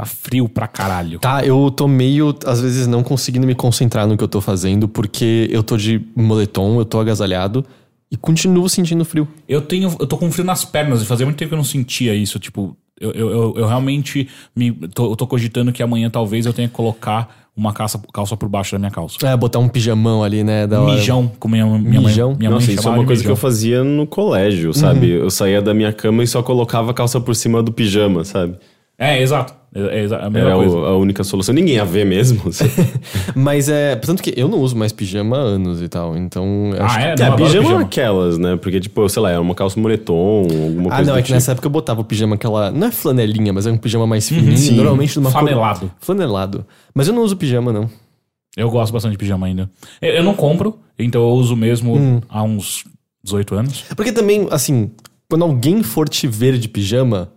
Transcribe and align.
Tá 0.00 0.06
frio 0.06 0.48
pra 0.48 0.66
caralho. 0.66 1.18
Tá, 1.18 1.44
eu 1.44 1.70
tô 1.70 1.86
meio, 1.86 2.34
às 2.46 2.58
vezes, 2.58 2.86
não 2.86 3.02
conseguindo 3.02 3.46
me 3.46 3.54
concentrar 3.54 4.06
no 4.06 4.16
que 4.16 4.24
eu 4.24 4.28
tô 4.28 4.40
fazendo, 4.40 4.88
porque 4.88 5.46
eu 5.52 5.62
tô 5.62 5.76
de 5.76 6.00
moletom, 6.16 6.78
eu 6.78 6.86
tô 6.86 6.98
agasalhado 6.98 7.62
e 8.10 8.16
continuo 8.16 8.66
sentindo 8.66 9.04
frio. 9.04 9.28
Eu 9.46 9.60
tenho. 9.60 9.94
Eu 10.00 10.06
tô 10.06 10.16
com 10.16 10.32
frio 10.32 10.42
nas 10.42 10.64
pernas, 10.64 11.02
e 11.02 11.04
fazia 11.04 11.26
muito 11.26 11.36
tempo 11.36 11.50
que 11.50 11.54
eu 11.54 11.58
não 11.58 11.64
sentia 11.64 12.14
isso. 12.14 12.38
Tipo, 12.38 12.74
eu, 12.98 13.10
eu, 13.12 13.30
eu, 13.30 13.54
eu 13.58 13.66
realmente 13.66 14.26
me. 14.56 14.72
Tô, 14.72 15.12
eu 15.12 15.16
tô 15.16 15.26
cogitando 15.26 15.70
que 15.70 15.82
amanhã 15.82 16.08
talvez 16.08 16.46
eu 16.46 16.52
tenha 16.54 16.66
que 16.66 16.72
colocar 16.72 17.50
uma 17.54 17.74
calça, 17.74 18.00
calça 18.10 18.34
por 18.38 18.48
baixo 18.48 18.72
da 18.72 18.78
minha 18.78 18.90
calça. 18.90 19.18
É, 19.26 19.36
botar 19.36 19.58
um 19.58 19.68
pijamão 19.68 20.24
ali, 20.24 20.42
né? 20.42 20.66
Da 20.66 20.80
hora. 20.80 20.94
Mijão, 20.94 21.30
como 21.38 21.52
minha, 21.52 21.66
minha 21.66 22.00
Mijão? 22.00 22.28
mãe. 22.30 22.38
Minha 22.38 22.50
Nossa, 22.52 22.66
mãe 22.66 22.74
isso 22.74 22.88
é 22.88 22.90
uma 22.90 23.04
coisa 23.04 23.22
que 23.22 23.28
eu 23.28 23.32
mijão. 23.32 23.36
fazia 23.36 23.84
no 23.84 24.06
colégio, 24.06 24.72
sabe? 24.72 25.10
Eu 25.10 25.28
saía 25.30 25.60
da 25.60 25.74
minha 25.74 25.92
cama 25.92 26.22
e 26.22 26.26
só 26.26 26.42
colocava 26.42 26.90
a 26.90 26.94
calça 26.94 27.20
por 27.20 27.34
cima 27.34 27.62
do 27.62 27.70
pijama, 27.70 28.24
sabe? 28.24 28.56
É, 29.00 29.20
exato. 29.22 29.54
É, 29.74 29.80
é 30.02 30.04
a 30.04 30.28
mesma 30.28 30.48
Era 30.50 30.54
coisa. 30.56 30.76
o- 30.76 30.84
a 30.84 30.96
única 30.98 31.24
solução. 31.24 31.54
Ninguém 31.54 31.76
ia 31.76 31.84
ver 31.84 32.04
mesmo. 32.04 32.42
Mas 33.34 33.68
é. 33.68 33.96
Tanto 33.96 34.22
que 34.22 34.34
eu 34.36 34.46
não 34.48 34.58
uso 34.58 34.76
mais 34.76 34.92
pijama 34.92 35.36
há 35.36 35.40
anos 35.40 35.80
e 35.80 35.88
tal. 35.88 36.16
Então. 36.16 36.72
eu 36.76 36.84
acho 36.84 36.96
Ah, 36.96 36.98
que- 37.00 37.04
é? 37.06 37.10
É, 37.12 37.16
Não, 37.16 37.26
adoro 37.26 37.44
pijama, 37.44 37.62
pijama. 37.64 37.80
é 37.80 37.84
aquelas, 37.84 38.38
né? 38.38 38.56
Porque, 38.56 38.80
tipo, 38.80 39.08
sei 39.08 39.22
lá, 39.22 39.30
é 39.30 39.38
uma 39.38 39.54
calça 39.54 39.78
moletom, 39.80 40.42
alguma 40.42 40.90
Ah, 40.90 40.96
coisa 40.96 41.10
não, 41.10 41.12
do 41.14 41.18
é 41.18 41.22
que 41.22 41.26
tipo. 41.26 41.34
nessa 41.34 41.52
época 41.52 41.66
eu 41.66 41.70
botava 41.70 42.00
o 42.00 42.04
pijama 42.04 42.34
aquela. 42.34 42.70
Não 42.70 42.86
é 42.88 42.90
flanelinha, 42.90 43.52
mas 43.52 43.66
é 43.66 43.70
um 43.72 43.78
pijama 43.78 44.06
mais 44.06 44.28
fininho. 44.28 44.56
sim. 44.58 44.74
normalmente 44.76 45.16
numa 45.16 45.30
cor- 45.30 45.40
Flanelado. 45.40 45.90
Flanelado. 46.00 46.66
Mas 46.94 47.08
eu 47.08 47.14
não 47.14 47.22
uso 47.22 47.36
pijama, 47.36 47.72
não. 47.72 47.88
Eu 48.56 48.68
gosto 48.70 48.92
bastante 48.92 49.12
de 49.12 49.18
pijama 49.18 49.46
ainda. 49.46 49.70
Eu, 50.02 50.10
eu 50.14 50.24
não 50.24 50.34
compro, 50.34 50.78
então 50.98 51.22
eu 51.22 51.28
uso 51.30 51.54
mesmo 51.56 51.96
Hum. 51.96 52.20
há 52.28 52.42
uns 52.42 52.84
18 53.22 53.54
anos. 53.54 53.84
Porque 53.96 54.10
também, 54.12 54.48
assim, 54.50 54.90
quando 55.28 55.42
alguém 55.42 55.82
for 55.84 56.08
te 56.08 56.26
ver 56.26 56.58
de 56.58 56.68
pijama, 56.68 57.30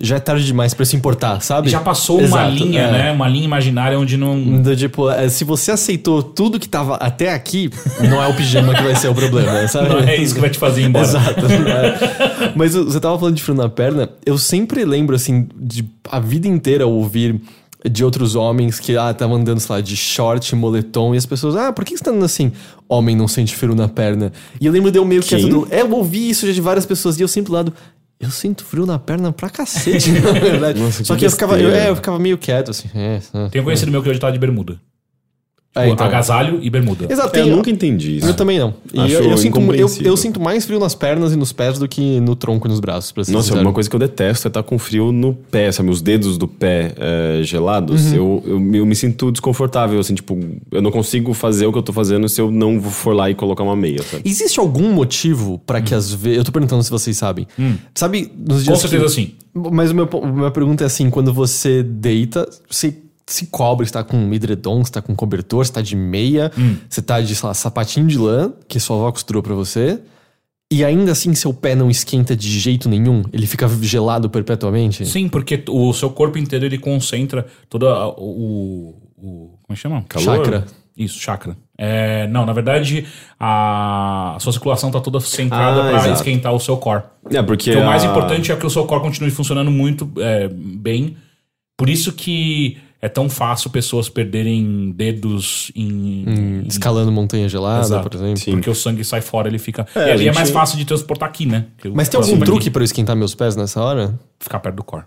já 0.00 0.16
é 0.16 0.20
tarde 0.20 0.46
demais 0.46 0.74
pra 0.74 0.84
se 0.84 0.94
importar, 0.94 1.40
sabe? 1.40 1.68
Já 1.68 1.80
passou 1.80 2.18
uma 2.18 2.24
Exato, 2.24 2.50
linha, 2.50 2.82
é. 2.82 2.92
né? 2.92 3.12
Uma 3.12 3.28
linha 3.28 3.44
imaginária 3.44 3.98
onde 3.98 4.16
não. 4.16 4.62
Do 4.62 4.76
tipo, 4.76 5.10
é, 5.10 5.28
se 5.28 5.42
você 5.44 5.72
aceitou 5.72 6.22
tudo 6.22 6.58
que 6.60 6.68
tava 6.68 6.94
até 6.96 7.32
aqui, 7.32 7.68
não 8.08 8.22
é 8.22 8.28
o 8.28 8.34
pijama 8.34 8.74
que 8.74 8.82
vai 8.82 8.94
ser 8.94 9.08
o 9.08 9.14
problema, 9.14 9.66
sabe? 9.66 9.88
Não 9.88 9.98
é 9.98 10.16
isso 10.16 10.34
que 10.34 10.40
vai 10.40 10.50
te 10.50 10.58
fazer 10.58 10.82
embora. 10.82 11.04
Exato. 11.04 11.46
é. 11.46 12.52
Mas 12.54 12.74
você 12.74 13.00
tava 13.00 13.18
falando 13.18 13.34
de 13.34 13.42
frio 13.42 13.56
na 13.56 13.68
perna, 13.68 14.08
eu 14.24 14.38
sempre 14.38 14.84
lembro, 14.84 15.16
assim, 15.16 15.48
de 15.56 15.84
a 16.08 16.20
vida 16.20 16.46
inteira 16.46 16.86
ouvir 16.86 17.40
de 17.88 18.04
outros 18.04 18.34
homens 18.34 18.80
que, 18.80 18.96
ah, 18.96 19.10
estavam 19.10 19.36
andando, 19.36 19.60
sei 19.60 19.76
lá, 19.76 19.80
de 19.80 19.96
short, 19.96 20.54
moletom, 20.54 21.14
e 21.14 21.18
as 21.18 21.26
pessoas, 21.26 21.56
ah, 21.56 21.72
por 21.72 21.84
que 21.84 21.96
você 21.96 22.02
tá 22.02 22.10
andando 22.10 22.24
assim? 22.24 22.52
Homem 22.88 23.14
não 23.14 23.28
sente 23.28 23.54
frio 23.54 23.74
na 23.74 23.88
perna. 23.88 24.32
E 24.60 24.66
eu 24.66 24.72
lembro 24.72 24.90
de 24.90 24.98
eu 24.98 25.04
meio 25.04 25.22
que... 25.22 25.34
É, 25.70 25.82
eu 25.82 25.90
ouvi 25.92 26.30
isso 26.30 26.46
já 26.46 26.52
de 26.52 26.60
várias 26.60 26.84
pessoas, 26.84 27.18
e 27.18 27.22
eu 27.22 27.28
sempre 27.28 27.50
do 27.50 27.54
lado... 27.54 27.72
Eu 28.20 28.30
sinto 28.30 28.64
frio 28.64 28.84
na 28.84 28.98
perna 28.98 29.32
pra 29.32 29.48
cacete, 29.48 30.10
na 30.20 30.32
verdade. 30.32 30.80
Nossa, 30.80 30.98
que 30.98 31.04
Só 31.04 31.16
que 31.16 31.24
eu 31.24 31.30
ficava, 31.30 31.60
eu, 31.60 31.70
é, 31.70 31.88
eu 31.88 31.94
ficava 31.96 32.18
meio 32.18 32.36
quieto, 32.36 32.72
assim. 32.72 32.90
É, 32.94 33.20
é. 33.32 33.48
Tem 33.48 33.60
um 33.60 33.64
conhecido 33.64 33.92
meu 33.92 34.02
que 34.02 34.08
hoje 34.08 34.18
tá 34.18 34.30
de 34.30 34.38
bermuda. 34.38 34.80
É, 35.74 35.82
Tipo, 35.82 35.92
então. 35.94 36.06
agasalho 36.06 36.58
e 36.62 36.70
bermuda. 36.70 37.06
Exato, 37.08 37.36
Eu 37.38 37.44
tem- 37.44 37.54
nunca 37.54 37.70
entendi 37.70 38.16
isso. 38.16 38.26
Eu 38.26 38.34
também 38.34 38.58
não. 38.58 38.74
E 38.92 39.12
eu, 39.12 39.22
eu 39.30 39.36
sinto, 39.36 39.60
eu, 39.74 39.88
eu 40.02 40.16
sinto 40.16 40.40
mais 40.40 40.64
frio 40.64 40.80
nas 40.80 40.94
pernas 40.94 41.32
e 41.32 41.36
nos 41.36 41.52
pés 41.52 41.78
do 41.78 41.86
que 41.86 42.18
no 42.20 42.34
tronco 42.34 42.66
e 42.66 42.70
nos 42.70 42.80
braços, 42.80 43.12
pra 43.12 43.20
Nossa, 43.28 43.48
sincero. 43.48 43.60
uma 43.60 43.72
coisa 43.72 43.88
que 43.88 43.94
eu 43.94 44.00
detesto 44.00 44.46
é 44.46 44.50
estar 44.50 44.62
com 44.64 44.76
frio 44.78 45.12
no 45.12 45.34
pé, 45.34 45.70
sabe? 45.70 45.90
Os 45.90 46.00
dedos 46.02 46.36
do 46.38 46.48
pé 46.48 46.94
é, 46.96 47.40
gelados. 47.44 48.06
Uhum. 48.12 48.14
Eu, 48.16 48.42
eu, 48.46 48.74
eu 48.76 48.86
me 48.86 48.96
sinto 48.96 49.30
desconfortável, 49.30 50.00
assim, 50.00 50.14
tipo, 50.14 50.36
eu 50.72 50.82
não 50.82 50.90
consigo 50.90 51.32
fazer 51.34 51.66
o 51.66 51.72
que 51.72 51.78
eu 51.78 51.82
tô 51.82 51.92
fazendo 51.92 52.28
se 52.28 52.40
eu 52.40 52.50
não 52.50 52.80
for 52.82 53.14
lá 53.14 53.30
e 53.30 53.34
colocar 53.34 53.62
uma 53.62 53.76
meia, 53.76 54.02
sabe? 54.02 54.22
Existe 54.28 54.58
algum 54.58 54.90
motivo 54.92 55.58
pra 55.64 55.80
que 55.80 55.94
às 55.94 56.12
vezes. 56.12 56.38
Eu 56.38 56.44
tô 56.44 56.50
perguntando 56.50 56.82
se 56.82 56.90
vocês 56.90 57.16
sabem. 57.16 57.46
Sabe, 57.94 58.32
nos 58.36 58.62
Hum. 58.62 58.64
Com 58.64 58.72
dias. 58.72 58.78
certeza 58.80 59.04
que... 59.04 59.10
sim. 59.10 59.32
Mas 59.54 59.90
o 59.90 59.94
meu, 59.94 60.08
a 60.22 60.26
minha 60.26 60.50
pergunta 60.50 60.82
é 60.82 60.86
assim: 60.86 61.08
quando 61.10 61.32
você 61.32 61.82
deita, 61.82 62.48
você 62.70 62.94
se 63.32 63.46
cobre, 63.46 63.86
você 63.86 63.92
tá 63.92 64.02
com 64.04 64.32
edredom, 64.32 64.84
você 64.84 64.92
tá 64.92 65.02
com 65.02 65.14
cobertor, 65.14 65.64
você 65.64 65.72
tá 65.72 65.80
de 65.82 65.94
meia, 65.96 66.50
Hum. 66.58 66.76
você 66.88 67.02
tá 67.02 67.20
de, 67.20 67.34
sei 67.34 67.46
lá, 67.46 67.54
sapatinho 67.54 68.06
de 68.06 68.18
lã, 68.18 68.52
que 68.66 68.78
sua 68.80 68.96
avó 68.96 69.12
costurou 69.12 69.42
pra 69.42 69.54
você. 69.54 70.00
E 70.70 70.84
ainda 70.84 71.12
assim 71.12 71.34
seu 71.34 71.52
pé 71.54 71.74
não 71.74 71.90
esquenta 71.90 72.36
de 72.36 72.58
jeito 72.60 72.88
nenhum? 72.90 73.22
Ele 73.32 73.46
fica 73.46 73.66
gelado 73.80 74.28
perpetuamente? 74.28 75.06
Sim, 75.06 75.26
porque 75.28 75.62
o 75.68 75.92
seu 75.94 76.10
corpo 76.10 76.36
inteiro 76.36 76.66
ele 76.66 76.76
concentra 76.78 77.46
todo 77.70 77.88
a- 77.88 78.08
o. 78.08 78.94
o 79.16 79.58
como 79.62 79.70
é 79.70 79.74
que 79.74 79.80
chama? 79.80 80.04
Calor? 80.08 80.24
Chakra. 80.36 80.64
Isso, 80.96 81.18
chakra. 81.20 81.56
É, 81.78 82.26
não, 82.26 82.44
na 82.44 82.52
verdade, 82.52 83.06
a, 83.38 84.34
a 84.36 84.40
sua 84.40 84.52
circulação 84.52 84.90
tá 84.90 85.00
toda 85.00 85.20
centrada 85.20 85.80
Ah, 85.84 85.88
pra 85.90 85.98
exato. 86.00 86.14
esquentar 86.14 86.52
o 86.52 86.60
seu 86.60 86.76
core. 86.76 87.04
É, 87.30 87.40
porque. 87.42 87.70
Porque 87.70 87.76
o 87.82 87.86
mais 87.86 88.04
a- 88.04 88.06
importante 88.08 88.50
é 88.52 88.56
que 88.56 88.66
o 88.66 88.70
seu 88.70 88.84
core 88.84 89.00
continue 89.02 89.30
funcionando 89.30 89.70
muito 89.70 90.10
é, 90.18 90.48
bem. 90.48 91.16
Por 91.78 91.88
isso 91.88 92.12
que 92.12 92.76
é 93.00 93.08
tão 93.08 93.28
fácil 93.30 93.70
pessoas 93.70 94.08
perderem 94.08 94.90
dedos 94.90 95.70
em. 95.74 96.24
em- 96.28 96.66
Escalando 96.66 97.12
montanha 97.12 97.48
gelada, 97.48 97.84
Exato. 97.84 98.08
por 98.10 98.16
exemplo. 98.18 98.38
Sim. 98.38 98.52
Porque 98.52 98.68
o 98.70 98.74
sangue 98.74 99.04
sai 99.04 99.20
fora, 99.20 99.46
ele 99.48 99.58
fica. 99.58 99.86
É, 99.94 100.08
e 100.08 100.10
ali 100.12 100.28
é 100.28 100.32
mais 100.32 100.48
gente- 100.48 100.54
fácil 100.54 100.76
de 100.78 100.84
transportar 100.84 101.28
aqui, 101.28 101.46
né? 101.46 101.66
Porque 101.76 101.88
Mas 101.96 102.08
tem 102.08 102.18
algum 102.20 102.38
truque 102.40 102.70
pra 102.70 102.82
eu 102.82 102.84
esquentar 102.84 103.14
meus 103.14 103.34
pés 103.34 103.54
nessa 103.56 103.80
hora? 103.82 104.18
Ficar 104.40 104.58
perto 104.60 104.76
do 104.76 104.82
core. 104.84 105.04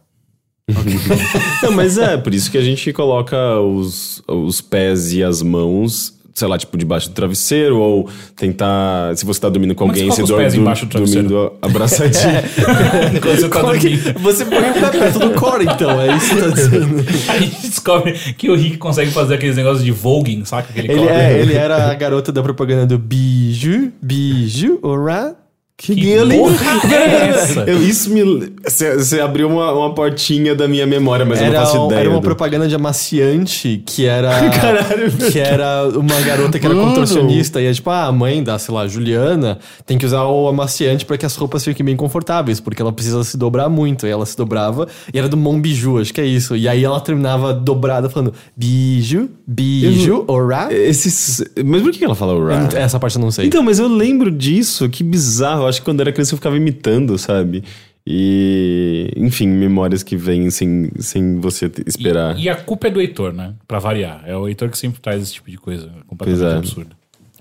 Não, 1.63 1.71
mas 1.73 1.97
é, 1.97 2.15
por 2.17 2.33
isso 2.33 2.49
que 2.49 2.57
a 2.57 2.61
gente 2.63 2.93
coloca 2.93 3.59
os, 3.59 4.21
os 4.27 4.61
pés 4.61 5.11
e 5.11 5.23
as 5.23 5.41
mãos, 5.41 6.17
sei 6.33 6.47
lá, 6.47 6.57
tipo, 6.57 6.77
debaixo 6.77 7.09
do 7.09 7.13
travesseiro, 7.13 7.77
ou 7.77 8.09
tentar. 8.35 9.15
Se 9.15 9.25
você 9.25 9.39
tá 9.41 9.49
dormindo 9.49 9.75
com 9.75 9.85
é 9.85 9.87
alguém, 9.87 10.05
você 10.05 10.21
se 10.21 10.21
coloca 10.21 10.23
os 10.23 10.29
dor- 10.29 10.37
pés 10.39 10.53
dur- 10.53 10.61
embaixo 10.61 10.85
do 10.85 10.89
travesseiro? 10.89 11.27
dormindo 11.27 11.53
abraçadinho. 11.61 12.33
Quando 13.21 13.35
você 13.35 13.49
tá 13.49 13.59
Como 13.61 13.73
é 13.75 13.79
que- 13.79 13.89
dormindo. 13.97 14.19
Você 14.19 14.45
põe 14.45 14.59
o 14.69 14.73
pé 14.73 14.89
perto 14.89 15.19
do 15.19 15.31
core, 15.31 15.65
então, 15.65 16.01
é 16.01 16.15
isso 16.15 16.35
que 16.35 16.41
tá 16.41 16.47
dizendo. 16.49 17.05
A 17.29 17.37
gente 17.39 17.61
descobre 17.67 18.13
que 18.37 18.49
o 18.49 18.55
Rick 18.55 18.77
consegue 18.77 19.11
fazer 19.11 19.35
aqueles 19.35 19.55
negócios 19.55 19.83
de 19.83 19.91
voguing, 19.91 20.45
saca? 20.45 20.69
Aquele 20.71 20.91
Ele, 20.91 20.99
core. 21.01 21.11
é, 21.13 21.39
ele 21.39 21.53
era 21.53 21.91
a 21.91 21.93
garota 21.95 22.31
da 22.31 22.41
propaganda 22.41 22.85
do 22.85 22.97
biju, 22.97 23.91
biju, 24.01 24.79
ora. 24.81 25.35
Que, 25.77 25.95
Que 25.95 26.15
porra 26.37 26.93
é 26.93 27.29
essa? 27.29 27.61
Eu, 27.61 27.81
isso 27.81 28.11
me. 28.11 28.53
Você 28.63 28.97
você 28.97 29.19
abriu 29.19 29.47
uma, 29.49 29.71
uma 29.71 29.95
portinha 29.95 30.53
da 30.53 30.67
minha 30.67 30.85
memória, 30.85 31.25
mas 31.25 31.39
eu 31.39 31.47
não 31.47 31.53
Era, 31.55 31.65
faço 31.65 31.85
ideia. 31.87 31.99
era 32.01 32.09
uma 32.11 32.19
do- 32.19 32.23
propaganda 32.23 32.67
de 32.67 32.75
amaciante 32.75 33.81
que 33.83 34.05
era. 34.05 34.29
Caralho, 34.51 35.11
que 35.11 35.39
era 35.39 35.89
uma 35.97 36.21
garota 36.21 36.59
que 36.59 36.65
era 36.67 36.75
Mano. 36.75 36.87
contorcionista. 36.89 37.59
E 37.59 37.65
é 37.65 37.73
tipo, 37.73 37.89
ah, 37.89 38.05
a 38.05 38.11
mãe 38.11 38.43
da, 38.43 38.59
sei 38.59 38.75
lá, 38.75 38.87
Juliana 38.87 39.57
tem 39.83 39.97
que 39.97 40.05
usar 40.05 40.23
o 40.25 40.47
amaciante 40.47 41.03
pra 41.03 41.17
que 41.17 41.25
as 41.25 41.35
roupas 41.35 41.63
fiquem 41.63 41.83
bem 41.83 41.95
confortáveis, 41.95 42.59
porque 42.59 42.79
ela 42.79 42.93
precisa 42.93 43.23
se 43.23 43.35
dobrar 43.35 43.67
muito. 43.67 44.05
E 44.05 44.09
ela 44.11 44.25
se 44.27 44.37
dobrava 44.37 44.87
e 45.11 45.17
era 45.17 45.27
do 45.27 45.35
Mon 45.35 45.59
Biju, 45.59 45.97
acho 45.99 46.13
que 46.13 46.21
é 46.21 46.25
isso. 46.27 46.55
E 46.55 46.67
aí 46.67 46.83
ela 46.83 46.99
terminava 47.01 47.55
dobrada 47.55 48.07
falando 48.07 48.33
biju, 48.55 49.29
biju, 49.47 50.25
ora. 50.27 50.67
Esses... 50.71 51.43
Mas 51.65 51.81
por 51.81 51.91
que 51.91 52.05
ela 52.05 52.13
fala 52.13 52.33
rap? 52.55 52.75
Essa 52.75 52.99
parte 52.99 53.15
eu 53.15 53.21
não 53.21 53.31
sei. 53.31 53.47
Então, 53.47 53.63
mas 53.63 53.79
eu 53.79 53.87
lembro 53.87 54.29
disso, 54.29 54.87
que 54.87 55.03
bizarro. 55.03 55.70
Eu 55.71 55.73
acho 55.73 55.81
que 55.81 55.85
quando 55.85 55.99
eu 55.99 56.03
era 56.03 56.11
criança 56.11 56.33
eu 56.33 56.37
ficava 56.37 56.57
imitando, 56.57 57.17
sabe? 57.17 57.63
E, 58.05 59.11
enfim, 59.15 59.47
memórias 59.47 60.01
que 60.01 60.17
vêm 60.17 60.49
sem, 60.49 60.89
sem 60.99 61.39
você 61.39 61.71
esperar. 61.85 62.37
E 62.37 62.49
a 62.49 62.55
culpa 62.55 62.87
é 62.87 62.89
do 62.89 62.99
Heitor, 62.99 63.31
né? 63.31 63.53
Pra 63.67 63.79
variar. 63.79 64.23
É 64.25 64.35
o 64.35 64.47
Heitor 64.47 64.69
que 64.69 64.77
sempre 64.77 64.99
traz 64.99 65.21
esse 65.21 65.33
tipo 65.33 65.49
de 65.49 65.57
coisa 65.57 65.89
completamente 66.07 66.41
Pois 66.41 66.53
é. 66.53 66.57
absurda. 66.57 66.95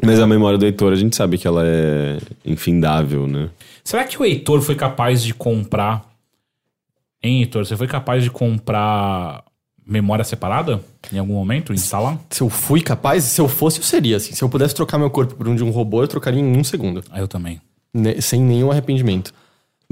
Mas 0.04 0.20
a 0.20 0.26
memória 0.26 0.58
do 0.58 0.64
Heitor, 0.64 0.92
a 0.92 0.96
gente 0.96 1.16
sabe 1.16 1.38
que 1.38 1.46
ela 1.46 1.62
é 1.66 2.18
infindável, 2.44 3.26
né? 3.26 3.50
Será 3.82 4.04
que 4.04 4.20
o 4.20 4.24
Heitor 4.24 4.60
foi 4.60 4.74
capaz 4.74 5.22
de 5.22 5.34
comprar. 5.34 6.04
Hein, 7.22 7.40
Heitor? 7.40 7.64
Você 7.64 7.76
foi 7.76 7.86
capaz 7.86 8.22
de 8.22 8.30
comprar 8.30 9.42
memória 9.86 10.24
separada 10.24 10.80
em 11.12 11.18
algum 11.18 11.34
momento? 11.34 11.72
Instalar? 11.72 12.18
Se 12.30 12.42
eu 12.42 12.48
fui 12.48 12.80
capaz, 12.80 13.24
se 13.24 13.40
eu 13.40 13.48
fosse, 13.48 13.80
eu 13.80 13.84
seria 13.84 14.16
assim. 14.16 14.34
Se 14.34 14.44
eu 14.44 14.48
pudesse 14.48 14.74
trocar 14.74 14.98
meu 14.98 15.10
corpo 15.10 15.34
por 15.34 15.48
um 15.48 15.56
de 15.56 15.64
um 15.64 15.70
robô, 15.70 16.02
eu 16.02 16.08
trocaria 16.08 16.40
em 16.40 16.56
um 16.56 16.62
segundo. 16.62 17.02
Ah, 17.10 17.18
eu 17.18 17.26
também. 17.26 17.60
Né, 17.94 18.16
sem 18.20 18.40
nenhum 18.40 18.70
arrependimento. 18.70 19.32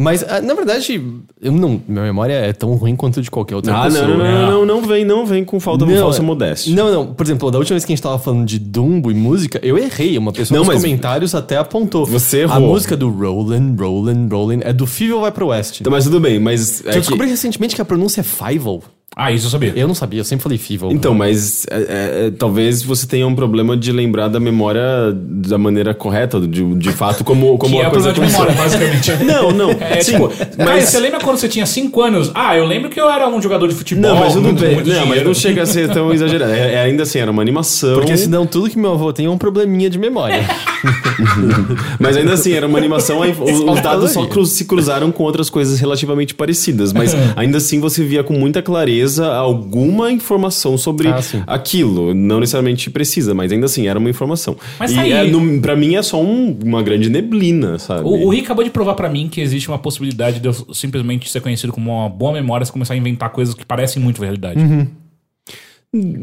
Mas, 0.00 0.22
ah, 0.22 0.40
na 0.40 0.54
verdade, 0.54 1.02
eu 1.42 1.50
não, 1.50 1.82
minha 1.88 2.04
memória 2.04 2.32
é 2.32 2.52
tão 2.52 2.72
ruim 2.76 2.94
quanto 2.94 3.18
a 3.18 3.22
de 3.22 3.28
qualquer 3.28 3.56
outra 3.56 3.76
Ah, 3.76 3.82
pessoa. 3.86 4.06
não, 4.06 4.16
não, 4.16 4.24
né? 4.24 4.32
não, 4.42 4.50
não, 4.64 4.66
não 4.80 4.82
vem, 4.82 5.04
não 5.04 5.26
vem 5.26 5.44
com 5.44 5.58
falta 5.58 5.84
Não, 5.84 5.92
falsa 6.00 6.20
é- 6.20 6.24
modéstia. 6.24 6.72
Não, 6.72 6.92
não. 6.92 7.12
Por 7.14 7.26
exemplo, 7.26 7.50
da 7.50 7.58
última 7.58 7.74
vez 7.74 7.84
que 7.84 7.92
a 7.92 7.96
gente 7.96 8.02
tava 8.04 8.16
falando 8.16 8.46
de 8.46 8.60
Dumbo 8.60 9.10
e 9.10 9.14
música, 9.14 9.58
eu 9.60 9.76
errei. 9.76 10.16
Uma 10.16 10.32
pessoa 10.32 10.56
Não, 10.60 10.64
nos 10.64 10.76
comentários 10.76 11.34
até 11.34 11.56
apontou. 11.56 12.06
Você 12.06 12.36
A 12.36 12.40
errou. 12.42 12.60
música 12.68 12.96
do 12.96 13.10
Rollin', 13.10 13.74
Rollin', 13.76 14.28
Rollin' 14.30 14.60
é 14.62 14.72
do 14.72 14.86
Fível 14.86 15.20
Vai 15.20 15.32
Pro 15.32 15.48
Oeste. 15.48 15.82
Então, 15.82 15.90
mas 15.90 16.04
tudo 16.04 16.20
bem, 16.20 16.38
mas. 16.38 16.80
é 16.84 16.90
eu 16.90 16.92
que- 16.92 16.98
descobri 17.00 17.26
recentemente 17.28 17.74
que 17.74 17.82
a 17.82 17.84
pronúncia 17.84 18.20
é 18.20 18.22
Fivel. 18.22 18.84
Ah, 19.20 19.32
isso 19.32 19.46
eu 19.46 19.50
sabia. 19.50 19.72
Eu 19.74 19.88
não 19.88 19.96
sabia, 19.96 20.20
eu 20.20 20.24
sempre 20.24 20.44
falei 20.44 20.56
Fível. 20.56 20.92
Então, 20.92 21.12
mas 21.12 21.66
é, 21.68 21.76
é, 21.76 22.26
é, 22.26 22.30
talvez 22.30 22.84
você 22.84 23.04
tenha 23.04 23.26
um 23.26 23.34
problema 23.34 23.76
de 23.76 23.90
lembrar 23.90 24.28
da 24.28 24.38
memória 24.38 24.80
da 25.12 25.58
maneira 25.58 25.92
correta, 25.92 26.40
de, 26.40 26.64
de 26.76 26.92
fato, 26.92 27.24
como, 27.24 27.58
como 27.58 27.74
que 27.74 27.80
é 27.80 27.84
a 27.84 27.88
o 27.88 27.90
coisa 27.90 28.12
de 28.12 28.20
memória, 28.20 28.54
basicamente. 28.54 29.10
Não, 29.26 29.50
não. 29.50 29.70
É 29.70 30.00
sim, 30.00 30.12
tipo, 30.12 30.28
cara, 30.28 30.70
mas. 30.70 30.84
você 30.84 31.00
lembra 31.00 31.18
quando 31.18 31.36
você 31.36 31.48
tinha 31.48 31.66
5 31.66 32.00
anos? 32.00 32.30
Ah, 32.32 32.56
eu 32.56 32.64
lembro 32.64 32.88
que 32.88 33.00
eu 33.00 33.10
era 33.10 33.28
um 33.28 33.42
jogador 33.42 33.66
de 33.66 33.74
futebol. 33.74 34.08
Não, 34.08 34.20
mas 34.20 34.34
tudo 34.34 34.44
muito, 34.44 34.60
bem. 34.60 34.74
muito 34.74 34.88
não, 34.88 35.06
mas 35.06 35.24
não 35.24 35.34
chega 35.34 35.62
a 35.62 35.66
ser 35.66 35.88
tão 35.88 36.12
exagerado. 36.14 36.52
É, 36.52 36.74
é 36.74 36.80
ainda 36.80 37.02
assim, 37.02 37.18
era 37.18 37.30
uma 37.30 37.42
animação. 37.42 37.94
Porque 37.94 38.16
senão 38.16 38.46
tudo 38.46 38.70
que 38.70 38.78
meu 38.78 38.92
avô 38.92 39.12
tem 39.12 39.26
é 39.26 39.30
um 39.30 39.36
probleminha 39.38 39.90
de 39.90 39.98
memória. 39.98 40.46
Mas 41.98 42.16
ainda 42.16 42.34
assim, 42.34 42.52
era 42.52 42.66
uma 42.66 42.78
animação, 42.78 43.22
aí 43.22 43.30
os, 43.32 43.60
os 43.60 43.80
dados 43.80 44.12
só 44.12 44.26
cru- 44.26 44.46
se 44.46 44.64
cruzaram 44.64 45.10
com 45.10 45.22
outras 45.22 45.50
coisas 45.50 45.78
relativamente 45.78 46.34
parecidas. 46.34 46.92
Mas 46.92 47.14
ainda 47.36 47.58
assim 47.58 47.80
você 47.80 48.04
via 48.04 48.22
com 48.24 48.34
muita 48.34 48.62
clareza 48.62 49.26
alguma 49.34 50.10
informação 50.10 50.76
sobre 50.78 51.08
Ah, 51.08 51.20
aquilo. 51.46 52.14
Não 52.14 52.40
necessariamente 52.40 52.90
precisa, 52.90 53.34
mas 53.34 53.52
ainda 53.52 53.66
assim, 53.66 53.86
era 53.88 53.98
uma 53.98 54.10
informação. 54.10 54.56
Mas 54.78 54.92
e 54.92 54.94
tá 54.94 55.00
aí. 55.02 55.12
é, 55.12 55.24
no, 55.24 55.60
pra 55.60 55.74
mim 55.76 55.94
é 55.96 56.02
só 56.02 56.20
um- 56.22 56.56
uma 56.64 56.82
grande 56.82 57.08
neblina, 57.08 57.78
sabe? 57.78 58.02
O, 58.04 58.26
o 58.26 58.30
Rick 58.30 58.44
acabou 58.44 58.64
de 58.64 58.70
provar 58.70 58.94
pra 58.94 59.08
mim 59.08 59.28
que 59.28 59.40
existe 59.40 59.68
uma 59.68 59.78
possibilidade 59.78 60.40
de 60.40 60.48
eu 60.48 60.54
simplesmente 60.72 61.30
ser 61.30 61.40
conhecido 61.40 61.72
como 61.72 61.90
uma 61.92 62.08
boa 62.08 62.32
memória 62.32 62.64
se 62.64 62.72
começar 62.72 62.94
a 62.94 62.96
inventar 62.96 63.30
coisas 63.30 63.54
que 63.54 63.64
parecem 63.64 64.02
muito 64.02 64.20
realidade. 64.22 64.60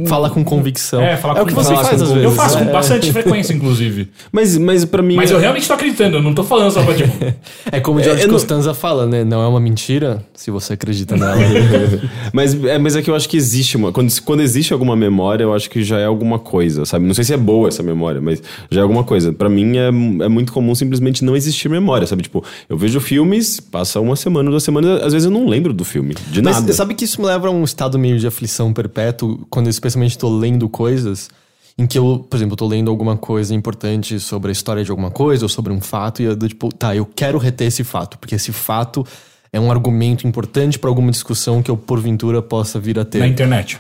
Fala 0.06 0.30
com 0.30 0.44
convicção. 0.44 1.02
É, 1.02 1.18
falar 1.18 1.40
é 1.40 1.42
o 1.42 1.44
com- 1.44 1.48
que 1.50 1.56
você 1.56 1.74
faz 1.74 2.00
às 2.00 2.10
vezes. 2.10 2.24
Eu 2.24 2.32
faço 2.32 2.56
com 2.60 2.66
é, 2.66 2.72
bastante 2.72 3.10
frequência, 3.12 3.52
inclusive. 3.52 4.10
Mas, 4.32 4.56
mas 4.60 4.86
pra 4.86 5.02
mim. 5.02 5.16
Mas 5.16 5.32
é- 5.32 5.34
eu 5.34 5.40
realmente 5.40 5.68
tô 5.68 5.74
acreditando, 5.74 6.18
eu 6.18 6.22
não 6.22 6.36
tô 6.36 6.44
falando 6.44 6.70
só 6.72 6.84
pra 6.84 6.94
tipo. 6.94 7.12
é 7.72 7.80
como 7.80 7.98
o 8.00 8.04
George 8.04 8.28
não- 8.28 8.34
Costanza 8.36 8.76
fala, 8.76 9.08
né? 9.08 9.24
Não 9.24 9.42
é 9.42 9.48
uma 9.48 9.60
mentira 9.60 10.24
se 10.36 10.52
você 10.52 10.74
acredita 10.74 11.18
nela. 11.18 11.36
mas, 12.32 12.54
é, 12.64 12.78
mas 12.78 12.96
é 12.96 13.02
que 13.02 13.10
eu 13.10 13.16
acho 13.16 13.28
que 13.28 13.38
existe 13.38 13.76
uma. 13.76 13.92
Quando, 13.92 14.14
quando 14.22 14.42
existe 14.42 14.72
alguma 14.72 14.96
memória, 14.96 15.44
eu 15.44 15.52
acho 15.52 15.68
que 15.68 15.84
já 15.84 15.98
é 15.98 16.06
alguma 16.06 16.38
coisa, 16.38 16.86
sabe? 16.86 17.04
Não 17.08 17.16
sei 17.16 17.24
se 17.24 17.34
é 17.34 17.38
boa 17.38 17.68
essa 17.68 17.82
memória, 17.82 18.22
mas 18.22 18.44
já 18.70 18.82
é 18.82 18.84
alguma 18.84 19.04
coisa. 19.04 19.34
Pra 19.34 19.50
mim 19.50 19.78
é, 19.78 19.88
é 19.88 20.30
muito 20.30 20.54
comum 20.54 20.76
simplesmente 20.76 21.26
não 21.26 21.36
existir 21.36 21.70
memória, 21.70 22.06
sabe? 22.06 22.22
Tipo, 22.22 22.44
eu 22.70 22.78
vejo 22.78 23.00
filmes, 23.00 23.60
passa 23.60 24.00
uma 24.00 24.16
semana, 24.16 24.48
duas 24.52 24.62
semanas, 24.62 25.02
às 25.02 25.12
vezes 25.12 25.26
eu 25.26 25.32
não 25.32 25.48
lembro 25.48 25.74
do 25.74 25.84
filme, 25.84 26.14
de 26.30 26.40
Mas 26.44 26.58
nada. 26.58 26.72
sabe 26.72 26.94
que 26.94 27.04
isso 27.06 27.20
me 27.20 27.26
leva 27.26 27.48
a 27.48 27.52
um 27.52 27.64
estado 27.64 27.98
meio 27.98 28.20
de 28.20 28.28
aflição 28.28 28.72
perpétuo, 28.72 29.40
quando 29.56 29.68
eu 29.68 29.72
especialmente 29.72 30.18
tô 30.18 30.30
lendo 30.30 30.68
coisas 30.70 31.30
em 31.78 31.88
que 31.88 31.98
eu, 31.98 32.26
por 32.30 32.36
exemplo, 32.38 32.54
eu 32.54 32.58
tô 32.58 32.68
lendo 32.68 32.92
alguma 32.92 33.18
coisa 33.18 33.54
importante 33.56 34.20
sobre 34.20 34.50
a 34.50 34.52
história 34.52 34.84
de 34.84 34.92
alguma 34.92 35.10
coisa 35.12 35.44
ou 35.46 35.50
sobre 35.50 35.74
um 35.74 35.82
fato 35.82 36.22
e 36.22 36.26
eu 36.26 36.36
do 36.36 36.48
tipo, 36.48 36.70
tá, 36.74 36.96
eu 36.96 37.06
quero 37.06 37.38
reter 37.38 37.68
esse 37.68 37.84
fato, 37.84 38.18
porque 38.20 38.36
esse 38.36 38.52
fato 38.52 39.06
é 39.52 39.60
um 39.60 39.72
argumento 39.72 40.28
importante 40.28 40.78
pra 40.78 40.90
alguma 40.90 41.10
discussão 41.12 41.62
que 41.64 41.72
eu 41.72 41.78
porventura 41.78 42.42
possa 42.42 42.78
vir 42.80 43.00
a 43.00 43.06
ter. 43.06 43.20
na 43.20 43.28
internet. 43.28 43.80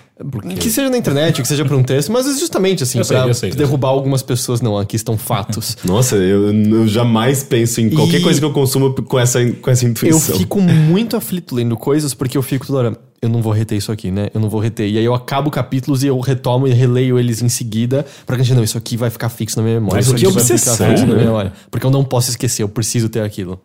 Que 0.57 0.69
seja 0.71 0.89
na 0.89 0.97
internet, 0.97 1.41
que 1.41 1.47
seja 1.47 1.65
pra 1.65 1.75
um 1.75 1.83
texto, 1.83 2.09
mas 2.13 2.25
é 2.25 2.39
justamente 2.39 2.81
assim, 2.83 2.99
Eu 2.99 3.05
eu 3.05 3.27
eu 3.49 3.55
derrubar 3.55 3.89
algumas 3.89 4.21
pessoas. 4.23 4.61
Não, 4.61 4.77
aqui 4.77 4.95
estão 4.95 5.17
fatos. 5.17 5.75
Nossa, 5.83 6.15
eu, 6.15 6.53
eu 6.53 6.87
jamais 6.87 7.43
penso 7.43 7.81
em 7.81 7.89
qualquer 7.89 8.19
E- 8.19 8.23
coisa 8.23 8.39
que 8.39 8.45
eu 8.45 8.53
consumo 8.53 8.93
com 8.93 9.19
essa, 9.19 9.45
com 9.51 9.69
essa 9.69 9.83
Eu 9.85 9.89
intuição. 9.89 10.37
fico 10.37 10.61
muito 10.61 11.17
aflito 11.17 11.53
lendo 11.53 11.75
coisas 11.75 12.13
porque 12.13 12.37
eu 12.37 12.41
fico 12.41 12.65
toda 12.65 12.79
hora, 12.79 12.97
eu 13.25 13.29
não 13.29 13.41
vou 13.41 13.51
reter 13.51 13.77
isso 13.77 13.91
aqui, 13.91 14.11
né? 14.11 14.29
Eu 14.33 14.39
não 14.39 14.49
vou 14.49 14.59
reter. 14.59 14.89
E 14.89 14.97
aí 14.97 15.05
eu 15.05 15.13
acabo 15.13 15.51
capítulos 15.51 16.03
e 16.03 16.07
eu 16.07 16.19
retomo 16.19 16.67
e 16.67 16.71
releio 16.71 17.19
eles 17.19 17.41
em 17.41 17.49
seguida 17.49 18.05
pra 18.25 18.35
que 18.35 18.41
a 18.41 18.45
gente, 18.45 18.55
não, 18.55 18.63
isso 18.63 18.77
aqui 18.77 18.95
vai 18.95 19.09
ficar 19.09 19.29
fixo 19.29 19.57
na 19.57 19.63
minha 19.63 19.75
memória. 19.75 19.97
Mas 19.97 20.05
isso 20.05 20.15
aqui 20.15 20.25
vai 20.25 20.33
obsessão, 20.33 20.73
ficar 20.73 20.87
fixo 20.89 21.05
na 21.05 21.09
né? 21.09 21.15
minha 21.15 21.27
memória. 21.27 21.53
Porque 21.69 21.85
eu 21.85 21.91
não 21.91 22.03
posso 22.03 22.29
esquecer, 22.29 22.63
eu 22.63 22.69
preciso 22.69 23.09
ter 23.09 23.21
aquilo. 23.21 23.59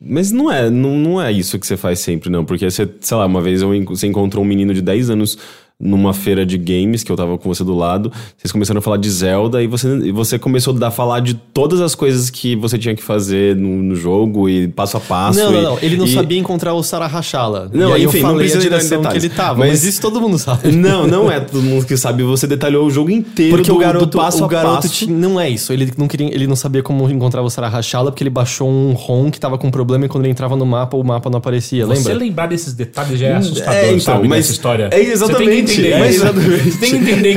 Mas 0.00 0.30
não 0.30 0.50
é, 0.50 0.70
não, 0.70 0.96
não 0.96 1.20
é 1.20 1.30
isso 1.30 1.58
que 1.58 1.66
você 1.66 1.76
faz 1.76 1.98
sempre, 2.00 2.30
não. 2.30 2.44
Porque 2.44 2.70
você, 2.70 2.88
sei 3.00 3.16
lá, 3.16 3.26
uma 3.26 3.42
vez 3.42 3.60
eu, 3.60 3.84
você 3.84 4.06
encontrou 4.06 4.42
um 4.42 4.48
menino 4.48 4.72
de 4.72 4.80
10 4.80 5.10
anos 5.10 5.38
numa 5.80 6.12
feira 6.12 6.44
de 6.44 6.58
games, 6.58 7.02
que 7.02 7.10
eu 7.10 7.16
tava 7.16 7.38
com 7.38 7.48
você 7.48 7.64
do 7.64 7.74
lado. 7.74 8.12
Vocês 8.36 8.52
começaram 8.52 8.78
a 8.78 8.82
falar 8.82 8.98
de 8.98 9.08
Zelda 9.10 9.62
e 9.62 9.66
você, 9.66 9.88
e 10.04 10.12
você 10.12 10.38
começou 10.38 10.76
a 10.84 10.90
falar 10.90 11.20
de 11.20 11.34
todas 11.34 11.80
as 11.80 11.94
coisas 11.94 12.28
que 12.28 12.54
você 12.54 12.76
tinha 12.78 12.94
que 12.94 13.02
fazer 13.02 13.56
no, 13.56 13.82
no 13.82 13.94
jogo 13.96 14.48
e 14.48 14.68
passo 14.68 14.96
a 14.96 15.00
passo. 15.00 15.38
não, 15.38 15.50
não, 15.52 15.60
e- 15.60 15.62
não. 15.64 15.78
Ele 15.80 15.96
não 15.96 16.04
e- 16.04 16.12
sabia 16.14 16.38
encontrar 16.38 16.74
o 16.74 16.82
Sarah 16.82 17.06
Rashala. 17.06 17.70
Não, 17.72 17.90
e 17.90 17.92
aí 17.94 18.04
enfim, 18.04 18.18
eu 18.18 18.22
não 18.24 18.30
falei 18.32 18.48
precisa 18.50 18.66
entrar 18.96 19.08
em 19.08 19.12
que 19.12 19.18
ele 19.18 19.28
tava. 19.30 19.58
Mas- 19.60 19.70
Mas, 19.70 19.84
isso 19.84 20.00
todo 20.02 20.20
mundo 20.20 20.38
sabe. 20.38 20.70
Não, 20.76 21.06
não 21.06 21.30
é 21.30 21.40
todo 21.40 21.62
mundo 21.62 21.86
que 21.86 21.96
sabe. 21.96 22.22
Você 22.24 22.46
detalhou 22.46 22.86
o 22.86 22.90
jogo 22.90 23.10
inteiro 23.10 23.56
Porque 23.56 23.70
do, 23.70 23.76
o 23.76 23.78
garoto, 23.78 24.06
do 24.06 24.18
passo 24.18 24.42
o 24.42 24.44
a 24.44 24.48
garoto 24.48 24.82
passo. 24.82 24.88
tinha- 24.88 25.16
não 25.16 25.38
é 25.40 25.48
isso. 25.48 25.72
Ele 25.72 25.90
não 25.96 26.06
queria, 26.08 26.26
ele 26.34 26.46
não 26.46 26.56
sabia 26.56 26.82
como 26.82 27.08
encontrar 27.10 27.42
o 27.42 27.48
Sarah 27.50 27.68
Rashala 27.68 28.10
porque 28.10 28.22
ele 28.22 28.30
baixou 28.30 28.68
um 28.68 28.92
ROM 28.92 29.30
que 29.30 29.38
tava 29.40 29.56
com 29.56 29.70
problema 29.70 30.04
e 30.06 30.08
quando 30.08 30.24
ele 30.24 30.32
entrava 30.32 30.56
no 30.56 30.66
mapa, 30.66 30.96
o 30.96 31.02
mapa 31.04 31.30
não 31.30 31.38
aparecia, 31.38 31.86
Você 31.86 31.98
lembra? 32.08 32.14
lembrar 32.14 32.46
desses 32.48 32.74
detalhes 32.74 33.18
já 33.18 33.26
é 33.28 33.34
assustador, 33.36 33.74
É, 33.74 33.86
então, 33.88 34.00
sabe? 34.00 34.28
mas- 34.28 34.50
história. 34.50 34.88
é 34.92 35.00
exatamente, 35.00 35.68
Você 35.69 35.69
entender, 35.72 35.92
é 35.92 36.08
exatamente. 36.08 36.70
Você 36.70 36.78
tem 36.78 36.90
que 36.90 36.96
entender 36.96 37.34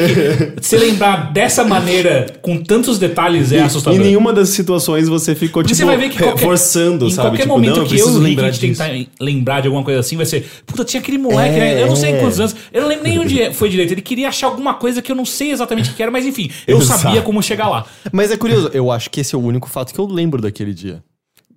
que 0.57 0.61
se 0.65 0.77
lembrar 0.77 1.31
dessa 1.31 1.63
maneira, 1.63 2.25
com 2.41 2.57
tantos 2.57 2.97
detalhes, 2.99 3.51
é 3.51 3.57
E- 3.57 3.59
assustador. 3.59 3.99
Em 3.99 4.03
nenhuma 4.03 4.31
das 4.33 4.49
situações 4.49 5.07
você 5.07 5.35
ficou, 5.35 5.61
Porque 5.63 5.73
tipo, 5.73 5.77
você 5.77 5.85
vai 5.85 5.97
ver 5.97 6.09
que 6.09 6.17
qualquer, 6.21 6.45
forçando, 6.45 7.07
em 7.07 7.11
sabe? 7.11 7.29
qualquer 7.29 7.43
tipo, 7.43 7.53
momento 7.53 7.75
não, 7.77 7.83
eu 7.83 7.87
que 7.87 7.97
eu 7.99 8.07
e 8.07 8.11
Rick 8.11 8.19
lembrar 8.23 8.47
a 8.47 8.51
gente 8.51 8.67
disso. 8.67 8.83
tentar 8.83 9.05
lembrar 9.19 9.61
de 9.61 9.67
alguma 9.67 9.83
coisa 9.83 9.99
assim, 9.99 10.15
vai 10.17 10.25
ser, 10.25 10.45
puta, 10.65 10.83
tinha 10.83 11.01
aquele 11.01 11.17
moleque, 11.17 11.55
É, 11.55 11.59
né? 11.75 11.83
eu 11.83 11.87
não 11.87 11.95
sei 11.95 12.11
é. 12.13 12.19
quantos 12.19 12.39
anos, 12.39 12.55
eu 12.71 12.81
não 12.81 12.89
lembro 12.89 13.03
nem 13.03 13.19
onde 13.19 13.41
é, 13.41 13.53
foi 13.53 13.69
direito. 13.69 13.91
Ele 13.91 14.01
queria 14.01 14.27
achar 14.29 14.47
alguma 14.47 14.73
coisa 14.73 15.01
que 15.01 15.11
eu 15.11 15.15
não 15.15 15.25
sei 15.25 15.51
exatamente 15.51 15.89
o 15.89 15.93
que 15.93 16.01
era, 16.01 16.11
mas 16.11 16.25
enfim, 16.25 16.49
eu 16.67 16.77
Exato. 16.77 17.01
sabia 17.01 17.21
como 17.21 17.41
chegar 17.41 17.67
lá. 17.69 17.85
Mas 18.11 18.31
é 18.31 18.37
curioso, 18.37 18.69
eu 18.73 18.91
acho 18.91 19.09
que 19.09 19.21
esse 19.21 19.33
é 19.35 19.37
o 19.37 19.41
único 19.41 19.69
fato 19.69 19.93
que 19.93 19.99
eu 19.99 20.05
lembro 20.05 20.41
daquele 20.41 20.73
dia. 20.73 21.03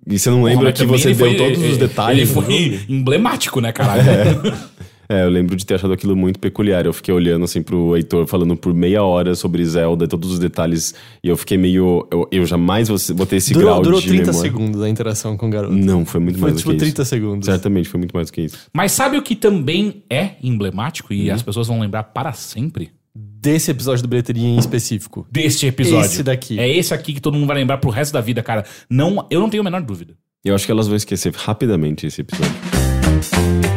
E 0.09 0.17
você 0.17 0.29
não 0.29 0.41
lembra 0.43 0.71
Porra, 0.71 0.71
que 0.71 0.85
você 0.85 1.13
deu 1.13 1.27
foi- 1.27 1.35
todos 1.35 1.61
os 1.63 1.75
detalhes? 1.77 2.17
Ele 2.17 2.25
foi 2.27 2.43
jogo? 2.69 2.83
emblemático, 2.87 3.59
né, 3.59 3.71
caralho? 3.73 4.01
É, 4.09 4.53
eu 5.09 5.29
lembro 5.29 5.55
de 5.55 5.65
ter 5.65 5.75
achado 5.75 5.93
aquilo 5.93 6.15
muito 6.15 6.39
peculiar. 6.39 6.85
Eu 6.85 6.93
fiquei 6.93 7.13
olhando 7.13 7.45
assim 7.45 7.61
pro 7.61 7.95
Heitor 7.95 8.27
falando 8.27 8.55
por 8.57 8.73
meia 8.73 9.03
hora 9.03 9.35
sobre 9.35 9.63
Zelda, 9.65 10.07
todos 10.07 10.31
os 10.31 10.39
detalhes, 10.39 10.93
e 11.23 11.29
eu 11.29 11.37
fiquei 11.37 11.57
meio. 11.57 12.07
Eu, 12.11 12.27
eu 12.31 12.45
jamais 12.45 12.87
vou, 12.87 12.97
vou 13.15 13.25
ter 13.25 13.37
esse 13.37 13.53
Durou, 13.53 13.69
grau 13.69 13.81
durou 13.81 13.99
de 14.01 14.07
30 14.07 14.25
memória. 14.27 14.41
segundos 14.41 14.81
a 14.81 14.89
interação 14.89 15.37
com 15.37 15.47
o 15.47 15.49
garoto. 15.49 15.73
Não, 15.73 16.05
foi 16.05 16.19
muito 16.19 16.39
Foi 16.39 16.49
mais 16.51 16.59
tipo 16.61 16.71
do 16.71 16.73
que 16.75 16.79
30 16.79 17.01
isso. 17.01 17.09
segundos. 17.09 17.45
Certamente 17.45 17.87
foi 17.89 17.97
muito 17.99 18.11
mais 18.13 18.27
do 18.27 18.33
que 18.33 18.41
isso. 18.41 18.57
mas 18.73 18.91
sabe 18.91 19.17
o 19.17 19.21
que 19.21 19.35
também 19.35 20.03
é 20.09 20.31
emblemático 20.43 21.13
e 21.13 21.31
as 21.31 21.41
pessoas 21.41 21.67
vão 21.67 21.79
lembrar 21.79 22.03
para 22.03 22.33
sempre? 22.33 22.91
Desse 23.15 23.71
episódio 23.71 24.03
do 24.03 24.07
bilheteria 24.09 24.45
em 24.47 24.57
específico. 24.59 25.25
Deste 25.31 25.65
episódio. 25.67 26.05
Esse 26.05 26.21
daqui. 26.21 26.59
É 26.59 26.69
esse 26.69 26.93
aqui 26.93 27.13
que 27.13 27.21
todo 27.21 27.33
mundo 27.35 27.47
vai 27.47 27.55
lembrar 27.57 27.77
pro 27.77 27.89
resto 27.89 28.13
da 28.13 28.21
vida, 28.21 28.43
cara. 28.43 28.63
Não, 28.89 29.25
eu 29.31 29.39
não 29.39 29.49
tenho 29.49 29.61
a 29.61 29.63
menor 29.63 29.81
dúvida. 29.81 30.13
Eu 30.45 30.53
acho 30.53 30.65
que 30.65 30.71
elas 30.71 30.87
vão 30.87 30.95
esquecer 30.95 31.33
rapidamente 31.35 32.05
esse 32.05 32.21
episódio. 32.21 33.76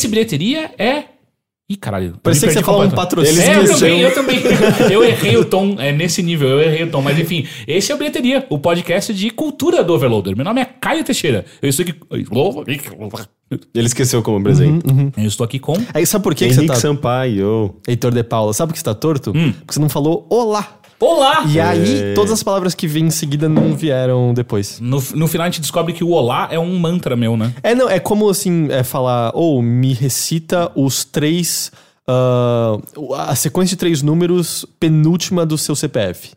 Esse 0.00 0.08
bilheteria 0.08 0.70
é. 0.78 1.04
Ih, 1.68 1.76
caralho. 1.76 2.16
Parecia 2.22 2.48
que 2.48 2.54
você 2.54 2.62
falava 2.62 2.86
um 2.86 2.90
patrocínio. 2.90 3.42
É, 3.42 3.58
eu 3.58 3.68
também, 3.68 4.00
eu 4.00 4.14
também. 4.14 4.40
Eu 4.90 5.04
errei 5.04 5.36
o 5.36 5.44
tom. 5.44 5.76
É 5.78 5.92
nesse 5.92 6.22
nível, 6.22 6.48
eu 6.48 6.60
errei 6.60 6.82
o 6.84 6.90
tom. 6.90 7.02
Mas 7.02 7.18
enfim, 7.18 7.46
esse 7.66 7.92
é 7.92 7.94
o 7.94 7.98
Bilheteria, 7.98 8.44
o 8.48 8.58
podcast 8.58 9.12
de 9.14 9.30
cultura 9.30 9.84
do 9.84 9.92
Overloader. 9.92 10.34
Meu 10.34 10.44
nome 10.44 10.60
é 10.62 10.64
Caio 10.64 11.04
Teixeira. 11.04 11.44
Eu 11.60 11.68
estou 11.68 11.84
aqui. 11.84 11.94
Ele 13.74 13.86
esqueceu 13.86 14.22
como 14.22 14.42
presente. 14.42 14.84
Eu 15.16 15.26
estou 15.26 15.44
aqui 15.44 15.58
com. 15.58 15.74
Aí 15.92 16.06
sabe 16.06 16.24
por 16.24 16.34
que, 16.34 16.48
que 16.48 16.54
você 16.54 16.60
Henrique 16.60 16.74
tá... 16.74 16.80
Sampaio. 16.80 17.76
Heitor 17.86 18.12
de 18.12 18.24
Paula, 18.24 18.54
sabe 18.54 18.70
por 18.70 18.72
que 18.72 18.78
você 18.78 18.84
tá 18.84 18.94
torto? 18.94 19.30
Hum. 19.30 19.52
Porque 19.52 19.74
você 19.74 19.80
não 19.80 19.88
falou 19.90 20.26
olá. 20.30 20.79
Olá! 21.00 21.44
E 21.48 21.58
aí, 21.58 22.14
todas 22.14 22.30
as 22.30 22.42
palavras 22.42 22.74
que 22.74 22.86
vêm 22.86 23.06
em 23.06 23.10
seguida 23.10 23.48
não 23.48 23.74
vieram 23.74 24.34
depois. 24.34 24.78
No, 24.80 25.02
no 25.14 25.26
final 25.26 25.46
a 25.46 25.50
gente 25.50 25.60
descobre 25.62 25.94
que 25.94 26.04
o 26.04 26.10
olá 26.10 26.48
é 26.50 26.58
um 26.58 26.78
mantra 26.78 27.16
meu, 27.16 27.36
né? 27.38 27.54
É, 27.62 27.74
não, 27.74 27.88
é 27.88 27.98
como 27.98 28.28
assim, 28.28 28.68
é 28.70 28.82
falar, 28.84 29.32
ou 29.34 29.62
me 29.62 29.94
recita 29.94 30.70
os 30.74 31.04
três. 31.04 31.72
ah, 32.06 32.76
a 33.28 33.34
sequência 33.34 33.74
de 33.76 33.78
três 33.78 34.02
números 34.02 34.66
penúltima 34.78 35.46
do 35.46 35.56
seu 35.56 35.74
CPF. 35.74 36.32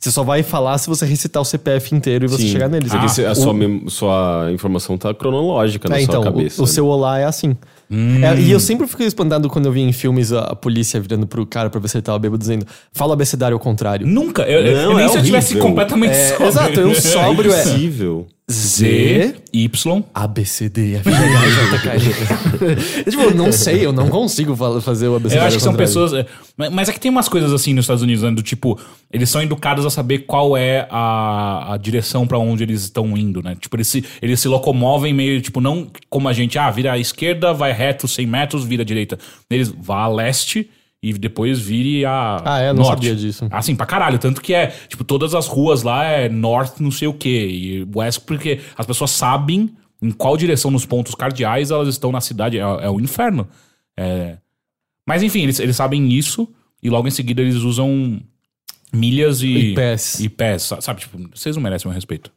Você 0.00 0.12
só 0.12 0.22
vai 0.22 0.42
falar 0.44 0.76
se 0.78 0.86
você 0.88 1.04
recitar 1.06 1.40
o 1.42 1.44
CPF 1.44 1.92
inteiro 1.94 2.26
e 2.26 2.28
você 2.28 2.42
Sim. 2.42 2.52
chegar 2.52 2.68
neles. 2.68 2.92
Porque 2.92 3.22
Ah, 3.24 3.30
a 3.30 3.32
o- 3.32 3.34
sua, 3.34 3.52
mem- 3.54 3.88
sua 3.88 4.48
informação 4.52 4.96
tá 4.98 5.12
cronológica 5.14 5.88
na 5.88 5.96
É, 5.96 6.00
sua 6.00 6.04
então, 6.04 6.20
o- 6.20 6.24
cabeça. 6.24 6.62
o, 6.62 6.66
né? 6.66 6.70
seu 6.70 6.86
olá 6.86 7.18
é 7.18 7.24
assim. 7.24 7.56
É, 7.90 8.40
e 8.40 8.50
eu 8.50 8.60
sempre 8.60 8.86
fico 8.86 9.02
espantado 9.02 9.48
quando 9.48 9.66
eu 9.66 9.72
vi 9.72 9.80
em 9.80 9.92
filmes 9.92 10.32
a, 10.32 10.40
a 10.40 10.54
polícia 10.56 11.00
virando 11.00 11.26
pro 11.26 11.46
cara 11.46 11.70
pra 11.70 11.80
ver 11.80 11.88
se 11.88 11.96
ele 11.96 12.02
tava 12.02 12.18
bêbado, 12.18 12.38
dizendo 12.38 12.66
fala 12.92 13.10
o 13.10 13.12
abecedário 13.14 13.54
ao 13.54 13.60
contrário. 13.60 14.06
Nunca. 14.06 14.42
Eu, 14.42 14.60
eu- 14.60 14.88
Não, 14.90 14.96
nem 14.96 15.06
é 15.06 15.08
se 15.08 15.16
eu 15.18 15.22
tivesse 15.22 15.52
horrível. 15.54 15.68
completamente 15.68 16.12
É, 16.12 16.28
sóbrio. 16.28 16.48
exato, 16.48 16.80
eu 16.80 16.94
sóbrio 17.00 17.52
é 17.52 17.60
Impossível. 17.62 18.26
Z, 18.50 19.34
Y. 19.52 20.02
A, 20.14 20.26
B, 20.26 20.42
C, 20.44 20.70
D, 20.70 20.94
F, 20.94 21.10
G, 21.10 21.16
H, 21.16 21.48
J, 21.48 21.78
K, 21.80 21.90
L. 21.94 22.02
Eu, 23.04 23.10
tipo, 23.12 23.22
eu 23.24 23.34
não 23.34 23.52
sei, 23.52 23.84
eu 23.84 23.92
não 23.92 24.08
consigo 24.08 24.56
fa- 24.56 24.80
fazer 24.80 25.06
o 25.08 25.16
abecedário 25.16 25.44
Eu 25.44 25.46
acho 25.48 25.56
que 25.58 25.62
são 25.62 25.74
pessoas. 25.74 26.12
é, 26.14 26.24
mas- 26.70 26.88
é 26.88 26.92
que 26.92 26.98
tem 26.98 27.10
umas 27.10 27.28
coisas 27.28 27.52
assim 27.52 27.74
nos 27.74 27.84
Estados 27.84 28.02
Unidos, 28.02 28.22
né? 28.22 28.30
Do 28.30 28.42
tipo, 28.42 28.78
eles 29.12 29.28
são 29.28 29.42
educados 29.42 29.84
a 29.84 29.90
saber 29.90 30.20
qual 30.20 30.56
é 30.56 30.86
a, 30.90 31.74
a 31.74 31.76
direção 31.76 32.26
pra 32.26 32.38
onde 32.38 32.62
eles 32.62 32.82
estão 32.84 33.14
indo, 33.18 33.42
né? 33.42 33.54
Tipo, 33.60 33.76
eles 33.76 33.86
se, 33.88 34.02
eles 34.22 34.40
se 34.40 34.48
locomovem 34.48 35.12
meio, 35.12 35.40
tipo, 35.42 35.60
não 35.60 35.86
como 36.08 36.26
a 36.26 36.32
gente, 36.32 36.58
ah, 36.58 36.70
vira 36.70 36.92
à 36.92 36.98
esquerda, 36.98 37.52
vai 37.52 37.72
reto 37.78 38.08
100 38.08 38.26
metros, 38.26 38.64
vira 38.64 38.82
à 38.82 38.84
direita. 38.84 39.18
Eles 39.48 39.68
vá 39.68 40.02
a 40.02 40.08
leste 40.08 40.68
e 41.02 41.12
depois 41.12 41.60
vire 41.60 42.04
a. 42.04 42.42
Ah, 42.44 42.58
é? 42.60 42.72
Não 42.72 42.82
norte. 42.82 43.06
sabia 43.06 43.14
disso. 43.14 43.46
Assim, 43.50 43.76
pra 43.76 43.86
caralho. 43.86 44.18
Tanto 44.18 44.40
que 44.40 44.52
é, 44.52 44.66
tipo, 44.88 45.04
todas 45.04 45.34
as 45.34 45.46
ruas 45.46 45.82
lá 45.82 46.04
é 46.04 46.28
norte 46.28 46.82
não 46.82 46.90
sei 46.90 47.06
o 47.08 47.14
quê. 47.14 47.46
E 47.48 47.86
west 47.94 48.20
porque 48.26 48.60
as 48.76 48.84
pessoas 48.84 49.12
sabem 49.12 49.70
em 50.02 50.10
qual 50.10 50.36
direção 50.36 50.70
nos 50.70 50.84
pontos 50.84 51.14
cardeais 51.14 51.70
elas 51.70 51.88
estão 51.88 52.10
na 52.12 52.20
cidade. 52.20 52.58
É, 52.58 52.60
é 52.62 52.90
o 52.90 53.00
inferno. 53.00 53.46
É, 53.96 54.38
mas 55.06 55.22
enfim, 55.22 55.42
eles, 55.42 55.58
eles 55.60 55.76
sabem 55.76 56.12
isso. 56.12 56.48
e 56.82 56.90
logo 56.90 57.06
em 57.08 57.10
seguida 57.12 57.40
eles 57.42 57.56
usam 57.56 58.20
milhas 58.92 59.42
e. 59.42 59.74
Pés. 59.74 60.20
Pés, 60.36 60.62
sa- 60.62 60.80
sabe? 60.80 61.00
Tipo, 61.00 61.18
vocês 61.34 61.54
não 61.56 61.62
merecem 61.62 61.88
meu 61.88 61.94
respeito. 61.94 62.30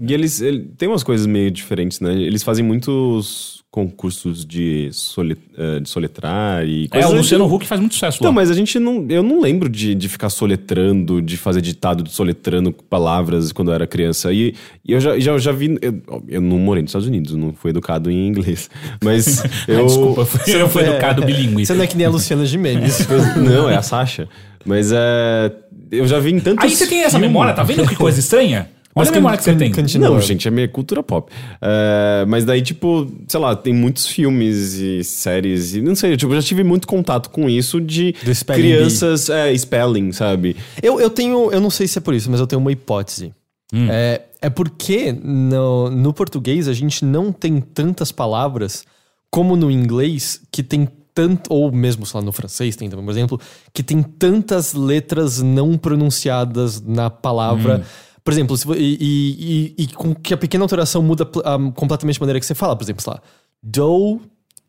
E 0.00 0.12
eles, 0.14 0.40
ele, 0.40 0.70
tem 0.78 0.88
umas 0.88 1.02
coisas 1.02 1.26
meio 1.26 1.50
diferentes, 1.50 2.00
né? 2.00 2.14
Eles 2.14 2.42
fazem 2.42 2.64
muitos 2.64 3.60
concursos 3.70 4.44
de, 4.44 4.88
sole, 4.92 5.36
eh, 5.56 5.78
de 5.78 5.88
soletrar 5.88 6.66
e 6.66 6.88
É, 6.90 7.06
o 7.06 7.12
Luciano 7.14 7.44
assim. 7.44 7.54
Huck 7.54 7.66
faz 7.68 7.80
muito 7.80 7.94
sucesso 7.94 8.20
Não, 8.20 8.30
lá. 8.30 8.34
mas 8.34 8.50
a 8.50 8.54
gente 8.54 8.80
não. 8.80 9.06
Eu 9.08 9.22
não 9.22 9.40
lembro 9.40 9.68
de, 9.68 9.94
de 9.94 10.08
ficar 10.08 10.28
soletrando, 10.28 11.22
de 11.22 11.36
fazer 11.36 11.60
ditado 11.60 12.02
de 12.02 12.10
soletrando 12.10 12.72
palavras 12.72 13.52
quando 13.52 13.68
eu 13.70 13.74
era 13.74 13.86
criança. 13.86 14.32
E, 14.32 14.54
e 14.84 14.92
eu 14.92 15.00
já, 15.00 15.18
já, 15.20 15.38
já 15.38 15.52
vi. 15.52 15.78
Eu, 15.80 16.02
eu 16.26 16.40
não 16.40 16.58
morei 16.58 16.82
nos 16.82 16.90
Estados 16.90 17.06
Unidos, 17.06 17.34
não 17.36 17.52
fui 17.52 17.70
educado 17.70 18.10
em 18.10 18.26
inglês. 18.26 18.68
Mas 19.04 19.42
eu. 19.68 19.86
Desculpa, 19.86 20.22
eu 20.50 20.68
fui 20.68 20.82
É, 20.82 20.88
educado 20.88 21.24
bilíngue. 21.24 21.64
Você 21.64 21.74
não 21.74 21.84
é 21.84 21.86
que 21.86 21.96
nem 21.96 22.06
a 22.06 22.10
Luciana 22.10 22.44
Gimenez. 22.44 23.06
Não, 23.36 23.68
é 23.70 23.76
a 23.76 23.82
Sasha. 23.82 24.28
Mas 24.64 24.90
é. 24.92 25.52
Eu 25.92 26.06
já 26.08 26.18
vi 26.18 26.32
em 26.32 26.40
tantos. 26.40 26.64
Aí 26.64 26.70
você 26.74 26.86
tem 26.88 27.00
essa 27.00 27.10
filmes. 27.10 27.28
memória, 27.28 27.52
tá 27.52 27.62
vendo 27.62 27.86
que 27.86 27.94
coisa 27.94 28.18
estranha? 28.18 28.68
Olha 28.94 29.04
Mas 29.04 29.08
a 29.08 29.12
memória 29.12 29.38
que 29.38 29.44
você 29.44 29.54
tem. 29.54 29.70
continua. 29.70 30.10
Não, 30.10 30.20
gente, 30.20 30.48
é 30.48 30.50
minha 30.50 30.66
cultura 30.66 31.00
pop. 31.00 31.32
É, 31.62 32.24
mas 32.26 32.44
daí, 32.44 32.60
tipo, 32.60 33.08
sei 33.28 33.38
lá, 33.38 33.54
tem 33.54 33.72
muitos 33.72 34.08
filmes 34.08 34.74
e 34.74 35.04
séries, 35.04 35.74
e 35.74 35.80
não 35.80 35.94
sei, 35.94 36.16
tipo, 36.16 36.32
eu 36.32 36.40
já 36.40 36.46
tive 36.46 36.64
muito 36.64 36.88
contato 36.88 37.30
com 37.30 37.48
isso 37.48 37.80
de 37.80 38.14
crianças, 38.46 39.30
é, 39.30 39.56
spelling, 39.56 40.10
sabe? 40.10 40.56
Eu, 40.82 41.00
eu 41.00 41.08
tenho, 41.08 41.52
eu 41.52 41.60
não 41.60 41.70
sei 41.70 41.86
se 41.86 41.98
é 41.98 42.00
por 42.00 42.14
isso, 42.14 42.28
mas 42.30 42.40
eu 42.40 42.46
tenho 42.46 42.60
uma 42.60 42.72
hipótese. 42.72 43.32
É, 43.72 44.22
é 44.42 44.50
porque 44.50 45.12
no, 45.12 45.90
no 45.90 46.12
português 46.12 46.66
a 46.66 46.72
gente 46.72 47.04
não 47.04 47.30
tem 47.30 47.60
tantas 47.60 48.10
palavras 48.10 48.84
como 49.30 49.54
no 49.54 49.70
inglês 49.70 50.40
que 50.50 50.62
tem 50.62 50.88
tanto, 51.14 51.52
ou 51.52 51.70
mesmo 51.70 52.04
sei 52.04 52.18
lá, 52.18 52.26
no 52.26 52.32
francês 52.32 52.74
tem 52.74 52.88
também, 52.88 53.04
por 53.04 53.10
exemplo, 53.12 53.40
que 53.72 53.82
tem 53.82 54.02
tantas 54.02 54.74
letras 54.74 55.40
não 55.40 55.76
pronunciadas 55.76 56.80
na 56.80 57.10
palavra. 57.10 57.84
Por 58.24 58.32
exemplo, 58.32 58.56
se 58.56 58.66
e, 58.72 59.74
e, 59.78 59.84
e, 59.84 59.86
com 59.88 60.14
que 60.14 60.34
a 60.34 60.36
pequena 60.36 60.64
alteração 60.64 61.02
muda 61.02 61.24
pl- 61.24 61.42
ah, 61.46 61.58
completamente 61.74 62.18
a 62.18 62.20
maneira 62.20 62.38
que 62.40 62.46
você 62.46 62.54
fala. 62.54 62.76
Por 62.76 62.84
exemplo, 62.84 63.02
sei 63.02 63.12
lá, 63.12 63.20
do 63.62 64.20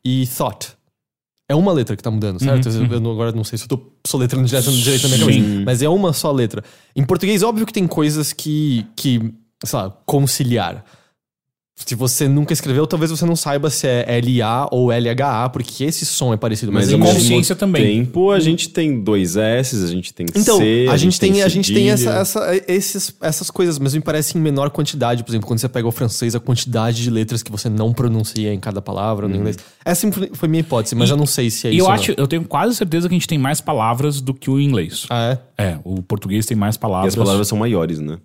e 0.04 0.26
thought. 0.28 0.70
É 1.50 1.56
uma 1.56 1.74
letra 1.74 1.98
que 1.98 2.02
tá 2.04 2.10
mudando, 2.10 2.40
certo? 2.42 2.70
Eu, 2.70 2.86
eu 2.86 3.00
não- 3.02 3.12
agora 3.12 3.34
não 3.34 3.44
sei 3.44 3.58
se 3.58 3.66
eu 3.66 3.68
tô 3.68 3.92
soletrando 4.08 4.48
direto, 4.48 4.72
direito 4.72 5.04
na 5.10 5.18
minha 5.18 5.34
Sim. 5.34 5.42
cabeça. 5.42 5.64
Mas 5.66 5.82
é 5.82 5.90
uma 5.90 6.14
só 6.14 6.32
letra. 6.32 6.64
Em 6.96 7.04
português, 7.04 7.44
óbvio 7.44 7.66
que 7.66 7.74
tem 7.74 7.86
coisas 7.88 8.32
que, 8.32 8.86
que 8.96 9.34
sei 9.66 9.80
lá, 9.80 9.90
conciliar. 10.06 10.86
Se 11.86 11.96
você 11.96 12.28
nunca 12.28 12.54
escreveu, 12.54 12.86
talvez 12.88 13.12
você 13.12 13.26
não 13.26 13.36
saiba 13.36 13.70
se 13.70 13.88
é 13.88 14.06
L-A 14.20 14.68
ou 14.72 14.92
L-H-A, 14.92 15.50
porque 15.50 15.84
esse 15.84 16.06
som 16.06 16.34
é 16.34 16.38
parecido. 16.38 16.72
Mas, 16.72 16.86
Mas 16.92 16.94
em 16.94 17.00
consciência 17.00 17.56
também. 17.56 18.06
tempo, 18.06 18.32
a 18.32 18.40
gente 18.40 18.70
tem 18.70 19.02
dois 19.02 19.36
S, 19.36 19.84
a 19.84 19.88
gente 19.88 20.14
tem 20.14 20.26
Então, 20.36 20.58
C. 20.58 20.88
a, 20.90 20.96
gente 20.98 21.20
tem, 21.20 21.42
a 21.42 21.48
gente 21.48 21.74
tem 21.74 21.90
essa, 21.90 22.04
cedilha. 22.26 22.54
essa- 22.56 22.72
esses, 22.72 23.16
essas 23.22 23.50
coisas, 23.50 23.80
mas 23.80 23.94
me 23.94 24.02
parece 24.02 24.38
em 24.38 24.42
menor 24.42 24.70
quantidade. 24.70 25.24
Por 25.24 25.32
exemplo, 25.32 25.48
quando 25.48 25.60
você 25.60 25.68
pega 25.70 25.88
o 25.88 25.92
francês, 25.92 26.36
a 26.36 26.40
quantidade 26.40 27.02
de 27.04 27.10
letras 27.10 27.42
que 27.44 27.52
você 27.52 27.68
não 27.70 27.92
pronuncia 27.94 28.54
em 28.54 28.60
cada 28.60 28.82
palavra 28.82 29.28
no 29.28 29.36
inglês. 29.36 29.58
Essa 29.84 30.08
foi 30.34 30.48
minha 30.48 30.62
hipótese, 30.62 30.96
mas 30.96 31.10
eu 31.10 31.18
não 31.18 31.26
sei 31.26 31.50
se 31.50 31.68
é 31.68 31.72
E 31.72 31.78
isso. 31.78 31.82
eu 31.84 31.86
ou 31.88 31.92
acho, 31.92 32.12
eu 32.16 32.28
tenho 32.28 32.44
quase 32.46 32.76
certeza 32.76 33.08
que 33.10 33.14
a 33.16 33.18
gente 33.18 33.28
tem 33.28 33.38
mais 33.38 33.60
palavras 33.60 34.22
do 34.22 34.34
que 34.34 34.50
o 34.50 34.60
inglês. 34.60 35.06
Ah, 35.10 35.38
é? 35.58 35.64
É, 35.72 35.78
o 35.84 36.02
português 36.04 36.46
tem 36.46 36.56
mais 36.56 36.76
E 36.76 36.80
palavras. 36.80 37.14
as 37.14 37.18
palavras 37.18 37.48
são 37.48 37.58
maiores, 37.58 38.00
né? 38.00 38.18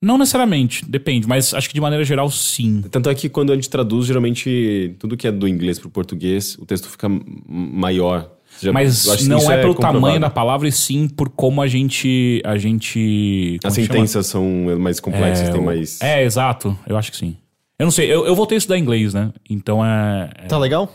Não 0.00 0.16
necessariamente, 0.16 0.84
depende, 0.88 1.26
mas 1.26 1.52
acho 1.52 1.68
que 1.68 1.74
de 1.74 1.80
maneira 1.80 2.04
geral, 2.04 2.30
sim. 2.30 2.82
Tanto 2.90 3.10
é 3.10 3.14
que 3.14 3.28
quando 3.28 3.50
a 3.52 3.54
gente 3.56 3.68
traduz, 3.68 4.06
geralmente, 4.06 4.94
tudo 4.98 5.16
que 5.16 5.26
é 5.26 5.32
do 5.32 5.48
inglês 5.48 5.78
pro 5.78 5.90
português, 5.90 6.56
o 6.58 6.64
texto 6.64 6.88
fica 6.88 7.08
maior. 7.48 8.30
Já- 8.60 8.72
Mas 8.72 9.04
não 9.26 9.38
isso 9.38 9.50
é 9.50 9.60
pelo 9.60 9.74
comprovado. 9.74 10.00
tamanho 10.00 10.20
da 10.20 10.30
palavra, 10.30 10.68
e 10.68 10.72
sim 10.72 11.08
por 11.08 11.28
como 11.28 11.60
a 11.62 11.66
gente. 11.66 12.40
A 12.44 12.56
gente. 12.58 13.58
As 13.64 13.74
chama? 13.74 13.86
sentenças 13.86 14.26
são 14.26 14.44
mais 14.78 15.00
complexas, 15.00 15.48
É, 15.48 15.52
tem 15.52 15.60
o- 15.60 15.64
mais... 15.64 16.00
É, 16.00 16.24
exato. 16.24 16.76
Eu 16.86 16.96
acho 16.96 17.10
que 17.10 17.16
sim. 17.16 17.36
Eu 17.78 17.84
não 17.86 17.90
sei, 17.92 18.12
eu, 18.12 18.26
eu 18.26 18.34
voltei 18.34 18.56
a 18.56 18.58
estudar 18.58 18.78
inglês, 18.78 19.14
né? 19.14 19.32
Então 19.48 19.84
é. 19.84 20.30
é- 20.36 20.46
Tá 20.46 20.58
legal? 20.58 20.92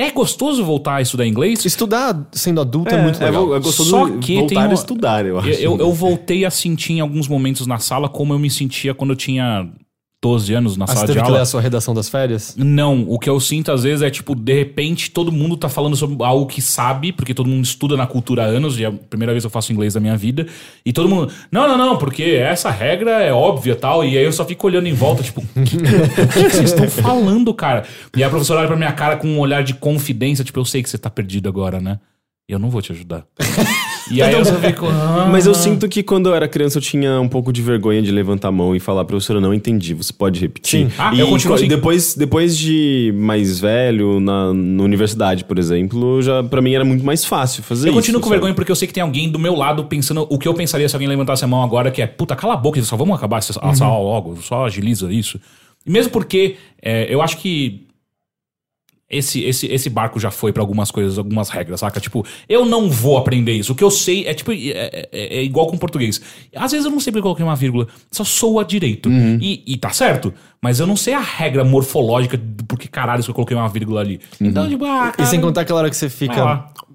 É 0.00 0.12
gostoso 0.12 0.64
voltar 0.64 0.94
a 0.96 1.02
estudar 1.02 1.26
inglês? 1.26 1.64
Estudar 1.64 2.28
sendo 2.32 2.60
adulto 2.60 2.94
é, 2.94 3.02
muito 3.02 3.18
legal. 3.20 3.52
É 3.54 3.58
gostoso 3.58 3.90
Só 3.90 4.08
que 4.18 4.36
voltar 4.36 4.48
tem 4.54 4.58
a 4.58 4.66
uma- 4.66 4.74
estudar, 4.74 5.26
eu 5.26 5.38
acho. 5.40 5.48
Eu, 5.48 5.72
eu, 5.72 5.78
eu 5.80 5.92
voltei 5.92 6.44
a 6.44 6.50
sentir 6.50 6.92
em 6.92 7.00
alguns 7.00 7.26
momentos 7.26 7.66
na 7.66 7.78
sala 7.78 8.08
como 8.08 8.32
eu 8.32 8.38
me 8.38 8.48
sentia 8.48 8.94
quando 8.94 9.10
eu 9.10 9.16
tinha 9.16 9.68
12 10.20 10.52
anos 10.52 10.76
na 10.76 10.84
Ah, 10.84 10.88
você 10.88 10.94
sala 10.94 11.06
de 11.06 11.12
teve 11.12 11.20
que 11.24 11.28
ler 11.30 11.34
aula. 11.36 11.42
a 11.42 11.46
sua 11.46 11.60
redação 11.60 11.94
das 11.94 12.08
férias? 12.08 12.54
Não, 12.58 13.04
o 13.08 13.20
que 13.20 13.30
eu 13.30 13.38
sinto 13.38 13.70
às 13.70 13.84
vezes 13.84 14.02
é 14.02 14.10
tipo, 14.10 14.34
de 14.34 14.52
repente 14.52 15.12
todo 15.12 15.30
mundo 15.30 15.56
tá 15.56 15.68
falando 15.68 15.94
sobre 15.94 16.24
algo 16.24 16.44
que 16.46 16.60
sabe, 16.60 17.12
porque 17.12 17.32
todo 17.32 17.48
mundo 17.48 17.64
estuda 17.64 17.96
na 17.96 18.04
cultura 18.04 18.42
há 18.42 18.46
anos, 18.46 18.78
e 18.80 18.84
é 18.84 18.88
a 18.88 18.92
primeira 18.92 19.32
vez 19.32 19.44
que 19.44 19.46
eu 19.46 19.50
faço 19.50 19.72
inglês 19.72 19.94
da 19.94 20.00
minha 20.00 20.16
vida, 20.16 20.46
e 20.84 20.92
todo 20.92 21.08
mundo, 21.08 21.30
não, 21.52 21.68
não, 21.68 21.78
não, 21.78 21.96
porque 21.98 22.22
essa 22.24 22.68
regra 22.68 23.22
é 23.22 23.32
óbvia 23.32 23.76
tal, 23.76 24.04
e 24.04 24.18
aí 24.18 24.24
eu 24.24 24.32
só 24.32 24.44
fico 24.44 24.66
olhando 24.66 24.88
em 24.88 24.92
volta, 24.92 25.22
tipo, 25.22 25.40
o 25.40 25.44
que, 25.64 25.76
o 25.76 26.28
que 26.28 26.44
que 26.44 26.50
vocês 26.50 26.72
estão 26.72 26.88
falando, 26.90 27.54
cara? 27.54 27.84
E 28.16 28.24
a 28.24 28.28
professora 28.28 28.58
olha 28.60 28.68
pra 28.68 28.76
minha 28.76 28.92
cara 28.92 29.16
com 29.16 29.28
um 29.28 29.38
olhar 29.38 29.62
de 29.62 29.74
confidência, 29.74 30.44
tipo, 30.44 30.58
eu 30.58 30.64
sei 30.64 30.82
que 30.82 30.90
você 30.90 30.98
tá 30.98 31.08
perdido 31.08 31.48
agora, 31.48 31.80
né? 31.80 32.00
Eu 32.48 32.58
não 32.58 32.70
vou 32.70 32.82
te 32.82 32.90
ajudar. 32.90 33.24
E 34.10 34.22
aí 34.22 34.32
eu 34.32 34.44
só 34.44 34.54
fico. 34.56 34.86
"Ah". 34.86 35.28
Mas 35.30 35.46
eu 35.46 35.54
sinto 35.54 35.88
que 35.88 36.02
quando 36.02 36.28
eu 36.28 36.34
era 36.34 36.48
criança 36.48 36.78
eu 36.78 36.82
tinha 36.82 37.20
um 37.20 37.28
pouco 37.28 37.52
de 37.52 37.60
vergonha 37.62 38.00
de 38.02 38.10
levantar 38.10 38.48
a 38.48 38.52
mão 38.52 38.74
e 38.74 38.80
falar, 38.80 39.04
professora, 39.04 39.40
não 39.40 39.52
entendi, 39.52 39.94
você 39.94 40.12
pode 40.12 40.40
repetir? 40.40 40.86
Sim. 40.86 40.92
Ah, 40.98 41.14
e 41.14 41.20
eu 41.20 41.28
continuo 41.28 41.54
assim. 41.56 41.68
depois, 41.68 42.14
depois 42.14 42.56
de 42.56 43.12
mais 43.16 43.58
velho, 43.58 44.20
na, 44.20 44.52
na 44.54 44.82
universidade, 44.82 45.44
por 45.44 45.58
exemplo, 45.58 46.20
já 46.22 46.42
para 46.42 46.60
mim 46.62 46.72
era 46.74 46.84
muito 46.84 47.04
mais 47.04 47.24
fácil 47.24 47.62
fazer 47.62 47.88
Eu 47.88 47.92
isso. 47.92 47.98
continuo 48.00 48.20
com 48.20 48.28
sabe? 48.28 48.36
vergonha 48.36 48.54
porque 48.54 48.70
eu 48.72 48.76
sei 48.76 48.86
que 48.88 48.94
tem 48.94 49.02
alguém 49.02 49.28
do 49.30 49.38
meu 49.38 49.54
lado 49.54 49.84
pensando 49.84 50.26
o 50.30 50.38
que 50.38 50.48
eu 50.48 50.54
pensaria 50.54 50.88
se 50.88 50.94
alguém 50.94 51.08
levantasse 51.08 51.44
a 51.44 51.48
mão 51.48 51.62
agora, 51.62 51.90
que 51.90 52.00
é, 52.02 52.06
puta, 52.06 52.34
cala 52.36 52.54
a 52.54 52.56
boca, 52.56 52.80
só 52.82 52.96
vamos 52.96 53.16
acabar 53.16 53.38
essa, 53.38 53.58
essa 53.62 53.84
aula 53.84 54.02
logo, 54.04 54.36
só 54.40 54.64
agiliza 54.66 55.12
isso. 55.12 55.40
E 55.86 55.90
mesmo 55.90 56.10
porque 56.12 56.56
é, 56.82 57.06
eu 57.12 57.20
acho 57.22 57.36
que 57.38 57.86
esse, 59.10 59.42
esse, 59.42 59.66
esse 59.66 59.88
barco 59.88 60.20
já 60.20 60.30
foi 60.30 60.52
pra 60.52 60.62
algumas 60.62 60.90
coisas, 60.90 61.16
algumas 61.18 61.48
regras, 61.48 61.80
saca? 61.80 61.98
Tipo, 61.98 62.26
eu 62.48 62.64
não 62.66 62.90
vou 62.90 63.16
aprender 63.16 63.52
isso. 63.52 63.72
O 63.72 63.74
que 63.74 63.82
eu 63.82 63.90
sei 63.90 64.26
é 64.26 64.34
tipo, 64.34 64.52
é, 64.52 64.56
é- 64.60 65.08
é 65.38 65.42
igual 65.42 65.66
com 65.66 65.78
português. 65.78 66.20
Às 66.54 66.72
vezes 66.72 66.84
eu 66.84 66.90
não 66.90 67.00
sei 67.00 67.10
porque 67.10 67.18
eu 67.20 67.22
coloquei 67.22 67.44
uma 67.44 67.56
vírgula, 67.56 67.86
só 68.10 68.22
soa 68.24 68.64
direito. 68.64 69.08
E, 69.40 69.62
e 69.66 69.76
tá 69.76 69.90
certo, 69.90 70.32
mas 70.60 70.78
eu 70.80 70.86
não 70.86 70.96
sei 70.96 71.14
a 71.14 71.20
regra 71.20 71.64
morfológica 71.64 72.36
do 72.36 72.64
porque 72.64 72.86
caralho 72.88 73.24
eu 73.26 73.34
coloquei 73.34 73.56
uma 73.56 73.68
vírgula 73.68 74.00
ali. 74.00 74.20
Então, 74.40 74.68
tipo, 74.68 74.84
ah, 74.84 75.08
E 75.12 75.16
cara, 75.16 75.28
sem 75.28 75.40
contar 75.40 75.62
aquela 75.62 75.80
hora 75.80 75.90
que 75.90 75.96
você 75.96 76.08
fica. 76.10 76.34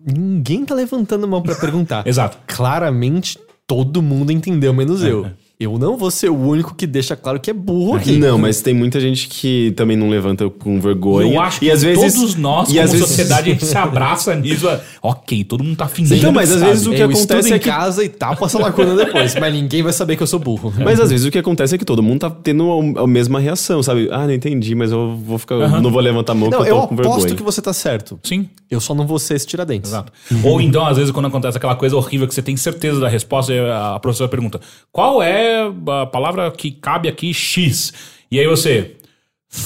Ninguém 0.06 0.66
tá 0.66 0.76
levantando 0.76 1.24
a 1.26 1.28
mão 1.28 1.42
pra 1.42 1.56
perguntar. 1.56 2.06
Exato. 2.08 2.38
Claramente 2.46 3.40
todo 3.66 4.02
mundo 4.02 4.32
entendeu, 4.32 4.74
menos 4.74 5.02
eu. 5.04 5.26
Eu 5.64 5.78
não 5.80 5.98
vou 5.98 6.12
ser 6.12 6.30
o 6.30 6.36
único 6.38 6.74
que 6.76 6.86
deixa 6.86 7.16
claro 7.16 7.40
que 7.40 7.50
é 7.50 7.54
burro 7.54 7.96
aqui. 7.96 8.18
Não, 8.18 8.38
mas 8.38 8.62
tem 8.62 8.74
muita 8.74 9.00
gente 9.00 9.28
que 9.28 9.72
também 9.76 9.96
não 9.98 10.10
levanta 10.10 10.50
com 10.50 10.80
vergonha. 10.80 11.34
Eu 11.34 11.42
acho 11.42 11.60
que 11.60 11.66
e 11.68 11.72
às 11.72 11.82
vezes 11.82 12.14
todos 12.16 12.36
nós, 12.36 12.70
e 12.70 12.74
como 12.74 12.84
às 12.84 12.92
vezes- 12.92 13.08
sociedade, 13.08 13.50
a 13.50 13.54
gente 13.54 13.66
se 13.66 13.76
abraça 13.78 14.36
nisso. 14.36 14.68
é, 14.70 14.80
Ok, 15.02 15.44
todo 15.44 15.64
mundo 15.64 15.76
tá 15.78 15.88
fingindo. 15.88 16.18
Então, 16.18 16.32
mas 16.32 16.52
às 16.52 16.60
sabe. 16.60 16.72
vezes 16.72 16.88
o 16.88 16.92
que 16.92 17.02
eu 17.02 17.06
acontece 17.10 17.54
é 17.54 17.56
em 17.56 17.60
que- 17.60 17.70
casa 17.70 18.04
e 18.04 18.10
tapo 18.10 18.46
essa 18.46 18.58
lacuna 18.60 18.96
depois, 18.96 19.36
mas 19.40 19.54
ninguém 19.54 19.82
vai 19.84 19.94
saber 19.94 20.16
que 20.16 20.24
eu 20.24 20.28
sou 20.28 20.40
burro. 20.40 20.74
Mas 20.84 21.00
às 21.00 21.10
vezes 21.10 21.26
o 21.26 21.32
que 21.32 21.38
acontece 21.38 21.76
é 21.76 21.78
que 21.78 21.86
todo 21.86 22.02
mundo 22.04 22.20
tá 22.22 22.30
tendo 22.30 22.96
a, 22.98 23.04
a 23.04 23.08
mesma 23.08 23.40
reação, 23.40 23.82
sabe? 23.84 24.08
Ah, 24.12 24.26
não 24.26 24.34
entendi, 24.34 24.76
mas 24.76 24.92
eu 24.92 25.16
vou 25.18 25.38
ficar. 25.38 25.82
Não 25.82 25.92
vou 25.92 26.02
levantar 26.02 26.34
a 26.34 26.36
mão 26.36 26.50
Não, 26.50 26.58
porque 26.58 26.72
eu 26.72 26.76
eu 26.76 26.82
tô 26.82 26.88
com 26.88 26.94
aposto 26.96 27.16
vergonha. 27.20 27.36
que 27.36 27.44
você 27.44 27.62
tá 27.62 27.74
certo. 27.74 28.20
Sim, 28.24 28.50
Eu 28.72 28.80
só 28.80 28.96
não 28.96 29.06
vou 29.06 29.20
ser 29.20 29.36
esse 29.36 29.46
tiradentes. 29.46 29.92
exato. 29.92 30.12
Ou 30.44 30.60
então, 30.62 30.86
às 30.86 30.98
vezes, 30.98 31.12
quando 31.12 31.28
acontece 31.28 31.58
aquela 31.58 31.76
coisa 31.76 31.96
horrível 31.96 32.28
que 32.28 32.34
você 32.34 32.42
tem 32.42 32.58
certeza 32.58 33.00
da 33.00 33.08
resposta, 33.08 33.54
a 33.94 34.00
professora 34.00 34.30
pergunta: 34.30 34.60
qual 34.92 35.22
é 35.22 35.53
a 35.56 36.06
palavra 36.06 36.52
que 36.52 36.72
cabe 36.72 37.08
aqui 37.10 37.34
X? 37.34 37.94
E 38.32 38.40
aí 38.40 38.48
você, 38.48 38.96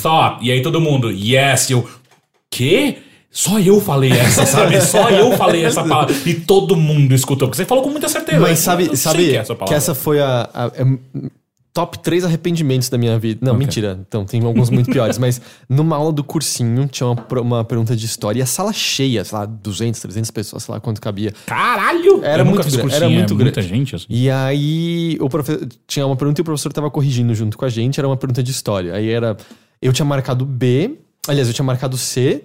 thought. 0.01 0.45
E 0.45 0.51
aí 0.51 0.61
todo 0.61 0.79
mundo, 0.81 1.11
yes. 1.11 1.69
E 1.69 1.73
eu, 1.73 1.89
quê? 2.51 2.97
Só 3.29 3.59
eu 3.59 3.79
falei 3.79 4.11
essa, 4.11 4.45
sabe? 4.45 4.79
Só 4.81 5.09
eu 5.09 5.31
falei 5.37 5.63
essa 5.63 5.83
palavra. 5.83 6.15
E 6.25 6.33
todo 6.33 6.75
mundo 6.75 7.13
escutou. 7.13 7.47
Porque 7.47 7.57
você 7.57 7.65
falou 7.65 7.83
com 7.83 7.89
muita 7.89 8.09
certeza. 8.09 8.39
Mas 8.39 8.51
Eu 8.51 8.55
sabe, 8.57 8.97
sabe 8.97 9.17
que 9.19 9.29
que, 9.29 9.35
é 9.37 9.39
essa 9.39 9.55
palavra. 9.55 9.75
essa 9.77 9.93
foi 9.95 10.19
a, 10.19 10.49
a- 10.53 10.71
é 10.75 10.83
top 11.77 11.99
3 11.99 12.25
arrependimentos 12.25 12.89
da 12.89 12.97
minha 12.97 13.19
vida. 13.19 13.39
Não, 13.45 13.53
mentira. 13.55 13.99
Então, 14.07 14.25
tem 14.25 14.43
alguns 14.43 14.71
muito 14.71 14.89
piores. 14.89 15.17
Mas 15.21 15.39
numa 15.69 15.95
aula 15.95 16.11
do 16.11 16.23
cursinho, 16.23 16.87
tinha 16.87 17.07
uma, 17.07 17.23
uma 17.41 17.63
pergunta 17.63 17.95
de 17.95 18.03
história 18.03 18.39
e 18.39 18.41
a 18.41 18.47
sala 18.47 18.73
cheia, 18.73 19.23
sei 19.23 19.37
lá, 19.37 19.45
200, 19.45 20.01
300 20.01 20.31
pessoas, 20.31 20.63
sei 20.63 20.73
lá 20.73 20.79
quanto 20.79 20.99
cabia. 20.99 21.31
Caralho! 21.45 22.23
Era 22.23 22.41
Eu 22.41 22.45
muito 22.47 22.63
grande, 22.67 22.95
era 22.95 23.07
muito 23.07 23.33
é 23.33 23.37
muita 23.37 23.61
grande. 23.61 23.67
gente, 23.67 23.95
assim. 23.95 24.07
E 24.09 24.27
aí, 24.27 25.19
o 25.21 25.29
profe... 25.29 25.67
tinha 25.85 26.03
uma 26.07 26.15
pergunta 26.15 26.41
e 26.41 26.43
o 26.43 26.45
professor 26.45 26.73
tava 26.73 26.89
corrigindo 26.89 27.35
junto 27.35 27.55
com 27.55 27.63
a 27.65 27.69
gente, 27.69 27.99
era 27.99 28.07
uma 28.07 28.17
pergunta 28.17 28.41
de 28.41 28.49
história. 28.49 28.95
Aí 28.95 29.07
era. 29.11 29.37
Eu 29.79 29.93
tinha 29.93 30.05
marcado 30.05 30.47
B, 30.47 30.97
aliás, 31.27 31.47
eu 31.47 31.53
tinha 31.53 31.63
marcado 31.63 31.95
C, 31.95 32.43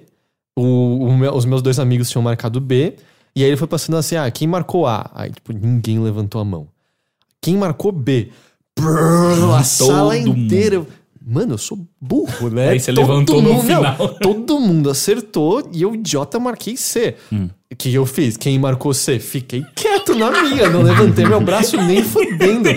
o, 0.55 1.07
o 1.07 1.17
meu- 1.17 1.35
os 1.35 1.47
meus 1.47 1.63
dois 1.63 1.79
amigos 1.79 2.11
tinham 2.11 2.23
marcado 2.23 2.61
B, 2.61 2.97
e 3.35 3.43
aí 3.43 3.49
ele 3.49 3.57
foi 3.57 3.67
passando 3.67 3.97
assim: 3.97 4.17
ah, 4.17 4.31
quem 4.31 4.47
marcou 4.47 4.87
A? 4.87 5.11
Aí, 5.15 5.31
tipo, 5.31 5.55
ninguém 5.55 5.99
levantou 6.01 6.39
a 6.39 6.45
mão. 6.45 6.69
Quem 7.41 7.57
marcou 7.57 7.91
B? 7.91 8.29
Brrr, 8.79 9.55
a 9.55 9.63
sala 9.63 10.15
mundo. 10.17 10.39
inteira. 10.39 10.87
mano, 11.25 11.55
eu 11.55 11.59
sou 11.59 11.79
burro, 12.01 12.51
né? 12.51 12.71
Aí 12.71 12.81
você 12.81 12.91
levantou 12.91 13.41
no 13.43 13.61
final. 13.61 13.97
Não, 13.99 14.09
todo 14.15 14.59
mundo 14.61 14.91
acertou 14.91 15.69
e 15.73 15.83
eu, 15.83 15.95
idiota, 15.95 16.39
marquei 16.41 16.77
C. 16.77 17.15
Hum. 17.33 17.49
O 17.73 17.77
que 17.77 17.93
eu 17.95 18.05
fiz? 18.07 18.37
Quem 18.37 18.59
marcou 18.59 18.93
C? 18.93 19.19
Fiquei 19.19 19.65
quieto 19.75 20.15
na 20.15 20.31
minha, 20.43 20.69
não 20.69 20.83
levantei 20.83 21.25
meu 21.25 21.41
braço 21.41 21.77
nem 21.81 22.03
fudendo. 22.03 22.69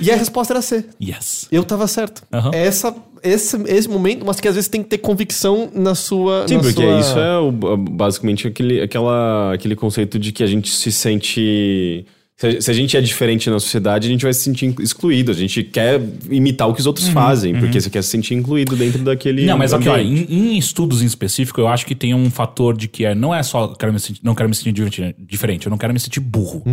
E 0.00 0.10
a 0.10 0.16
resposta 0.16 0.52
era 0.54 0.60
C. 0.62 0.84
Yes. 1.00 1.46
Eu 1.52 1.62
tava 1.62 1.86
certo. 1.86 2.22
Aham. 2.32 2.50
Essa, 2.52 2.94
esse, 3.22 3.56
esse 3.68 3.88
momento, 3.88 4.24
mas 4.26 4.40
que 4.40 4.48
às 4.48 4.56
vezes 4.56 4.68
tem 4.68 4.82
que 4.82 4.88
ter 4.88 4.98
convicção 4.98 5.70
na 5.72 5.94
sua. 5.94 6.46
Sim, 6.48 6.56
na 6.56 6.62
porque 6.62 6.82
sua... 6.82 6.98
isso 7.00 7.18
é 7.18 7.38
o- 7.38 7.52
basicamente 7.76 8.48
aquele, 8.48 8.80
aquela, 8.82 9.54
aquele 9.54 9.76
conceito 9.76 10.18
de 10.18 10.32
que 10.32 10.42
a 10.42 10.46
gente 10.46 10.68
se 10.70 10.90
sente. 10.90 12.04
Se 12.36 12.48
a, 12.48 12.60
se 12.60 12.68
a 12.68 12.74
gente 12.74 12.96
é 12.96 13.00
diferente 13.00 13.48
na 13.48 13.60
sociedade, 13.60 14.08
a 14.08 14.10
gente 14.10 14.24
vai 14.24 14.32
se 14.34 14.40
sentir 14.40 14.74
excluído. 14.80 15.30
A 15.30 15.34
gente 15.34 15.62
quer 15.62 16.00
imitar 16.28 16.68
o 16.68 16.74
que 16.74 16.80
os 16.80 16.86
outros 16.86 17.06
fazem, 17.08 17.54
porque 17.54 17.80
você 17.80 17.88
quer 17.88 18.02
se 18.02 18.08
sentir 18.10 18.34
incluído 18.34 18.74
dentro 18.74 19.04
daquele. 19.04 19.42
Uhum, 19.42 19.46
Não, 19.50 19.58
mas 19.58 19.72
aqui, 19.72 19.88
ó, 19.88 19.94
ambiente. 19.94 20.32
em, 20.32 20.54
em 20.54 20.58
estudos 20.58 21.00
em 21.00 21.06
específico, 21.06 21.60
eu 21.60 21.68
acho 21.68 21.86
que 21.86 21.94
tem 21.94 22.12
um 22.12 22.28
fator 22.30 22.76
de 22.76 22.88
que 22.88 23.04
é, 23.04 23.14
não 23.14 23.32
é 23.32 23.40
só 23.44 23.68
quero 23.68 23.92
me 23.92 24.00
sentir, 24.00 24.20
não 24.24 24.34
quero 24.34 24.48
me 24.48 24.54
sentir 24.56 24.72
diferente, 25.16 25.66
eu 25.66 25.70
não 25.70 25.78
quero 25.78 25.92
me 25.92 26.00
sentir 26.00 26.18
burro. 26.18 26.64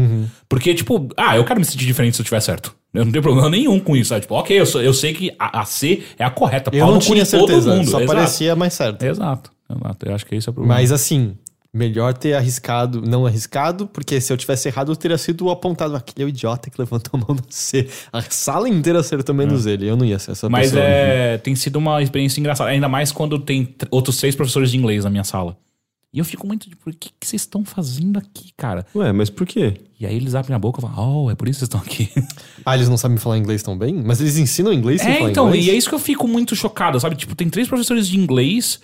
Porque, 0.49 0.73
tipo, 0.73 1.07
ah, 1.15 1.37
eu 1.37 1.45
quero 1.45 1.59
me 1.59 1.65
sentir 1.65 1.85
diferente 1.85 2.15
se 2.15 2.21
eu 2.21 2.25
tiver 2.25 2.39
certo. 2.39 2.75
Eu 2.91 3.05
não 3.05 3.11
tenho 3.11 3.21
problema 3.21 3.47
nenhum 3.49 3.79
com 3.79 3.95
isso. 3.95 4.09
sabe? 4.09 4.21
Tipo, 4.21 4.33
ok, 4.35 4.59
eu, 4.59 4.65
sou- 4.65 4.81
eu 4.81 4.93
sei 4.95 5.13
que 5.13 5.31
a, 5.37 5.61
a 5.61 5.65
C 5.65 6.01
é 6.17 6.23
a 6.25 6.29
correta. 6.31 6.71
Eu 6.73 6.87
não 6.87 6.97
tinha 6.97 7.23
de 7.23 7.29
todo 7.29 7.47
certeza, 7.47 7.75
mundo. 7.75 7.89
só 7.89 7.99
Exato. 8.01 8.17
parecia 8.17 8.55
mais 8.55 8.73
certo. 8.73 9.03
Exato, 9.03 9.51
exato. 9.69 10.05
Eu 10.09 10.15
acho 10.15 10.25
que 10.25 10.33
esse 10.35 10.49
é 10.49 10.51
o 10.51 10.53
problema. 10.53 10.73
Mas 10.79 10.91
assim, 10.91 11.35
melhor 11.73 12.13
ter 12.13 12.33
arriscado, 12.33 13.01
não 13.01 13.25
arriscado, 13.25 13.87
porque 13.87 14.19
se 14.19 14.31
eu 14.31 14.37
tivesse 14.37 14.67
errado, 14.67 14.91
eu 14.91 14.95
teria 14.95 15.17
sido 15.17 15.49
apontado. 15.49 15.95
Aquele 15.95 16.23
é 16.23 16.25
o 16.25 16.29
idiota 16.29 16.69
que 16.69 16.79
levantou 16.79 17.11
a 17.13 17.17
mão 17.17 17.35
no 17.35 17.43
C. 17.49 17.87
A 18.11 18.21
sala 18.21 18.67
inteira 18.67 18.99
acertou 18.99 19.33
menos 19.33 19.65
ele. 19.65 19.87
Eu 19.89 19.95
não 19.95 20.05
ia 20.05 20.19
ser 20.19 20.31
essa 20.31 20.47
É. 20.47 20.49
Mas 20.49 20.71
pessoa. 20.71 20.83
é, 20.83 21.37
tem 21.37 21.55
sido 21.55 21.77
uma 21.77 22.01
experiência 22.03 22.39
engraçada. 22.39 22.69
Ainda 22.69 22.89
mais 22.89 23.11
quando 23.11 23.39
tem 23.39 23.65
tr- 23.65 23.87
outros 23.89 24.17
seis 24.17 24.35
professores 24.35 24.71
de 24.71 24.77
inglês 24.77 25.03
na 25.05 25.09
minha 25.09 25.23
sala. 25.23 25.57
E 26.13 26.19
eu 26.19 26.25
fico 26.25 26.45
muito 26.45 26.69
tipo, 26.69 26.89
o 26.89 26.93
que, 26.93 27.09
que 27.17 27.25
vocês 27.25 27.41
estão 27.43 27.63
fazendo 27.63 28.17
aqui, 28.19 28.51
cara? 28.57 28.85
Ué, 28.93 29.13
mas 29.13 29.29
por 29.29 29.47
quê? 29.47 29.75
E 29.97 30.05
aí 30.05 30.13
eles 30.13 30.35
abrem 30.35 30.53
a 30.53 30.59
boca 30.59 30.79
e 30.79 30.81
falam, 30.81 31.23
oh, 31.25 31.31
é 31.31 31.35
por 31.35 31.47
isso 31.47 31.65
que 31.65 31.71
vocês 31.71 31.73
estão 31.73 31.79
aqui. 31.79 32.11
Ah, 32.65 32.75
eles 32.75 32.89
não 32.89 32.97
sabem 32.97 33.15
falar 33.17 33.37
inglês 33.37 33.63
tão 33.63 33.77
bem? 33.77 33.93
Mas 34.05 34.19
eles 34.19 34.37
ensinam 34.37 34.73
inglês 34.73 35.01
sem 35.01 35.09
É, 35.09 35.17
falar 35.19 35.31
então, 35.31 35.47
inglês? 35.47 35.65
e 35.65 35.69
é 35.71 35.73
isso 35.73 35.87
que 35.89 35.95
eu 35.95 35.99
fico 35.99 36.27
muito 36.27 36.53
chocado, 36.55 36.99
sabe? 36.99 37.15
Tipo, 37.15 37.33
tem 37.33 37.49
três 37.49 37.67
professores 37.67 38.07
de 38.09 38.19
inglês, 38.19 38.79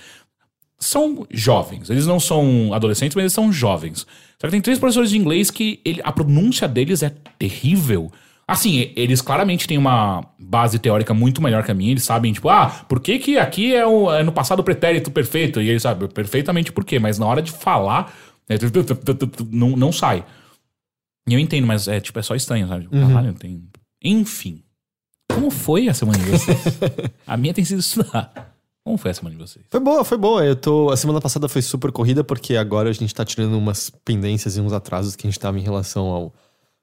são 0.79 1.25
jovens. 1.31 1.89
Eles 1.89 2.05
não 2.05 2.19
são 2.19 2.74
adolescentes, 2.74 3.15
mas 3.15 3.24
eles 3.24 3.34
são 3.34 3.51
jovens. 3.51 4.05
Só 4.39 4.48
que 4.48 4.51
tem 4.51 4.62
três 4.62 4.77
professores 4.79 5.10
de 5.10 5.17
inglês 5.17 5.50
que 5.50 5.79
ele- 5.84 6.01
a 6.03 6.12
pronúncia 6.12 6.67
deles 6.67 7.01
é 7.03 7.12
terrível. 7.39 8.12
Assim, 8.48 8.93
eles 8.96 9.22
claramente 9.22 9.67
têm 9.67 9.77
uma 9.77 10.24
base 10.39 10.79
teórica 10.79 11.13
muito 11.13 11.41
melhor 11.41 11.63
que 11.65 11.72
a 11.72 11.74
minha. 11.74 11.91
Eles 11.91 12.03
sabem, 12.03 12.31
tipo, 12.31 12.48
ah, 12.48 12.67
por 12.88 13.00
que, 13.01 13.19
que 13.19 13.38
aqui 13.38 13.74
é, 13.75 13.86
o, 13.86 14.10
é 14.13 14.24
no 14.24 14.31
passado 14.31 14.63
pretérito 14.63 15.12
perfeito? 15.12 15.62
E 15.62 15.67
eles 15.69 15.81
sabem 15.81 16.07
perfeitamente 16.07 16.72
por 16.72 16.86
quê, 16.86 16.98
mas 17.00 17.19
na 17.19 17.25
hora 17.25 17.41
de 17.41 17.51
falar, 17.51 18.13
é, 18.48 18.55
não, 19.51 19.72
não 19.72 19.91
sai. 19.91 20.24
E 21.27 21.34
eu 21.34 21.39
entendo, 21.39 21.67
mas 21.67 21.88
é 21.89 22.00
tipo, 22.00 22.17
é 22.19 22.22
só 22.22 22.36
estranho, 22.36 22.67
sabe? 22.69 22.84
Tipo, 22.84 22.96
Caralho, 23.10 23.34
tem. 23.34 23.63
Enfim. 24.01 24.63
Como 25.29 25.50
foi 25.51 25.89
a 25.89 25.93
semana 25.93 26.17
de 26.17 26.29
vocês? 26.31 26.79
a 27.27 27.36
minha 27.36 27.53
tem 27.53 27.65
sido 27.65 27.79
estudar. 27.79 28.55
Como 28.88 28.98
foi 28.98 29.12
a 29.12 29.13
semana 29.13 29.36
de 29.36 29.41
vocês? 29.41 29.65
Foi 29.70 29.82
boa, 29.82 30.06
foi 30.06 30.17
boa. 30.17 30.46
Eu 30.46 30.56
tô. 30.56 30.89
A 30.89 30.96
semana 30.96 31.20
passada 31.20 31.50
foi 31.50 31.62
super 31.62 31.91
corrida, 31.91 32.24
porque 32.24 32.56
agora 32.56 32.89
a 32.89 32.94
gente 32.94 33.13
tá 33.13 33.25
tirando 33.25 33.58
umas 33.58 33.89
pendências 33.89 34.56
e 34.56 34.62
uns 34.62 34.72
atrasos 34.72 35.13
que 35.13 35.27
a 35.27 35.29
gente 35.29 35.38
tava 35.38 35.60
em 35.60 35.62
relação 35.62 36.06
ao. 36.06 36.34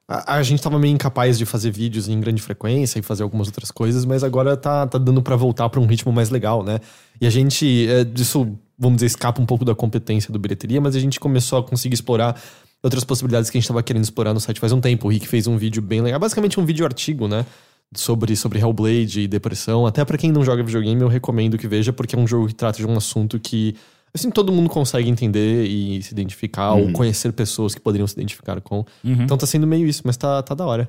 A, 0.06 0.34
a 0.34 0.42
gente 0.42 0.62
tava 0.62 0.78
meio 0.78 0.92
incapaz 0.92 1.38
de 1.38 1.46
fazer 1.46 1.70
vídeos 1.70 2.06
em 2.06 2.20
grande 2.20 2.42
frequência 2.42 2.98
e 2.98 3.02
fazer 3.02 3.22
algumas 3.22 3.46
outras 3.46 3.70
coisas, 3.70 4.04
mas 4.04 4.22
agora 4.22 4.54
tá, 4.54 4.86
tá 4.86 4.98
dando 4.98 5.22
pra 5.22 5.34
voltar 5.34 5.66
pra 5.70 5.80
um 5.80 5.86
ritmo 5.86 6.12
mais 6.12 6.28
legal, 6.28 6.62
né? 6.62 6.78
E 7.18 7.26
a 7.26 7.30
gente. 7.30 7.88
É, 7.88 8.06
isso, 8.20 8.54
vamos 8.78 8.96
dizer, 8.96 9.06
escapa 9.06 9.40
um 9.40 9.46
pouco 9.46 9.64
da 9.64 9.74
competência 9.74 10.30
do 10.30 10.38
bilheteria, 10.38 10.82
mas 10.82 10.94
a 10.94 11.00
gente 11.00 11.18
começou 11.18 11.58
a 11.58 11.62
conseguir 11.62 11.94
explorar 11.94 12.38
outras 12.82 13.02
possibilidades 13.02 13.48
que 13.48 13.56
a 13.56 13.60
gente 13.62 13.68
tava 13.68 13.82
querendo 13.82 14.04
explorar 14.04 14.34
no 14.34 14.40
site 14.40 14.60
faz 14.60 14.72
um 14.72 14.80
tempo. 14.80 15.06
O 15.06 15.10
Rick 15.10 15.26
fez 15.26 15.46
um 15.46 15.56
vídeo 15.56 15.80
bem 15.80 16.02
legal, 16.02 16.20
basicamente 16.20 16.60
um 16.60 16.66
vídeo 16.66 16.84
artigo, 16.84 17.26
né? 17.26 17.46
Sobre, 17.94 18.36
sobre 18.36 18.58
Hellblade 18.60 19.20
e 19.22 19.28
depressão. 19.28 19.86
Até 19.86 20.04
pra 20.04 20.16
quem 20.18 20.30
não 20.32 20.44
joga 20.44 20.62
videogame, 20.62 21.00
eu 21.02 21.08
recomendo 21.08 21.58
que 21.58 21.66
veja, 21.68 21.92
porque 21.92 22.14
é 22.14 22.18
um 22.18 22.26
jogo 22.26 22.46
que 22.48 22.54
trata 22.54 22.78
de 22.78 22.86
um 22.86 22.96
assunto 22.96 23.38
que, 23.40 23.74
assim, 24.14 24.30
todo 24.30 24.52
mundo 24.52 24.68
consegue 24.70 25.08
entender 25.08 25.64
e 25.66 26.02
se 26.02 26.12
identificar, 26.12 26.72
ou 26.74 26.92
conhecer 26.92 27.32
pessoas 27.32 27.74
que 27.74 27.80
poderiam 27.80 28.06
se 28.06 28.14
identificar 28.14 28.60
com. 28.60 28.84
Então 29.04 29.36
tá 29.36 29.46
sendo 29.46 29.66
meio 29.66 29.86
isso, 29.86 30.02
mas 30.04 30.16
tá, 30.16 30.42
tá 30.42 30.54
da 30.54 30.64
hora. 30.66 30.88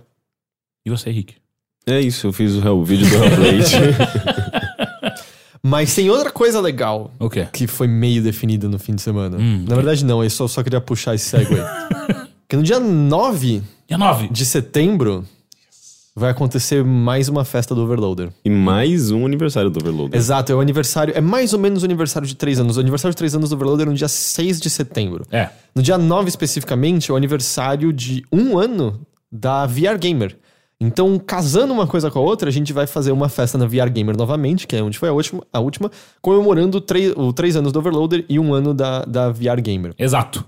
E 0.85 0.89
você, 0.89 1.09
Rick? 1.09 1.35
É 1.87 1.99
isso, 1.99 2.27
eu 2.27 2.33
fiz 2.33 2.53
o, 2.55 2.67
o 2.75 2.83
vídeo 2.83 3.07
do 3.07 3.15
Hellblade. 3.15 3.75
Mas 5.63 5.95
tem 5.95 6.09
outra 6.11 6.31
coisa 6.31 6.61
legal 6.61 7.11
O 7.19 7.27
quê? 7.27 7.47
que 7.51 7.65
foi 7.65 7.87
meio 7.87 8.21
definida 8.21 8.69
no 8.69 8.77
fim 8.77 8.93
de 8.93 9.01
semana. 9.01 9.37
Hum, 9.37 9.65
Na 9.67 9.75
verdade, 9.75 10.05
não, 10.05 10.23
eu 10.23 10.29
só, 10.29 10.47
só 10.47 10.61
queria 10.61 10.79
puxar 10.79 11.15
esse 11.15 11.25
segue 11.25 11.55
Porque 12.41 12.53
no 12.55 12.61
dia 12.61 12.79
9 12.79 13.63
Dia 13.87 13.97
9. 13.97 14.27
de 14.29 14.45
setembro 14.45 15.25
vai 16.17 16.31
acontecer 16.31 16.81
mais 16.81 17.27
uma 17.27 17.43
festa 17.43 17.75
do 17.75 17.83
Overloader. 17.83 18.29
e 18.43 18.49
mais 18.49 19.11
um 19.11 19.25
aniversário 19.25 19.69
do 19.69 19.79
Overloader. 19.79 20.17
Exato, 20.17 20.49
é 20.49 20.55
o 20.55 20.61
aniversário, 20.61 21.13
é 21.15 21.19
mais 21.19 21.51
ou 21.51 21.59
menos 21.59 21.83
o 21.83 21.85
aniversário 21.85 22.25
de 22.25 22.35
3 22.35 22.61
anos. 22.61 22.77
O 22.77 22.79
aniversário 22.79 23.13
de 23.13 23.17
3 23.17 23.35
anos 23.35 23.49
do 23.49 23.55
Overloader 23.55 23.87
é 23.87 23.89
no 23.89 23.95
dia 23.95 24.07
6 24.07 24.61
de 24.61 24.69
setembro. 24.69 25.25
É. 25.29 25.49
No 25.75 25.81
dia 25.81 25.97
9 25.97 26.29
especificamente, 26.29 27.11
é 27.11 27.13
o 27.13 27.17
aniversário 27.17 27.91
de 27.91 28.23
um 28.31 28.57
ano 28.57 29.01
da 29.29 29.65
VR 29.65 29.97
Gamer. 29.99 30.37
Então, 30.79 31.19
casando 31.19 31.73
uma 31.73 31.87
coisa 31.87 32.09
com 32.09 32.19
a 32.19 32.21
outra, 32.21 32.47
a 32.49 32.51
gente 32.51 32.71
vai 32.71 32.87
fazer 32.87 33.11
uma 33.11 33.27
festa 33.27 33.57
na 33.57 33.65
VR 33.65 33.89
Gamer 33.89 34.15
novamente, 34.15 34.67
que 34.67 34.75
é 34.75 34.81
onde 34.81 34.97
foi 34.97 35.09
a 35.09 35.13
última, 35.13 35.43
a 35.51 35.59
última 35.59 35.91
comemorando 36.21 36.79
três, 36.79 37.13
o 37.15 37.33
3 37.33 37.57
anos 37.57 37.73
do 37.73 37.79
Overloader 37.79 38.23
e 38.29 38.39
um 38.39 38.53
ano 38.53 38.73
da, 38.73 39.03
da 39.03 39.29
VR 39.29 39.61
Gamer. 39.61 39.93
Exato. 39.97 40.45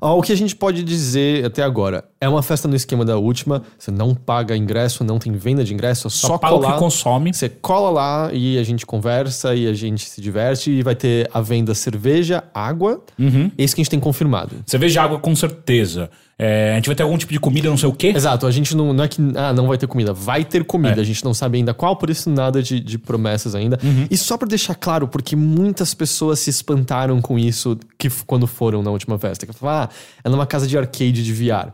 O 0.00 0.22
que 0.22 0.32
a 0.32 0.36
gente 0.36 0.54
pode 0.54 0.82
dizer 0.82 1.44
até 1.44 1.62
agora 1.62 2.04
é 2.20 2.28
uma 2.28 2.42
festa 2.42 2.66
no 2.68 2.74
esquema 2.76 3.04
da 3.04 3.16
última. 3.16 3.62
Você 3.78 3.90
não 3.90 4.14
paga 4.14 4.56
ingresso, 4.56 5.04
não 5.04 5.18
tem 5.18 5.32
venda 5.32 5.64
de 5.64 5.72
ingresso, 5.74 6.08
é 6.08 6.10
Só, 6.10 6.28
só, 6.28 6.38
paga 6.38 6.54
o 6.54 6.58
colar. 6.60 6.72
que 6.74 6.78
consome. 6.78 7.32
Você 7.34 7.48
cola 7.48 7.90
lá 7.90 8.30
e 8.32 8.58
a 8.58 8.62
gente 8.62 8.84
conversa 8.86 9.54
e 9.54 9.66
a 9.66 9.72
gente 9.74 10.08
se 10.08 10.20
diverte 10.20 10.70
e 10.70 10.82
vai 10.82 10.94
ter 10.94 11.28
a 11.32 11.40
venda 11.40 11.74
cerveja, 11.74 12.44
água. 12.54 13.00
Uhum. 13.18 13.50
É 13.56 13.64
isso 13.64 13.74
que 13.74 13.80
a 13.80 13.84
gente 13.84 13.90
tem 13.90 14.00
confirmado. 14.00 14.56
Cerveja 14.66 15.02
água 15.02 15.18
com 15.18 15.34
certeza. 15.34 16.10
É, 16.40 16.70
a 16.70 16.74
gente 16.76 16.86
vai 16.86 16.94
ter 16.94 17.02
algum 17.02 17.18
tipo 17.18 17.32
de 17.32 17.40
comida, 17.40 17.68
não 17.68 17.76
sei 17.76 17.88
o 17.88 17.92
quê. 17.92 18.12
Exato, 18.14 18.46
a 18.46 18.50
gente 18.52 18.76
não, 18.76 18.92
não 18.92 19.02
é 19.02 19.08
que 19.08 19.20
ah, 19.34 19.52
não 19.52 19.66
vai 19.66 19.76
ter 19.76 19.88
comida, 19.88 20.12
vai 20.12 20.44
ter 20.44 20.62
comida, 20.64 20.98
É. 20.98 21.00
a 21.00 21.04
gente 21.04 21.24
não 21.24 21.34
sabe 21.34 21.58
ainda 21.58 21.74
qual, 21.74 21.96
por 21.96 22.10
isso 22.10 22.30
nada 22.30 22.62
de, 22.62 22.78
de 22.78 22.96
promessas 22.96 23.56
ainda. 23.56 23.76
Uhum. 23.82 24.06
E 24.08 24.16
só 24.16 24.36
pra 24.38 24.46
deixar 24.46 24.76
claro, 24.76 25.08
porque 25.08 25.34
muitas 25.34 25.94
pessoas 25.94 26.38
se 26.38 26.48
espantaram 26.48 27.20
com 27.20 27.36
isso 27.36 27.76
que, 27.98 28.08
quando 28.24 28.46
foram 28.46 28.84
na 28.84 28.90
última 28.92 29.18
festa. 29.18 29.46
Que 29.46 29.52
falaram, 29.52 29.87
ah, 29.87 29.87
é 30.24 30.28
numa 30.28 30.46
casa 30.46 30.66
de 30.66 30.76
arcade 30.78 31.24
de 31.24 31.32
VR. 31.32 31.68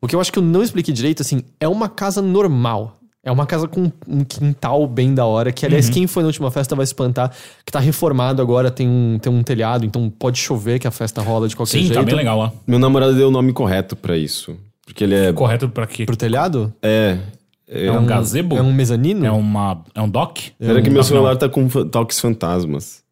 O 0.00 0.06
que 0.06 0.14
eu 0.16 0.20
acho 0.20 0.32
que 0.32 0.38
eu 0.38 0.42
não 0.42 0.62
expliquei 0.62 0.94
direito, 0.94 1.20
assim, 1.22 1.42
é 1.58 1.68
uma 1.68 1.88
casa 1.88 2.22
normal. 2.22 2.96
É 3.22 3.30
uma 3.30 3.44
casa 3.44 3.68
com 3.68 3.92
um 4.08 4.24
quintal 4.24 4.86
bem 4.86 5.14
da 5.14 5.26
hora, 5.26 5.52
que 5.52 5.66
aliás, 5.66 5.88
Uhum. 5.88 5.92
quem 5.92 6.06
foi 6.06 6.22
na 6.22 6.28
última 6.28 6.50
festa 6.50 6.74
vai 6.74 6.84
espantar, 6.84 7.30
que 7.66 7.70
tá 7.70 7.78
reformado 7.78 8.40
agora, 8.40 8.70
tem 8.70 8.88
um, 8.88 9.18
tem 9.20 9.30
um 9.30 9.42
telhado, 9.42 9.84
então 9.84 10.08
pode 10.08 10.38
chover 10.38 10.78
que 10.78 10.88
a 10.88 10.90
festa 10.90 11.20
rola 11.20 11.46
de 11.46 11.54
qualquer 11.54 11.72
Sim, 11.72 11.80
jeito. 11.80 11.94
tá 11.94 12.02
bem 12.02 12.14
legal 12.14 12.38
lá. 12.38 12.50
Meu 12.66 12.78
namorado 12.78 13.14
deu 13.14 13.28
o 13.28 13.30
nome 13.30 13.52
correto 13.52 13.94
pra 13.94 14.16
isso. 14.16 14.56
Porque 14.86 15.04
ele 15.04 15.14
é. 15.14 15.32
Correto 15.34 15.68
pra 15.68 15.86
quê? 15.86 16.06
Pro 16.06 16.16
telhado? 16.16 16.72
É. 16.82 17.18
É, 17.68 17.86
É 17.86 17.92
um 17.92 18.06
gazebo? 18.06 18.56
É 18.56 18.62
um 18.62 18.72
mezanino? 18.72 19.24
É, 19.26 19.30
uma, 19.30 19.84
é 19.94 20.00
um 20.00 20.08
dock? 20.08 20.52
Pera 20.58 20.80
que 20.80 20.88
meu 20.88 21.02
celular 21.04 21.36
tá 21.36 21.46
com 21.46 21.68
fa- 21.68 21.84
toques 21.84 22.18
fantasmas. 22.18 23.02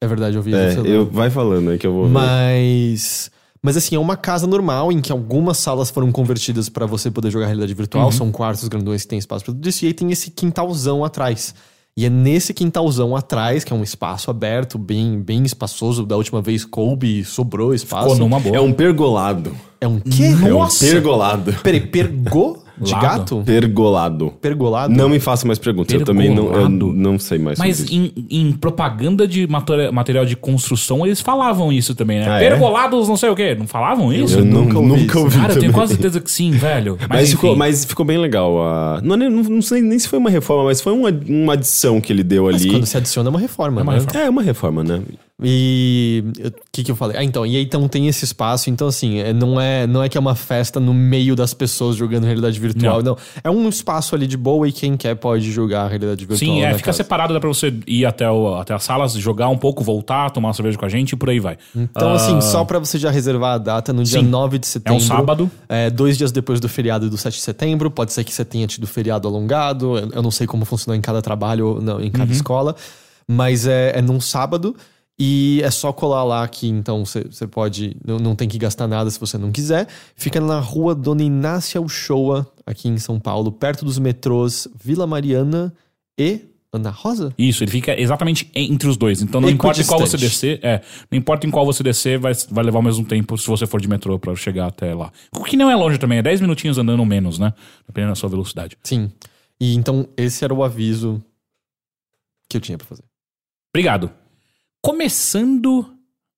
É 0.00 0.06
verdade, 0.06 0.36
eu 0.36 0.42
vi. 0.42 0.54
É, 0.54 0.68
isso. 0.72 0.80
eu, 0.86 1.06
vai 1.06 1.30
falando 1.30 1.70
aí 1.70 1.78
que 1.78 1.86
eu 1.86 1.92
vou. 1.94 2.04
ver. 2.04 2.12
Mas. 2.12 3.30
Mas 3.64 3.78
assim, 3.78 3.96
é 3.96 3.98
uma 3.98 4.14
casa 4.14 4.46
normal 4.46 4.92
em 4.92 5.00
que 5.00 5.10
algumas 5.10 5.56
salas 5.56 5.88
foram 5.88 6.12
convertidas 6.12 6.68
pra 6.68 6.84
você 6.84 7.10
poder 7.10 7.30
jogar 7.30 7.46
realidade 7.46 7.72
virtual. 7.72 8.12
São 8.12 8.30
quartos 8.30 8.68
grandões 8.68 9.04
que 9.04 9.08
tem 9.08 9.18
espaço 9.18 9.42
pra 9.42 9.54
tudo 9.54 9.66
isso. 9.66 9.86
E 9.86 9.88
aí 9.88 9.94
tem 9.94 10.12
esse 10.12 10.30
quintalzão 10.30 11.02
atrás. 11.02 11.54
E 11.96 12.04
é 12.04 12.10
nesse 12.10 12.52
quintalzão 12.52 13.16
atrás, 13.16 13.64
que 13.64 13.72
é 13.72 13.76
um 13.76 13.82
espaço 13.82 14.30
aberto, 14.30 14.76
bem, 14.76 15.18
bem 15.18 15.44
espaçoso. 15.44 16.04
Da 16.04 16.14
última 16.14 16.42
vez 16.42 16.62
coube 16.62 17.20
e 17.20 17.24
sobrou 17.24 17.72
espaço. 17.72 18.10
Ficou 18.10 18.18
numa 18.18 18.38
boa. 18.38 18.54
É 18.54 18.60
um 18.60 18.70
pergolado. 18.70 19.56
É 19.80 19.88
um 19.88 19.98
quê? 19.98 20.24
É 20.24 20.52
um 20.52 20.58
Nossa! 20.58 20.84
pergolado. 20.84 21.54
Peraí, 21.62 21.80
pergô 21.80 22.63
de 22.78 22.92
Lado? 22.92 23.02
gato? 23.02 23.42
Pergolado. 23.44 24.32
Pergolado? 24.40 24.92
Não 24.92 25.08
me 25.08 25.20
faça 25.20 25.46
mais 25.46 25.58
perguntas. 25.58 25.94
Eu 25.94 26.04
também 26.04 26.28
não, 26.34 26.44
eu 26.44 26.50
Pergolado? 26.50 26.92
não 26.92 27.18
sei 27.18 27.38
mais 27.38 27.58
Mas 27.58 27.78
sobre 27.78 27.94
isso. 27.94 28.14
em, 28.30 28.48
em 28.48 28.52
propaganda 28.52 29.26
de 29.28 29.46
material 29.92 30.24
de 30.24 30.36
construção, 30.36 31.04
eles 31.06 31.20
falavam 31.20 31.72
isso 31.72 31.94
também, 31.94 32.18
né? 32.20 32.26
Ah, 32.28 32.40
é? 32.42 32.48
Pergolados, 32.48 33.08
não 33.08 33.16
sei 33.16 33.28
o 33.30 33.34
quê. 33.36 33.54
Não 33.58 33.66
falavam 33.66 34.12
isso? 34.12 34.38
Eu 34.38 34.44
nunca 34.44 34.74
nunca 34.74 34.78
ouvi 34.78 34.90
ouvi, 34.92 35.06
isso. 35.06 35.18
ouvi 35.18 35.38
Cara, 35.38 35.52
eu 35.54 35.60
tenho 35.60 35.72
quase 35.72 35.92
certeza 35.92 36.20
que 36.20 36.30
sim, 36.30 36.50
velho. 36.50 36.96
Mas, 37.00 37.08
Mas, 37.08 37.30
ficou, 37.30 37.56
mas 37.56 37.84
ficou 37.84 38.04
bem 38.04 38.18
legal. 38.18 38.60
a- 38.62 39.00
não, 39.02 39.16
não, 39.16 39.30
não 39.30 39.62
sei 39.62 39.80
nem 39.80 39.98
se 39.98 40.08
foi 40.08 40.18
uma 40.18 40.30
reforma, 40.30 40.64
mas 40.64 40.80
foi 40.80 40.92
uma, 40.92 41.10
uma 41.28 41.52
adição 41.54 42.00
que 42.00 42.12
ele 42.12 42.22
deu 42.22 42.44
Mas 42.44 42.56
ali. 42.62 42.70
quando 42.70 42.86
se 42.86 42.96
adiciona 42.96 43.28
é 43.28 43.30
uma 43.30 43.40
reforma, 43.40 43.80
É 43.80 43.84
uma 43.84 43.92
né? 43.92 43.98
reforma. 44.00 44.20
É 44.26 44.30
uma 44.30 44.42
reforma, 44.42 44.84
né? 44.84 45.00
E 45.42 46.22
o 46.46 46.52
que, 46.72 46.84
que 46.84 46.90
eu 46.92 46.94
falei? 46.96 47.16
Ah, 47.16 47.24
então, 47.24 47.44
e 47.44 47.56
aí 47.56 47.64
então 47.64 47.88
tem 47.88 48.06
esse 48.06 48.24
espaço, 48.24 48.70
então 48.70 48.86
assim, 48.86 49.18
é, 49.18 49.32
não, 49.32 49.60
é, 49.60 49.84
não 49.84 50.00
é 50.00 50.08
que 50.08 50.16
é 50.16 50.20
uma 50.20 50.36
festa 50.36 50.78
no 50.78 50.94
meio 50.94 51.34
das 51.34 51.52
pessoas 51.52 51.96
jogando 51.96 52.22
realidade 52.24 52.58
virtual, 52.60 53.02
não. 53.02 53.16
É 53.42 53.50
um 53.50 53.68
espaço 53.68 54.14
ali 54.14 54.28
de 54.28 54.36
boa 54.36 54.68
e 54.68 54.72
quem 54.72 54.96
quer 54.96 55.16
pode 55.16 55.50
jogar 55.50 55.88
realidade 55.88 56.24
virtual. 56.24 56.38
Sim, 56.38 56.62
é, 56.62 56.70
fica 56.74 56.84
casa. 56.86 56.98
separado, 56.98 57.34
dá 57.34 57.40
pra 57.40 57.48
você 57.48 57.74
ir 57.84 58.06
até, 58.06 58.30
o, 58.30 58.54
até 58.54 58.74
as 58.74 58.84
salas, 58.84 59.12
jogar 59.14 59.48
um 59.48 59.58
pouco, 59.58 59.82
voltar, 59.82 60.30
tomar 60.30 60.48
uma 60.48 60.54
cerveja 60.54 60.78
com 60.78 60.84
a 60.84 60.88
gente 60.88 61.12
e 61.12 61.16
por 61.16 61.28
aí 61.28 61.40
vai. 61.40 61.56
Então, 61.74 62.10
Ah, 62.10 62.14
assim, 62.14 62.40
só 62.40 62.64
pra 62.64 62.78
você 62.78 62.96
já 62.96 63.10
reservar 63.10 63.54
a 63.54 63.58
data, 63.58 63.92
no 63.92 64.04
dia 64.04 64.20
Sim. 64.20 64.26
9 64.26 64.58
de 64.58 64.66
É 64.66 64.70
setembro. 64.70 64.98
um 64.98 65.00
sábado. 65.00 65.50
É, 65.68 65.90
dois 65.90 66.16
dias 66.16 66.30
depois 66.30 66.60
do 66.60 66.68
feriado 66.68 67.10
do 67.10 67.16
7 67.18 67.34
de 67.34 67.42
setembro. 67.42 67.90
Pode 67.90 68.12
ser 68.12 68.22
que 68.22 68.32
você 68.32 68.44
tenha 68.44 68.68
tido 68.68 68.86
feriado 68.86 69.26
alongado. 69.26 69.98
Eu, 69.98 70.22
não 70.22 70.30
sei 70.30 70.46
como 70.46 70.64
funciona 70.64 70.96
em 70.96 71.00
cada 71.00 71.20
trabalho, 71.20 71.80
não, 71.82 72.00
em 72.00 72.04
Uhum. 72.04 72.10
cada 72.10 72.32
escola. 72.32 72.76
Mas 73.26 73.66
é, 73.66 73.98
é 73.98 74.02
num 74.02 74.20
sábado. 74.20 74.76
E 75.18 75.60
é 75.62 75.70
só 75.70 75.92
colar 75.92 76.24
lá 76.24 76.46
que 76.48 76.66
então 76.66 77.04
você 77.04 77.46
pode. 77.46 77.96
Não, 78.04 78.18
não 78.18 78.34
tem 78.34 78.48
que 78.48 78.58
gastar 78.58 78.88
nada 78.88 79.08
se 79.10 79.20
você 79.20 79.38
não 79.38 79.52
quiser. 79.52 79.86
Fica 80.16 80.40
na 80.40 80.58
rua 80.58 80.94
Dona 80.94 81.22
Inácia 81.22 81.80
Uchoa, 81.80 82.46
aqui 82.66 82.88
em 82.88 82.98
São 82.98 83.20
Paulo, 83.20 83.52
perto 83.52 83.84
dos 83.84 83.98
metrôs 83.98 84.66
Vila 84.74 85.06
Mariana 85.06 85.72
e 86.18 86.40
Ana 86.72 86.90
Rosa? 86.90 87.32
Isso, 87.38 87.62
ele 87.62 87.70
fica 87.70 87.98
exatamente 87.98 88.50
entre 88.54 88.88
os 88.88 88.96
dois. 88.96 89.22
Então 89.22 89.40
não 89.40 89.48
importa 89.48 89.80
em 89.80 89.86
qual 89.86 90.00
você 90.00 90.16
descer, 90.16 90.58
é, 90.60 90.82
não 91.08 91.16
importa 91.16 91.46
em 91.46 91.50
qual 91.50 91.64
você 91.64 91.84
descer, 91.84 92.18
vai, 92.18 92.32
vai 92.50 92.64
levar 92.64 92.80
o 92.80 92.82
mesmo 92.82 93.04
tempo 93.04 93.38
se 93.38 93.46
você 93.46 93.64
for 93.66 93.80
de 93.80 93.88
metrô 93.88 94.18
pra 94.18 94.34
chegar 94.34 94.66
até 94.66 94.92
lá. 94.92 95.12
O 95.32 95.44
que 95.44 95.56
não 95.56 95.70
é 95.70 95.76
longe 95.76 95.96
também, 95.96 96.18
é 96.18 96.22
10 96.22 96.40
minutinhos 96.40 96.76
andando 96.76 97.04
menos, 97.06 97.38
né? 97.38 97.54
Dependendo 97.86 98.10
da 98.10 98.16
sua 98.16 98.28
velocidade. 98.28 98.76
Sim. 98.82 99.12
E 99.60 99.74
então 99.76 100.08
esse 100.16 100.44
era 100.44 100.52
o 100.52 100.64
aviso 100.64 101.22
que 102.48 102.56
eu 102.56 102.60
tinha 102.60 102.76
pra 102.76 102.86
fazer. 102.88 103.04
Obrigado. 103.72 104.10
Começando 104.84 105.86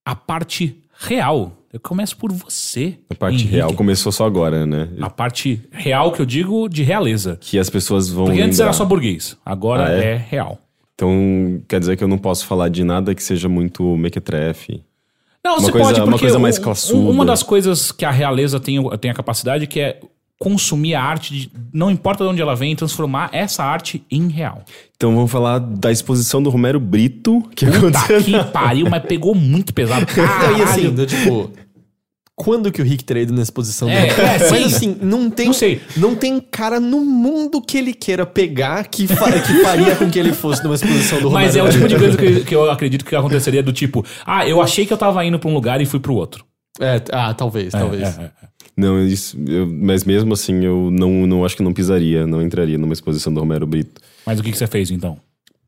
a 0.05 0.15
parte 0.15 0.81
real. 0.97 1.51
Eu 1.71 1.81
começo 1.81 2.15
por 2.15 2.31
você. 2.31 2.97
A 3.09 3.13
parte 3.13 3.35
Henrique. 3.41 3.51
real 3.53 3.73
começou 3.73 4.09
só 4.09 4.25
agora, 4.25 4.65
né? 4.65 4.87
A 5.01 5.09
parte 5.09 5.61
real 5.69 6.13
que 6.13 6.21
eu 6.21 6.25
digo 6.25 6.69
de 6.69 6.81
realeza. 6.81 7.37
Que 7.41 7.59
as 7.59 7.69
pessoas 7.69 8.07
vão. 8.09 8.27
Porque 8.27 8.39
antes 8.39 8.57
lembrar. 8.57 8.69
era 8.69 8.73
só 8.73 8.85
burguês, 8.85 9.37
agora 9.45 9.87
Ah, 9.89 9.91
é? 10.01 10.13
é? 10.13 10.15
real. 10.15 10.59
Então 10.95 11.61
quer 11.67 11.77
dizer 11.81 11.97
que 11.97 12.03
eu 12.05 12.07
não 12.07 12.17
posso 12.17 12.45
falar 12.45 12.69
de 12.69 12.85
nada 12.85 13.13
que 13.13 13.21
seja 13.21 13.49
muito 13.49 13.83
mequetrefe. 13.97 14.81
Não, 15.43 15.55
Uma 15.55 15.59
você 15.61 15.71
coisa- 15.73 15.87
pode, 15.89 15.99
uma 15.99 16.05
porque 16.11 16.19
coisa 16.25 16.39
mais 16.39 16.57
classuda. 16.57 17.09
Uma 17.11 17.25
das 17.25 17.43
coisas 17.43 17.91
que 17.91 18.05
a 18.05 18.11
realeza 18.11 18.61
tem, 18.61 18.77
tem 18.97 19.11
a 19.11 19.13
capacidade 19.13 19.67
que 19.67 19.81
é 19.81 19.99
consumir 20.39 20.93
a 20.95 21.01
arte, 21.03 21.33
de, 21.33 21.51
não 21.73 21.89
importa 21.89 22.23
de 22.23 22.29
onde 22.29 22.41
ela 22.41 22.55
vem, 22.55 22.75
transformar 22.75 23.29
essa 23.33 23.63
arte 23.63 24.03
em 24.11 24.27
real. 24.27 24.63
Então 24.95 25.13
vamos 25.15 25.31
falar 25.31 25.57
da 25.59 25.91
exposição 25.91 26.41
do 26.43 26.49
Romero 26.49 26.79
Brito, 26.79 27.41
que 27.55 27.65
Puta 27.65 27.77
aconteceu. 27.99 28.23
que 28.23 28.43
pariu, 28.51 28.87
mas 28.89 29.03
pegou 29.03 29.33
muito 29.33 29.73
pesado. 29.73 30.03
E 30.03 30.05
Caralho. 30.15 30.63
assim, 30.63 30.89
do 30.91 31.05
tipo. 31.05 31.51
Quando 32.39 32.71
que 32.71 32.79
o 32.79 32.85
Rick 32.85 33.03
teria 33.03 33.23
ido 33.23 33.33
na 33.33 33.41
exposição 33.41 33.89
É, 33.89 33.99
dele? 34.09 34.21
é, 34.21 34.49
Mas 34.51 34.59
sim. 34.59 34.75
assim, 34.75 34.97
não 35.01 35.27
tem, 35.27 35.47
Não 35.47 35.53
sei. 35.53 35.81
não 35.97 36.13
tem 36.13 36.39
cara 36.39 36.79
no 36.79 36.99
mundo 37.03 37.59
que 37.59 37.75
ele 37.79 37.95
queira 37.95 38.27
pegar 38.27 38.83
que, 38.85 39.07
fa- 39.07 39.31
que 39.31 39.53
faria 39.63 39.95
com 39.95 40.07
que 40.07 40.19
ele 40.19 40.31
fosse 40.33 40.63
numa 40.63 40.75
exposição 40.75 41.19
do 41.19 41.31
Mas 41.31 41.55
é 41.55 41.61
Romero. 41.61 41.75
o 41.75 41.79
tipo 41.79 41.87
de 41.89 41.97
coisa 41.97 42.15
que, 42.15 42.45
que 42.45 42.53
eu 42.55 42.69
acredito 42.69 43.03
que 43.03 43.15
aconteceria 43.15 43.63
do 43.63 43.73
tipo, 43.73 44.05
ah, 44.23 44.47
eu 44.47 44.61
achei 44.61 44.85
que 44.85 44.93
eu 44.93 44.97
tava 44.99 45.25
indo 45.25 45.39
pra 45.39 45.49
um 45.49 45.53
lugar 45.55 45.81
e 45.81 45.85
fui 45.87 45.99
pro 45.99 46.13
outro. 46.13 46.45
É, 46.79 47.01
ah, 47.11 47.33
talvez, 47.33 47.71
talvez. 47.71 48.03
É, 48.03 48.05
é, 48.05 48.25
é. 48.25 48.31
Não, 48.77 49.03
isso, 49.03 49.35
eu- 49.47 49.65
mas 49.67 50.03
mesmo 50.03 50.33
assim 50.33 50.63
eu 50.63 50.89
não, 50.91 51.25
não 51.25 51.43
acho 51.43 51.57
que 51.57 51.63
não 51.63 51.73
pisaria, 51.73 52.27
não 52.27 52.41
entraria 52.41 52.77
numa 52.77 52.93
exposição 52.93 53.33
do 53.33 53.39
Romero 53.39 53.65
Brito. 53.65 53.99
Mas 54.25 54.39
o 54.39 54.43
que, 54.43 54.51
que 54.51 54.57
você 54.57 54.67
fez 54.67 54.91
então? 54.91 55.17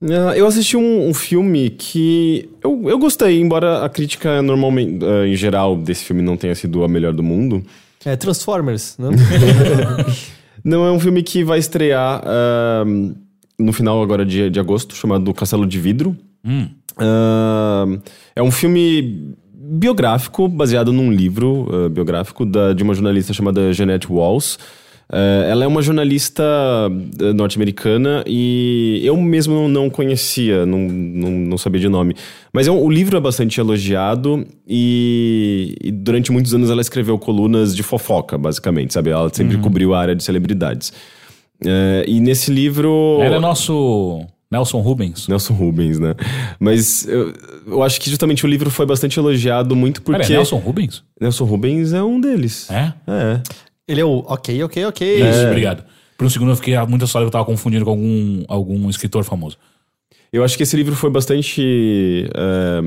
Ah, 0.01 0.37
Eu 0.37 0.45
assisti 0.47 0.77
um, 0.77 1.09
um 1.09 1.13
filme 1.13 1.71
que 1.71 2.47
eu, 2.63 2.87
eu 2.87 2.97
gostei, 2.99 3.39
embora 3.41 3.83
a 3.83 3.89
crítica 3.89 4.41
normalmente, 4.41 5.03
ah, 5.03 5.27
em 5.27 5.35
geral, 5.35 5.75
desse 5.75 6.05
filme 6.05 6.21
não 6.21 6.37
tenha 6.37 6.53
sido 6.55 6.83
a 6.83 6.87
melhor 6.87 7.11
do 7.13 7.23
mundo. 7.23 7.63
É, 8.05 8.15
Transformers, 8.15 8.95
né? 8.97 9.09
Não, 10.63 10.85
é 10.85 10.91
um 10.91 10.99
filme 10.99 11.23
que 11.23 11.43
vai 11.43 11.57
estrear 11.59 12.21
ah, 12.25 12.83
no 13.57 13.73
final 13.73 14.01
agora 14.01 14.25
de, 14.25 14.49
de 14.49 14.59
agosto, 14.59 14.95
chamado 14.95 15.33
Castelo 15.33 15.65
de 15.65 15.79
Vidro. 15.79 16.15
Hum. 16.45 16.67
Ah, 16.97 17.85
é 18.35 18.41
um 18.43 18.51
filme 18.51 19.33
biográfico, 19.71 20.47
baseado 20.47 20.91
num 20.91 21.11
livro 21.11 21.67
ah, 21.71 21.89
biográfico 21.89 22.45
da, 22.45 22.73
de 22.73 22.83
uma 22.83 22.93
jornalista 22.93 23.33
chamada 23.33 23.71
Jeanette 23.73 24.11
Walls. 24.11 24.57
Ah, 25.11 25.45
ela 25.49 25.63
é 25.63 25.67
uma 25.67 25.81
jornalista 25.81 26.43
ah, 26.43 27.33
norte-americana 27.33 28.23
e 28.27 29.01
eu 29.03 29.17
mesmo 29.17 29.53
não- 29.55 29.67
não 29.67 29.89
conhecia, 29.89 30.65
não, 30.65 30.77
não, 30.79 31.31
não 31.31 31.57
sabia 31.57 31.81
de 31.81 31.89
nome. 31.89 32.15
Mas 32.53 32.67
é 32.67 32.71
um- 32.71 32.83
o 32.83 32.89
livro 32.89 33.17
é 33.17 33.19
bastante 33.19 33.59
elogiado 33.59 34.45
e, 34.67 35.75
e 35.83 35.91
durante 35.91 36.31
muitos 36.31 36.53
anos 36.53 36.69
ela 36.69 36.81
escreveu 36.81 37.17
colunas 37.17 37.75
de 37.75 37.83
fofoca, 37.83 38.37
basicamente, 38.37 38.93
sabe? 38.93 39.09
Ela 39.09 39.29
sempre 39.33 39.57
cobriu 39.57 39.93
a 39.93 39.99
área 39.99 40.15
de 40.15 40.23
celebridades. 40.23 40.93
E 42.07 42.19
nesse 42.21 42.51
livro. 42.51 43.17
Ela 43.21 43.35
é 43.35 43.39
nosso 43.39 44.21
Nelson 44.51 44.79
Rubens. 44.79 45.27
Nelson 45.27 45.53
Rubens, 45.53 45.99
né? 45.99 46.15
Mas 46.59 47.07
eu, 47.07 47.33
eu 47.67 47.83
acho 47.83 48.01
que 48.01 48.09
justamente 48.09 48.45
o 48.45 48.49
livro 48.49 48.71
foi 48.71 48.85
bastante 48.85 49.19
elogiado 49.19 49.75
muito 49.75 50.01
porque. 50.01 50.21
Pera, 50.21 50.33
é 50.33 50.37
Nelson 50.37 50.57
Rubens? 50.57 51.03
Nelson 51.21 51.45
Rubens 51.45 51.93
é 51.93 52.01
um 52.01 52.19
deles. 52.19 52.69
É? 52.71 52.93
É. 53.07 53.41
Ele 53.87 54.01
é 54.01 54.05
o 54.05 54.23
ok, 54.27 54.63
ok, 54.63 54.85
ok. 54.85 55.29
Isso, 55.29 55.45
obrigado. 55.45 55.83
Por 56.17 56.25
um 56.25 56.29
segundo 56.29 56.51
eu 56.51 56.55
fiquei 56.55 56.77
muito 56.85 57.03
assustado 57.03 57.23
que 57.23 57.27
eu 57.27 57.31
tava 57.31 57.45
confundindo 57.45 57.85
com 57.85 57.91
algum, 57.91 58.43
algum 58.47 58.89
escritor 58.89 59.23
famoso. 59.23 59.57
Eu 60.31 60.43
acho 60.43 60.57
que 60.57 60.63
esse 60.63 60.75
livro 60.75 60.95
foi 60.95 61.09
bastante. 61.09 62.29
é, 62.35 62.81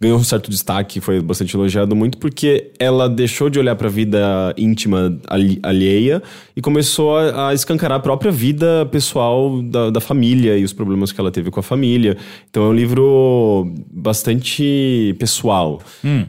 ganhou 0.00 0.16
um 0.18 0.22
certo 0.22 0.48
destaque, 0.48 1.00
foi 1.00 1.20
bastante 1.20 1.56
elogiado 1.56 1.96
muito 1.96 2.18
porque 2.18 2.70
ela 2.78 3.08
deixou 3.08 3.50
de 3.50 3.58
olhar 3.58 3.74
para 3.74 3.88
a 3.88 3.90
vida 3.90 4.54
íntima 4.56 5.18
alheia 5.62 6.22
e 6.56 6.60
começou 6.60 7.16
a, 7.16 7.48
a 7.48 7.54
escancarar 7.54 7.98
a 7.98 8.00
própria 8.00 8.30
vida 8.30 8.86
pessoal 8.92 9.60
da, 9.62 9.90
da 9.90 10.00
família 10.00 10.56
e 10.56 10.62
os 10.62 10.72
problemas 10.72 11.10
que 11.10 11.20
ela 11.20 11.32
teve 11.32 11.50
com 11.50 11.58
a 11.58 11.62
família. 11.64 12.16
Então 12.48 12.62
é 12.64 12.68
um 12.68 12.74
livro 12.74 13.74
bastante 13.92 15.16
pessoal. 15.18 15.80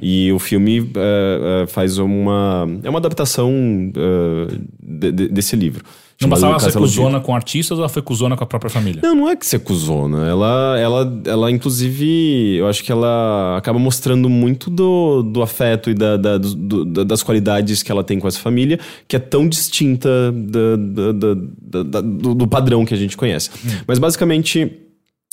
E 0.02 0.32
o 0.32 0.40
filme 0.40 0.90
é, 0.96 1.64
é, 1.64 1.68
faz 1.68 1.98
uma. 1.98 2.68
É 2.84 2.90
uma 2.90 3.00
adaptação 3.00 3.52
é, 3.96 4.56
de- 4.82 5.12
de- 5.12 5.28
desse 5.30 5.56
livro. 5.56 5.84
Não 6.22 6.28
bastava 6.28 6.60
ser 6.60 6.66
Castelo 6.66 6.86
de 6.88 6.96
cuzona 6.98 7.20
com 7.22 7.34
artistas, 7.34 7.80
ela 7.80 7.88
foi 7.88 8.02
cuzona 8.02 8.36
com 8.36 8.44
a 8.44 8.48
própria 8.48 8.70
família. 8.70 9.02
não, 9.02 9.16
não 9.16 9.30
é 9.30 9.38
que 9.38 9.46
ser 9.46 9.60
cuzona. 9.60 10.28
Ela, 10.28 10.78
ela, 10.78 11.22
ela 11.26 11.50
inclusive, 11.52 12.58
eu 12.58 12.68
acho 12.68 12.84
que 12.84 12.92
ela 12.92 13.56
acaba 13.58 13.80
mostrando 13.80 14.28
muito 14.30 14.70
do, 14.70 15.24
do 15.24 15.42
afeto 15.42 15.90
e 15.90 15.94
da, 15.94 16.18
da- 16.18 16.38
do- 16.38 16.56
do- 16.56 16.86
da- 16.86 17.04
das 17.06 17.24
qualidades 17.24 17.82
que 17.82 17.90
ela 17.92 18.04
tem 18.04 18.20
com 18.20 18.28
essa 18.28 18.40
família, 18.40 18.78
que 19.08 19.16
é 19.16 19.20
tão 19.20 19.48
distinta 19.48 20.10
da- 20.34 20.76
da- 21.84 22.02
do, 22.02 22.36
do 22.36 22.48
padrão 22.48 22.84
que 22.86 22.94
a 22.94 22.98
gente 22.98 23.16
conhece. 23.16 23.50
Mas 23.88 23.98
basicamente. 23.98 24.70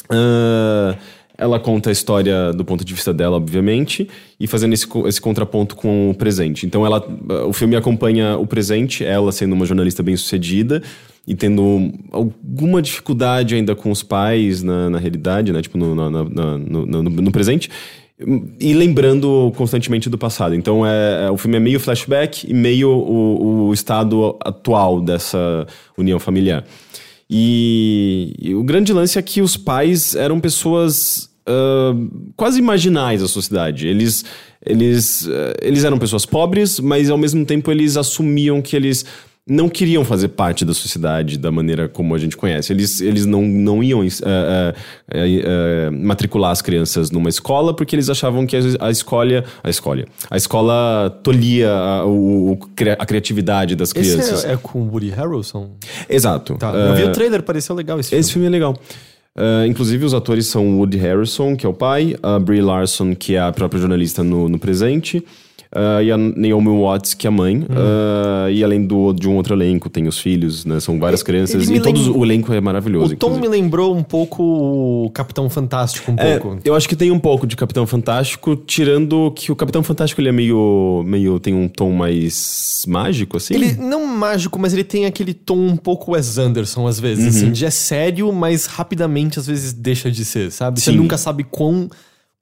ah, 0.09 0.97
ela 1.39 1.59
conta 1.61 1.91
a 1.91 1.93
história 1.93 2.53
do 2.53 2.65
ponto 2.65 2.85
de 2.85 2.93
vista 2.95 3.13
dela, 3.13 3.37
obviamente, 3.37 4.09
e 4.41 4.47
fazendo 4.47 4.73
esse, 4.73 4.87
esse 5.07 5.21
contraponto 5.21 5.77
com 5.77 6.11
o 6.11 6.15
presente. 6.15 6.65
Então, 6.67 6.85
ela, 6.87 7.05
o 7.47 7.53
filme 7.53 7.77
acompanha 7.77 8.37
o 8.37 8.47
presente, 8.47 9.05
ela 9.05 9.31
sendo 9.33 9.53
uma 9.55 9.67
jornalista 9.67 10.03
bem-sucedida 10.03 10.83
e 11.27 11.35
tendo 11.35 11.93
alguma 12.13 12.81
dificuldade 12.81 13.55
ainda 13.55 13.75
com 13.75 13.91
os 13.91 14.03
pais 14.03 14.63
na, 14.63 14.89
na 14.91 14.99
realidade, 14.99 15.53
né? 15.53 15.61
Tipo, 15.61 15.77
no, 15.77 15.95
na- 15.95 16.11
na- 16.11 16.25
no, 16.59 16.87
no- 16.87 17.03
no 17.03 17.33
presente. 17.33 17.69
E 18.59 18.73
lembrando 18.73 19.53
constantemente 19.57 20.09
do 20.09 20.17
passado. 20.17 20.55
Então, 20.55 20.87
é, 20.87 21.27
é- 21.27 21.31
o 21.31 21.37
filme 21.37 21.57
é 21.59 21.61
meio 21.61 21.79
flashback 21.79 22.51
e 22.51 22.55
meio 22.55 22.89
o, 22.91 23.67
o 23.69 23.75
estado 23.75 24.37
atual 24.43 25.03
dessa 25.03 25.67
união 25.99 26.19
familiar. 26.19 26.65
E, 27.29 28.35
e 28.39 28.55
o 28.55 28.63
grande 28.63 28.93
lance 28.93 29.19
é 29.19 29.23
que 29.23 29.43
os 29.43 29.57
pais 29.57 30.15
eram 30.15 30.39
pessoas 30.39 31.29
ah, 31.47 31.95
quase 32.37 32.61
marginais 32.61 33.23
da 33.23 33.29
sociedade. 33.29 33.87
Eles, 33.87 34.25
eles, 34.65 35.29
ah, 35.29 35.55
eles 35.63 35.85
eram 35.85 35.99
pessoas 35.99 36.27
pobres, 36.27 36.81
mas 36.81 37.09
ao 37.09 37.17
mesmo 37.17 37.45
tempo 37.47 37.71
eles 37.71 37.97
assumiam 37.97 38.61
que 38.61 38.75
eles 38.75 39.05
não 39.49 39.69
queriam 39.69 40.05
fazer 40.05 40.29
parte 40.29 40.65
da 40.65 40.75
sociedade 40.75 41.39
da 41.39 41.53
maneira 41.53 41.89
como 41.89 42.15
a 42.15 42.19
gente 42.19 42.37
conhece. 42.37 42.73
Eles, 42.73 43.01
eles 43.01 43.25
não, 43.27 43.43
não 43.43 43.83
iam 43.83 44.01
ah, 44.03 44.05
ah, 44.27 44.75
ah, 45.15 45.91
matricular 45.93 46.51
as 46.51 46.61
crianças 46.61 47.13
numa 47.13 47.29
escola 47.29 47.75
porque 47.75 47.95
eles 47.95 48.11
achavam 48.11 48.45
que 48.45 48.57
a, 48.57 48.61
a 48.81 48.91
escola, 48.91 49.45
a 49.63 49.71
escola, 49.71 50.05
a 50.29 50.37
escola 50.37 51.21
tolia 51.23 51.71
a, 51.71 52.05
o, 52.05 52.59
a 52.99 53.07
criatividade 53.07 53.77
das 53.77 53.93
crianças. 53.93 54.41
Esse 54.41 54.47
é, 54.49 54.55
é 54.55 54.57
com 54.57 54.81
o 54.81 54.91
Woody 54.91 55.11
Harrelson? 55.11 55.77
Exato. 56.09 56.57
Tá. 56.57 56.73
Ah, 56.73 56.89
Eu 56.91 56.97
vi 56.97 57.05
o 57.05 57.13
trailer, 57.13 57.43
pareceu 57.43 57.77
legal 57.77 58.01
esse, 58.01 58.17
esse 58.17 58.33
filme 58.33 58.49
é 58.49 58.51
legal. 58.51 58.77
Ah, 59.37 59.67
inclusive, 59.67 60.05
os 60.05 60.15
atores 60.15 60.47
são 60.47 60.79
Woody 60.79 60.97
Harrison, 60.97 61.55
que 61.55 61.67
é 61.67 61.69
o 61.69 61.75
pai, 61.75 62.17
a 62.23 62.39
Brie 62.39 62.63
Larson, 62.63 63.15
que 63.15 63.35
é 63.35 63.41
a 63.41 63.53
própria 63.53 63.79
jornalista 63.79 64.25
no, 64.25 64.49
no 64.49 64.59
presente, 64.59 65.23
Uh, 65.75 66.03
e 66.03 66.13
a 66.13 66.17
Naomi 66.17 66.81
Watts, 66.81 67.13
que 67.15 67.27
é 67.27 67.29
a 67.29 67.31
mãe. 67.31 67.59
Uh, 67.59 68.51
e 68.51 68.63
além 68.63 68.87
do, 68.87 69.13
de 69.13 69.29
um 69.29 69.37
outro 69.37 69.55
elenco, 69.55 69.91
tem 69.91 70.07
os 70.07 70.19
filhos, 70.19 70.65
né? 70.65 70.79
São 70.81 70.99
várias 70.99 71.23
crianças. 71.23 71.69
ele 71.69 71.79
E 71.79 71.81
todos, 71.83 72.07
lembra- 72.07 72.21
o 72.21 72.25
elenco 72.25 72.53
é 72.53 72.61
maravilhoso. 72.61 73.15
O 73.15 73.17
tom 73.17 73.29
inclusive. 73.35 73.49
me 73.49 73.63
lembrou 73.63 73.97
um 73.97 74.03
pouco 74.03 74.43
o 74.43 75.11
Capitão 75.11 75.51
Fantástico, 75.51 76.13
um 76.13 76.17
É, 76.19 76.39
pouco. 76.39 76.59
eu 76.65 76.75
acho 76.75 76.89
que 76.89 76.95
tem 76.97 77.11
um 77.11 77.19
pouco 77.19 77.47
de 77.47 77.57
Capitão 77.57 77.87
Fantástico, 77.87 78.55
tirando 78.57 79.33
que 79.35 79.51
o 79.51 79.57
Capitão 79.57 79.83
Fantástico 79.83 80.21
ele 80.21 80.29
é 80.29 80.33
meio, 80.33 81.03
meio 81.07 81.39
tem 81.41 81.53
um 81.55 81.69
tom 81.69 81.91
mais 81.93 82.85
mágico 82.89 83.37
assim. 83.37 83.55
Ele 83.55 83.73
não 83.75 84.07
mágico, 84.07 84.59
mas 84.59 84.73
ele 84.73 84.85
tem 84.85 85.05
aquele 85.07 85.35
tom 85.35 85.59
um 85.59 85.77
pouco 85.77 86.13
Wes 86.13 86.39
Anderson, 86.39 86.87
às 86.87 86.99
vezes, 87.01 87.25
Uhum. 87.25 87.31
assim, 87.31 87.53
de 87.53 87.65
é 87.67 87.71
sério, 87.71 88.33
mas 88.33 88.67
rapidamente, 88.67 89.39
às 89.39 89.47
vezes, 89.47 89.73
deixa 89.73 90.11
de 90.11 90.25
ser, 90.25 90.51
sabe? 90.53 90.81
Você 90.81 90.91
Sim. 90.93 90.97
nunca 90.99 91.19
sabe 91.19 91.45
quão, 91.45 91.89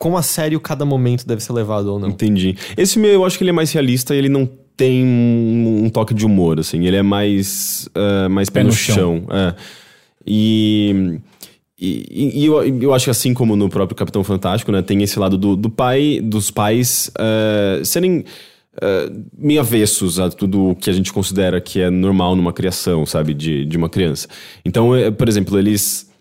quão 0.05 0.19
a 0.19 0.23
sério 0.23 0.61
cada 0.61 0.85
momento 0.85 1.27
deve 1.27 1.43
ser 1.43 1.55
levado 1.55 1.87
ou 1.87 1.99
não. 1.99 2.11
Entendi. 2.11 2.55
Esse 2.77 2.93
filme 2.93 3.09
eu 3.09 3.25
acho 3.25 3.39
que 3.39 3.43
ele 3.43 3.49
é 3.49 3.55
mais 3.55 3.73
realista 3.73 4.15
e 4.15 4.19
ele 4.19 4.29
não 4.29 4.45
tem 4.77 5.03
um, 5.03 5.85
um 5.87 5.89
toque 5.89 6.13
de 6.13 6.27
humor, 6.27 6.61
assim. 6.61 6.85
Ele 6.85 6.97
é 6.97 7.03
mais, 7.03 7.89
ah, 7.95 8.29
mais 8.29 8.51
pé, 8.51 8.63
no, 8.63 8.71
chão. 8.71 9.25
é. 9.31 9.55
E, 10.27 11.21
e, 11.81 12.43
e 12.43 12.45
eu, 12.45 12.63
eu 12.83 12.93
acho 12.93 13.07
que 13.07 13.11
assim 13.11 13.33
como 13.33 13.57
no 13.57 13.71
próprio 13.71 13.97
Capitão 13.97 14.23
Fantástico, 14.23 14.71
né? 14.71 14.83
Tem 14.83 15.03
esse 15.03 15.19
lado 15.19 15.39
do, 15.39 15.57
do 15.57 15.71
pai, 15.71 16.21
dos 16.23 16.51
pais 16.51 17.11
ah, 17.19 17.81
serem... 17.83 18.27
ah, 18.83 19.11
meio 19.39 19.61
avessos 19.61 20.21
a 20.21 20.29
tudo 20.29 20.73
o 20.73 20.77
que 20.77 20.91
a 20.91 20.93
gente 20.93 21.15
considera 21.15 21.63
que 21.63 21.81
é 21.81 21.89
normal 21.89 22.37
numa 22.37 22.53
criação, 22.53 23.07
sabe, 23.07 23.33
de, 23.33 23.65
de 23.65 23.79
uma 23.79 23.89
criança. 23.89 24.29
Então, 24.67 24.91
por 25.17 25.31
exemplo, 25.31 25.59
eles 25.59 26.13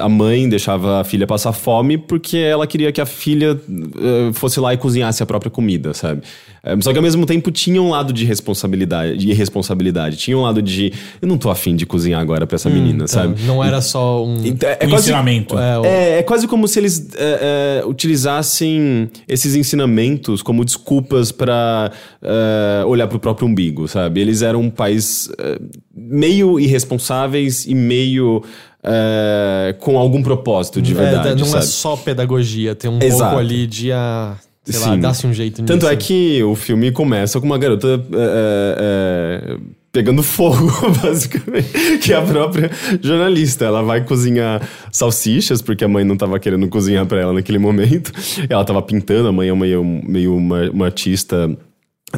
a 0.00 0.08
mãe 0.08 0.48
deixava 0.48 1.00
a 1.00 1.04
filha 1.04 1.26
passar 1.26 1.52
fome 1.52 1.98
porque 1.98 2.36
ela 2.36 2.66
queria 2.66 2.92
que 2.92 3.00
a 3.00 3.06
filha 3.06 3.60
eh, 3.68 4.30
fosse 4.32 4.58
lá 4.60 4.72
e 4.72 4.76
cozinhasse 4.76 5.22
a 5.22 5.26
própria 5.26 5.50
comida, 5.50 5.92
sabe? 5.94 6.22
Eh, 6.64 6.76
Só 6.80 6.92
que 6.92 6.98
ao 6.98 7.02
mesmo 7.02 7.26
tempo 7.26 7.50
tinha 7.50 7.80
um 7.82 7.90
lado 7.90 8.12
de 8.12 8.24
responsabilidade, 8.24 9.16
de 9.18 9.30
irresponsabilidade. 9.30 10.16
Tinha 10.16 10.36
um 10.38 10.42
lado 10.42 10.62
de 10.62 10.92
eu 11.20 11.26
não 11.28 11.36
tô 11.36 11.50
afim 11.50 11.74
de 11.74 11.84
cozinhar 11.86 12.20
agora 12.20 12.46
pra 12.46 12.54
essa 12.56 12.70
menina, 12.70 13.06
sabe? 13.08 13.34
Então, 13.34 13.46
não 13.56 13.64
era 13.64 13.80
só 13.80 14.24
um... 14.24 14.44
Então, 14.44 14.68
é, 14.68 14.74
Um 14.86 14.90
quase, 14.90 15.04
ensinamento. 15.06 15.58
É, 15.58 15.78
o- 15.78 15.84
é, 15.84 16.18
é 16.18 16.22
quase 16.22 16.46
como 16.46 16.68
se 16.68 16.78
eles 16.78 17.08
é, 17.16 17.80
é, 17.80 17.86
utilizassem 17.86 19.10
esses 19.28 19.54
ensinamentos 19.54 20.42
como 20.42 20.64
desculpas 20.64 21.32
pra 21.32 21.90
é, 22.22 22.84
olhar 22.86 23.06
pro 23.08 23.18
próprio 23.18 23.46
umbigo, 23.48 23.88
sabe? 23.88 24.20
Eles 24.20 24.42
eram 24.42 24.70
pais 24.70 25.28
é, 25.38 25.58
meio 25.94 26.58
irresponsáveis 26.60 27.66
e 27.66 27.74
meio 27.74 28.42
é, 28.84 29.74
com 29.78 29.96
algum 29.96 30.22
propósito 30.22 30.82
de 30.82 30.92
é, 30.92 30.94
verdade, 30.94 31.40
não 31.40 31.48
é 31.48 31.50
sabe? 31.50 31.66
só 31.66 31.96
pedagogia, 31.96 32.74
tem 32.74 32.90
um 32.90 32.98
Exato. 33.00 33.22
pouco 33.22 33.38
ali 33.38 33.66
de, 33.66 33.92
ah, 33.92 34.34
sei 34.64 34.80
lá, 34.80 34.94
Sim. 34.94 35.00
dá-se 35.00 35.26
um 35.26 35.32
jeito 35.32 35.62
nisso. 35.62 35.72
Tanto 35.72 35.86
é 35.86 35.94
que 35.94 36.42
o 36.42 36.54
filme 36.54 36.90
começa 36.90 37.40
com 37.40 37.46
uma 37.46 37.58
garota 37.58 37.88
é, 37.88 37.96
é, 37.96 39.52
é, 39.54 39.56
pegando 39.92 40.22
fogo, 40.24 40.72
basicamente, 41.02 41.98
que 41.98 42.12
é 42.12 42.16
a 42.16 42.22
própria 42.22 42.70
jornalista. 43.00 43.64
Ela 43.64 43.82
vai 43.82 44.04
cozinhar 44.04 44.66
salsichas, 44.90 45.62
porque 45.62 45.84
a 45.84 45.88
mãe 45.88 46.04
não 46.04 46.14
estava 46.14 46.38
querendo 46.40 46.68
cozinhar 46.68 47.06
para 47.06 47.20
ela 47.20 47.32
naquele 47.32 47.58
momento. 47.58 48.12
Ela 48.48 48.62
estava 48.62 48.82
pintando, 48.82 49.28
a 49.28 49.32
mãe 49.32 49.48
é 49.48 49.54
meio, 49.54 49.84
meio 49.84 50.36
uma, 50.36 50.70
uma 50.70 50.86
artista 50.86 51.56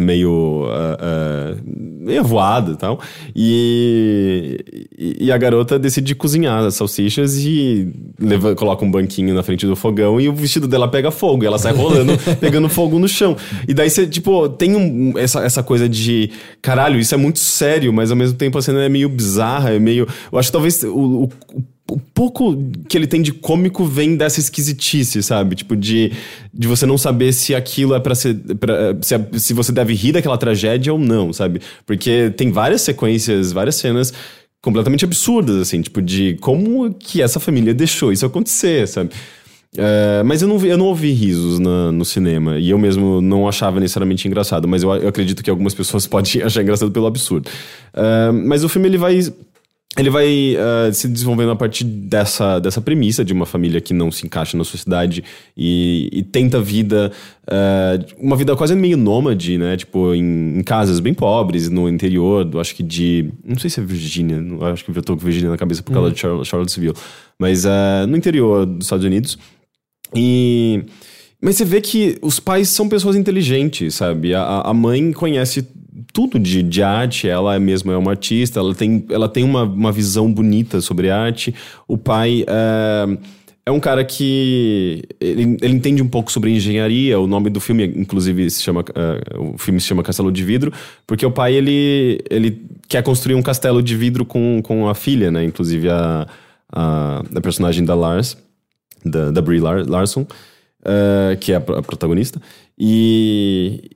meio 0.00 0.66
ah, 0.70 1.56
meio 1.64 2.20
avoada 2.20 2.72
e 2.72 2.76
tal. 2.76 3.00
E, 3.34 4.64
e 4.98 5.24
e 5.24 5.32
a 5.32 5.38
garota 5.38 5.78
decide 5.78 6.14
cozinhar 6.14 6.64
as 6.64 6.74
salsichas 6.74 7.38
e 7.38 7.90
leva, 8.20 8.54
coloca 8.54 8.84
um 8.84 8.90
banquinho 8.90 9.34
na 9.34 9.42
frente 9.42 9.66
do 9.66 9.74
fogão 9.74 10.20
e 10.20 10.28
o 10.28 10.34
vestido 10.34 10.68
dela 10.68 10.86
pega 10.86 11.10
fogo. 11.10 11.44
E 11.44 11.46
ela 11.46 11.58
sai 11.58 11.72
rolando 11.72 12.12
pegando 12.38 12.68
fogo 12.68 12.98
no 12.98 13.08
chão. 13.08 13.36
E 13.66 13.72
daí 13.72 13.88
você 13.88 14.06
tipo 14.06 14.48
tem 14.50 14.76
um, 14.76 15.18
essa, 15.18 15.40
essa 15.42 15.62
coisa 15.62 15.88
de 15.88 16.30
caralho 16.60 16.98
isso 16.98 17.14
é 17.14 17.18
muito 17.18 17.38
sério 17.38 17.92
mas 17.92 18.10
ao 18.10 18.16
mesmo 18.16 18.36
tempo 18.36 18.58
a 18.58 18.62
cena 18.62 18.82
é 18.84 18.88
meio 18.88 19.08
bizarra 19.08 19.72
é 19.72 19.78
meio 19.78 20.06
eu 20.30 20.38
acho 20.38 20.48
que 20.48 20.52
talvez 20.52 20.82
o, 20.82 21.24
o 21.24 21.28
o 21.90 21.98
pouco 21.98 22.56
que 22.88 22.96
ele 22.96 23.06
tem 23.06 23.20
de 23.20 23.30
cômico 23.32 23.84
vem 23.84 24.16
dessa 24.16 24.40
esquisitice, 24.40 25.22
sabe? 25.22 25.54
Tipo, 25.54 25.76
de, 25.76 26.12
de 26.52 26.66
você 26.66 26.86
não 26.86 26.96
saber 26.96 27.32
se 27.32 27.54
aquilo 27.54 27.94
é 27.94 28.00
pra 28.00 28.14
ser. 28.14 28.34
Pra, 28.58 28.96
se, 29.02 29.14
é- 29.14 29.28
se 29.38 29.52
você 29.52 29.70
deve 29.70 29.92
rir 29.94 30.12
daquela 30.12 30.38
tragédia 30.38 30.92
ou 30.92 30.98
não, 30.98 31.32
sabe? 31.32 31.60
Porque 31.84 32.30
tem 32.36 32.50
várias 32.50 32.80
sequências, 32.80 33.52
várias 33.52 33.74
cenas 33.74 34.12
completamente 34.62 35.04
absurdas, 35.04 35.56
assim, 35.56 35.82
tipo, 35.82 36.00
de 36.00 36.36
como 36.40 36.92
que 36.94 37.20
essa 37.20 37.38
família 37.38 37.74
deixou 37.74 38.10
isso 38.10 38.24
acontecer, 38.24 38.88
sabe? 38.88 39.10
É, 39.76 40.22
mas 40.22 40.40
eu 40.40 40.48
não, 40.48 40.56
eu 40.64 40.78
não 40.78 40.86
ouvi 40.86 41.10
risos 41.12 41.58
na- 41.58 41.92
no 41.92 42.04
cinema 42.04 42.58
e 42.58 42.70
eu 42.70 42.78
mesmo 42.78 43.20
não 43.20 43.46
achava 43.46 43.78
necessariamente 43.80 44.26
engraçado, 44.26 44.66
mas 44.68 44.82
eu, 44.82 44.94
eu 44.94 45.08
acredito 45.08 45.42
que 45.42 45.50
algumas 45.50 45.74
pessoas 45.74 46.06
podem 46.08 46.40
achar 46.42 46.62
engraçado 46.62 46.90
pelo 46.92 47.06
absurdo. 47.06 47.50
É, 47.92 48.30
mas 48.32 48.64
o 48.64 48.68
filme 48.70 48.88
ele 48.88 48.96
vai 48.96 49.18
ele 49.96 50.10
vai 50.10 50.56
ah, 50.58 50.92
se 50.92 51.06
desenvolvendo 51.06 51.52
a 51.52 51.56
partir 51.56 51.84
dessa, 51.84 52.58
dessa 52.58 52.80
premissa 52.80 53.24
de 53.24 53.32
uma 53.32 53.46
família 53.46 53.80
que 53.80 53.94
não 53.94 54.10
se 54.10 54.26
encaixa 54.26 54.56
na 54.56 54.64
sociedade 54.64 55.22
e, 55.56 56.08
e 56.12 56.22
tenta 56.22 56.60
vida, 56.60 57.12
ah, 57.46 57.98
uma 58.18 58.36
vida 58.36 58.56
quase 58.56 58.74
meio 58.74 58.96
nômade, 58.96 59.56
né? 59.56 59.76
Tipo, 59.76 60.12
em, 60.14 60.58
em 60.58 60.62
casas 60.62 60.98
bem 60.98 61.14
pobres, 61.14 61.70
no 61.70 61.88
interior, 61.88 62.48
acho 62.60 62.74
que 62.74 62.82
de. 62.82 63.30
Não 63.44 63.58
sei 63.58 63.70
se 63.70 63.80
é 63.80 63.84
Virgínia, 63.84 64.42
acho 64.72 64.84
que 64.84 64.90
eu 64.90 65.02
tô 65.02 65.16
com 65.16 65.24
Virgínia 65.24 65.50
na 65.50 65.56
cabeça 65.56 65.82
por 65.82 65.92
causa 65.92 66.10
de 66.10 66.18
Charl- 66.18 66.44
Charlottesville, 66.44 66.94
mas 67.38 67.64
ah, 67.64 68.06
no 68.08 68.16
interior 68.16 68.66
dos 68.66 68.86
Estados 68.86 69.04
Unidos. 69.04 69.38
E. 70.14 70.82
Mas 71.40 71.56
você 71.56 71.64
vê 71.64 71.80
que 71.80 72.16
os 72.22 72.40
pais 72.40 72.70
são 72.70 72.88
pessoas 72.88 73.16
inteligentes, 73.16 73.94
sabe? 73.96 74.34
A, 74.34 74.62
a 74.62 74.72
mãe 74.72 75.12
conhece 75.12 75.68
tudo 76.14 76.38
de, 76.38 76.62
de 76.62 76.80
arte, 76.80 77.28
ela 77.28 77.58
mesma 77.58 77.92
é 77.92 77.96
uma 77.96 78.12
artista, 78.12 78.60
ela 78.60 78.72
tem, 78.72 79.04
ela 79.10 79.28
tem 79.28 79.42
uma, 79.42 79.64
uma 79.64 79.90
visão 79.90 80.32
bonita 80.32 80.80
sobre 80.80 81.10
arte. 81.10 81.52
O 81.88 81.98
pai 81.98 82.44
é, 82.46 83.18
é 83.66 83.70
um 83.72 83.80
cara 83.80 84.04
que. 84.04 85.02
Ele, 85.20 85.58
ele 85.60 85.74
entende 85.74 86.00
um 86.00 86.08
pouco 86.08 86.30
sobre 86.30 86.52
engenharia. 86.52 87.18
O 87.18 87.26
nome 87.26 87.50
do 87.50 87.58
filme, 87.58 87.84
inclusive, 87.96 88.48
se 88.48 88.62
chama. 88.62 88.84
é, 88.94 89.38
o 89.38 89.58
filme 89.58 89.80
se 89.80 89.88
chama 89.88 90.04
Castelo 90.04 90.30
de 90.30 90.44
Vidro, 90.44 90.72
porque 91.04 91.26
o 91.26 91.32
pai 91.32 91.52
ele, 91.52 92.20
ele 92.30 92.64
quer 92.88 93.02
construir 93.02 93.34
um 93.34 93.42
castelo 93.42 93.82
de 93.82 93.96
vidro 93.96 94.24
com, 94.24 94.62
com 94.62 94.88
a 94.88 94.94
filha, 94.94 95.32
né? 95.32 95.44
Inclusive 95.44 95.90
a, 95.90 96.28
a, 96.72 97.22
a 97.34 97.40
personagem 97.40 97.84
da 97.84 97.96
Lars 97.96 98.36
da, 99.04 99.32
da 99.32 99.42
Brie 99.42 99.58
Lar- 99.60 99.84
Larson, 99.84 100.24
eh, 100.84 101.36
que 101.40 101.52
é 101.52 101.56
a, 101.56 101.58
a 101.58 101.82
protagonista, 101.82 102.40
e, 102.78 103.90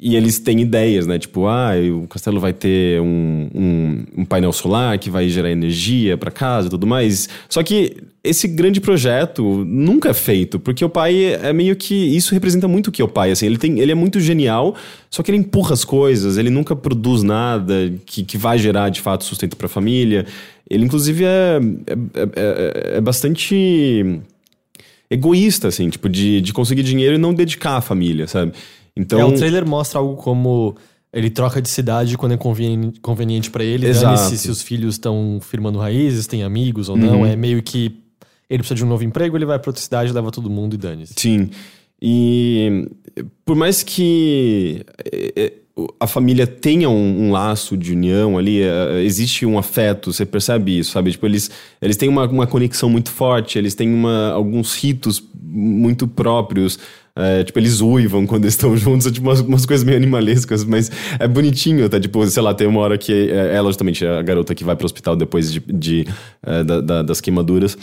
e 0.00 0.16
eles 0.16 0.38
têm 0.38 0.60
ideias, 0.60 1.06
né? 1.06 1.18
Tipo, 1.18 1.46
ah, 1.46 1.72
o 2.02 2.06
castelo 2.06 2.38
vai 2.38 2.52
ter 2.52 3.00
um, 3.00 3.48
um, 3.54 4.04
um 4.18 4.24
painel 4.24 4.52
solar 4.52 4.98
que 4.98 5.08
vai 5.08 5.28
gerar 5.28 5.50
energia 5.50 6.18
para 6.18 6.30
casa 6.30 6.66
e 6.66 6.70
tudo 6.70 6.86
mais. 6.86 7.28
Só 7.48 7.62
que 7.62 7.96
esse 8.22 8.46
grande 8.46 8.80
projeto 8.80 9.64
nunca 9.64 10.10
é 10.10 10.14
feito, 10.14 10.58
porque 10.58 10.84
o 10.84 10.88
pai 10.90 11.38
é 11.42 11.52
meio 11.52 11.74
que. 11.76 11.94
Isso 11.94 12.34
representa 12.34 12.68
muito 12.68 12.88
o 12.88 12.92
que 12.92 13.00
é 13.00 13.04
o 13.04 13.08
pai, 13.08 13.30
assim. 13.30 13.46
Ele, 13.46 13.56
tem, 13.56 13.78
ele 13.78 13.92
é 13.92 13.94
muito 13.94 14.20
genial, 14.20 14.76
só 15.08 15.22
que 15.22 15.30
ele 15.30 15.38
empurra 15.38 15.72
as 15.72 15.84
coisas, 15.84 16.36
ele 16.36 16.50
nunca 16.50 16.76
produz 16.76 17.22
nada 17.22 17.92
que, 18.04 18.22
que 18.22 18.36
vai 18.36 18.58
gerar 18.58 18.90
de 18.90 19.00
fato 19.00 19.24
sustento 19.24 19.56
para 19.56 19.66
a 19.66 19.70
família. 19.70 20.26
Ele, 20.68 20.84
inclusive, 20.84 21.24
é, 21.24 21.58
é, 21.86 22.22
é, 22.36 22.96
é 22.96 23.00
bastante 23.00 24.20
egoísta, 25.10 25.68
assim, 25.68 25.88
tipo, 25.88 26.08
de, 26.08 26.40
de 26.40 26.52
conseguir 26.52 26.82
dinheiro 26.82 27.16
e 27.16 27.18
não 27.18 27.34
dedicar 27.34 27.76
à 27.76 27.80
família, 27.80 28.28
sabe? 28.28 28.52
Então. 29.00 29.18
É, 29.20 29.24
o 29.24 29.32
trailer 29.34 29.66
mostra 29.66 29.98
algo 29.98 30.16
como 30.16 30.74
ele 31.12 31.28
troca 31.30 31.60
de 31.60 31.68
cidade 31.68 32.16
quando 32.16 32.32
é 32.32 32.36
conveni- 32.36 32.92
conveniente 33.02 33.50
pra 33.50 33.64
ele, 33.64 33.86
Exato. 33.86 34.36
se 34.36 34.48
os 34.48 34.62
filhos 34.62 34.94
estão 34.94 35.40
firmando 35.40 35.78
raízes, 35.78 36.26
têm 36.26 36.42
amigos 36.44 36.88
ou 36.88 36.96
não. 36.96 37.26
É 37.26 37.34
meio 37.34 37.62
que 37.62 37.96
ele 38.48 38.58
precisa 38.58 38.76
de 38.76 38.84
um 38.84 38.88
novo 38.88 39.02
emprego, 39.04 39.36
ele 39.36 39.44
vai 39.44 39.58
pra 39.58 39.70
outra 39.70 39.82
cidade, 39.82 40.12
leva 40.12 40.30
todo 40.30 40.48
mundo 40.50 40.74
e 40.74 40.76
dane-se. 40.78 41.14
Sim. 41.16 41.50
E 42.02 42.88
por 43.44 43.54
mais 43.56 43.82
que 43.82 44.84
é, 45.12 45.32
é, 45.36 45.52
a 45.98 46.06
família 46.06 46.46
tenha 46.46 46.88
um, 46.88 47.26
um 47.26 47.30
laço 47.32 47.76
de 47.76 47.92
união 47.92 48.38
ali, 48.38 48.62
é, 48.62 49.02
existe 49.02 49.44
um 49.44 49.58
afeto, 49.58 50.12
você 50.12 50.24
percebe 50.24 50.78
isso, 50.78 50.92
sabe? 50.92 51.10
Tipo, 51.10 51.26
eles, 51.26 51.50
eles 51.82 51.96
têm 51.96 52.08
uma, 52.08 52.26
uma 52.26 52.46
conexão 52.46 52.88
muito 52.88 53.10
forte, 53.10 53.58
eles 53.58 53.74
têm 53.74 53.92
uma, 53.92 54.30
alguns 54.30 54.74
ritos 54.74 55.22
muito 55.42 56.06
próprios. 56.08 56.78
É, 57.16 57.44
tipo, 57.44 57.58
eles 57.58 57.80
uivam 57.80 58.26
quando 58.26 58.46
estão 58.46 58.76
juntos, 58.78 59.06
é, 59.06 59.10
tipo, 59.10 59.26
umas, 59.28 59.40
umas 59.40 59.66
coisas 59.66 59.84
meio 59.84 59.96
animalescas, 59.96 60.64
mas 60.64 60.90
é 61.18 61.26
bonitinho, 61.28 61.88
tá? 61.88 61.98
Tipo, 62.00 62.24
sei 62.26 62.42
lá, 62.42 62.54
tem 62.54 62.66
uma 62.66 62.80
hora 62.80 62.96
que 62.98 63.12
é, 63.30 63.54
ela, 63.54 63.68
justamente, 63.68 64.04
a 64.06 64.22
garota 64.22 64.54
que 64.54 64.64
vai 64.64 64.76
pro 64.76 64.86
hospital 64.86 65.16
depois 65.16 65.52
de, 65.52 65.60
de, 65.60 66.06
é, 66.44 66.64
da- 66.64 66.80
da- 66.80 67.02
das 67.02 67.20
queimaduras. 67.20 67.76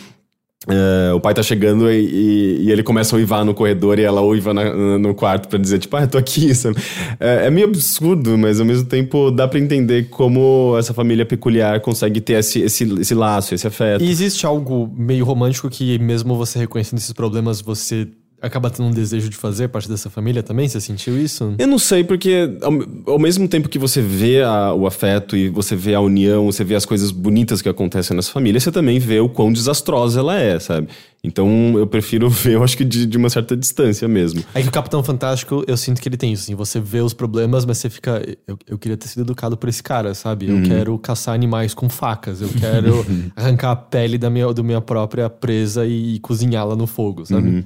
É, 0.69 1.13
o 1.13 1.19
pai 1.19 1.33
tá 1.33 1.41
chegando 1.43 1.89
e, 1.89 1.95
e- 2.03 2.63
e 2.65 2.71
ele 2.71 2.81
começa 2.83 3.15
a 3.15 3.17
uivar 3.17 3.45
no 3.45 3.53
corredor 3.53 3.99
e 3.99 4.01
ela 4.01 4.21
uiva 4.21 4.53
na- 4.53 4.97
no 4.97 5.13
quarto 5.13 5.47
pra 5.47 5.57
dizer, 5.57 5.77
tipo, 5.79 5.95
ah, 5.95 6.01
eu 6.01 6.07
tô 6.07 6.17
aqui? 6.17 6.51
É, 7.19 7.45
é 7.45 7.49
meio 7.49 7.67
absurdo, 7.67 8.37
mas 8.37 8.59
ao 8.59 8.65
mesmo 8.65 8.85
tempo 8.85 9.31
dá 9.31 9.47
pra 9.47 9.59
entender 9.59 10.09
como 10.09 10.75
essa 10.77 10.93
família 10.93 11.25
peculiar 11.25 11.79
consegue 11.79 12.19
ter 12.19 12.33
esse, 12.33 12.59
esse, 12.59 12.83
esse 12.99 13.13
laço, 13.13 13.53
esse 13.55 13.65
afeto. 13.67 14.03
E 14.03 14.09
existe 14.09 14.45
algo 14.45 14.91
meio 14.97 15.23
romântico 15.23 15.69
que, 15.69 15.97
mesmo 15.99 16.35
você 16.35 16.59
reconhecendo 16.59 16.97
esses 16.99 17.13
problemas, 17.13 17.61
você 17.61 18.07
acaba 18.41 18.69
tendo 18.69 18.87
um 18.87 18.91
desejo 18.91 19.29
de 19.29 19.35
fazer 19.35 19.67
parte 19.67 19.89
dessa 19.89 20.09
família 20.09 20.43
também? 20.43 20.67
Você 20.67 20.79
sentiu 20.79 21.19
isso? 21.19 21.55
Eu 21.57 21.67
não 21.67 21.79
sei, 21.79 22.03
porque 22.03 22.57
ao, 22.61 23.13
ao 23.13 23.19
mesmo 23.19 23.47
tempo 23.47 23.67
que 23.67 23.79
você 23.79 24.01
vê 24.01 24.43
a, 24.43 24.73
o 24.73 24.85
afeto 24.85 25.35
e 25.35 25.49
você 25.49 25.75
vê 25.75 25.95
a 25.95 26.01
união, 26.01 26.45
você 26.45 26.63
vê 26.63 26.75
as 26.75 26.85
coisas 26.85 27.11
bonitas 27.11 27.61
que 27.61 27.69
acontecem 27.69 28.15
nessa 28.15 28.31
família, 28.31 28.59
você 28.59 28.71
também 28.71 28.99
vê 28.99 29.19
o 29.19 29.29
quão 29.29 29.51
desastrosa 29.51 30.19
ela 30.19 30.39
é, 30.39 30.59
sabe? 30.59 30.87
Então 31.23 31.77
eu 31.77 31.87
prefiro 31.87 32.29
ver, 32.31 32.53
eu 32.53 32.63
acho 32.63 32.77
que 32.77 32.85
de, 32.85 33.05
de 33.05 33.17
uma 33.17 33.29
certa 33.29 33.57
distância 33.57 34.07
mesmo. 34.07 34.43
É 34.53 34.61
que 34.61 34.67
o 34.67 34.71
Capitão 34.71 35.03
Fantástico, 35.03 35.63
eu 35.67 35.75
sinto 35.75 35.99
que 35.99 36.07
ele 36.07 36.17
tem 36.17 36.31
isso, 36.31 36.43
assim, 36.43 36.55
você 36.55 36.79
vê 36.79 37.01
os 37.01 37.13
problemas, 37.13 37.65
mas 37.65 37.79
você 37.79 37.89
fica. 37.89 38.21
Eu, 38.47 38.57
eu 38.67 38.77
queria 38.77 38.97
ter 38.97 39.07
sido 39.07 39.21
educado 39.21 39.57
por 39.57 39.67
esse 39.67 39.81
cara, 39.81 40.13
sabe? 40.13 40.47
Eu 40.47 40.61
quero 40.63 40.97
caçar 40.99 41.33
animais 41.33 41.73
com 41.73 41.89
facas, 41.89 42.41
eu 42.41 42.49
quero 42.49 43.05
arrancar 43.35 43.71
a 43.71 43.75
pele 43.75 44.17
da 44.17 44.29
minha, 44.29 44.53
do 44.53 44.63
minha 44.63 44.81
própria 44.81 45.29
presa 45.29 45.85
e, 45.85 46.15
e 46.15 46.19
cozinhá-la 46.19 46.75
no 46.75 46.85
fogo, 46.85 47.25
sabe? 47.25 47.65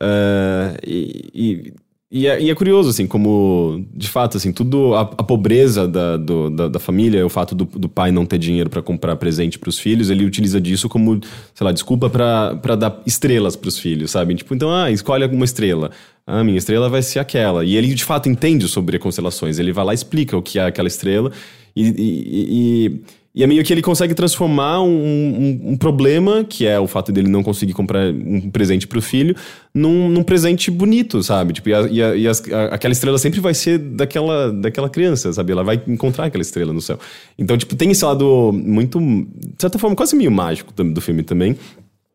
Uh, 0.00 0.76
e, 0.86 1.30
e, 1.34 1.74
e, 2.10 2.26
é, 2.26 2.40
e 2.40 2.50
é 2.50 2.54
curioso, 2.54 2.90
assim, 2.90 3.06
como, 3.06 3.84
de 3.94 4.08
fato, 4.08 4.36
assim, 4.36 4.52
tudo, 4.52 4.94
a, 4.94 5.00
a 5.00 5.22
pobreza 5.24 5.88
da, 5.88 6.16
do, 6.16 6.50
da, 6.50 6.68
da 6.68 6.78
família, 6.78 7.24
o 7.26 7.28
fato 7.28 7.54
do, 7.54 7.64
do 7.64 7.88
pai 7.88 8.12
não 8.12 8.24
ter 8.24 8.38
dinheiro 8.38 8.70
para 8.70 8.80
comprar 8.80 9.16
presente 9.16 9.58
para 9.58 9.68
os 9.68 9.78
filhos, 9.78 10.08
ele 10.08 10.24
utiliza 10.24 10.60
disso 10.60 10.88
como, 10.88 11.20
sei 11.54 11.64
lá, 11.64 11.72
desculpa 11.72 12.08
para 12.08 12.76
dar 12.76 13.02
estrelas 13.06 13.56
para 13.56 13.68
os 13.68 13.78
filhos, 13.78 14.10
sabe? 14.10 14.34
Tipo, 14.34 14.54
então, 14.54 14.72
ah, 14.72 14.90
escolhe 14.90 15.24
alguma 15.24 15.44
estrela. 15.44 15.90
Ah, 16.26 16.44
minha 16.44 16.58
estrela 16.58 16.88
vai 16.88 17.02
ser 17.02 17.18
aquela. 17.18 17.64
E 17.64 17.76
ele, 17.76 17.94
de 17.94 18.04
fato, 18.04 18.28
entende 18.28 18.68
sobre 18.68 18.98
constelações. 18.98 19.58
Ele 19.58 19.72
vai 19.72 19.84
lá 19.84 19.92
e 19.92 19.94
explica 19.94 20.36
o 20.36 20.42
que 20.42 20.58
é 20.58 20.66
aquela 20.66 20.88
estrela 20.88 21.30
e 21.76 23.00
e 23.36 23.44
é 23.44 23.46
meio 23.46 23.62
que 23.62 23.70
ele 23.70 23.82
consegue 23.82 24.14
transformar 24.14 24.80
um, 24.80 24.88
um, 24.88 25.60
um, 25.72 25.76
problema, 25.76 26.42
que 26.42 26.66
é 26.66 26.80
o 26.80 26.86
fato 26.86 27.12
dele 27.12 27.28
não 27.28 27.42
conseguir 27.42 27.74
comprar 27.74 28.10
um 28.10 28.50
presente 28.50 28.86
pro 28.86 29.02
filho, 29.02 29.36
num, 29.74 30.08
num 30.08 30.22
presente 30.22 30.70
bonito, 30.70 31.22
sabe? 31.22 31.52
Tipo, 31.52 31.68
e, 31.68 31.74
a, 31.74 31.82
e, 31.82 32.02
a, 32.02 32.16
e 32.16 32.26
a, 32.26 32.30
aquela 32.72 32.92
estrela 32.92 33.18
sempre 33.18 33.38
vai 33.38 33.52
ser 33.52 33.78
daquela, 33.78 34.50
daquela 34.50 34.88
criança, 34.88 35.30
sabe? 35.34 35.52
Ela 35.52 35.62
vai 35.62 35.78
encontrar 35.86 36.24
aquela 36.24 36.40
estrela 36.40 36.72
no 36.72 36.80
céu. 36.80 36.98
Então, 37.38 37.58
tipo, 37.58 37.76
tem 37.76 37.90
esse 37.90 38.02
lado 38.02 38.52
muito, 38.54 38.98
de 38.98 39.60
certa 39.60 39.78
forma, 39.78 39.94
quase 39.94 40.16
meio 40.16 40.30
mágico 40.30 40.72
do, 40.72 40.94
do 40.94 41.00
filme 41.02 41.22
também. 41.22 41.58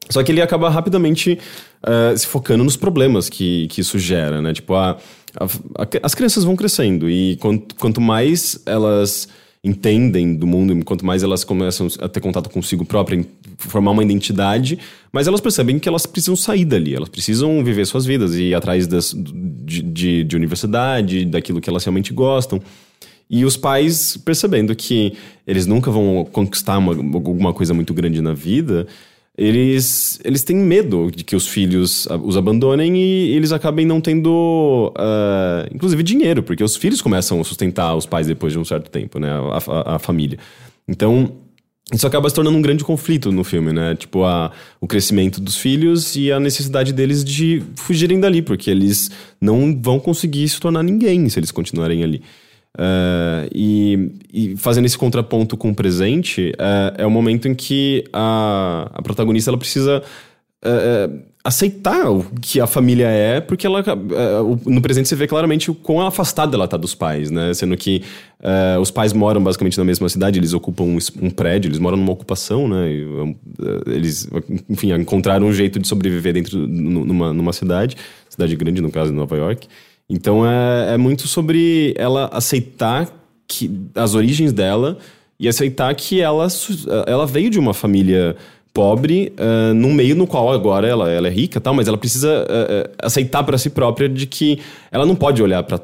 Só 0.10 0.24
que 0.24 0.32
ele 0.32 0.42
acaba 0.42 0.72
rapidamente 0.72 1.38
uh, 1.84 2.18
se 2.18 2.26
focando 2.26 2.64
nos 2.64 2.76
problemas 2.76 3.30
que, 3.30 3.68
que 3.68 3.82
isso 3.82 4.00
gera, 4.00 4.42
né? 4.42 4.54
Tipo, 4.54 4.74
a, 4.74 4.98
as 6.02 6.16
crianças 6.16 6.44
vão 6.44 6.56
crescendo 6.56 7.08
e 7.08 7.36
quanto, 7.38 7.76
quanto 7.76 8.02
mais 8.02 8.60
elas 8.66 9.28
entendem 9.64 10.36
do 10.36 10.48
mundo, 10.48 10.84
quanto 10.84 11.06
mais 11.06 11.22
elas 11.22 11.44
começam 11.44 11.88
a 12.00 12.10
ter 12.10 12.20
contato 12.20 12.50
consigo 12.50 12.84
própria, 12.84 13.24
formar 13.58 13.92
uma 13.92 14.04
identidade, 14.04 14.80
mas 15.12 15.28
elas 15.28 15.40
percebem 15.40 15.78
que 15.78 15.88
elas 15.88 16.06
precisam 16.08 16.36
sair 16.36 16.66
dali, 16.66 16.96
elas 16.96 17.10
precisam 17.10 17.64
viver 17.64 17.86
suas 17.86 18.06
vidas 18.06 18.34
e 18.34 18.46
ir 18.46 18.56
atrás 18.56 18.88
das, 18.88 19.14
de, 19.16 19.84
de, 19.84 20.24
de 20.24 20.36
universidade, 20.36 21.26
daquilo 21.26 21.62
que 21.62 21.70
elas 21.70 21.84
realmente 21.84 22.12
gostam. 22.12 22.60
E 23.30 23.46
os 23.46 23.56
pais 23.56 24.18
percebendo 24.18 24.76
que 24.76 25.14
eles 25.46 25.66
nunca 25.66 25.92
vão 25.92 26.26
conquistar 26.32 26.78
uma, 26.80 26.94
alguma 26.94 27.54
coisa 27.54 27.74
muito 27.74 27.94
grande 27.94 28.20
na 28.20 28.34
vida, 28.34 28.88
eles, 29.38 30.20
eles 30.24 30.44
têm 30.44 30.58
medo 30.58 31.10
de 31.10 31.24
que 31.24 31.36
os 31.36 31.48
filhos 31.48 32.08
os 32.24 32.36
abandonem 32.36 32.98
e 32.98 33.36
eles 33.36 33.52
acabem 33.52 33.86
não 33.86 34.02
tendo, 34.02 34.94
uh, 34.98 35.74
inclusive, 35.74 36.04
dinheiro, 36.04 36.44
porque 36.44 36.64
os 36.64 36.76
filhos 36.76 37.02
começam 37.02 37.40
a 37.40 37.44
sustentar 37.44 37.96
os 37.96 38.06
pais 38.06 38.28
depois 38.28 38.52
de 38.52 38.60
um 38.60 38.66
certo 38.66 38.90
tempo, 38.90 39.20
né? 39.20 39.30
A, 39.32 39.92
a, 39.92 39.96
a 39.96 40.00
família. 40.00 40.38
Então, 40.88 41.32
isso 41.94 42.06
acaba 42.06 42.30
se 42.30 42.36
tornando 42.36 42.58
um 42.58 42.62
grande 42.62 42.84
conflito 42.84 43.32
no 43.32 43.44
filme, 43.44 43.72
né? 43.72 43.96
Tipo, 43.96 44.24
a, 44.24 44.52
o 44.80 44.88
crescimento 44.88 45.40
dos 45.42 45.58
filhos 45.58 46.16
e 46.16 46.32
a 46.32 46.40
necessidade 46.40 46.94
deles 46.94 47.24
de 47.24 47.64
fugirem 47.76 48.20
dali, 48.20 48.42
porque 48.42 48.70
eles 48.70 49.12
não 49.40 49.80
vão 49.82 50.00
conseguir 50.00 50.48
se 50.48 50.60
tornar 50.60 50.84
ninguém 50.84 51.28
se 51.30 51.40
eles 51.40 51.52
continuarem 51.52 52.04
ali. 52.04 52.22
Uh, 52.78 53.52
e, 53.54 54.12
e, 54.34 54.58
fazendo 54.58 54.86
esse 54.86 54.98
contraponto 54.98 55.58
com 55.58 55.72
o 55.72 55.76
presente, 55.76 56.54
uh, 56.56 56.96
é 56.98 57.06
o 57.06 57.12
momento 57.12 57.48
em 57.48 57.54
que 57.54 58.06
a, 58.14 58.90
a 58.94 59.02
protagonista 59.02 59.52
ela 59.52 59.58
precisa 59.58 60.02
uh, 60.64 61.20
aceitar 61.44 62.10
o 62.10 62.24
que 62.40 62.62
a 62.62 62.68
família 62.68 63.08
é, 63.08 63.42
porque 63.42 63.66
ela 63.66 63.84
no 64.66 64.80
presente 64.80 65.10
você 65.10 65.16
vê 65.16 65.26
claramente 65.26 65.72
o 65.72 65.76
quão 65.76 66.00
afastada 66.06 66.56
ela 66.56 66.66
está 66.66 66.78
dos 66.78 66.94
pais, 66.94 67.32
né? 67.32 67.52
Sendo 67.56 67.76
que 67.76 68.04
os 68.80 68.92
pais 68.92 69.12
moram 69.12 69.42
basicamente 69.42 69.76
na 69.76 69.84
mesma 69.84 70.08
cidade, 70.08 70.38
eles 70.38 70.54
ocupam 70.54 70.84
um, 70.84 71.00
um 71.20 71.32
prédio, 71.32 71.68
eles 71.68 71.80
moram 71.80 71.98
numa 71.98 72.12
ocupação, 72.12 72.68
né? 72.68 72.92
E, 72.92 73.36
eles, 73.88 74.30
enfim, 74.70 74.94
encontraram 74.94 75.48
um 75.48 75.52
jeito 75.52 75.80
de 75.80 75.88
sobreviver 75.88 76.32
dentro 76.32 76.60
numa, 76.60 77.34
numa 77.34 77.54
cidade, 77.54 77.98
cidade 78.30 78.56
grande, 78.56 78.80
no 78.80 78.92
caso, 78.92 79.12
Nova 79.12 79.36
York. 79.36 79.68
Então 80.12 80.46
é, 80.46 80.96
é 80.96 80.98
muito 80.98 81.26
sobre 81.26 81.94
ela 81.98 82.30
aceitar 82.34 83.10
que 83.48 83.72
as 83.96 84.14
origens 84.14 84.52
dela 84.52 84.98
e 85.40 85.48
aceitar 85.48 85.94
que 85.96 86.20
ela, 86.20 86.48
ela 87.08 87.26
veio 87.26 87.50
de 87.50 87.58
uma 87.58 87.74
família 87.74 88.36
pobre, 88.74 89.34
uh, 89.38 89.74
num 89.74 89.94
meio 89.94 90.16
no 90.16 90.26
qual 90.26 90.52
agora 90.52 90.88
ela, 90.88 91.10
ela 91.10 91.28
é 91.28 91.32
rica 91.32 91.60
tal, 91.60 91.74
mas 91.74 91.88
ela 91.88 91.98
precisa 91.98 92.30
uh, 92.30 92.90
uh, 92.90 92.96
aceitar 93.00 93.44
para 93.44 93.58
si 93.58 93.70
própria 93.70 94.08
de 94.08 94.26
que 94.26 94.60
ela 94.90 95.06
não 95.06 95.16
pode 95.16 95.44
olhar 95.44 95.64
para. 95.64 95.80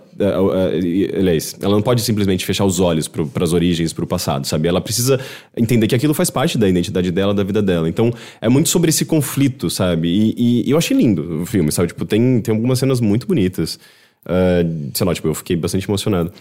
aliás, 1.17 1.55
ela 1.61 1.75
não 1.75 1.81
pode 1.81 2.01
simplesmente 2.01 2.45
fechar 2.45 2.63
os 2.63 2.79
olhos 2.79 3.07
para 3.07 3.43
as 3.43 3.51
origens, 3.51 3.91
para 3.91 4.05
o 4.05 4.07
passado, 4.07 4.45
sabe? 4.45 4.67
Ela 4.67 4.79
precisa 4.79 5.19
entender 5.55 5.87
que 5.87 5.95
aquilo 5.95 6.13
faz 6.13 6.29
parte 6.29 6.57
da 6.57 6.67
identidade 6.67 7.11
dela, 7.11 7.33
da 7.33 7.43
vida 7.43 7.61
dela. 7.61 7.89
Então 7.89 8.11
é 8.39 8.47
muito 8.47 8.69
sobre 8.69 8.89
esse 8.89 9.03
conflito, 9.05 9.69
sabe? 9.69 10.07
E, 10.37 10.63
e 10.67 10.71
eu 10.71 10.77
achei 10.77 10.95
lindo 10.95 11.41
o 11.41 11.45
filme, 11.45 11.71
sabe? 11.71 11.89
Tipo, 11.89 12.05
tem, 12.05 12.39
tem 12.39 12.53
algumas 12.53 12.79
cenas 12.79 13.01
muito 13.01 13.27
bonitas. 13.27 13.77
Uh, 14.25 14.91
sei 14.93 15.05
lá, 15.05 15.13
tipo, 15.13 15.27
eu 15.27 15.33
fiquei 15.33 15.55
bastante 15.55 15.87
emocionado. 15.87 16.31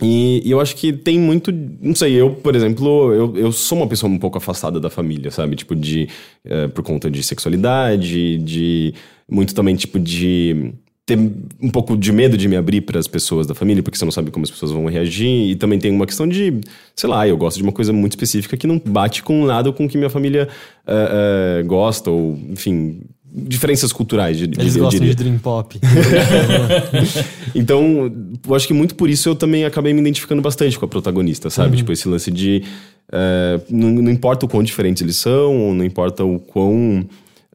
E, 0.00 0.42
e, 0.44 0.50
eu 0.50 0.60
acho 0.60 0.74
que 0.76 0.92
tem 0.92 1.18
muito. 1.18 1.52
Não 1.52 1.94
sei, 1.94 2.14
eu, 2.14 2.30
por 2.30 2.56
exemplo, 2.56 3.12
eu, 3.12 3.36
eu 3.36 3.52
sou 3.52 3.78
uma 3.78 3.86
pessoa 3.86 4.10
um 4.10 4.18
pouco 4.18 4.38
afastada 4.38 4.80
da 4.80 4.88
família, 4.88 5.30
sabe? 5.30 5.56
Tipo, 5.56 5.74
de. 5.76 6.08
Uh, 6.44 6.68
por 6.70 6.82
conta 6.82 7.10
de 7.10 7.22
sexualidade, 7.22 8.38
de. 8.38 8.94
Muito 9.30 9.54
também, 9.54 9.76
tipo, 9.76 9.98
de. 9.98 10.72
Ter 11.04 11.18
um 11.60 11.68
pouco 11.68 11.96
de 11.96 12.12
medo 12.12 12.36
de 12.36 12.46
me 12.46 12.56
abrir 12.56 12.80
para 12.82 12.98
as 12.98 13.08
pessoas 13.08 13.44
da 13.46 13.56
família, 13.56 13.82
porque 13.82 13.98
você 13.98 14.04
não 14.04 14.12
sabe 14.12 14.30
como 14.30 14.44
as 14.44 14.50
pessoas 14.50 14.70
vão 14.70 14.86
reagir. 14.86 15.50
E 15.50 15.56
também 15.56 15.78
tem 15.78 15.90
uma 15.90 16.06
questão 16.06 16.26
de. 16.26 16.60
Sei 16.96 17.08
lá, 17.08 17.26
eu 17.28 17.36
gosto 17.36 17.58
de 17.58 17.62
uma 17.62 17.72
coisa 17.72 17.92
muito 17.92 18.12
específica 18.12 18.56
que 18.56 18.66
não 18.66 18.78
bate 18.78 19.22
com 19.22 19.44
nada 19.44 19.72
com 19.72 19.84
o 19.84 19.88
que 19.88 19.98
minha 19.98 20.10
família 20.10 20.48
uh, 20.86 21.66
gosta, 21.66 22.10
ou, 22.10 22.38
enfim, 22.48 23.02
diferenças 23.34 23.92
culturais. 23.92 24.36
De, 24.36 24.44
Eles 24.44 24.76
gostam 24.76 25.00
diria. 25.00 25.14
de 25.14 25.16
dream 25.16 25.38
pop. 25.38 25.78
então, 27.54 28.12
eu 28.46 28.54
acho 28.54 28.66
que 28.66 28.74
muito 28.74 28.94
por 28.94 29.08
isso 29.08 29.28
eu 29.28 29.34
também 29.34 29.64
acabei 29.64 29.92
me 29.92 30.00
identificando 30.00 30.42
bastante 30.42 30.78
com 30.78 30.84
a 30.84 30.88
protagonista, 30.88 31.48
sabe? 31.48 31.70
Uhum. 31.70 31.76
Tipo, 31.76 31.92
esse 31.92 32.08
lance 32.08 32.30
de... 32.30 32.62
Uh, 33.08 33.62
não, 33.68 33.90
não, 33.90 34.10
importa 34.10 34.46
o 34.46 34.48
quão 34.48 34.62
diferentes 34.62 35.02
eles 35.02 35.16
são, 35.16 35.74
não 35.74 35.84
importa 35.84 36.24
o 36.24 36.38
quão... 36.38 37.06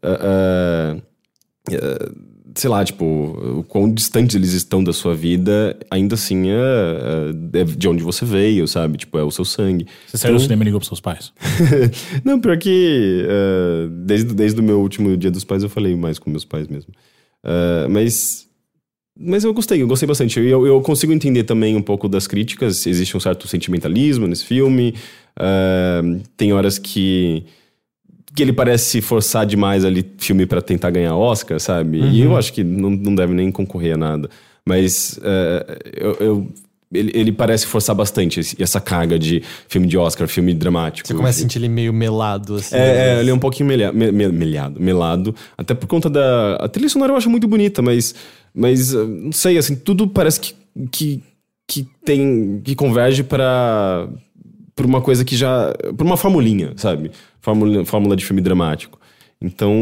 Uh, 0.03 0.97
uh, 1.71 2.26
sei 2.57 2.69
lá, 2.69 2.83
tipo, 2.83 3.05
o 3.05 3.63
quão 3.63 3.91
distantes 3.91 4.35
eles 4.35 4.53
estão 4.53 4.83
da 4.83 4.91
sua 4.91 5.15
vida, 5.15 5.77
ainda 5.91 6.15
assim 6.15 6.49
é, 6.49 7.59
é, 7.59 7.63
de 7.63 7.87
onde 7.87 8.03
você 8.03 8.25
veio, 8.25 8.67
sabe? 8.67 8.97
Tipo, 8.97 9.17
é 9.17 9.23
o 9.23 9.31
seu 9.31 9.45
sangue. 9.45 9.85
Você 10.07 10.17
saiu 10.17 10.31
então... 10.31 10.37
do 10.37 10.43
cinema 10.43 10.63
e 10.63 10.65
ligou 10.65 10.79
pros 10.79 10.87
seus 10.87 10.99
pais? 10.99 11.31
não, 12.25 12.39
pior 12.39 12.57
que 12.57 13.25
uh, 13.25 13.89
desde, 13.89 14.33
desde 14.33 14.59
o 14.59 14.63
meu 14.63 14.79
último 14.79 15.15
dia 15.15 15.29
dos 15.29 15.43
pais 15.43 15.61
eu 15.61 15.69
falei 15.69 15.95
mais 15.95 16.17
com 16.17 16.29
meus 16.29 16.45
pais 16.45 16.67
mesmo. 16.67 16.91
Uh, 17.43 17.89
mas. 17.89 18.47
Mas 19.19 19.43
eu 19.43 19.51
gostei, 19.51 19.81
eu 19.81 19.87
gostei 19.87 20.07
bastante. 20.07 20.39
Eu, 20.39 20.67
eu 20.67 20.79
consigo 20.81 21.11
entender 21.11 21.43
também 21.43 21.75
um 21.75 21.81
pouco 21.81 22.07
das 22.07 22.27
críticas. 22.27 22.85
Existe 22.85 23.17
um 23.17 23.19
certo 23.19 23.47
sentimentalismo 23.47 24.27
nesse 24.27 24.45
filme. 24.45 24.93
Uh, 25.39 26.21
tem 26.37 26.53
horas 26.53 26.77
que 26.77 27.43
que 28.37 28.43
ele 28.43 28.53
parece 28.53 28.85
se 28.85 29.01
forçar 29.01 29.47
demais 29.47 29.83
ali, 29.83 30.05
filme 30.19 30.45
para 30.45 30.61
tentar 30.61 30.91
ganhar 30.91 31.15
Oscar, 31.15 31.59
sabe? 31.59 31.99
Uhum. 31.99 32.11
E 32.11 32.21
eu 32.21 32.37
acho 32.37 32.53
que 32.53 32.63
não, 32.63 32.91
não 32.91 33.15
deve 33.15 33.33
nem 33.33 33.51
concorrer 33.51 33.95
a 33.95 33.97
nada. 33.97 34.29
Mas 34.63 35.19
uh, 35.23 35.75
eu, 35.95 36.17
eu 36.19 36.47
ele, 36.93 37.11
ele, 37.15 37.31
parece 37.31 37.65
forçar 37.65 37.95
bastante 37.95 38.39
essa 38.61 38.79
carga 38.79 39.17
de 39.17 39.41
filme 39.67 39.87
de 39.87 39.97
Oscar, 39.97 40.27
filme 40.27 40.53
dramático. 40.53 41.07
Você 41.07 41.15
começa 41.15 41.39
a 41.39 41.41
sentir 41.41 41.57
ele 41.57 41.67
meio 41.67 41.91
melado, 41.91 42.57
assim. 42.57 42.75
É, 42.75 43.15
é 43.15 43.19
ele 43.19 43.31
é 43.31 43.33
um 43.33 43.39
pouquinho 43.39 43.67
melha, 43.67 43.91
me, 43.91 44.11
me, 44.11 44.27
melhado, 44.27 44.79
melado. 44.79 45.35
Até 45.57 45.73
por 45.73 45.87
conta 45.87 46.07
da. 46.07 46.57
A 46.57 46.69
trilha 46.69 46.87
sonora 46.87 47.11
eu 47.13 47.17
acho 47.17 47.31
muito 47.31 47.47
bonita, 47.47 47.81
mas. 47.81 48.13
Mas, 48.53 48.93
ah, 48.93 49.03
não 49.03 49.31
sei, 49.31 49.57
assim, 49.57 49.75
tudo 49.75 50.07
parece 50.07 50.39
que. 50.39 50.53
que, 50.91 51.23
que 51.67 51.87
tem. 52.05 52.61
que 52.63 52.75
converge 52.75 53.23
para 53.23 54.07
por 54.77 54.85
uma 54.85 55.01
coisa 55.01 55.25
que 55.25 55.35
já. 55.35 55.73
por 55.97 56.05
uma 56.05 56.15
formulinha, 56.15 56.71
sabe? 56.77 57.11
Fórmula, 57.41 57.83
fórmula 57.83 58.15
de 58.15 58.23
filme 58.23 58.41
dramático. 58.41 58.99
Então, 59.41 59.73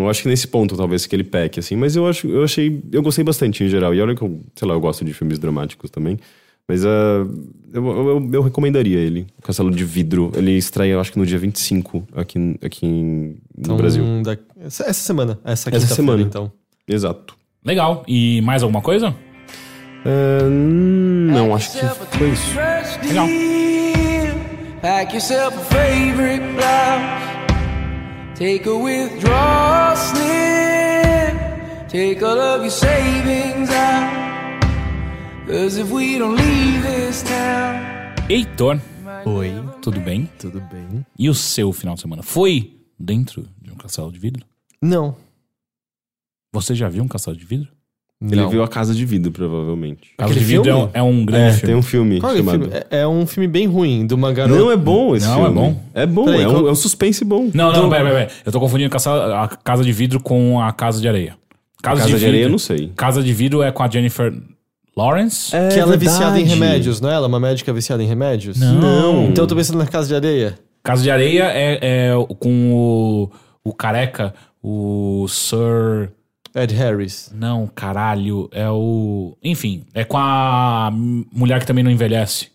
eu 0.00 0.08
acho 0.08 0.22
que 0.22 0.28
nesse 0.28 0.48
ponto 0.48 0.76
talvez 0.76 1.04
que 1.04 1.14
ele 1.14 1.24
peque, 1.24 1.60
assim. 1.60 1.76
Mas 1.76 1.96
eu 1.96 2.06
acho, 2.06 2.28
eu 2.28 2.44
achei. 2.44 2.80
Eu 2.92 3.02
gostei 3.02 3.24
bastante 3.24 3.64
em 3.64 3.68
geral. 3.68 3.92
E 3.92 4.00
olha 4.00 4.14
que 4.14 4.22
eu, 4.22 4.40
sei 4.54 4.66
lá, 4.66 4.74
eu 4.74 4.80
gosto 4.80 5.04
de 5.04 5.12
filmes 5.12 5.38
dramáticos 5.38 5.90
também. 5.90 6.16
Mas 6.68 6.84
uh, 6.84 7.28
eu, 7.72 7.86
eu, 7.86 8.30
eu, 8.32 8.42
recomendaria 8.42 8.98
ele. 8.98 9.26
O 9.38 9.42
Castelo 9.42 9.70
de 9.70 9.84
Vidro. 9.84 10.32
Ele 10.34 10.52
estreia, 10.52 10.92
eu 10.92 11.00
acho 11.00 11.12
que 11.12 11.18
no 11.18 11.26
dia 11.26 11.38
25 11.38 12.06
aqui, 12.14 12.56
aqui 12.64 12.86
no 12.86 13.36
então, 13.58 13.76
Brasil. 13.76 14.04
Da, 14.22 14.36
essa 14.64 14.92
semana. 14.92 15.38
Essa, 15.44 15.70
essa 15.74 15.94
semana. 15.94 16.22
então. 16.22 16.50
Exato. 16.86 17.36
Legal. 17.64 18.04
E 18.06 18.40
mais 18.42 18.62
alguma 18.62 18.80
coisa? 18.80 19.14
Ah, 20.04 20.48
não, 20.48 21.54
acho 21.54 21.72
que 21.72 21.86
foi 22.16 22.30
isso. 22.30 22.56
Legal. 23.06 23.26
Pack 24.86 25.14
yourself 25.14 25.52
a 25.52 25.64
favorite 25.64 26.54
blouse. 26.54 28.38
Take 28.38 28.66
a 28.66 28.78
withdrawal 28.78 29.96
slip. 29.96 31.88
Take 31.88 32.22
all 32.22 32.38
of 32.38 32.62
your 32.62 32.70
savings 32.70 33.68
out. 33.70 34.62
Cause 35.48 35.76
if 35.76 35.90
we 35.90 36.18
don't 36.18 36.36
leave 36.36 36.84
this 36.84 37.24
town, 37.24 38.14
Heitor, 38.28 38.80
Oi, 39.26 39.50
tudo 39.82 40.00
bem? 40.00 40.30
tudo 40.38 40.60
bem? 40.60 41.04
E 41.18 41.28
o 41.28 41.34
seu 41.34 41.72
final 41.72 41.96
de 41.96 42.02
semana? 42.02 42.22
Foi 42.22 42.80
dentro 42.96 43.48
de 43.60 43.72
um 43.72 43.74
castelo 43.74 44.12
de 44.12 44.20
vidro? 44.20 44.46
Não. 44.80 45.16
Você 46.52 46.76
já 46.76 46.88
viu 46.88 47.02
um 47.02 47.08
castelo 47.08 47.36
de 47.36 47.44
vidro? 47.44 47.75
Ele 48.22 48.40
não. 48.40 48.48
viu 48.48 48.62
a 48.62 48.68
Casa 48.68 48.94
de 48.94 49.04
Vidro, 49.04 49.30
provavelmente. 49.30 50.08
Casa 50.16 50.30
Aquele 50.32 50.40
de 50.46 50.50
vidro 50.56 50.70
é 50.70 50.74
um, 50.74 50.78
filme? 50.78 50.90
é 50.94 51.02
um 51.02 51.24
grande 51.26 51.44
É, 51.44 51.52
filme. 51.52 51.66
tem 51.66 51.74
um 51.76 51.82
filme 51.82 52.18
Qual 52.20 52.32
é 52.32 52.34
o 52.34 52.38
chamado... 52.38 52.58
filme? 52.64 52.74
É, 52.90 52.98
é 53.00 53.06
um 53.06 53.26
filme 53.26 53.46
bem 53.46 53.66
ruim, 53.66 54.06
de 54.06 54.14
uma 54.14 54.32
garota. 54.32 54.58
Não, 54.58 54.70
é 54.70 54.76
bom 54.76 55.14
esse 55.14 55.26
Não, 55.26 55.34
é 55.34 55.44
filme. 55.44 55.54
bom. 55.60 55.82
É 55.92 56.06
bom, 56.06 56.24
Peraí, 56.24 56.42
é, 56.42 56.48
um, 56.48 56.52
qual- 56.52 56.68
é 56.68 56.70
um 56.70 56.74
suspense 56.74 57.24
bom. 57.24 57.50
Não, 57.52 57.72
não, 57.72 57.90
pera, 57.90 58.04
pera, 58.04 58.14
pera. 58.26 58.30
Eu 58.46 58.50
tô 58.52 58.58
confundindo 58.58 58.88
casa- 58.88 59.42
a 59.42 59.48
casa 59.48 59.84
de 59.84 59.92
vidro 59.92 60.18
com 60.18 60.58
a 60.60 60.72
casa 60.72 60.98
de 61.00 61.06
areia. 61.06 61.36
Casa 61.82 62.06
de 62.06 62.26
Areia 62.26 62.44
eu 62.44 62.48
não 62.50 62.58
sei. 62.58 62.90
Casa 62.96 63.22
de 63.22 63.32
vidro 63.34 63.62
é 63.62 63.70
com 63.70 63.82
a 63.82 63.88
Jennifer 63.88 64.32
Lawrence? 64.96 65.54
É 65.54 65.68
Que 65.68 65.78
ela 65.78 65.92
é 65.94 65.96
viciada 65.98 66.40
em 66.40 66.44
remédios, 66.44 67.00
não 67.02 67.10
é? 67.10 67.14
Ela 67.14 67.26
é 67.26 67.28
uma 67.28 67.38
médica 67.38 67.70
viciada 67.72 68.02
em 68.02 68.06
remédios? 68.06 68.58
Não. 68.58 69.26
Então 69.26 69.44
eu 69.44 69.48
tô 69.48 69.54
pensando 69.54 69.78
na 69.78 69.86
Casa 69.86 70.08
de 70.08 70.14
Areia. 70.14 70.58
Casa 70.82 71.02
de 71.02 71.10
areia 71.10 71.44
é, 71.52 71.78
é 71.82 72.12
com 72.40 72.72
o, 72.72 73.30
o 73.62 73.72
careca, 73.74 74.32
o 74.62 75.26
Sir. 75.28 76.10
Ed 76.56 76.74
Harris. 76.74 77.30
Não, 77.34 77.66
caralho. 77.66 78.48
É 78.52 78.68
o. 78.70 79.36
Enfim, 79.42 79.84
é 79.94 80.02
com 80.04 80.16
a 80.16 80.90
mulher 80.92 81.60
que 81.60 81.66
também 81.66 81.84
não 81.84 81.90
envelhece. 81.90 82.48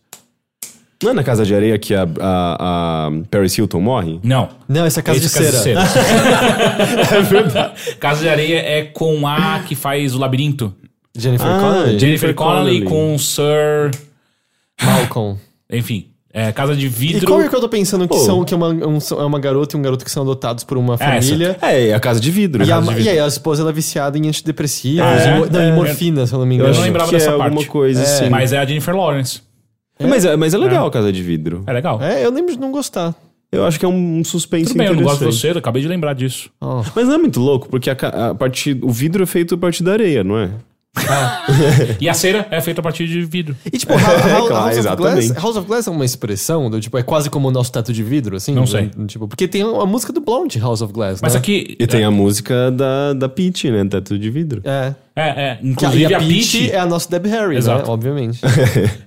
Não 1.04 1.12
é 1.12 1.14
na 1.14 1.24
Casa 1.24 1.43
de 1.45 1.56
Areia 1.56 1.80
que 1.80 1.95
a, 1.95 2.04
a, 2.20 3.08
a 3.08 3.12
Paris 3.32 3.58
Hilton 3.58 3.80
morre? 3.82 4.20
Não. 4.24 4.49
Não, 4.68 4.86
essa 4.86 4.99
é 4.99 5.04
Casa, 5.04 5.18
Esse 5.18 5.39
de, 5.39 5.52
cera. 5.58 5.82
é 7.18 7.22
verdade. 7.22 7.95
Casa 7.99 8.22
de 8.22 8.30
areia 8.30 8.60
é 8.60 8.84
com 8.84 9.26
a 9.28 9.62
que 9.68 9.74
faz 9.74 10.14
o 10.14 10.20
labirinto. 10.20 10.76
Jennifer 11.18 11.47
Ah, 11.47 11.60
Connelly. 11.60 11.99
Jennifer 11.99 12.34
Connelly 12.36 12.84
Connelly. 12.84 12.86
com 12.86 13.16
o 13.16 13.20
Sir. 13.20 13.89
Malcolm. 14.82 15.39
Enfim, 15.72 16.11
é 16.34 16.51
Casa 16.51 16.75
de 16.75 16.86
E 16.86 16.89
Vidro. 16.89 17.25
qual 17.27 17.41
é 17.41 17.47
que 17.49 17.55
eu 17.55 17.59
tô 17.59 17.67
pensando 17.69 18.07
que, 18.07 18.15
Pô. 18.15 18.19
são, 18.23 18.43
que 18.43 18.53
é, 18.53 18.57
uma, 18.57 18.69
um- 18.69 18.97
é 19.19 19.23
uma 19.25 19.39
garota 19.39 19.75
e 19.75 19.79
um 19.79 19.82
garoto 19.82 20.03
que 20.05 20.11
são 20.11 20.23
adotados 20.23 20.63
por 20.63 20.77
uma 20.77 20.97
família? 20.97 21.57
É, 21.61 21.89
é 21.89 21.93
a 21.93 21.99
Casa 21.99 22.19
de 22.19 22.32
Vidro. 22.32 22.63
E, 22.63 22.71
a, 22.71 22.75
Casa 22.75 22.88
de 22.88 22.91
e 22.93 22.95
Vidro. 22.95 23.11
aí 23.11 23.19
a 23.19 23.27
esposa 23.27 23.61
ela 23.63 23.69
é 23.71 23.73
viciada 23.73 24.17
em 24.17 24.27
antidepressivos, 24.27 25.05
É, 25.05 25.36
e 25.36 25.39
mo- 25.39 25.45
não, 25.51 25.59
é, 25.59 25.69
em 25.69 25.73
morfina, 25.73 26.25
se 26.25 26.34
eu 26.34 26.39
não 26.39 26.45
me 26.45 26.55
Eu 26.55 26.59
engano. 26.59 26.69
não 26.73 26.79
acho 26.79 26.86
lembrava 26.88 27.09
que 27.09 27.15
dessa 27.15 27.29
é 27.29 27.34
alguma 27.34 27.49
parte. 27.51 27.67
coisa 27.67 28.01
assim. 28.01 28.29
Mas 28.29 28.53
é 28.53 28.57
a 28.59 28.65
Jennifer 28.65 28.95
Lawrence. 28.95 29.41
Mas, 29.99 30.25
é, 30.25 30.36
mas 30.36 30.53
é 30.53 30.57
legal 30.57 30.88
a 30.88 30.91
Casa 30.91 31.11
de 31.11 31.21
Vidro. 31.21 31.63
É 31.67 31.73
legal. 31.73 32.01
É, 32.01 32.25
eu 32.25 32.32
lembro 32.32 32.53
de 32.53 32.59
não 32.59 32.71
gostar. 32.71 33.13
Eu 33.51 33.65
acho 33.65 33.77
que 33.77 33.86
é 33.86 33.88
um 33.89 34.23
suspense 34.23 34.67
Tudo 34.67 34.77
bem, 34.77 34.88
eu 34.88 34.95
não 34.95 35.03
gosto 35.03 35.19
de 35.19 35.25
você, 35.25 35.51
eu 35.51 35.57
acabei 35.57 35.82
de 35.82 35.88
lembrar 35.88 36.13
disso. 36.13 36.49
Oh. 36.61 36.82
Mas 36.95 37.05
não 37.05 37.15
é 37.15 37.17
muito 37.17 37.38
louco, 37.41 37.67
porque 37.67 37.89
a, 37.89 37.93
a 38.29 38.34
partir, 38.34 38.79
o 38.82 38.89
vidro 38.89 39.21
é 39.23 39.25
feito 39.25 39.55
a 39.55 39.57
partir 39.57 39.84
da 39.84 39.91
areia, 39.91 40.23
não 40.23 40.38
é? 40.39 40.51
E 42.00 42.10
a 42.10 42.14
cera 42.14 42.48
é 42.52 42.60
feita 42.62 42.82
a 42.82 42.84
partir 42.84 43.08
de 43.08 43.24
vidro. 43.24 43.56
E 43.66 43.78
tipo, 43.78 43.94
House, 43.94 44.04
House- 44.26 44.48
Claro, 44.48 44.76
House 44.76 44.86
of. 44.86 44.96
Glass, 44.98 45.32
House 45.32 45.56
of 45.58 45.68
Glass 45.68 45.88
é 45.88 45.92
uma 45.92 46.06
expressão, 46.06 46.70
do, 46.70 46.80
tipo, 46.80 46.98
é 46.98 47.04
quase 47.04 47.30
como 47.30 47.48
o 47.48 47.52
nosso 47.52 47.72
teto 47.72 47.94
de 47.94 48.04
vidro, 48.04 48.36
assim? 48.36 48.54
Não 48.54 48.68
sei. 48.68 48.88
do- 48.88 49.06
Tipo, 49.08 49.28
porque 49.28 49.48
tem 49.48 49.62
a 49.62 49.86
música 49.86 50.12
do 50.14 50.22
Blonde, 50.22 50.60
House 50.60 50.82
of 50.82 50.92
Glass, 50.94 51.20
Mas 51.22 51.34
né? 51.34 51.39
aqui. 51.39 51.76
E 51.80 51.88
tem 51.88 52.04
a 52.04 52.12
música 52.12 52.70
da, 52.72 53.14
da 53.14 53.30
Peach, 53.30 53.70
né? 53.72 53.86
Teto 53.86 54.18
de 54.18 54.30
vidro. 54.30 54.62
É. 54.66 54.94
É, 55.22 55.41
é. 55.41 55.59
Inclusive 55.61 56.03
e 56.03 56.13
a 56.13 56.17
a 56.17 56.19
Peach 56.19 56.57
Peach. 56.59 56.72
é 56.72 56.80
a 56.80 56.86
nossa 56.86 57.09
Deb 57.09 57.26
Harry, 57.28 57.57
Exato. 57.57 57.86
né? 57.88 57.93
Obviamente. 57.93 58.39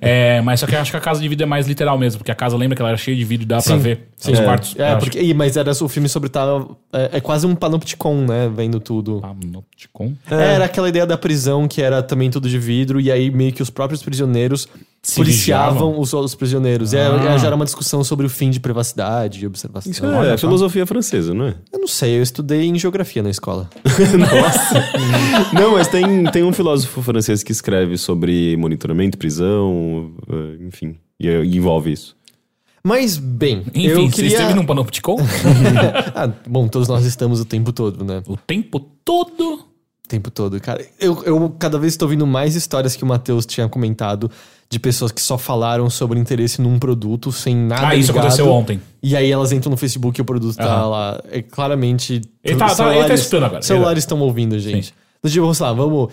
É, 0.01 0.41
mas 0.43 0.61
só 0.61 0.67
que 0.67 0.75
eu 0.75 0.81
acho 0.81 0.91
que 0.91 0.97
a 0.97 1.01
casa 1.01 1.21
de 1.21 1.29
vidro 1.29 1.45
é 1.45 1.47
mais 1.47 1.67
literal 1.67 1.97
mesmo, 1.99 2.19
porque 2.19 2.31
a 2.31 2.35
casa 2.35 2.57
lembra 2.57 2.77
que 2.77 2.83
ela 2.83 2.91
era 2.91 2.99
cheia 2.99 3.17
de 3.17 3.25
vidro 3.25 3.45
e 3.45 3.49
dá 3.49 3.57
pra 3.57 3.75
Sim, 3.75 3.79
ver 3.79 4.09
sim. 4.17 4.33
os 4.33 4.39
É. 4.39 4.45
quartos. 4.45 4.75
É, 4.79 4.97
porque, 4.97 5.19
e, 5.21 5.33
mas 5.35 5.57
era 5.57 5.71
o 5.73 5.89
filme 5.89 6.09
sobre 6.09 6.29
tal. 6.29 6.79
É, 6.93 7.11
é 7.15 7.21
quase 7.21 7.47
um 7.47 7.55
panopticon, 7.55 8.27
né? 8.27 8.51
Vendo 8.55 8.79
tudo. 8.81 9.21
Panopticon. 9.21 10.13
É, 10.31 10.55
Era 10.55 10.65
aquela 10.67 10.89
ideia 10.89 11.07
da 11.07 11.17
prisão 11.17 11.67
que 11.67 11.81
era 11.83 12.03
também 12.03 12.31
tudo 12.31 12.49
de 12.49 12.59
vidro, 12.59 13.01
e 13.01 13.11
aí 13.11 13.31
meio 13.31 13.53
que 13.53 13.63
os 13.63 13.71
próprios 13.71 14.03
prisioneiros 14.03 14.69
Se 15.05 15.17
policiavam 15.17 15.73
vigiavam? 15.75 16.01
os 16.01 16.15
outros 16.15 16.35
prisioneiros. 16.35 16.95
E 16.95 16.97
aí, 16.97 17.03
Ah. 17.07 17.33
aí 17.35 17.39
já 17.39 17.47
era 17.49 17.55
uma 17.55 17.67
discussão 17.67 18.03
sobre 18.03 18.25
o 18.25 18.29
fim 18.31 18.49
de 18.51 18.59
privacidade 18.59 19.45
e 19.45 19.47
observação. 19.47 19.93
Isso 19.93 20.05
Olha 20.05 20.29
é 20.29 20.37
só. 20.37 20.47
filosofia 20.47 20.87
francesa, 20.87 21.35
não 21.35 21.47
é? 21.49 21.55
Eu 21.71 21.79
não 21.79 21.87
sei, 21.87 22.19
eu 22.19 22.23
estudei 22.23 22.65
em 22.65 22.79
geografia 22.79 23.23
na 23.23 23.29
escola. 23.31 23.69
Não, 25.53 25.73
mas 25.73 25.89
tem, 25.89 26.25
tem 26.33 26.43
um 26.43 26.53
filósofo 26.53 27.03
francês 27.03 27.43
que 27.43 27.53
escreve 27.53 27.97
sobre 27.99 28.57
monitoramento, 28.57 29.19
prisão, 29.19 30.13
eh, 30.29 30.65
enfim, 30.67 30.97
e, 31.21 31.29
e 31.29 31.57
envolve 31.57 31.93
isso. 31.93 32.17
Mas, 32.87 33.17
bem, 33.17 33.63
Enfim, 33.75 33.87
eu 33.87 34.03
você 34.11 34.17
queria... 34.17 34.29
esteve 34.37 34.55
num 34.55 34.67
panopticon 34.67 35.17
ah, 36.15 36.29
bom, 36.47 36.69
todos 36.69 36.87
nós 36.89 37.05
estamos 37.07 37.41
o 37.41 37.45
tempo 37.45 37.73
todo, 37.73 38.05
né? 38.05 38.23
o 38.27 38.37
tempo 38.37 38.79
todo. 38.79 39.55
O 40.05 40.09
tempo 40.09 40.31
todo, 40.31 40.61
cara. 40.61 40.85
Eu, 41.01 41.23
eu 41.25 41.57
cada 41.59 41.79
vez 41.79 41.95
estou 41.95 42.05
ouvindo 42.07 42.27
mais 42.27 42.55
histórias 42.55 42.95
que 42.95 43.03
o 43.03 43.07
Matheus 43.07 43.47
tinha 43.47 43.67
comentado 43.71 44.31
de 44.75 44.81
pessoas 44.81 45.13
que 45.13 45.23
só 45.23 45.39
falaram 45.39 45.89
sobre 45.89 46.19
interesse 46.19 46.61
num 46.61 46.79
produto 46.81 47.31
sem 47.31 47.55
nada 47.55 47.89
Ah, 47.89 47.95
isso 47.95 48.09
ligado. 48.11 48.25
aconteceu 48.25 48.49
ontem. 48.51 48.81
E 49.01 49.15
aí 49.17 49.31
elas 49.31 49.53
entram 49.53 49.71
no 49.71 49.77
Facebook 49.77 50.19
e 50.19 50.23
o 50.23 50.25
produto 50.25 50.57
tá 50.57 50.65
Aham. 50.65 50.87
lá. 50.89 51.21
É 51.31 51.41
claramente. 51.43 52.21
Ele 52.43 52.57
tá- 52.59 52.75
tá- 52.75 52.97
ele 52.97 53.07
tá 53.07 53.15
escutando 53.15 53.45
agora. 53.45 53.63
Celulares 53.63 54.03
estão 54.03 54.19
ouvindo, 54.21 54.59
gente. 54.59 54.93
Do 55.23 55.31
tipo, 55.31 55.43
vamos 55.43 55.59
lá, 55.61 55.73
vamos. 55.73 56.13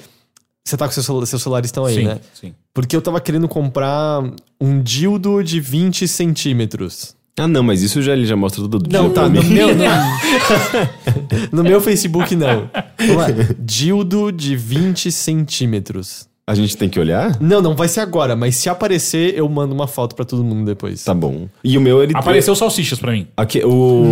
Você 0.64 0.78
tá 0.78 0.86
com 0.86 0.91
seu 0.93 1.26
seus 1.26 1.41
celulares 1.41 1.70
estão 1.70 1.86
aí, 1.86 1.95
sim, 1.95 2.03
né? 2.05 2.20
sim. 2.39 2.53
Porque 2.72 2.95
eu 2.95 3.01
tava 3.01 3.20
querendo 3.20 3.47
comprar 3.47 4.22
um 4.59 4.80
dildo 4.82 5.43
de 5.43 5.59
20 5.59 6.07
centímetros. 6.07 7.16
Ah, 7.39 7.47
não, 7.47 7.64
mas 7.64 7.82
isso 7.82 7.99
já 8.01 8.14
ele 8.14 8.26
já 8.28 8.36
mostra 8.36 8.62
todo 8.62 8.88
dia 8.88 9.01
Não, 9.01 9.09
tá. 9.09 9.28
No 9.28 9.41
meu, 9.43 9.70
no, 9.76 11.57
no 11.57 11.64
meu 11.64 11.82
Facebook, 11.82 12.36
não. 12.36 12.70
Vamos 12.99 13.16
lá. 13.16 13.28
Dildo 13.57 14.32
de 14.32 14.55
20 14.55 15.12
centímetros. 15.12 16.30
A 16.52 16.56
gente 16.56 16.76
tem 16.76 16.89
que 16.89 16.99
olhar? 16.99 17.38
Não, 17.39 17.62
não 17.62 17.76
vai 17.76 17.88
ser 17.88 18.02
agora, 18.02 18.36
mas 18.36 18.58
se 18.58 18.68
aparecer, 18.68 19.34
eu 19.38 19.47
mando 19.47 19.74
uma 19.74 19.88
foto 19.88 20.16
pra 20.16 20.26
todo 20.26 20.43
mundo 20.43 20.66
depois. 20.66 21.02
Tá 21.04 21.14
bom. 21.14 21.47
E 21.64 21.78
o 21.78 21.82
meu, 21.82 22.04
ele... 22.04 22.12
Apareceu 22.14 22.54
salsichas 22.56 22.99
pra 22.99 23.14
mim. 23.14 23.26
Aqui, 23.38 23.62
o... 23.64 24.04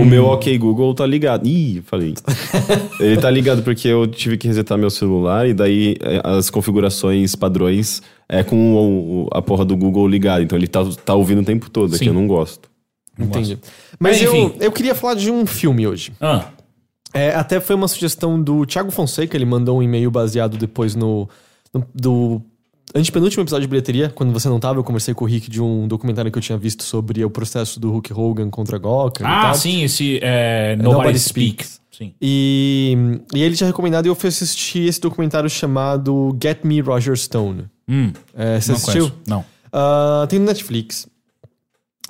O 0.00 0.04
meu 0.04 0.26
OK 0.26 0.56
Google 0.58 0.94
tá 0.94 1.04
ligado. 1.06 1.46
Ih, 1.46 1.82
falei. 1.86 2.14
Ele 3.00 3.16
tá 3.16 3.28
ligado 3.30 3.62
porque 3.62 3.88
eu 3.88 4.06
tive 4.06 4.36
que 4.36 4.46
resetar 4.46 4.78
meu 4.78 4.90
celular 4.90 5.48
e 5.48 5.52
daí 5.54 5.96
é, 6.00 6.20
as 6.24 6.50
configurações 6.50 7.34
padrões 7.34 8.00
é 8.28 8.44
com 8.44 8.74
o- 8.74 9.24
o- 9.24 9.28
a 9.32 9.42
porra 9.42 9.64
do 9.64 9.76
Google 9.76 10.06
ligado. 10.06 10.42
Então 10.42 10.56
ele 10.56 10.68
tá, 10.68 10.84
tá 11.04 11.14
ouvindo 11.14 11.40
o 11.40 11.44
tempo 11.44 11.68
todo, 11.68 11.96
Sim. 11.96 12.04
que 12.04 12.10
eu 12.10 12.14
não 12.14 12.26
gosto. 12.28 12.68
Entendi. 13.18 13.58
Mas 13.98 14.20
Mas, 14.20 14.22
eu, 14.22 14.34
enfim. 14.36 14.54
eu 14.60 14.70
queria 14.70 14.94
falar 14.94 15.14
de 15.14 15.30
um 15.32 15.44
filme 15.44 15.84
hoje. 15.86 16.12
Ah, 16.20 16.44
É, 17.14 17.30
até 17.34 17.58
foi 17.60 17.74
uma 17.74 17.88
sugestão 17.88 18.40
do 18.42 18.66
Thiago 18.66 18.90
Fonseca, 18.90 19.36
ele 19.36 19.44
mandou 19.46 19.78
um 19.78 19.82
e-mail 19.82 20.10
baseado 20.10 20.56
depois 20.58 20.94
no, 20.94 21.28
no- 21.72 21.86
do 21.94 22.42
antepenúltimo 22.94 23.42
episódio 23.42 23.62
de 23.66 23.70
bilheteria, 23.70 24.10
quando 24.14 24.32
você 24.32 24.48
não 24.48 24.58
tava, 24.60 24.78
eu 24.78 24.84
conversei 24.84 25.14
com 25.14 25.24
o 25.24 25.28
Rick 25.28 25.50
de 25.50 25.60
um 25.62 25.86
documentário 25.88 26.30
que 26.30 26.38
eu 26.38 26.42
tinha 26.42 26.58
visto 26.58 26.82
sobre 26.82 27.24
o 27.24 27.30
processo 27.30 27.78
do 27.80 27.90
Hulk 27.90 28.12
Hogan 28.12 28.50
contra 28.50 28.78
Gawker 28.78 29.26
e 29.26 29.28
ah 29.28 29.52
sim, 29.54 29.82
esse 29.84 30.18
é, 30.22 30.76
Nobody, 30.76 30.96
Nobody 30.96 31.18
Speak. 31.18 31.64
Speaks. 31.64 31.80
Sim. 31.90 32.14
E, 32.22 32.96
e 33.34 33.42
ele 33.42 33.56
tinha 33.56 33.66
recomendado 33.66 34.06
e 34.06 34.08
eu 34.08 34.14
fui 34.14 34.28
assistir 34.28 34.86
esse 34.88 35.00
documentário 35.00 35.50
chamado 35.50 36.36
Get 36.40 36.60
Me 36.62 36.80
Roger 36.80 37.16
Stone. 37.16 37.64
Hum, 37.88 38.12
É, 38.36 38.60
você 38.60 38.70
não 38.70 38.76
assistiu? 38.76 39.02
conheço. 39.08 39.20
Não. 39.26 39.44
Ah, 39.72 40.24
tem 40.28 40.38
no 40.38 40.44
Netflix. 40.46 41.08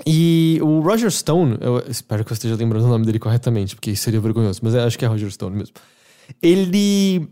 E 0.06 0.58
o 0.62 0.80
Roger 0.80 1.10
Stone, 1.10 1.58
eu 1.60 1.82
espero 1.88 2.24
que 2.24 2.32
eu 2.32 2.34
esteja 2.34 2.54
lembrando 2.54 2.84
o 2.84 2.88
nome 2.88 3.04
dele 3.04 3.18
corretamente, 3.18 3.74
porque 3.74 3.94
seria 3.96 4.20
vergonhoso, 4.20 4.60
mas 4.62 4.74
eu 4.74 4.82
acho 4.82 4.98
que 4.98 5.04
é 5.04 5.08
Roger 5.08 5.30
Stone 5.30 5.56
mesmo. 5.56 5.74
Ele. 6.42 7.28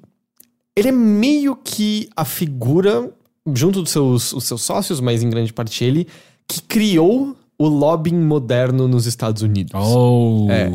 Ele 0.75 0.89
é 0.89 0.93
meio 0.93 1.57
que 1.57 2.09
a 2.15 2.25
figura, 2.25 3.11
junto 3.55 3.83
dos 3.83 3.91
seus, 3.91 4.33
os 4.35 4.45
seus 4.45 4.61
sócios, 4.61 5.01
mas 5.01 5.23
em 5.23 5.31
grande 5.31 5.51
parte 5.51 5.83
ele, 5.83 6.07
que 6.47 6.61
criou 6.61 7.35
o 7.59 7.69
lobbying 7.69 8.19
moderno 8.21 8.87
nos 8.87 9.07
Estados 9.07 9.43
Unidos. 9.43 9.73
Oh. 9.75 10.47
É. 10.51 10.71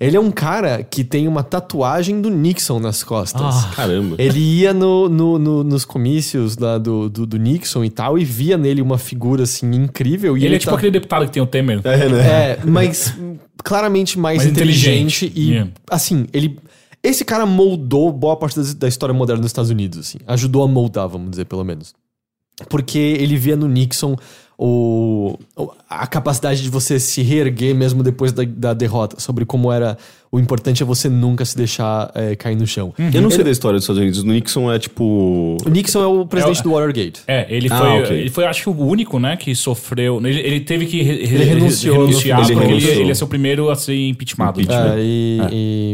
Ele 0.00 0.16
é 0.16 0.20
um 0.20 0.30
cara 0.32 0.82
que 0.82 1.04
tem 1.04 1.28
uma 1.28 1.42
tatuagem 1.44 2.20
do 2.20 2.28
Nixon 2.30 2.80
nas 2.80 3.04
costas. 3.04 3.40
Ah. 3.42 3.70
Caramba. 3.76 4.16
Ele 4.18 4.40
ia 4.40 4.72
no, 4.72 5.08
no- 5.08 5.38
no- 5.38 5.62
nos 5.62 5.84
comícios 5.84 6.56
lá 6.56 6.76
do, 6.78 7.08
do, 7.08 7.24
do 7.26 7.38
Nixon 7.38 7.84
e 7.84 7.90
tal, 7.90 8.18
e 8.18 8.24
via 8.24 8.56
nele 8.58 8.82
uma 8.82 8.98
figura 8.98 9.44
assim 9.44 9.70
incrível. 9.74 10.36
E 10.36 10.40
Ele, 10.40 10.46
ele, 10.46 10.56
é 10.56 10.58
tipo 10.58 10.70
tá- 10.72 10.76
aquele 10.78 10.90
deputado 10.92 11.26
que 11.26 11.32
tem 11.32 11.42
o 11.42 11.46
Temer. 11.46 11.80
É, 11.84 12.08
né? 12.08 12.26
É, 12.52 12.58
mas 12.64 13.14
claramente 13.62 14.18
mais, 14.18 14.38
Mais 14.38 14.50
inteligente, 14.50 15.26
inteligente. 15.26 15.32
e 15.38 15.50
Yeah. 15.52 15.70
assim, 15.90 16.26
ele. 16.32 16.58
Esse 17.04 17.24
cara 17.24 17.44
moldou 17.44 18.10
boa 18.12 18.36
parte 18.36 18.58
da, 18.58 18.72
da 18.78 18.88
história 18.88 19.12
moderna 19.14 19.40
dos 19.42 19.50
Estados 19.50 19.70
Unidos, 19.70 19.98
assim. 19.98 20.18
Ajudou 20.26 20.64
a 20.64 20.68
moldar, 20.68 21.08
vamos 21.08 21.30
dizer, 21.30 21.44
pelo 21.44 21.62
menos. 21.64 21.94
Porque 22.68 22.98
ele 22.98 23.36
via 23.36 23.56
no 23.56 23.66
Nixon 23.66 24.16
o, 24.64 25.36
a 25.90 26.06
capacidade 26.06 26.62
de 26.62 26.70
você 26.70 27.00
se 27.00 27.20
reerguer 27.22 27.74
mesmo 27.74 28.02
depois 28.02 28.30
da, 28.32 28.44
da 28.44 28.72
derrota, 28.72 29.18
sobre 29.18 29.44
como 29.44 29.72
era 29.72 29.98
o 30.30 30.38
importante 30.38 30.82
é 30.82 30.86
você 30.86 31.08
nunca 31.08 31.44
se 31.44 31.54
deixar 31.56 32.10
é, 32.14 32.34
cair 32.36 32.56
no 32.56 32.66
chão. 32.66 32.94
Eu 33.12 33.20
não 33.20 33.30
sei 33.30 33.44
da 33.44 33.50
história 33.50 33.76
dos 33.76 33.82
Estados 33.84 34.00
Unidos. 34.00 34.22
O 34.22 34.26
Nixon 34.26 34.72
é 34.72 34.78
tipo. 34.78 35.58
O 35.64 35.68
Nixon 35.68 36.00
é 36.02 36.06
o 36.06 36.24
presidente 36.24 36.60
É 36.60 36.62
do 36.62 36.70
Watergate. 36.70 37.20
É, 37.26 37.46
ele 37.54 37.68
Ah, 37.70 37.76
foi, 37.78 38.02
ok. 38.02 38.16
ele 38.20 38.30
foi, 38.30 38.44
acho 38.46 38.62
que 38.62 38.68
o 38.70 38.86
único, 38.86 39.18
né, 39.18 39.36
que 39.36 39.54
sofreu. 39.54 40.24
Ele, 40.24 40.40
ele 40.40 40.60
teve 40.60 40.86
que 40.86 41.02
re, 41.02 41.12
Ele 41.24 41.44
renunciou 41.44 42.06
renunciar 42.06 42.38
porque 42.40 42.52
Ele 42.52 42.62
ele, 42.62 42.68
renunciou. 42.70 42.94
ele 43.00 43.08
ia 43.08 43.14
ser 43.14 43.24
o 43.24 43.28
primeiro 43.28 43.68
a 43.70 43.74
ser 43.76 43.94
impeachmentado. 44.08 44.60
Impeachment. 44.60 44.94
É, 44.96 45.00
e, 45.02 45.40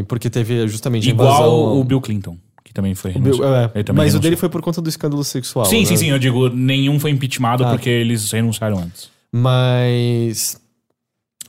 e 0.01 0.03
porque 0.07 0.31
teve 0.31 0.69
justamente 0.69 1.09
Igual 1.09 1.29
invasão- 1.29 1.81
o 1.81 1.85
Bill 1.85 2.01
Clinton, 2.01 2.37
também 2.79 2.95
foi 2.95 3.11
o 3.11 3.15
renunciado. 3.15 3.55
é, 3.55 3.71
Ele 3.75 3.85
também 3.85 3.85
mas 3.85 3.89
o 3.89 3.95
renunciou. 3.95 4.21
dele 4.23 4.37
foi 4.37 4.49
por 4.49 4.63
conta 4.63 4.81
do 4.81 4.89
escândalo 4.89 5.25
sexual. 5.25 5.65
Sim, 5.67 5.81
né? 5.81 5.85
sim, 5.87 5.97
sim. 5.97 6.11
Eu 6.11 6.19
digo, 6.19 6.49
nenhum 6.49 7.01
foi 7.01 7.11
impeachmentado 7.11 7.65
Ah. 7.65 7.71
porque 7.71 7.89
eles 7.91 8.31
renunciaram 8.31 8.79
antes. 8.79 9.11
Mas. 9.33 10.61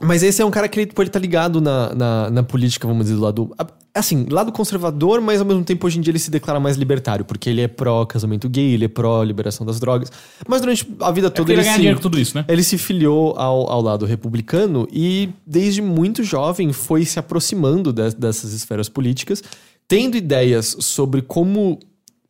Mas 0.02 0.24
esse 0.24 0.42
é 0.42 0.46
um 0.46 0.52
cara 0.52 0.70
que 0.70 0.80
ele 0.80 0.92
pode 0.94 1.10
estar 1.10 1.20
ligado 1.20 1.60
na, 1.60 1.94
na, 1.94 2.30
na 2.30 2.42
política, 2.44 2.88
vamos 2.88 3.04
dizer, 3.06 3.16
do 3.18 3.22
lado. 3.22 3.52
Assim, 3.94 4.26
lado 4.30 4.50
conservador, 4.52 5.20
mas 5.20 5.42
ao 5.42 5.46
mesmo 5.46 5.62
tempo 5.64 5.86
hoje 5.86 5.98
em 5.98 6.02
dia 6.02 6.12
ele 6.12 6.20
se 6.20 6.32
declara 6.32 6.58
mais 6.58 6.78
libertário, 6.78 7.26
porque 7.26 7.50
ele 7.50 7.60
é 7.60 7.68
pró-casamento 7.68 8.48
gay, 8.48 8.74
ele 8.76 8.86
é 8.86 8.88
pró-liberação 8.88 9.66
das 9.66 9.78
drogas. 9.78 10.10
Mas 10.48 10.62
durante 10.62 10.88
a 11.02 11.12
vida 11.12 11.28
É 11.28 11.30
toda 11.30 11.42
porque 11.48 11.52
ele 11.52 11.62
ele 11.62 11.70
se, 11.70 11.76
dinheiro 11.76 11.98
com 11.98 12.04
tudo 12.04 12.18
isso, 12.18 12.38
né? 12.38 12.46
ele 12.48 12.64
se 12.64 12.78
filiou 12.78 13.34
ao, 13.38 13.70
ao 13.70 13.82
lado 13.82 14.06
republicano 14.06 14.88
e, 14.90 15.30
desde 15.46 15.82
muito 15.82 16.24
jovem, 16.24 16.72
foi 16.72 17.04
se 17.04 17.20
aproximando 17.20 17.92
de- 17.92 18.12
dessas 18.16 18.54
esferas 18.54 18.88
políticas, 18.88 19.44
tendo 19.90 20.16
ideias 20.16 20.78
sobre 20.82 21.24
como, 21.24 21.80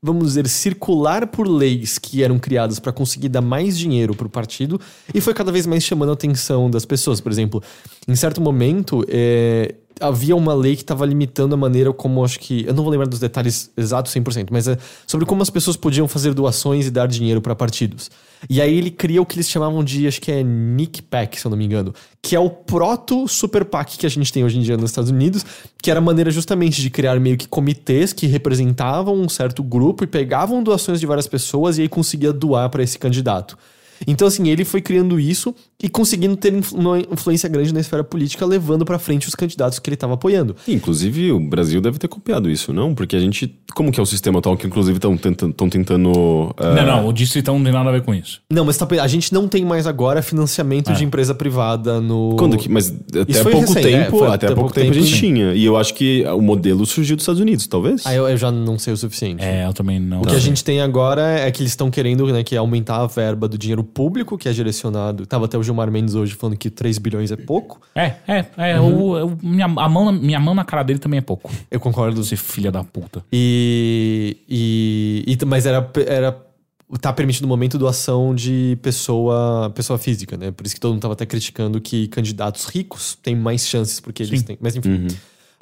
vamos 0.02 0.30
dizer, 0.30 0.48
circular 0.48 1.28
por 1.28 1.46
leis 1.46 2.00
que 2.00 2.24
eram 2.24 2.40
criadas 2.40 2.80
para 2.80 2.94
conseguir 2.94 3.28
dar 3.28 3.42
mais 3.42 3.78
dinheiro 3.78 4.16
para 4.16 4.28
o 4.28 4.30
partido 4.30 4.80
e 5.14 5.20
foi 5.20 5.34
cada 5.34 5.52
vez 5.52 5.68
mais 5.68 5.84
chamando 5.84 6.12
a 6.12 6.14
atenção 6.14 6.72
das 6.72 6.86
pessoas. 6.86 7.20
Por 7.20 7.30
exemplo, 7.30 7.62
em 8.08 8.16
certo 8.16 8.40
momento, 8.40 9.06
é, 9.10 9.76
havia 10.00 10.36
uma 10.36 10.54
lei 10.54 10.76
que 10.76 10.82
estava 10.82 11.06
limitando 11.06 11.54
a 11.54 11.58
maneira 11.58 11.92
como, 11.94 12.24
acho 12.24 12.40
que. 12.40 12.66
Eu 12.66 12.74
não 12.74 12.84
vou 12.84 12.92
lembrar 12.92 13.08
dos 13.08 13.20
detalhes 13.20 13.72
exatos 13.76 14.14
100%, 14.14 14.48
mas 14.52 14.68
é 14.68 14.78
sobre 15.06 15.26
como 15.26 15.42
as 15.42 15.50
pessoas 15.50 15.76
podiam 15.76 16.08
fazer 16.08 16.34
doações 16.34 16.88
e 16.88 16.92
dar 16.92 17.08
dinheiro 17.08 17.42
para 17.42 17.56
partidos. 17.56 18.10
E 18.50 18.62
aí 18.62 18.78
ele 18.78 18.90
cria 18.90 19.22
o 19.22 19.26
que 19.26 19.36
eles 19.36 19.50
chamavam 19.50 19.84
de, 19.84 20.08
acho 20.08 20.22
que 20.22 20.32
é 20.32 20.44
Nick 20.44 21.02
Pack, 21.02 21.40
se 21.40 21.46
eu 21.46 21.50
não 21.50 21.58
me 21.58 21.66
engano, 21.66 21.94
que 22.22 22.36
é 22.36 22.40
o 22.40 22.50
proto 22.50 23.28
Super 23.28 23.66
PAC 23.66 23.98
que 23.98 24.06
a 24.06 24.10
gente 24.10 24.32
tem 24.32 24.46
hoje 24.46 24.58
em 24.58 24.62
dia 24.62 24.78
nos 24.78 24.92
Estados 24.92 25.10
Unidos, 25.10 25.46
que 25.82 25.92
era 25.92 26.00
a 26.00 26.04
maneira 26.04 26.32
justamente 26.32 26.82
de 26.82 26.90
criar 26.90 27.20
meio 27.20 27.38
que 27.38 27.48
comitês 27.48 28.14
que 28.14 28.28
representavam 28.28 29.14
um 29.16 29.28
certo 29.28 29.62
grupo 29.62 30.04
e 30.04 30.08
pegavam 30.08 30.64
doações 30.64 31.00
de 31.00 31.06
várias 31.06 31.28
pessoas 31.28 31.78
e 31.78 31.82
aí 31.82 31.90
conseguia 31.90 32.32
doar 32.32 32.70
para 32.70 32.82
esse 32.82 32.98
candidato. 32.98 33.58
Então, 34.08 34.28
assim, 34.28 34.50
ele 34.50 34.66
foi 34.66 34.82
criando 34.82 35.20
isso 35.20 35.54
e 35.82 35.88
conseguindo 35.88 36.36
ter 36.36 36.54
uma 36.74 37.00
influência 37.00 37.48
grande 37.48 37.74
na 37.74 37.80
esfera 37.80 38.04
política, 38.04 38.46
levando 38.46 38.84
pra 38.86 39.00
frente 39.00 39.28
os 39.28 39.36
candidatos 39.36 39.80
que 39.80 39.90
ele 39.90 39.96
estava 39.96 40.14
apoiando. 40.14 40.56
Inclusive, 40.68 41.32
o 41.32 41.40
Brasil 41.40 41.80
deve 41.80 41.98
ter 41.98 42.08
copiado 42.08 42.50
isso, 42.50 42.74
não? 42.74 42.94
Porque 42.94 43.16
a 43.16 43.20
gente. 43.20 43.56
Como 43.74 43.92
que 43.92 44.00
é 44.00 44.04
o 44.04 44.06
sistema 44.06 44.40
atual 44.40 44.58
que, 44.58 44.68
inclusive, 44.68 44.98
estão 44.98 45.16
tentando. 45.16 45.54
Tão 45.54 45.70
tentando 45.70 46.54
ah, 46.58 46.76
Não, 46.76 46.86
não, 46.86 47.08
o 47.08 47.14
distritão 47.14 47.58
não 47.58 47.64
tem 47.64 47.74
nada 47.74 47.90
a 47.90 47.94
ver 47.94 48.02
com 48.02 48.14
isso. 48.14 48.42
Não, 48.52 48.66
mas 48.66 48.78
tá, 48.78 48.88
a 49.02 49.08
gente 49.08 49.34
não 49.34 49.48
tem 49.48 49.64
mais 49.64 49.88
agora 49.88 50.22
financiamento 50.22 50.92
de 50.94 51.04
empresa 51.04 51.34
privada 51.34 52.02
no. 52.02 52.36
Quando 52.38 52.58
que, 52.58 52.70
mas 52.70 52.90
até 52.90 53.32
Isso 53.32 53.44
foi 53.44 53.52
pouco 53.52 53.74
recente, 53.74 53.88
é, 53.88 54.04
tempo, 54.04 54.18
foi 54.18 54.28
até, 54.28 54.54
pouco 54.54 54.74
tempo, 54.74 54.92
a 54.92 54.94
gente 54.94 55.14
tinha. 55.14 55.54
E 55.54 55.64
eu 55.64 55.78
acho 55.78 55.94
que 55.94 56.26
o 56.26 56.42
modelo 56.42 56.86
surgiu 56.86 57.16
dos 57.16 57.24
Estados 57.24 57.42
Unidos, 57.42 57.68
talvez. 57.68 58.06
Aí 58.06 58.18
eu, 58.18 58.28
eu 58.28 58.38
já 58.38 58.52
não 58.52 58.78
sei 58.78 58.94
o 58.94 58.98
suficiente. 58.98 59.44
É, 59.44 59.66
eu 59.66 59.74
também 59.74 60.00
não. 60.00 60.22
O 60.22 60.26
que 60.26 60.36
a 60.36 60.40
gente 60.40 60.64
tem 60.64 60.82
agora 60.82 61.22
é 61.22 61.52
que 61.52 61.62
eles 61.62 61.72
estão 61.72 61.90
querendo 61.90 62.26
né, 62.28 62.44
que 62.44 62.56
aumentar 62.56 62.98
a 62.98 63.08
verba 63.08 63.48
do 63.48 63.58
dinheiro 63.58 63.84
público, 63.94 64.38
que 64.38 64.48
é 64.48 64.52
direcionado. 64.54 65.26
Tava 65.26 65.46
até 65.46 65.58
o 65.58 65.64
Gilmar 65.64 65.92
Mendes 65.92 66.16
hoje 66.16 66.34
falando 66.36 66.58
que 66.58 66.70
3 66.70 66.98
bilhões 66.98 67.32
é 67.32 67.36
pouco. 67.36 67.82
É, 67.94 68.16
é, 68.28 68.46
é. 68.58 68.80
Uhum. 68.80 68.96
o, 69.02 69.26
o- 69.34 69.38
minha, 69.44 69.66
a 69.66 69.90
mão, 69.90 70.06
na- 70.06 70.12
minha 70.12 70.40
mão 70.40 70.54
na 70.56 70.64
cara 70.64 70.84
dele 70.84 71.00
também 71.00 71.18
é 71.18 71.22
pouco. 71.22 71.52
Eu 71.70 71.80
concordo. 71.80 72.22
Esse 72.22 72.36
filha 72.38 72.72
da 72.72 72.84
puta. 72.84 73.24
E, 73.32 74.38
e, 74.48 75.24
e- 75.28 75.46
mas 75.46 75.66
era, 75.66 75.90
era 76.08 76.38
tá 77.02 77.14
permitido 77.14 77.44
no 77.44 77.48
momento 77.50 77.78
doação 77.78 78.34
de 78.34 78.78
pessoa 78.82 79.72
pessoa 79.76 79.98
física, 80.00 80.36
né? 80.38 80.52
Por 80.52 80.66
isso 80.66 80.74
que 80.76 80.82
todo 80.82 80.92
mundo 80.94 81.02
tava 81.02 81.14
até 81.14 81.26
criticando 81.26 81.80
que 81.80 82.08
candidatos 82.08 82.66
ricos 82.66 83.16
têm 83.22 83.36
mais 83.36 83.68
chances 83.68 84.00
porque 84.00 84.24
eles 84.24 84.40
Sim. 84.40 84.46
têm. 84.46 84.58
Mas 84.60 84.76
enfim. 84.76 85.08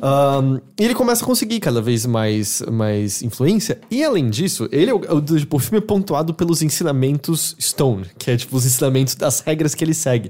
Ahn, 0.02 0.60
e 0.80 0.86
ele 0.86 0.94
começa 0.94 1.24
a 1.24 1.26
conseguir 1.26 1.60
cada 1.60 1.82
vez 1.82 2.06
mais, 2.06 2.62
mais 2.72 3.24
influência. 3.24 3.80
E 3.90 4.04
além 4.04 4.30
disso, 4.30 4.70
ele 4.72 4.92
é 4.92 4.94
o, 4.94 4.98
o, 4.98 5.22
tipo, 5.22 5.58
o 5.58 5.60
filme 5.60 5.80
é 5.80 5.82
pontuado 5.82 6.34
pelos 6.34 6.62
ensinamentos 6.62 7.56
Stone, 7.60 8.06
que 8.18 8.30
é 8.30 8.38
tipo 8.38 8.56
os 8.56 8.66
ensinamentos 8.66 9.16
das 9.16 9.40
regras 9.40 9.74
que 9.74 9.84
ele 9.84 9.94
segue. 9.94 10.30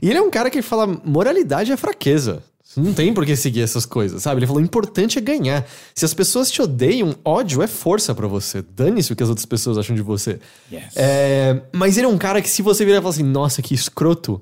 E 0.00 0.08
ele 0.08 0.18
é 0.18 0.22
um 0.22 0.30
cara 0.30 0.50
que 0.50 0.62
fala: 0.62 0.86
moralidade 0.86 1.72
é 1.72 1.76
fraqueza. 1.76 2.42
Não 2.76 2.92
tem 2.92 3.12
por 3.14 3.24
que 3.24 3.34
seguir 3.34 3.62
essas 3.62 3.86
coisas, 3.86 4.22
sabe? 4.22 4.38
Ele 4.38 4.46
falou: 4.46 4.62
o 4.62 4.64
importante 4.64 5.18
é 5.18 5.20
ganhar. 5.20 5.66
Se 5.94 6.04
as 6.04 6.14
pessoas 6.14 6.50
te 6.50 6.62
odeiam, 6.62 7.16
ódio 7.24 7.62
é 7.62 7.66
força 7.66 8.14
pra 8.14 8.28
você. 8.28 8.62
Dane-se 8.62 9.12
o 9.12 9.16
que 9.16 9.22
as 9.22 9.28
outras 9.28 9.46
pessoas 9.46 9.78
acham 9.78 9.96
de 9.96 10.02
você. 10.02 10.38
Yes. 10.70 10.92
É, 10.94 11.62
mas 11.72 11.96
ele 11.96 12.06
é 12.06 12.08
um 12.08 12.18
cara 12.18 12.40
que, 12.40 12.48
se 12.48 12.62
você 12.62 12.84
virar 12.84 12.98
e 12.98 13.00
falar 13.00 13.14
assim, 13.14 13.24
nossa, 13.24 13.62
que 13.62 13.74
escroto, 13.74 14.40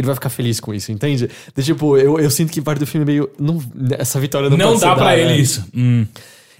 ele 0.00 0.06
vai 0.06 0.14
ficar 0.16 0.30
feliz 0.30 0.58
com 0.60 0.74
isso, 0.74 0.90
entende? 0.90 1.28
De, 1.54 1.62
tipo, 1.62 1.96
eu, 1.96 2.18
eu 2.18 2.30
sinto 2.30 2.50
que 2.52 2.60
parte 2.60 2.80
do 2.80 2.86
filme 2.86 3.04
é 3.04 3.06
meio. 3.06 3.30
Não, 3.38 3.62
essa 3.98 4.18
vitória 4.18 4.50
não, 4.50 4.56
Não, 4.56 4.78
dá 4.78 4.94
pra 4.94 5.04
dada, 5.04 5.16
ele 5.18 5.30
né? 5.30 5.38
isso. 5.38 5.64
Hum. 5.74 6.06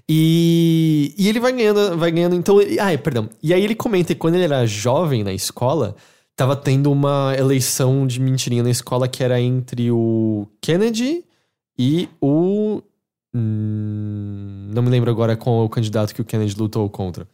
E, 0.09 1.15
e 1.17 1.29
ele 1.29 1.39
vai 1.41 1.53
ganhando, 1.53 1.97
vai 1.97 2.11
ganhando. 2.11 2.35
Então, 2.35 2.61
ele- 2.61 2.79
ah, 2.81 2.97
perdão. 2.99 3.29
E 3.43 3.55
aí 3.55 3.63
ele 3.65 3.75
comenta 3.75 4.13
que 4.15 4.19
quando 4.21 4.35
ele 4.35 4.45
era 4.45 4.67
jovem 4.67 5.23
na 5.23 5.33
escola, 5.33 5.95
tava 6.37 6.57
tendo 6.57 6.91
uma 6.91 7.35
eleição 7.39 8.07
de 8.07 8.19
mentirinha 8.21 8.63
na 8.63 8.71
escola 8.71 9.07
que 9.07 9.23
era 9.23 9.41
entre 9.41 9.91
o 9.91 10.47
Kennedy 10.61 11.25
e 11.79 12.09
o. 12.21 12.83
hum, 13.33 14.71
não 14.75 14.83
me 14.83 14.91
lembro 14.91 15.11
agora 15.11 15.37
qual 15.37 15.63
é 15.63 15.65
o 15.65 15.69
candidato 15.69 16.15
que 16.15 16.21
o 16.21 16.25
Kennedy 16.25 16.55
lutou 16.59 16.89
contra. 16.91 17.27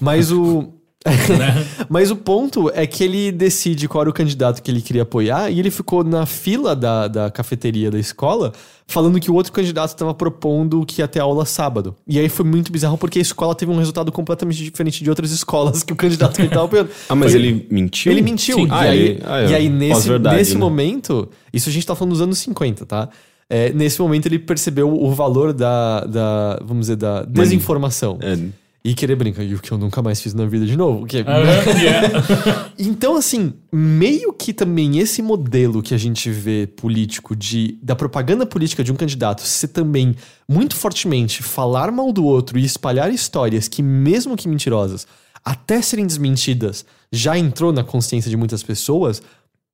Mas 0.00 0.30
o. 0.32 0.72
Mas 1.88 2.10
o 2.10 2.16
ponto 2.16 2.70
é 2.74 2.86
que 2.86 3.04
ele 3.04 3.30
decide 3.30 3.86
qual 3.88 4.02
era 4.02 4.10
o 4.10 4.12
candidato 4.12 4.62
que 4.62 4.70
ele 4.70 4.80
queria 4.80 5.02
apoiar 5.02 5.50
e 5.50 5.58
ele 5.58 5.70
ficou 5.70 6.02
na 6.02 6.24
fila 6.26 6.74
da, 6.74 7.08
da 7.08 7.30
cafeteria 7.30 7.90
da 7.90 7.98
escola 7.98 8.52
falando 8.86 9.18
que 9.20 9.30
o 9.30 9.34
outro 9.34 9.52
candidato 9.52 9.90
estava 9.90 10.12
propondo 10.14 10.84
que 10.86 11.00
ia 11.00 11.08
ter 11.08 11.20
aula 11.20 11.44
sábado. 11.44 11.94
E 12.06 12.18
aí 12.18 12.28
foi 12.28 12.44
muito 12.44 12.70
bizarro 12.72 12.96
porque 12.98 13.18
a 13.18 13.22
escola 13.22 13.54
teve 13.54 13.70
um 13.70 13.78
resultado 13.78 14.10
completamente 14.12 14.62
diferente 14.62 15.02
de 15.02 15.08
outras 15.10 15.30
escolas 15.30 15.82
que 15.82 15.92
o 15.92 15.96
candidato 15.96 16.34
que 16.36 16.42
ele 16.42 16.48
estava 16.48 16.66
apoiando. 16.66 16.90
Ah, 17.08 17.14
mas 17.14 17.32
Foi- 17.32 17.40
ele 17.40 17.66
mentiu? 17.70 18.12
Ele 18.12 18.22
mentiu. 18.22 18.56
Sim. 18.56 18.66
E, 18.66 18.70
Ah, 18.70 18.80
aí, 18.80 18.98
ele- 18.98 19.22
ah, 19.24 19.40
é. 19.42 19.48
e 19.50 19.54
aí, 19.54 19.68
nesse, 19.68 20.18
nesse 20.18 20.54
né? 20.54 20.60
momento, 20.60 21.28
isso 21.52 21.68
a 21.68 21.72
gente 21.72 21.86
tá 21.86 21.94
falando 21.94 22.12
dos 22.12 22.20
anos 22.22 22.38
50, 22.38 22.86
tá? 22.86 23.08
É, 23.48 23.72
nesse 23.72 24.00
momento 24.00 24.26
ele 24.26 24.38
percebeu 24.38 24.90
o 24.90 25.10
valor 25.12 25.52
da, 25.52 26.00
da 26.06 26.58
vamos 26.64 26.86
dizer, 26.86 26.96
da 26.96 27.22
desinformação. 27.24 28.18
É. 28.22 28.38
E 28.86 28.94
querer 28.94 29.16
brincar, 29.16 29.42
e 29.42 29.54
o 29.54 29.58
que 29.58 29.72
eu 29.72 29.78
nunca 29.78 30.02
mais 30.02 30.20
fiz 30.20 30.34
na 30.34 30.44
vida 30.44 30.66
de 30.66 30.76
novo. 30.76 31.06
Que 31.06 31.18
é- 31.18 31.24
então, 32.78 33.16
assim, 33.16 33.54
meio 33.72 34.30
que 34.34 34.52
também 34.52 34.98
esse 34.98 35.22
modelo 35.22 35.82
que 35.82 35.94
a 35.94 35.98
gente 35.98 36.28
vê 36.30 36.66
político 36.66 37.34
de 37.34 37.78
da 37.82 37.96
propaganda 37.96 38.44
política 38.44 38.84
de 38.84 38.92
um 38.92 38.94
candidato 38.94 39.40
ser 39.40 39.68
também 39.68 40.14
muito 40.46 40.76
fortemente 40.76 41.42
falar 41.42 41.90
mal 41.90 42.12
do 42.12 42.24
outro 42.26 42.58
e 42.58 42.64
espalhar 42.64 43.10
histórias 43.10 43.68
que, 43.68 43.82
mesmo 43.82 44.36
que 44.36 44.46
mentirosas, 44.46 45.06
até 45.42 45.80
serem 45.80 46.06
desmentidas, 46.06 46.84
já 47.10 47.38
entrou 47.38 47.72
na 47.72 47.84
consciência 47.84 48.28
de 48.30 48.36
muitas 48.36 48.62
pessoas, 48.62 49.22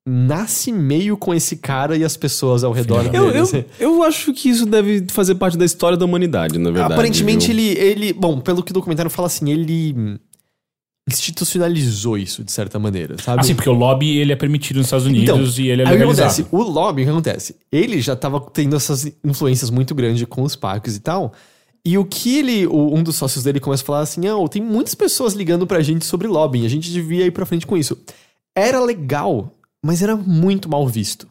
nasce 0.08 0.72
meio 0.72 1.16
com 1.16 1.32
esse 1.34 1.56
cara 1.56 1.96
e 1.96 2.02
as 2.04 2.16
pessoas 2.16 2.64
ao 2.64 2.72
redor 2.72 3.04
Eu, 3.06 3.26
dele. 3.26 3.38
eu, 3.38 3.42
assim. 3.42 3.64
eu 3.78 4.02
acho 4.02 4.32
que 4.32 4.48
isso 4.48 4.64
deve 4.66 5.06
fazer 5.10 5.34
parte 5.34 5.56
da 5.58 5.64
história 5.64 5.96
da 5.96 6.04
humanidade, 6.04 6.58
na 6.58 6.70
verdade. 6.70 6.92
Aparentemente 6.94 7.52
viu? 7.52 7.56
ele, 7.64 7.78
ele. 7.78 8.12
Bom, 8.12 8.40
pelo 8.40 8.62
que 8.62 8.70
o 8.70 8.74
documentário 8.74 9.10
fala 9.10 9.26
assim, 9.26 9.50
ele 9.50 10.18
institucionalizou 11.08 12.16
isso 12.16 12.44
de 12.44 12.52
certa 12.52 12.78
maneira, 12.78 13.16
sabe? 13.20 13.40
Assim, 13.40 13.54
porque 13.54 13.68
o 13.68 13.72
lobby 13.74 14.18
ele 14.18 14.32
é 14.32 14.36
permitido 14.36 14.76
nos 14.76 14.86
Estados 14.86 15.06
Unidos 15.06 15.58
e 15.58 15.66
ele 15.68 15.82
é 15.82 15.84
Então, 15.84 15.92
legalizado. 15.94 16.28
acontece? 16.30 16.46
O 16.54 16.62
lobby, 16.62 17.02
o 17.02 17.04
que 17.04 17.10
acontece? 17.10 17.56
Ele 17.72 18.00
já 18.00 18.14
tava 18.14 18.40
tendo 18.52 18.76
essas 18.76 19.10
influências 19.24 19.70
muito 19.70 19.94
grandes 19.94 20.24
com 20.28 20.42
os 20.42 20.54
parques 20.54 20.94
e 20.96 21.00
tal. 21.00 21.32
E 21.84 21.96
o 21.98 22.04
que 22.04 22.38
ele, 22.38 22.66
o- 22.66 22.94
um 22.94 23.02
dos 23.02 23.16
sócios 23.16 23.42
dele 23.42 23.58
começa 23.58 23.82
a 23.82 23.86
falar 23.86 24.00
assim: 24.00 24.20
ah, 24.28 24.36
tem 24.48 24.62
muitas 24.62 24.94
pessoas 24.94 25.32
ligando 25.32 25.66
pra 25.66 25.80
gente 25.82 26.04
sobre 26.04 26.28
lobbying, 26.28 26.64
a 26.66 26.68
gente 26.68 26.90
devia 26.92 27.26
ir 27.26 27.30
pra 27.32 27.46
frente 27.46 27.66
com 27.66 27.76
isso. 27.76 27.96
Era 28.54 28.78
legal, 28.80 29.52
mas 29.84 30.02
era 30.02 30.16
muito 30.16 30.68
mal 30.68 30.86
visto. 30.86 31.26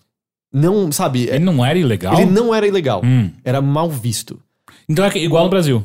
Não, 0.52 0.92
sabe? 0.92 1.28
Ele 1.30 1.40
não 1.40 1.64
era 1.64 1.78
ilegal? 1.78 2.20
Ele 2.20 2.32
não 2.32 2.54
era 2.54 2.68
ilegal, 2.68 3.02
Hum. 3.04 3.30
era 3.44 3.62
mal 3.62 3.90
visto. 3.90 4.40
Então 4.88 5.06
é 5.06 5.18
igual 5.18 5.44
no 5.44 5.50
Brasil. 5.50 5.84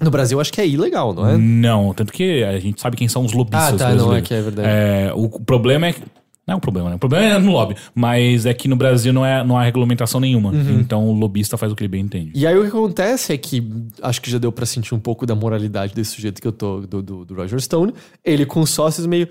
No 0.00 0.10
Brasil, 0.10 0.40
acho 0.40 0.52
que 0.52 0.60
é 0.60 0.66
ilegal, 0.66 1.12
não 1.12 1.28
é? 1.28 1.36
Não, 1.36 1.92
tanto 1.92 2.12
que 2.12 2.44
a 2.44 2.58
gente 2.58 2.80
sabe 2.80 2.96
quem 2.96 3.08
são 3.08 3.24
os 3.24 3.32
lobistas 3.32 3.74
Ah, 3.82 3.88
tá, 3.88 3.94
não, 3.94 4.14
é 4.14 4.22
que 4.22 4.32
é 4.32 4.40
verdade. 4.40 4.68
É, 4.68 5.12
o, 5.14 5.28
problema 5.40 5.88
é 5.88 5.92
que. 5.92 6.02
Não 6.46 6.54
é 6.54 6.56
o 6.56 6.60
problema, 6.60 6.88
né? 6.88 6.96
O 6.96 6.98
problema 6.98 7.26
é 7.26 7.38
no 7.38 7.52
lobby. 7.52 7.74
Mas 7.94 8.46
é 8.46 8.54
que 8.54 8.68
no 8.68 8.76
Brasil 8.76 9.12
não, 9.12 9.26
é, 9.26 9.44
não 9.44 9.58
há 9.58 9.64
regulamentação 9.64 10.18
nenhuma. 10.20 10.50
Uhum. 10.50 10.80
Então 10.80 11.06
o 11.08 11.12
lobista 11.12 11.58
faz 11.58 11.72
o 11.72 11.76
que 11.76 11.82
ele 11.82 11.88
bem 11.88 12.00
entende. 12.02 12.30
E 12.34 12.46
aí 12.46 12.56
o 12.56 12.62
que 12.62 12.68
acontece 12.68 13.34
é 13.34 13.36
que 13.36 13.62
acho 14.00 14.22
que 14.22 14.30
já 14.30 14.38
deu 14.38 14.50
pra 14.50 14.64
sentir 14.64 14.94
um 14.94 15.00
pouco 15.00 15.26
da 15.26 15.34
moralidade 15.34 15.92
desse 15.94 16.12
sujeito 16.12 16.40
que 16.40 16.48
eu 16.48 16.52
tô, 16.52 16.80
do, 16.80 17.02
do, 17.02 17.24
do 17.24 17.34
Roger 17.34 17.60
Stone. 17.60 17.92
Ele 18.24 18.46
com 18.46 18.60
os 18.60 18.70
sócios 18.70 19.04
meio. 19.04 19.28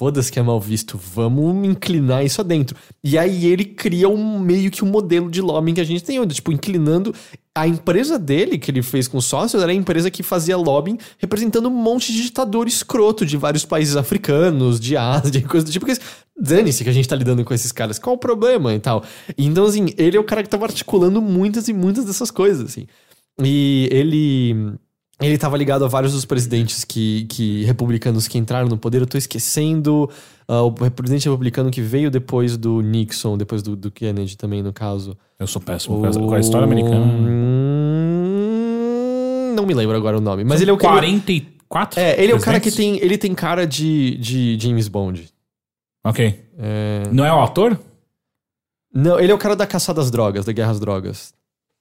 Foda-se 0.00 0.32
que 0.32 0.38
é 0.38 0.42
mal 0.42 0.58
visto, 0.58 0.96
vamos 0.96 1.68
inclinar 1.68 2.24
isso 2.24 2.40
adentro. 2.40 2.74
E 3.04 3.18
aí 3.18 3.44
ele 3.44 3.66
cria 3.66 4.08
um 4.08 4.38
meio 4.38 4.70
que 4.70 4.82
um 4.82 4.88
modelo 4.88 5.30
de 5.30 5.42
lobbying 5.42 5.74
que 5.74 5.80
a 5.82 5.84
gente 5.84 6.02
tem, 6.02 6.18
onde, 6.18 6.36
tipo, 6.36 6.50
inclinando 6.50 7.14
a 7.54 7.68
empresa 7.68 8.18
dele, 8.18 8.56
que 8.56 8.70
ele 8.70 8.80
fez 8.80 9.06
com 9.06 9.20
sócios, 9.20 9.62
era 9.62 9.70
a 9.70 9.74
empresa 9.74 10.10
que 10.10 10.22
fazia 10.22 10.56
lobbying 10.56 10.96
representando 11.18 11.68
um 11.68 11.82
monte 11.82 12.14
de 12.14 12.22
ditador 12.22 12.66
escroto 12.66 13.26
de 13.26 13.36
vários 13.36 13.66
países 13.66 13.94
africanos, 13.94 14.80
de 14.80 14.96
Ásia, 14.96 15.42
coisa 15.46 15.66
do 15.66 15.70
tipo, 15.70 15.84
porque 15.84 16.00
dane-se 16.34 16.82
que 16.82 16.88
a 16.88 16.94
gente 16.94 17.06
tá 17.06 17.14
lidando 17.14 17.44
com 17.44 17.52
esses 17.52 17.70
caras, 17.70 17.98
qual 17.98 18.16
o 18.16 18.18
problema 18.18 18.72
e 18.72 18.80
tal. 18.80 19.04
Então, 19.36 19.66
assim, 19.66 19.92
ele 19.98 20.16
é 20.16 20.20
o 20.20 20.24
cara 20.24 20.42
que 20.42 20.48
tava 20.48 20.64
articulando 20.64 21.20
muitas 21.20 21.68
e 21.68 21.74
muitas 21.74 22.06
dessas 22.06 22.30
coisas, 22.30 22.70
assim. 22.70 22.86
E 23.38 23.86
ele 23.92 24.78
ele 25.20 25.34
estava 25.34 25.56
ligado 25.56 25.84
a 25.84 25.88
vários 25.88 26.12
dos 26.12 26.24
presidentes 26.24 26.84
que, 26.84 27.24
que 27.26 27.64
republicanos 27.64 28.26
que 28.26 28.38
entraram 28.38 28.68
no 28.68 28.78
poder. 28.78 29.00
Eu 29.02 29.06
tô 29.06 29.18
esquecendo 29.18 30.08
uh, 30.48 30.54
o 30.64 30.72
presidente 30.72 31.28
republicano 31.28 31.70
que 31.70 31.80
veio 31.82 32.10
depois 32.10 32.56
do 32.56 32.80
Nixon, 32.80 33.36
depois 33.36 33.62
do, 33.62 33.76
do 33.76 33.90
Kennedy 33.90 34.36
também, 34.36 34.62
no 34.62 34.72
caso. 34.72 35.16
Eu 35.38 35.46
sou 35.46 35.60
péssimo 35.60 36.00
com 36.00 36.06
a- 36.06 36.12
com 36.12 36.34
a 36.34 36.40
história 36.40 36.64
americana. 36.66 37.04
Hum, 38.60 39.54
Não 39.54 39.66
me 39.66 39.74
lembro 39.74 39.96
agora 39.96 40.16
o 40.16 40.20
nome. 40.20 40.44
Mas 40.44 40.60
ele 40.60 40.70
é 40.70 40.74
o 40.74 40.78
cara. 40.78 40.94
44? 41.00 42.00
É, 42.00 42.22
ele 42.22 42.32
é 42.32 42.34
o 42.34 42.40
cara 42.40 42.58
que 42.60 42.70
tem. 42.70 42.96
Ele 42.98 43.16
tem 43.18 43.34
cara 43.34 43.66
de, 43.66 44.16
de 44.16 44.58
James 44.58 44.88
Bond. 44.88 45.28
Ok. 46.04 46.38
É, 46.58 47.02
Não 47.12 47.24
é 47.24 47.32
o 47.32 47.42
ator? 47.42 47.78
Não, 48.92 49.20
ele 49.20 49.30
é 49.30 49.34
o 49.34 49.38
cara 49.38 49.54
da 49.54 49.66
caçada 49.66 50.00
às 50.00 50.10
drogas, 50.10 50.44
da 50.44 50.52
guerra 50.52 50.70
às 50.72 50.80
drogas. 50.80 51.32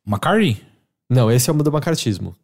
McCarthy? 0.05 0.61
Não, 1.09 1.31
esse 1.31 1.49
é 1.49 1.53
o 1.53 1.55
do 1.55 1.71
macartismo. 1.71 2.35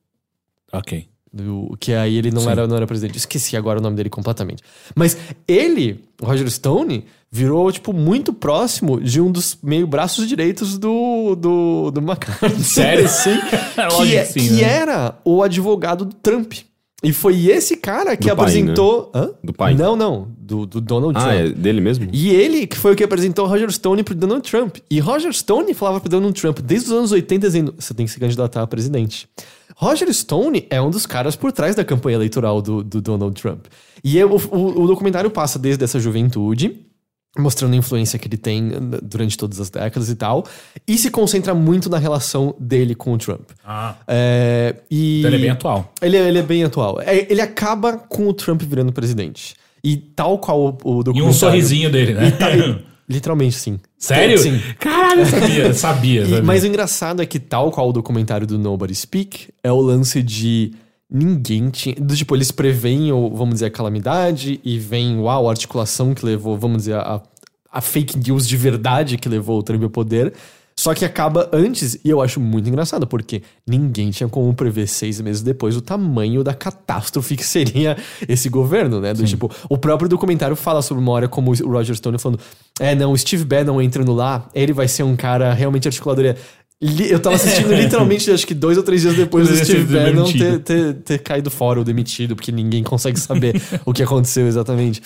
Ok. 0.78 1.08
Do, 1.32 1.76
que 1.80 1.94
aí 1.94 2.16
ele 2.16 2.32
não 2.32 2.44
Sim. 2.44 2.50
era, 2.50 2.66
não 2.68 2.78
era 2.78 2.88
presidente. 2.88 3.18
Esqueci 3.18 3.58
agora 3.58 3.80
o 3.80 3.82
nome 3.82 3.98
dele 3.98 4.10
completamente. 4.10 4.64
Mas 4.96 5.18
ele, 5.46 6.06
o 6.22 6.26
Roger 6.26 6.50
Stone, 6.50 7.06
virou, 7.30 7.70
tipo, 7.74 7.92
muito 7.92 8.32
próximo 8.34 9.02
de 9.02 9.20
um 9.20 9.30
dos 9.30 9.58
meio 9.62 9.86
braços 9.86 10.26
direitos 10.30 10.78
do, 10.78 11.36
do, 11.36 11.92
do 11.92 12.00
McCarthy. 12.00 12.64
Sério? 12.64 13.10
Sim. 13.10 13.38
Que, 13.98 14.16
é- 14.16 14.26
que 14.26 14.50
né? 14.52 14.62
era 14.64 15.20
o 15.26 15.44
advogado 15.44 16.06
do 16.06 16.16
Trump. 16.16 16.54
E 17.04 17.12
foi 17.14 17.48
esse 17.48 17.78
cara 17.78 18.16
que 18.16 18.30
Do 18.30 18.36
pai, 18.36 18.46
apresentou. 18.46 19.12
Hã? 19.14 19.30
Do 19.44 19.54
pai. 19.54 19.76
Não, 19.76 19.96
não. 19.96 20.28
Do, 20.38 20.66
do 20.66 20.80
Donald 20.82 21.18
Ah, 21.18 21.22
Trump. 21.22 21.36
é 21.36 21.50
dele 21.50 21.82
mesmo? 21.82 22.08
E 22.12 22.30
ele 22.30 22.66
que 22.66 22.78
foi 22.78 22.94
o 22.94 22.96
que 22.96 23.04
apresentou 23.04 23.46
Roger 23.48 23.70
Stone 23.72 24.02
pro 24.04 24.16
Donald 24.16 24.50
Trump. 24.50 24.78
E 24.90 25.00
Roger 25.00 25.32
Stone 25.34 25.74
falava 25.74 26.00
pro 26.00 26.10
Donald 26.10 26.40
Trump 26.40 26.60
desde 26.60 26.88
os 26.92 26.98
anos 26.98 27.12
80 27.12 27.48
dizendo: 27.48 27.76
você 27.78 27.94
tem 27.94 28.06
que 28.06 28.12
se 28.12 28.20
candidatar 28.20 28.62
a 28.62 28.68
presidente. 28.68 29.28
Roger 29.76 30.12
Stone 30.14 30.66
é 30.70 30.82
um 30.82 30.90
dos 30.90 31.06
caras 31.06 31.36
por 31.36 31.52
trás 31.52 31.76
da 31.76 31.84
campanha 31.84 32.16
eleitoral 32.16 32.62
do, 32.62 32.82
do 32.84 33.02
Donald 33.02 33.40
Trump. 33.40 33.66
E 34.04 34.18
é- 34.18 34.26
o, 34.26 34.36
o- 34.36 34.84
o 34.84 34.88
documentário 34.88 35.30
passa 35.30 35.60
desde 35.60 35.84
essa 35.84 36.00
juventude, 36.00 36.80
mostrando 37.38 37.74
a 37.74 37.76
influência 37.78 38.18
que 38.18 38.28
ele 38.28 38.38
tem 38.38 38.72
eh, 38.74 39.00
durante 39.04 39.38
todas 39.38 39.60
as 39.60 39.70
décadas 39.70 40.10
e 40.10 40.16
tal, 40.16 40.46
e 40.88 40.98
se 40.98 41.10
concentra 41.12 41.54
muito 41.54 41.90
na 41.90 41.98
relação 41.98 42.56
dele 42.60 42.96
com 42.96 43.14
o 43.14 43.18
Trump. 43.18 43.50
Ah. 43.66 43.96
É, 44.08 44.76
e 44.90 45.20
Então 45.20 45.30
ele 45.32 45.38
é 45.38 45.42
bem 45.42 45.50
atual. 45.50 45.94
ele, 46.02 46.18
é- 46.18 46.28
ele 46.30 46.40
é 46.40 46.44
bem 46.44 46.64
atual. 46.64 47.02
É, 47.02 47.28
ele 47.30 47.42
acaba 47.42 47.94
com 47.98 48.28
o 48.28 48.34
Trump 48.34 48.62
virando 48.64 48.92
presidente. 48.94 49.56
E 49.84 49.98
tal 49.98 50.40
qual 50.40 50.78
o, 50.84 51.00
o 51.02 51.04
E 51.16 51.22
um 51.22 51.32
sorrisinho 51.34 51.92
dele, 51.92 52.14
né? 52.14 52.32
Tá, 52.32 52.48
literalmente, 53.08 53.56
sim. 53.56 53.80
Sério? 54.00 54.38
Sim. 54.38 54.60
Caralho, 54.80 55.22
eu 55.22 55.26
sabia, 55.26 55.74
sabia. 55.76 56.22
E- 56.22 56.26
sabia. 56.26 56.42
mas 56.44 56.64
o 56.64 56.68
engraçado 56.68 57.22
é 57.22 57.26
que, 57.26 57.38
tal 57.40 57.70
qual 57.72 57.90
o 57.90 57.94
documentário 57.94 58.48
do 58.48 58.58
Nobody 58.58 58.96
Speak, 58.96 59.50
é 59.64 59.72
o 59.72 59.80
lance 59.80 60.24
de 60.24 60.72
ninguém 61.10 61.70
tinha. 61.70 61.96
Tipo, 61.96 62.36
eles 62.36 62.52
preveem, 62.52 63.10
vamos 63.34 63.56
dizer, 63.56 63.66
a 63.66 63.72
calamidade 63.72 64.60
e 64.64 64.80
vem, 64.80 65.20
uau, 65.20 65.48
a 65.48 65.52
articulação 65.52 66.14
que 66.14 66.26
levou, 66.26 66.58
vamos 66.58 66.80
dizer, 66.80 66.96
a, 66.96 67.22
a 67.72 67.82
fake 67.82 68.18
news 68.18 68.48
de 68.48 68.58
verdade 68.58 69.18
que 69.18 69.30
levou 69.30 69.60
o 69.60 69.64
Trump 69.64 69.84
ao 69.84 69.90
poder. 69.90 70.34
Só 70.78 70.94
que 70.94 71.06
acaba 71.06 71.50
antes, 71.54 71.98
e 72.04 72.10
eu 72.10 72.22
acho 72.22 72.38
muito 72.38 72.68
engraçado, 72.68 73.08
porque 73.08 73.42
ninguém 73.66 74.12
tinha 74.12 74.28
como 74.28 74.54
prever 74.54 74.88
seis 74.88 75.22
meses 75.22 75.42
depois 75.42 75.78
o 75.78 75.82
tamanho 75.82 76.44
da 76.44 76.54
catástrofe 76.54 77.38
que 77.38 77.46
seria 77.46 77.98
esse 78.28 78.50
governo, 78.50 79.00
né? 79.00 79.14
Do 79.14 79.24
tipo, 79.24 79.50
o 79.70 79.78
próprio 79.78 80.10
documentário 80.10 80.56
fala 80.56 80.82
sobre 80.82 81.02
uma 81.02 81.14
hora 81.14 81.30
como 81.30 81.52
o 81.52 81.72
Roger 81.72 81.96
Stone 81.96 82.20
falando: 82.20 82.42
é, 82.78 82.94
não, 82.94 83.14
o 83.14 83.18
Steve 83.18 83.46
Bannon 83.46 83.82
entrando 83.82 84.14
lá, 84.14 84.50
ele 84.54 84.74
vai 84.74 84.88
ser 84.90 85.04
um 85.04 85.16
cara 85.16 85.54
realmente 85.54 85.88
articulador. 85.88 86.36
Eu 86.82 87.20
tava 87.20 87.36
assistindo 87.36 87.72
literalmente, 87.74 88.30
acho 88.30 88.46
que 88.46 88.54
dois 88.54 88.78
ou 88.78 88.84
três 88.84 89.02
dias 89.02 89.16
depois 89.16 89.48
do 89.48 89.56
Steve 89.56 89.86
Bannon 89.86 90.32
ter, 90.32 90.60
ter, 90.60 90.94
ter 90.96 91.20
caído 91.20 91.50
fora 91.50 91.80
ou 91.80 91.86
demitido, 91.86 92.36
porque 92.36 92.52
ninguém 92.52 92.84
consegue 92.84 93.20
saber 93.20 93.62
o 93.86 93.94
que 93.94 94.04
aconteceu 94.04 94.46
exatamente. 94.48 95.02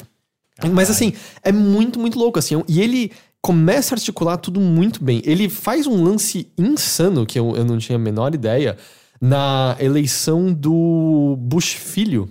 Mas 0.74 0.90
assim, 0.90 1.14
é 1.44 1.52
muito, 1.52 2.00
muito 2.00 2.18
louco, 2.20 2.40
assim. 2.40 2.62
E 2.68 2.82
ele 2.82 3.12
começa 3.42 3.94
a 3.94 3.98
articular 3.98 4.38
tudo 4.38 4.60
muito 4.60 5.04
bem. 5.04 5.22
Ele 5.24 5.48
faz 5.48 5.88
um 5.88 6.04
lance 6.04 6.52
insano, 6.58 7.26
que 7.26 7.40
eu, 7.40 7.56
eu 7.56 7.64
não 7.64 7.78
tinha 7.78 7.96
a 7.96 8.00
menor 8.00 8.34
ideia, 8.34 8.76
na 9.22 9.78
eleição 9.80 10.52
do 10.52 11.36
Bush 11.40 11.74
filho. 11.74 12.30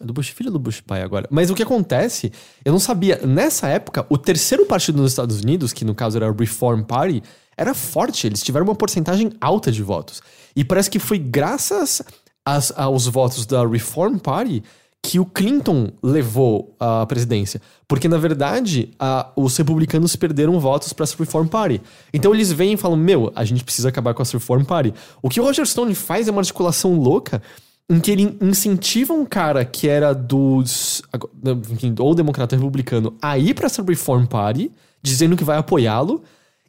É 0.00 0.04
Do 0.04 0.12
Bush 0.12 0.28
filho 0.30 0.48
ou 0.48 0.52
do 0.54 0.58
Bush 0.58 0.80
pai 0.80 1.02
agora? 1.02 1.26
Mas 1.30 1.50
o 1.50 1.54
que 1.54 1.62
acontece, 1.62 2.32
eu 2.64 2.72
não 2.72 2.80
sabia. 2.80 3.20
Nessa 3.26 3.68
época, 3.68 4.06
o 4.08 4.16
terceiro 4.16 4.64
partido 4.66 5.00
nos 5.02 5.12
Estados 5.12 5.40
Unidos, 5.40 5.72
que 5.72 5.84
no 5.84 5.94
caso 5.94 6.16
era 6.16 6.30
o 6.30 6.34
Reform 6.34 6.82
Party, 6.82 7.22
era 7.56 7.74
forte. 7.74 8.26
Eles 8.26 8.42
tiveram 8.42 8.66
uma 8.66 8.74
porcentagem 8.74 9.32
alta 9.40 9.70
de 9.70 9.82
votos. 9.82 10.22
E 10.56 10.64
parece 10.64 10.90
que 10.90 10.98
foi 10.98 11.18
graças 11.18 12.00
às- 12.44 12.72
aos 12.76 13.06
votos 13.06 13.44
da 13.44 13.66
Reform 13.66 14.16
Party 14.16 14.62
que 15.02 15.18
o 15.18 15.24
Clinton 15.24 15.90
levou 16.02 16.74
a 16.78 17.06
presidência. 17.06 17.60
Porque, 17.88 18.06
na 18.08 18.18
verdade, 18.18 18.90
a- 18.98 19.30
os 19.36 19.56
republicanos 19.56 20.14
perderam 20.16 20.58
votos 20.60 20.92
para 20.92 21.04
essa 21.04 21.16
Reform 21.18 21.46
Party. 21.46 21.80
Então 22.12 22.34
eles 22.34 22.50
vêm 22.52 22.72
e 22.72 22.76
falam: 22.76 22.96
Meu, 22.96 23.30
a 23.34 23.44
gente 23.44 23.64
precisa 23.64 23.88
acabar 23.90 24.14
com 24.14 24.22
essa 24.22 24.32
Reform 24.36 24.64
Party. 24.64 24.92
O 25.22 25.28
que 25.28 25.40
o 25.40 25.44
Roger 25.44 25.66
Stone 25.66 25.94
faz 25.94 26.28
é 26.28 26.30
uma 26.30 26.40
articulação 26.40 26.94
louca 26.98 27.42
em 27.90 27.98
que 27.98 28.10
ele 28.12 28.36
incentiva 28.40 29.12
um 29.12 29.24
cara 29.26 29.64
que 29.64 29.88
era 29.88 30.14
dos. 30.14 31.02
ago- 31.12 31.28
enfim, 31.72 31.92
ou 31.98 32.14
democrata 32.14 32.54
ou 32.54 32.60
republicano 32.62 33.14
a 33.20 33.36
ir 33.36 33.52
para 33.52 33.66
essa 33.66 33.82
Reform 33.82 34.26
Party, 34.26 34.70
dizendo 35.02 35.36
que 35.36 35.42
vai 35.42 35.58
apoiá-lo. 35.58 36.22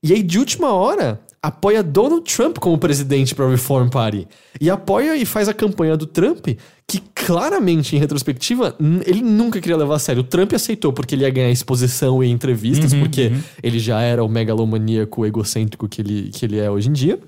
E 0.04 0.12
aí, 0.14 0.24
de 0.24 0.40
última 0.40 0.74
hora, 0.74 1.22
apoia 1.44 1.84
Donald 1.84 2.24
Trump 2.24 2.58
como 2.58 2.76
presidente 2.76 3.36
para 3.36 3.46
a 3.46 3.50
Reform 3.52 3.88
Party. 3.88 4.28
E 4.60 4.68
apoia 4.68 5.16
e 5.16 5.26
faz 5.28 5.48
a 5.48 5.54
campanha 5.54 5.96
do 5.96 6.08
Trump, 6.08 6.48
que 6.88 7.00
claramente, 7.14 7.96
em 7.96 8.00
retrospectiva, 8.00 8.76
ele 9.06 9.22
nunca 9.22 9.62
queria 9.62 9.78
levar 9.78 9.98
a 9.98 10.00
sério. 10.00 10.22
O 10.22 10.26
Trump 10.26 10.52
aceitou 10.54 10.92
porque 10.92 11.14
ele 11.14 11.22
ia 11.24 11.30
ganhar 11.30 11.52
exposição 11.52 12.24
e 12.24 12.32
entrevistas, 12.32 12.96
porque 12.96 13.32
ele 13.62 13.78
já 13.78 14.02
era 14.02 14.24
o 14.24 14.28
megalomaníaco 14.28 15.24
egocêntrico 15.24 15.88
que 15.88 16.02
ele, 16.02 16.32
que 16.34 16.46
ele 16.46 16.58
é 16.58 16.72
hoje 16.72 16.90
em 16.90 16.94
dia. 16.94 17.20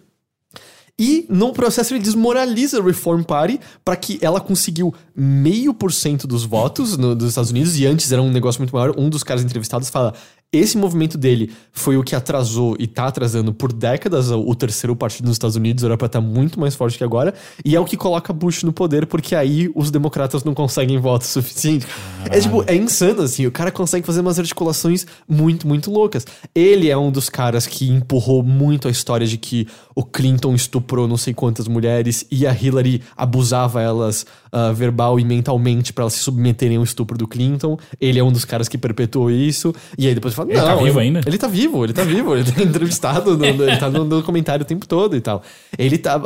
E 1.00 1.26
no 1.28 1.52
processo 1.54 1.94
ele 1.94 2.04
desmoraliza 2.04 2.80
a 2.80 2.84
Reform 2.84 3.24
Party 3.24 3.60
para 3.84 3.96
que 3.96 4.20
ela 4.22 4.40
conseguiu 4.40 4.94
meio 5.16 5.74
por 5.74 5.92
cento 5.92 6.28
dos 6.28 6.44
votos 6.44 6.98
no- 6.98 7.16
dos 7.16 7.30
Estados 7.30 7.50
Unidos 7.50 7.78
e 7.80 7.86
antes 7.86 8.12
era 8.12 8.22
um 8.22 8.32
negócio 8.32 8.60
muito 8.62 8.76
maior. 8.76 8.94
Um 8.98 9.10
dos 9.10 9.24
caras 9.24 9.44
entrevistados 9.44 9.90
fala: 9.90 10.14
esse 10.52 10.78
movimento 10.78 11.18
dele 11.18 11.52
foi 11.72 11.98
o 11.98 12.04
que 12.04 12.16
atrasou 12.16 12.76
e 12.78 12.86
tá 12.86 13.08
atrasando 13.08 13.52
por 13.52 13.74
décadas 13.74 14.30
o, 14.30 14.54
terceiro 14.54 14.96
partido 14.96 15.26
nos 15.26 15.34
Estados 15.36 15.56
Unidos, 15.56 15.84
era 15.84 15.98
pra 15.98 16.06
estar 16.06 16.22
muito 16.22 16.60
mais 16.60 16.76
forte 16.76 16.96
que 16.96 17.04
agora, 17.04 17.34
e 17.66 17.76
é 17.76 17.80
o 17.80 17.86
que 17.86 17.98
coloca 17.98 18.32
Bush 18.32 18.62
no 18.62 18.72
poder, 18.72 19.08
porque 19.08 19.36
aí 19.36 19.72
os 19.74 19.90
democratas 19.90 20.44
não 20.44 20.54
conseguem 20.54 21.00
voto 21.00 21.26
suficiente. 21.26 21.88
É 22.30 22.40
tipo, 22.40 22.64
é 22.68 22.76
insano 22.76 23.24
assim, 23.24 23.48
o 23.48 23.52
cara 23.52 23.72
consegue 23.72 24.06
fazer 24.06 24.22
umas 24.22 24.38
articulações 24.38 25.08
muito, 25.28 25.68
muito 25.68 25.90
loucas. 25.90 26.24
Ele 26.54 26.88
é 26.88 26.96
um 26.96 27.12
dos 27.12 27.30
caras 27.30 27.66
que 27.66 27.90
empurrou 27.90 28.44
muito 28.44 28.88
a 28.88 28.92
história 28.92 29.26
de 29.26 29.40
que 29.40 29.68
o 29.96 30.04
Clinton 30.04 30.54
estuprou 30.56 31.08
não 31.08 31.18
sei 31.18 31.34
quantas 31.34 31.68
mulheres 31.68 32.26
e 32.32 32.46
a 32.48 32.54
Hillary 32.54 33.02
abusava 33.16 33.82
elas 33.82 34.26
ah, 34.52 34.72
verbal 34.72 35.20
e 35.20 35.26
mentalmente 35.26 35.92
pra 35.94 36.04
elas 36.04 36.14
se 36.14 36.20
submeterem 36.20 36.78
ao 36.78 36.84
estupro 36.84 37.18
do 37.18 37.28
Clinton. 37.28 37.78
Ele 38.00 38.20
é 38.20 38.24
um 38.24 38.32
dos 38.32 38.46
caras 38.46 38.68
que 38.70 38.78
perpetuou 38.78 39.30
isso. 39.32 39.74
E 39.98 40.08
aí 40.08 40.14
depois 40.14 40.34
fala, 40.34 40.52
Ele 40.52 40.60
tá 40.62 40.76
não, 40.76 40.84
vivo 40.84 41.00
ainda? 41.00 41.22
Ele 41.26 41.38
tá 41.38 41.48
vivo, 41.48 41.84
ele 41.84 41.94
tá 41.94 42.04
vivo, 42.04 42.36
ele 42.36 42.52
tá 42.52 42.62
entrevistado, 42.64 43.38
no- 43.38 43.46
ele 43.46 43.78
tá 43.78 43.90
no, 43.90 44.00
no 44.04 44.10
documentário 44.10 44.64
o 44.64 44.68
tempo 44.68 44.88
todo 44.88 45.16
e 45.16 45.22
tal. 45.22 45.42
Ele 45.78 45.98
tá. 45.98 46.20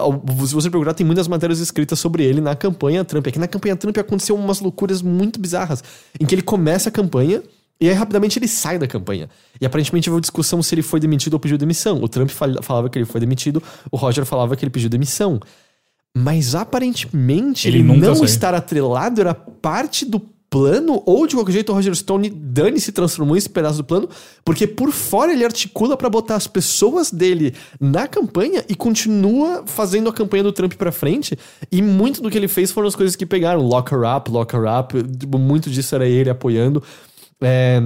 Se 0.46 0.54
você 0.54 0.70
procurar, 0.70 0.94
tem 0.94 1.06
muitas 1.06 1.28
matérias 1.28 1.60
escritas 1.60 2.00
sobre 2.00 2.24
ele 2.24 2.42
na 2.42 2.56
campanha 2.56 3.04
Trump. 3.06 3.28
É 3.28 3.32
que 3.32 3.40
na 3.40 3.48
campanha 3.48 3.76
Trump 3.76 3.98
aconteceu 3.98 4.36
umas 4.36 4.60
loucuras 4.60 5.02
muito 5.02 5.40
bizarras. 5.40 5.84
Em 6.20 6.26
que 6.26 6.36
ele 6.36 6.42
começa 6.42 6.90
a 6.90 6.92
campanha. 6.92 7.42
E 7.80 7.88
aí, 7.88 7.94
rapidamente, 7.94 8.40
ele 8.40 8.48
sai 8.48 8.80
da 8.80 8.88
campanha. 8.88 9.30
E 9.62 9.66
aparentemente 9.66 10.10
houve 10.10 10.22
discussão 10.22 10.64
se 10.64 10.74
ele 10.74 10.82
foi 10.82 11.00
demitido 11.00 11.34
ou 11.36 11.40
pediu 11.40 11.58
demissão. 11.58 12.02
O 12.02 12.08
Trump 12.08 12.30
fal- 12.30 12.62
falava 12.64 12.90
que 12.90 12.98
ele 12.98 13.06
foi 13.06 13.20
demitido, 13.22 13.62
o 13.92 13.98
Roger 13.98 14.26
falava 14.26 14.56
que 14.56 14.64
ele 14.66 14.72
pediu 14.72 14.90
demissão. 14.90 15.40
Mas 16.16 16.56
aparentemente 16.56 17.68
Ele 17.68 17.84
não 17.84 18.16
saiu. 18.16 18.26
estar 18.26 18.54
atrelado 18.56 19.22
era 19.22 19.34
parte 19.36 20.06
do 20.06 20.20
plano, 20.50 21.04
ou 21.06 21.28
de 21.28 21.36
qualquer 21.36 21.52
jeito 21.52 21.72
o 21.72 21.76
Roger 21.76 21.94
Stone 21.94 22.30
dane 22.30 22.80
se 22.80 22.94
transformou 22.94 23.36
esse 23.36 23.50
pedaço 23.50 23.78
do 23.80 23.84
plano, 23.84 24.08
porque 24.46 24.66
por 24.66 24.92
fora 24.94 25.34
ele 25.34 25.44
articula 25.44 25.98
pra 25.98 26.10
botar 26.10 26.36
as 26.36 26.48
pessoas 26.48 27.12
dele 27.12 27.54
na 27.80 28.08
campanha 28.08 28.64
e 28.70 28.74
continua 28.74 29.64
fazendo 29.68 30.08
a 30.10 30.14
campanha 30.14 30.44
do 30.44 30.54
Trump 30.54 30.74
pra 30.74 30.92
frente. 30.92 31.38
E 31.70 31.82
muito 31.82 32.22
do 32.22 32.30
que 32.32 32.38
ele 32.38 32.48
fez 32.48 32.72
foram 32.72 32.88
as 32.88 32.96
coisas 32.96 33.16
que 33.16 33.26
pegaram. 33.26 33.62
Lock 33.62 33.94
her 33.94 34.04
up, 34.16 34.32
lock 34.32 34.56
her 34.56 34.64
up. 34.80 35.04
Tipo, 35.20 35.38
muito 35.38 35.70
disso 35.70 35.94
era 35.94 36.08
ele 36.08 36.30
apoiando. 36.30 36.82
É, 37.42 37.82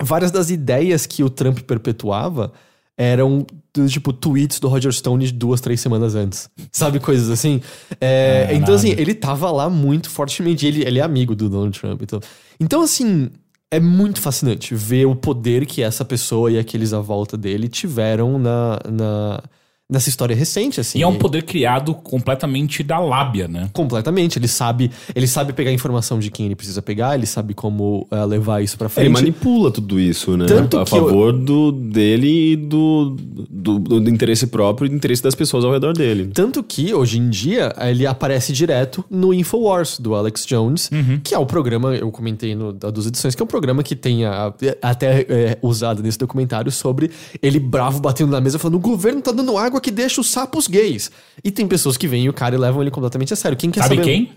várias 0.00 0.30
das 0.30 0.50
ideias 0.50 1.06
que 1.06 1.22
o 1.22 1.30
Trump 1.30 1.60
perpetuava 1.60 2.52
eram 2.96 3.46
do, 3.72 3.88
tipo 3.88 4.12
tweets 4.12 4.58
do 4.58 4.68
Roger 4.68 4.92
Stone 4.92 5.24
de 5.24 5.32
duas, 5.32 5.60
três 5.60 5.80
semanas 5.80 6.16
antes. 6.16 6.50
Sabe, 6.72 6.98
coisas 6.98 7.30
assim? 7.30 7.62
É, 8.00 8.48
então, 8.52 8.74
assim, 8.74 8.90
ele 8.90 9.14
tava 9.14 9.50
lá 9.52 9.70
muito 9.70 10.10
fortemente. 10.10 10.66
Ele, 10.66 10.82
ele 10.82 10.98
é 10.98 11.02
amigo 11.02 11.36
do 11.36 11.48
Donald 11.48 11.78
Trump. 11.78 12.02
Então, 12.02 12.20
então, 12.58 12.82
assim, 12.82 13.30
é 13.70 13.78
muito 13.78 14.20
fascinante 14.20 14.74
ver 14.74 15.06
o 15.06 15.14
poder 15.14 15.64
que 15.64 15.82
essa 15.82 16.04
pessoa 16.04 16.50
e 16.50 16.58
aqueles 16.58 16.92
à 16.92 17.00
volta 17.00 17.36
dele 17.36 17.68
tiveram 17.68 18.36
na, 18.38 18.80
na, 18.90 19.42
nessa 19.90 20.10
história 20.10 20.36
recente, 20.36 20.80
assim. 20.80 20.98
E 20.98 21.02
é 21.02 21.06
um 21.06 21.16
poder 21.16 21.44
criado 21.44 21.94
completamente 21.94 22.82
da 22.82 22.98
lábia, 22.98 23.48
né? 23.48 23.70
Completamente. 23.72 24.38
Ele 24.38 24.46
sabe, 24.46 24.90
ele 25.14 25.26
sabe 25.26 25.54
pegar 25.54 25.72
informação 25.72 26.18
de 26.18 26.30
quem 26.30 26.44
ele 26.44 26.54
precisa 26.54 26.82
pegar, 26.82 27.14
ele 27.14 27.24
sabe 27.24 27.54
como 27.54 28.06
eh, 28.10 28.24
levar 28.26 28.62
isso 28.62 28.76
pra 28.76 28.84
Ele 28.86 28.92
frente. 28.94 29.12
manipula 29.12 29.70
tudo 29.70 29.98
isso, 29.98 30.36
né? 30.36 30.44
Tanto 30.44 30.78
a 30.78 30.84
que 30.84 30.92
eu- 30.94 31.06
favor 31.06 31.32
do, 31.32 31.72
dele 31.72 32.52
e 32.52 32.56
do, 32.56 33.16
do, 33.48 33.78
do 33.78 34.10
interesse 34.10 34.46
próprio 34.48 34.86
e 34.86 34.88
do 34.90 34.94
interesse 34.96 35.22
das 35.22 35.34
pessoas 35.34 35.64
ao 35.64 35.72
redor 35.72 35.94
dele. 35.94 36.30
Tanto 36.34 36.62
que, 36.62 36.92
hoje 36.92 37.18
em 37.18 37.30
dia, 37.30 37.74
ele 37.80 38.06
aparece 38.06 38.52
direto 38.52 39.02
no 39.10 39.32
Infowars, 39.32 39.98
do 39.98 40.14
Alex 40.14 40.44
Jones, 40.44 40.90
que 41.24 41.34
é 41.34 41.38
o 41.38 41.46
programa, 41.46 41.94
eu 41.96 42.10
comentei 42.10 42.54
no, 42.54 42.74
da 42.74 42.90
duas 42.90 43.06
edições, 43.06 43.34
que 43.34 43.40
é 43.40 43.44
um 43.44 43.48
programa 43.48 43.82
que 43.82 43.96
tem 43.96 44.26
a- 44.26 44.52
até 44.82 45.20
é, 45.28 45.58
usado 45.62 46.02
nesse 46.02 46.18
documentário 46.18 46.70
sobre 46.70 47.10
ele 47.42 47.58
bravo 47.58 48.00
batendo 48.00 48.30
na 48.32 48.40
mesa 48.40 48.58
falando: 48.58 48.74
o 48.74 48.80
governo 48.80 49.22
tá 49.22 49.32
dando 49.32 49.56
água 49.56 49.77
que 49.80 49.90
deixa 49.90 50.20
os 50.20 50.28
sapos 50.30 50.66
gays. 50.66 51.10
E 51.44 51.50
tem 51.50 51.66
pessoas 51.66 51.96
que 51.96 52.06
vêm 52.08 52.24
e 52.24 52.28
o 52.28 52.32
cara 52.32 52.54
e 52.54 52.58
levam 52.58 52.80
ele 52.82 52.90
completamente 52.90 53.32
a 53.32 53.36
sério. 53.36 53.56
Quem 53.56 53.70
quer 53.70 53.82
Sabe 53.82 53.96
saber? 53.96 54.06
quem? 54.06 54.30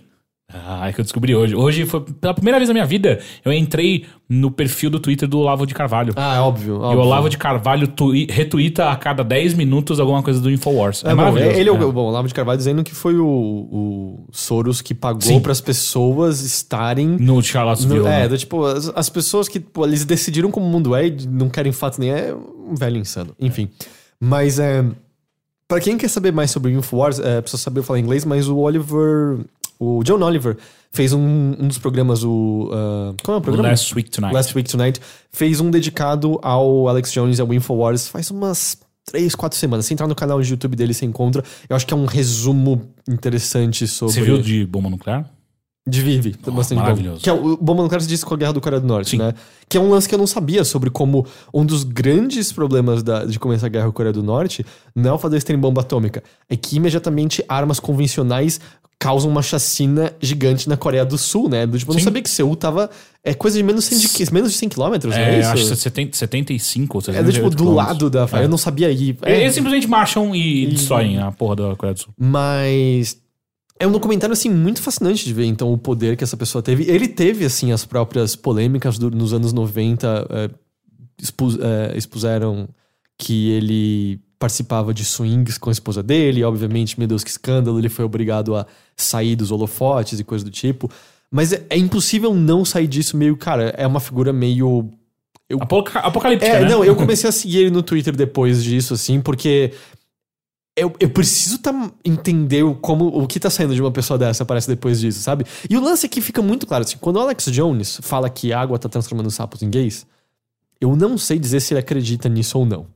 Ah, 0.54 0.89
é 0.89 0.92
que 0.92 1.00
eu 1.00 1.04
descobri 1.06 1.34
hoje. 1.34 1.56
Hoje 1.56 1.86
foi 1.86 2.02
pela 2.02 2.34
primeira 2.34 2.60
vez 2.60 2.68
na 2.68 2.74
minha 2.74 2.86
vida. 2.86 3.22
Eu 3.46 3.54
entrei 3.54 4.06
no 4.28 4.52
perfil 4.52 4.89
do 4.89 5.00
Twitter 5.00 5.26
do 5.26 5.39
Olavo 5.39 5.66
de 5.66 5.74
Carvalho. 5.74 6.12
Ah, 6.18 6.36
é 6.36 6.39
óbvio. 6.42 6.74
E 6.74 6.78
o 6.78 6.82
óbvio. 6.82 7.00
Olavo 7.04 7.30
de 7.30 7.38
Carvalho 7.38 7.88
tui- 7.88 8.28
retuita 8.30 8.89
a 8.89 8.96
cada 8.98 9.24
10 9.24 9.54
minutos 9.54 9.98
alguma 9.98 10.22
coisa 10.22 10.42
do 10.42 10.52
Infowars. 10.52 11.06
É, 11.06 11.08
É, 11.08 11.10
bom, 11.12 11.16
maravilhoso. 11.22 11.58
ele 11.58 11.70
é 11.70 11.72
o 11.72 11.76
É. 11.78 11.80
bom, 11.94 12.02
o 12.02 12.06
Olavo 12.08 12.28
de 12.28 12.34
Carvalho 12.34 12.58
dizendo 12.58 12.84
que 12.84 12.94
foi 12.94 13.18
o, 13.18 13.26
o 13.26 14.28
Soros 14.30 14.82
que 14.82 14.94
pagou 14.94 15.39
para 15.39 15.54
as 15.54 15.62
pessoas 15.62 16.42
estarem 16.42 17.08
No 17.08 17.42
Charlottesville. 17.42 18.00
No- 18.02 18.08
é, 18.08 18.28
né? 18.28 18.36
tipo, 18.38 18.66
as, 18.66 18.92
as 18.94 19.08
pessoas 19.10 19.48
que 19.48 19.58
pô, 19.58 19.86
eles 19.86 20.04
decidiram 20.04 20.52
como 20.52 20.66
o 20.66 20.70
mundo 20.70 20.94
é 20.94 21.08
e 21.08 21.28
não 21.30 21.48
querem 21.50 21.72
fato 21.72 21.98
nem 21.98 22.10
é 22.12 22.34
um 22.36 22.76
velho 22.76 22.98
insano. 22.98 23.34
Enfim. 23.39 23.70
Mas 24.20 24.60
é. 24.60 24.84
Pra 25.72 25.80
quem 25.80 25.97
quer 25.97 26.09
saber 26.09 26.34
mais 26.34 26.51
sobre 26.51 26.69
o 26.69 26.78
Infowars, 26.78 27.17
é, 27.17 27.39
precisa 27.39 27.63
saber 27.63 27.82
falar 27.82 27.97
inglês, 27.97 28.26
mas 28.26 28.49
o 28.49 28.57
Oliver. 28.57 29.39
O 29.80 30.03
John 30.03 30.22
Oliver 30.22 30.57
fez 30.91 31.13
um, 31.13 31.55
um 31.57 31.65
dos 31.65 31.78
programas, 31.78 32.26
o. 32.26 32.69
ah, 32.74 33.13
qual 33.24 33.36
é 33.36 33.39
o 33.39 33.41
programa? 33.41 33.69
Last 33.69 33.95
Week 33.95 34.09
Tonight. 34.11 34.36
Last 34.36 34.53
Week 34.53 34.69
Tonight. 34.69 34.99
Fez 35.32 35.61
um 35.61 35.72
dedicado 35.72 36.38
ao 36.43 36.89
Alex 36.89 37.13
Jones 37.13 37.39
e 37.39 37.41
ao 37.41 37.53
Infowars 37.53 38.09
faz 38.09 38.30
umas 38.32 38.80
três, 39.05 39.34
quatro 39.34 39.57
semanas. 39.57 39.86
Se 39.86 39.93
entrar 39.93 40.07
no 40.07 40.13
canal 40.13 40.41
de 40.41 40.51
YouTube 40.51 40.76
dele, 40.76 40.93
você 40.93 41.05
encontra. 41.05 41.41
Eu 41.69 41.76
acho 41.78 41.88
que 41.88 41.93
é 41.93 41.97
um 41.97 42.05
resumo 42.05 42.93
interessante 43.07 43.88
sobre. 43.88 44.13
Você 44.13 44.22
viu 44.22 44.41
de 44.41 44.65
bomba 44.65 44.89
nuclear? 44.89 45.32
De 45.88 45.99
Vive, 46.01 46.36
bastante 46.47 46.77
bom. 46.77 46.84
maravilhoso. 46.84 47.21
Que 47.21 47.29
é 47.29 47.34
o 47.34 47.57
Bomba 47.57 47.82
Nuclear 47.82 48.01
se 48.01 48.07
disse 48.07 48.23
com 48.23 48.36
a 48.36 48.38
Guerra 48.38 48.53
do 48.53 48.61
Coreia 48.61 48.79
do 48.79 48.86
Norte, 48.88 49.11
Sim. 49.11 49.17
né? 49.17 49.34
Que 49.67 49.77
é 49.77 49.79
um 49.82 49.89
lance 49.89 50.07
que 50.07 50.13
eu 50.13 50.19
não 50.19 50.27
sabia 50.27 50.63
sobre 50.63 50.91
como 50.91 51.25
um 51.51 51.65
dos 51.65 51.84
grandes 51.84 52.51
problemas 52.51 53.01
da- 53.01 53.25
de 53.25 53.39
começar 53.39 53.65
a 53.65 53.69
Guerra 53.69 53.86
com 53.86 53.89
a 53.89 53.93
Coreia 53.93 54.13
do 54.13 54.21
Norte 54.21 54.63
não 54.95 55.09
é 55.09 55.13
o 55.13 55.17
fato 55.17 55.32
deles 55.32 55.43
terem 55.43 55.59
bomba 55.59 55.82
atômica. 55.82 56.21
É 56.47 56.55
que 56.55 56.75
imediatamente 56.75 57.43
armas 57.49 57.79
convencionais 57.79 58.59
causam 58.99 59.32
uma 59.32 59.41
chacina 59.41 60.13
gigante 60.21 60.69
na 60.69 60.77
Coreia 60.77 61.03
do 61.03 61.17
Sul, 61.17 61.49
né? 61.49 61.65
Do, 61.65 61.79
tipo, 61.79 61.91
eu 61.91 61.95
não 61.95 62.01
sabia 62.03 62.21
que 62.21 62.29
Seul 62.29 62.55
tava... 62.55 62.88
É 63.23 63.34
coisa 63.34 63.57
de 63.57 63.63
menos, 63.63 63.84
100 63.86 63.97
de, 64.25 64.32
menos 64.34 64.51
de 64.51 64.57
100 64.59 64.69
quilômetros, 64.69 65.15
não 65.15 65.21
é 65.23 65.36
É, 65.38 65.39
isso? 65.39 65.49
acho 65.49 65.67
que 65.67 65.75
70, 65.77 66.15
75 66.17 66.97
ou 66.97 66.99
É 66.99 67.23
do, 67.23 67.32
78 67.32 67.34
tipo, 67.34 67.49
do 67.63 67.73
lado 67.73 68.07
da... 68.11 68.27
Eu 68.39 68.47
não 68.47 68.57
sabia 68.59 68.91
ir. 68.91 69.17
É, 69.23 69.41
Eles 69.41 69.55
simplesmente 69.55 69.88
marcham 69.88 70.36
e, 70.36 70.67
destroem 70.67 71.17
a 71.19 71.32
porra 71.32 71.55
da 71.55 71.75
Coreia 71.75 71.95
do 71.95 71.99
Sul. 72.01 72.13
Mas 72.19 73.17
é 73.82 73.88
um 73.88 73.91
documentário, 73.91 74.34
assim, 74.34 74.49
muito 74.49 74.82
fascinante 74.82 75.25
de 75.25 75.34
ver, 75.34 75.45
então, 75.45 75.71
o 75.73 75.77
poder 75.77 76.15
que 76.15 76.23
essa 76.23 76.38
pessoa 76.38 76.61
teve. 76.61 76.84
Ele 76.89 77.07
teve, 77.07 77.43
assim, 77.45 77.71
as 77.71 77.84
próprias 77.86 78.36
polêmicas 78.36 78.97
do- 78.97 79.11
nos 79.11 79.34
anos 79.34 79.51
90, 79.53 80.27
é, 80.29 80.49
expus- 81.21 81.57
é, 81.59 81.97
expuseram 81.97 82.69
que 83.17 83.49
ele 83.51 84.19
participava 84.39 84.93
de 84.93 85.05
swings 85.05 85.57
com 85.57 85.69
a 85.69 85.73
esposa 85.73 86.01
dele, 86.01 86.43
obviamente, 86.43 86.97
meu 86.97 87.07
Deus, 87.07 87.23
que 87.23 87.29
escândalo, 87.29 87.77
ele 87.79 87.89
foi 87.89 88.03
obrigado 88.05 88.55
a 88.55 88.65
sair 88.97 89.36
dos 89.36 89.51
holofotes 89.51 90.19
e 90.19 90.23
coisa 90.23 90.43
do 90.43 90.49
tipo. 90.51 90.89
Mas 91.29 91.53
é, 91.53 91.65
é 91.69 91.77
impossível 91.77 92.34
não 92.34 92.65
sair 92.65 92.88
disso 92.88 93.15
meio, 93.15 93.38
cara, 93.38 93.73
é 93.77 93.86
uma 93.86 93.99
figura 93.99 94.34
meio 94.34 94.89
apocalíptica, 96.01 96.51
é, 96.51 96.61
né? 96.61 96.69
não, 96.69 96.84
eu 96.84 96.95
comecei 96.97 97.29
a 97.29 97.32
seguir 97.32 97.59
ele 97.59 97.71
no 97.71 97.84
Twitter 97.84 98.15
depois 98.15 98.63
disso, 98.63 98.93
assim, 98.93 99.21
porque 99.21 99.73
eu, 100.82 100.93
eu 100.99 101.09
preciso 101.09 101.59
tá, 101.59 101.91
entender 102.03 102.63
como 102.82 103.05
o 103.07 103.27
que 103.27 103.39
tá 103.39 103.49
saindo 103.49 103.75
de 103.75 103.82
uma 103.82 103.91
pessoa 103.91 104.17
dessa, 104.17 104.43
parece, 104.43 104.67
depois 104.67 104.99
disso, 104.99 105.21
sabe? 105.21 105.45
E 105.69 105.77
o 105.77 105.82
lance 105.82 106.05
aqui 106.05 106.19
fica 106.21 106.41
muito 106.41 106.65
claro, 106.65 106.84
assim, 106.84 106.97
quando 106.99 107.17
o 107.17 107.19
Alex 107.19 107.45
Jones 107.45 107.99
fala 108.01 108.29
que 108.29 108.51
água 108.51 108.79
tá 108.79 108.89
transformando 108.89 109.29
sapos 109.29 109.61
em 109.61 109.69
gays, 109.69 110.07
eu 110.79 110.95
não 110.95 111.17
sei 111.17 111.38
dizer 111.38 111.59
se 111.59 111.73
ele 111.73 111.79
acredita 111.79 112.27
nisso 112.27 112.57
ou 112.57 112.65
não. 112.65 112.88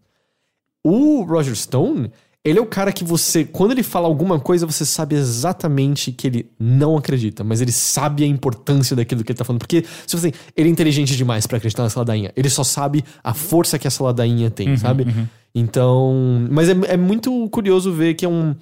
O 0.83 1.23
Roger 1.23 1.55
Stone, 1.55 2.11
ele 2.45 2.59
é 2.59 2.61
o 2.61 2.65
cara 2.67 2.93
que 2.93 3.03
você, 3.03 3.43
quando 3.43 3.71
ele 3.71 3.81
fala 3.81 4.05
alguma 4.07 4.39
coisa, 4.39 4.65
você 4.67 4.85
sabe 4.85 5.15
exatamente 5.15 6.11
que 6.11 6.27
ele 6.27 6.51
não 6.59 6.95
acredita, 6.95 7.43
mas 7.43 7.59
ele 7.59 7.71
sabe 7.71 8.23
a 8.23 8.27
importância 8.27 8.95
daquilo 8.95 9.23
que 9.23 9.31
ele 9.31 9.37
tá 9.37 9.43
falando. 9.43 9.59
Porque, 9.59 9.83
se 10.05 10.15
você 10.15 10.31
ele 10.55 10.69
é 10.69 10.71
inteligente 10.71 11.17
demais 11.17 11.47
pra 11.47 11.57
acreditar 11.57 11.81
nessa 11.83 11.99
ladainha. 11.99 12.31
Ele 12.35 12.49
só 12.49 12.63
sabe 12.63 13.03
a 13.23 13.33
força 13.33 13.79
que 13.79 13.87
essa 13.87 14.03
ladainha 14.03 14.51
tem, 14.51 14.77
sabe? 14.77 15.05
Então. 15.53 16.47
Mas 16.51 16.69
é, 16.69 16.73
é 16.89 16.97
muito 16.97 17.49
curioso 17.49 17.91
ver 17.91 18.13
que 18.13 18.25
é 18.25 18.29
um. 18.29 18.55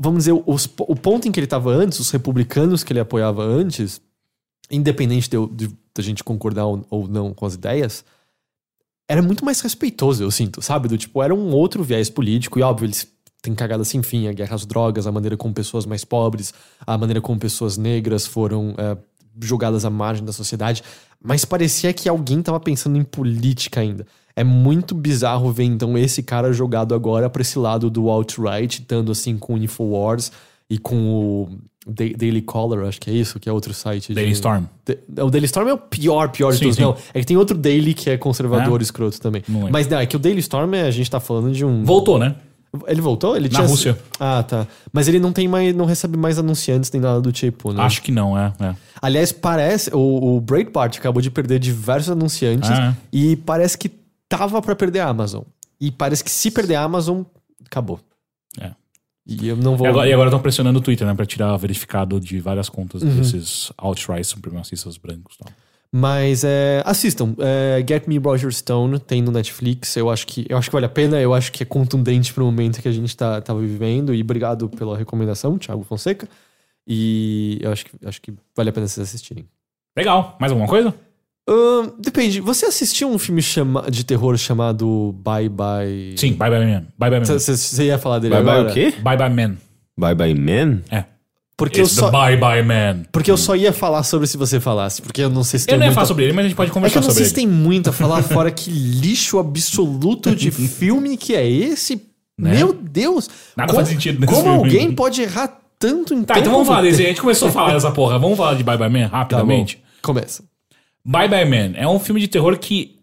Vamos 0.00 0.20
dizer, 0.20 0.32
os- 0.46 0.68
o 0.80 0.96
ponto 0.96 1.28
em 1.28 1.32
que 1.32 1.38
ele 1.38 1.46
tava 1.46 1.70
antes, 1.70 2.00
os 2.00 2.10
republicanos 2.10 2.82
que 2.82 2.92
ele 2.92 3.00
apoiava 3.00 3.42
antes, 3.44 4.00
independente 4.70 5.28
de, 5.28 5.36
eu- 5.36 5.46
de- 5.46 5.70
da 5.94 6.02
gente 6.02 6.24
concordar 6.24 6.64
ou, 6.66 6.84
ou 6.90 7.06
não 7.06 7.34
com 7.34 7.44
as 7.46 7.54
ideias, 7.54 8.04
era 9.08 9.20
muito 9.22 9.44
mais 9.44 9.60
respeitoso, 9.60 10.22
eu 10.22 10.30
sinto, 10.30 10.62
sabe? 10.62 10.88
Do 10.88 10.96
tipo, 10.96 11.22
era 11.22 11.34
um 11.34 11.50
outro 11.50 11.82
viés 11.82 12.08
político, 12.08 12.58
e 12.58 12.62
óbvio, 12.62 12.86
eles 12.86 13.06
têm 13.42 13.54
cagada 13.54 13.84
sem 13.84 14.02
fim, 14.02 14.28
a 14.28 14.32
guerra 14.32 14.54
às 14.54 14.64
drogas, 14.64 15.06
a 15.06 15.12
maneira 15.12 15.36
como 15.36 15.52
pessoas 15.52 15.84
mais 15.84 16.04
pobres, 16.04 16.54
a 16.86 16.96
maneira 16.96 17.20
como 17.20 17.38
pessoas 17.38 17.76
negras 17.76 18.26
foram 18.26 18.74
é, 18.78 18.96
jogadas 19.40 19.84
à 19.84 19.90
margem 19.90 20.24
da 20.24 20.32
sociedade, 20.32 20.82
mas 21.22 21.44
parecia 21.44 21.92
que 21.92 22.08
alguém 22.08 22.42
tava 22.42 22.60
pensando 22.60 22.96
em 22.96 23.04
política 23.04 23.80
ainda. 23.80 24.06
É 24.34 24.42
muito 24.42 24.94
bizarro 24.94 25.52
ver, 25.52 25.64
então, 25.64 25.98
esse 25.98 26.22
cara 26.22 26.52
jogado 26.52 26.94
agora 26.94 27.28
pra 27.28 27.42
esse 27.42 27.58
lado 27.58 27.90
do 27.90 28.08
alt-right, 28.08 28.80
estando 28.80 29.12
assim 29.12 29.36
com 29.36 29.54
o 29.54 29.58
Infowars 29.58 30.32
e 30.70 30.78
com 30.78 30.96
o 30.96 31.58
Daily 31.86 32.42
Caller, 32.42 32.86
acho 32.86 33.00
que 33.00 33.10
é 33.10 33.12
isso, 33.12 33.40
que 33.40 33.48
é 33.48 33.52
outro 33.52 33.74
site. 33.74 34.14
Daily 34.14 34.30
de- 34.30 34.36
Storm. 34.36 34.64
The- 34.84 34.98
O 35.20 35.30
Daily 35.30 35.46
Storm 35.46 35.68
é 35.68 35.72
o 35.74 35.78
pior, 35.78 36.28
pior 36.30 36.52
de 36.52 36.58
Sim, 36.58 36.64
todos. 36.66 36.76
sim. 36.76 36.82
Não, 36.82 36.96
é 37.12 37.20
que 37.20 37.26
tem 37.26 37.36
outro 37.36 37.56
Daily 37.58 37.92
que 37.94 38.08
é 38.10 38.16
conservador 38.16 38.80
escroto 38.80 39.20
também. 39.20 39.42
Não. 39.48 39.68
Mas 39.70 39.88
não, 39.88 39.98
é 39.98 40.06
que 40.06 40.14
o 40.14 40.18
Daily 40.18 40.38
Storm 40.40 40.74
é, 40.74 40.82
a 40.82 40.90
gente 40.90 41.10
tá 41.10 41.18
falando 41.18 41.50
de 41.52 41.64
um. 41.64 41.84
Voltou, 41.84 42.18
né? 42.18 42.36
Ele 42.86 43.00
voltou? 43.02 43.36
Ele 43.36 43.48
Na 43.50 43.56
tinha... 43.58 43.66
Rússia. 43.68 43.98
Ah, 44.18 44.42
tá. 44.42 44.66
Mas 44.92 45.06
ele 45.06 45.18
não 45.20 45.30
tem 45.32 45.46
mais, 45.46 45.74
não 45.74 45.84
recebe 45.84 46.16
mais 46.16 46.38
anunciantes 46.38 46.90
nem 46.90 47.02
nada 47.02 47.20
do 47.20 47.30
tipo, 47.30 47.70
né? 47.72 47.82
Acho 47.82 48.00
que 48.00 48.10
não, 48.10 48.38
é. 48.38 48.52
é. 48.60 48.74
Aliás, 49.02 49.30
parece. 49.30 49.90
O, 49.94 50.36
o 50.36 50.40
Breitbart 50.40 50.96
acabou 50.96 51.20
de 51.20 51.30
perder 51.30 51.58
diversos 51.58 52.10
anunciantes 52.10 52.70
Ah, 52.70 52.94
e 53.12 53.36
parece 53.36 53.76
que 53.76 53.90
tava 54.28 54.62
pra 54.62 54.74
perder 54.74 55.00
a 55.00 55.08
Amazon. 55.08 55.42
E 55.78 55.90
parece 55.90 56.24
que 56.24 56.30
se 56.30 56.50
perder 56.50 56.76
a 56.76 56.82
Amazon, 56.84 57.22
acabou. 57.66 58.00
É. 58.58 58.70
E 59.26 59.46
eu 59.48 59.56
não 59.56 59.76
vou. 59.76 59.86
E 59.86 59.90
agora- 59.90 60.08
e 60.08 60.12
agora 60.12 60.28
estão 60.28 60.40
pressionando 60.40 60.78
o 60.78 60.82
Twitter, 60.82 61.06
né? 61.06 61.14
Pra 61.14 61.24
tirar 61.24 61.56
verificado 61.56 62.18
de 62.18 62.40
várias 62.40 62.68
contas 62.68 63.02
Uhum. 63.02 63.16
desses 63.16 63.72
alt-right 63.78 64.24
supremacistas 64.26 64.96
brancos 64.96 65.36
e 65.36 65.38
tal. 65.44 65.52
Mas 65.94 66.42
é, 66.42 66.82
assistam. 66.86 67.34
É, 67.38 67.84
Get 67.86 68.06
Me 68.08 68.16
Roger 68.18 68.50
Stone 68.52 68.98
tem 68.98 69.20
no 69.22 69.30
Netflix. 69.30 69.94
Eu 69.96 70.08
acho 70.10 70.26
que 70.26 70.46
eu 70.48 70.56
acho 70.56 70.70
que 70.70 70.72
vale 70.74 70.86
a 70.86 70.88
pena. 70.88 71.20
Eu 71.20 71.34
acho 71.34 71.52
que 71.52 71.62
é 71.62 71.66
contundente 71.66 72.32
pro 72.32 72.44
momento 72.46 72.80
que 72.80 72.88
a 72.88 72.92
gente 72.92 73.14
tá, 73.16 73.40
tava 73.42 73.60
vivendo. 73.60 74.14
E 74.14 74.22
obrigado 74.22 74.68
pela 74.70 74.96
recomendação, 74.96 75.58
Thiago 75.58 75.84
Fonseca. 75.84 76.26
E 76.86 77.58
eu 77.60 77.70
acho 77.70 77.84
que, 77.86 77.92
acho 78.06 78.20
que 78.22 78.32
vale 78.56 78.70
a 78.70 78.72
pena 78.72 78.88
vocês 78.88 79.06
assistirem. 79.06 79.46
Legal. 79.96 80.36
Mais 80.40 80.50
alguma 80.50 80.68
coisa? 80.68 80.94
Ahn, 81.48 81.90
depende. 81.98 82.40
Você 82.40 82.66
assistiu 82.66 83.08
um 83.10 83.18
filme 83.18 83.42
chama, 83.42 83.90
de 83.90 84.04
terror 84.04 84.36
chamado 84.36 85.14
Bye 85.24 85.48
Bye? 85.48 86.14
Sim, 86.16 86.34
Bye 86.34 86.50
Bye 86.50 86.66
Man. 86.66 86.84
Bye 86.98 87.10
Bye 87.10 87.20
Man. 87.20 87.24
Você 87.38 87.84
ia 87.84 87.98
falar 87.98 88.18
dele 88.20 88.34
Bye 88.34 88.44
bye 88.44 88.54
agora? 88.54 88.70
o 88.70 88.74
quê? 88.74 88.94
Bye 89.02 89.16
Bye 89.16 89.30
Man. 89.30 89.56
Bye 89.98 90.14
bye 90.14 90.34
man? 90.34 90.78
É. 90.90 91.04
Porque 91.56 91.80
eu 91.80 91.84
It's 91.84 91.94
the 91.96 92.00
só. 92.00 92.10
Bye 92.10 92.36
Bye 92.38 92.62
Man. 92.62 93.02
Porque 93.12 93.30
eu 93.30 93.36
só 93.36 93.54
ia 93.54 93.72
falar 93.72 94.02
sobre 94.04 94.26
se 94.26 94.36
você 94.36 94.58
falasse, 94.58 95.02
porque 95.02 95.20
eu 95.22 95.28
não 95.30 95.44
sei 95.44 95.58
se 95.60 95.64
Eu 95.66 95.70
tem 95.70 95.78
não 95.78 95.84
ia 95.84 95.86
muita- 95.90 95.94
falar 95.96 96.06
sobre 96.06 96.24
ele, 96.24 96.32
mas 96.32 96.44
a 96.44 96.48
gente 96.48 96.56
pode 96.56 96.68
É 96.68 96.70
que 96.70 96.74
conversar 96.74 96.96
eu 96.98 97.02
não 97.02 97.08
sobre 97.10 97.24
sei 97.24 97.26
se 97.34 97.40
ele. 97.40 97.46
tem 97.48 97.56
muito 97.56 97.90
a 97.90 97.92
falar 97.92 98.22
fora 98.22 98.50
que 98.50 98.70
lixo 98.70 99.38
absoluto 99.38 100.34
de 100.34 100.50
filme 100.52 101.16
que 101.16 101.34
é 101.34 101.46
esse. 101.48 101.96
Né? 102.38 102.54
Meu 102.56 102.72
Deus! 102.72 103.28
Nada 103.56 103.70
como, 103.72 103.84
faz 103.84 103.88
sentido 103.94 104.20
nesse 104.20 104.32
Como 104.32 104.42
filme. 104.44 104.58
alguém 104.58 104.92
pode 104.92 105.20
errar 105.22 105.58
tanto 105.78 106.14
em 106.14 106.22
Tá, 106.22 106.34
tão 106.34 106.40
então 106.40 106.52
vamos 106.52 106.66
falar 106.68 106.82
desse. 106.82 107.02
A 107.02 107.08
gente 107.08 107.20
começou 107.20 107.48
a 107.48 107.52
falar 107.52 107.74
dessa 107.74 107.90
porra. 107.90 108.18
Vamos 108.18 108.38
falar 108.38 108.54
de 108.54 108.64
Bye 108.64 108.78
Bye 108.78 108.88
Man 108.88 109.08
Tá 109.10 109.18
rapidamente. 109.18 109.78
começa. 110.00 110.42
Bye 111.04 111.28
Bye 111.28 111.44
Man 111.44 111.72
é 111.76 111.86
um 111.88 111.98
filme 111.98 112.20
de 112.20 112.28
terror 112.28 112.56
que, 112.58 112.98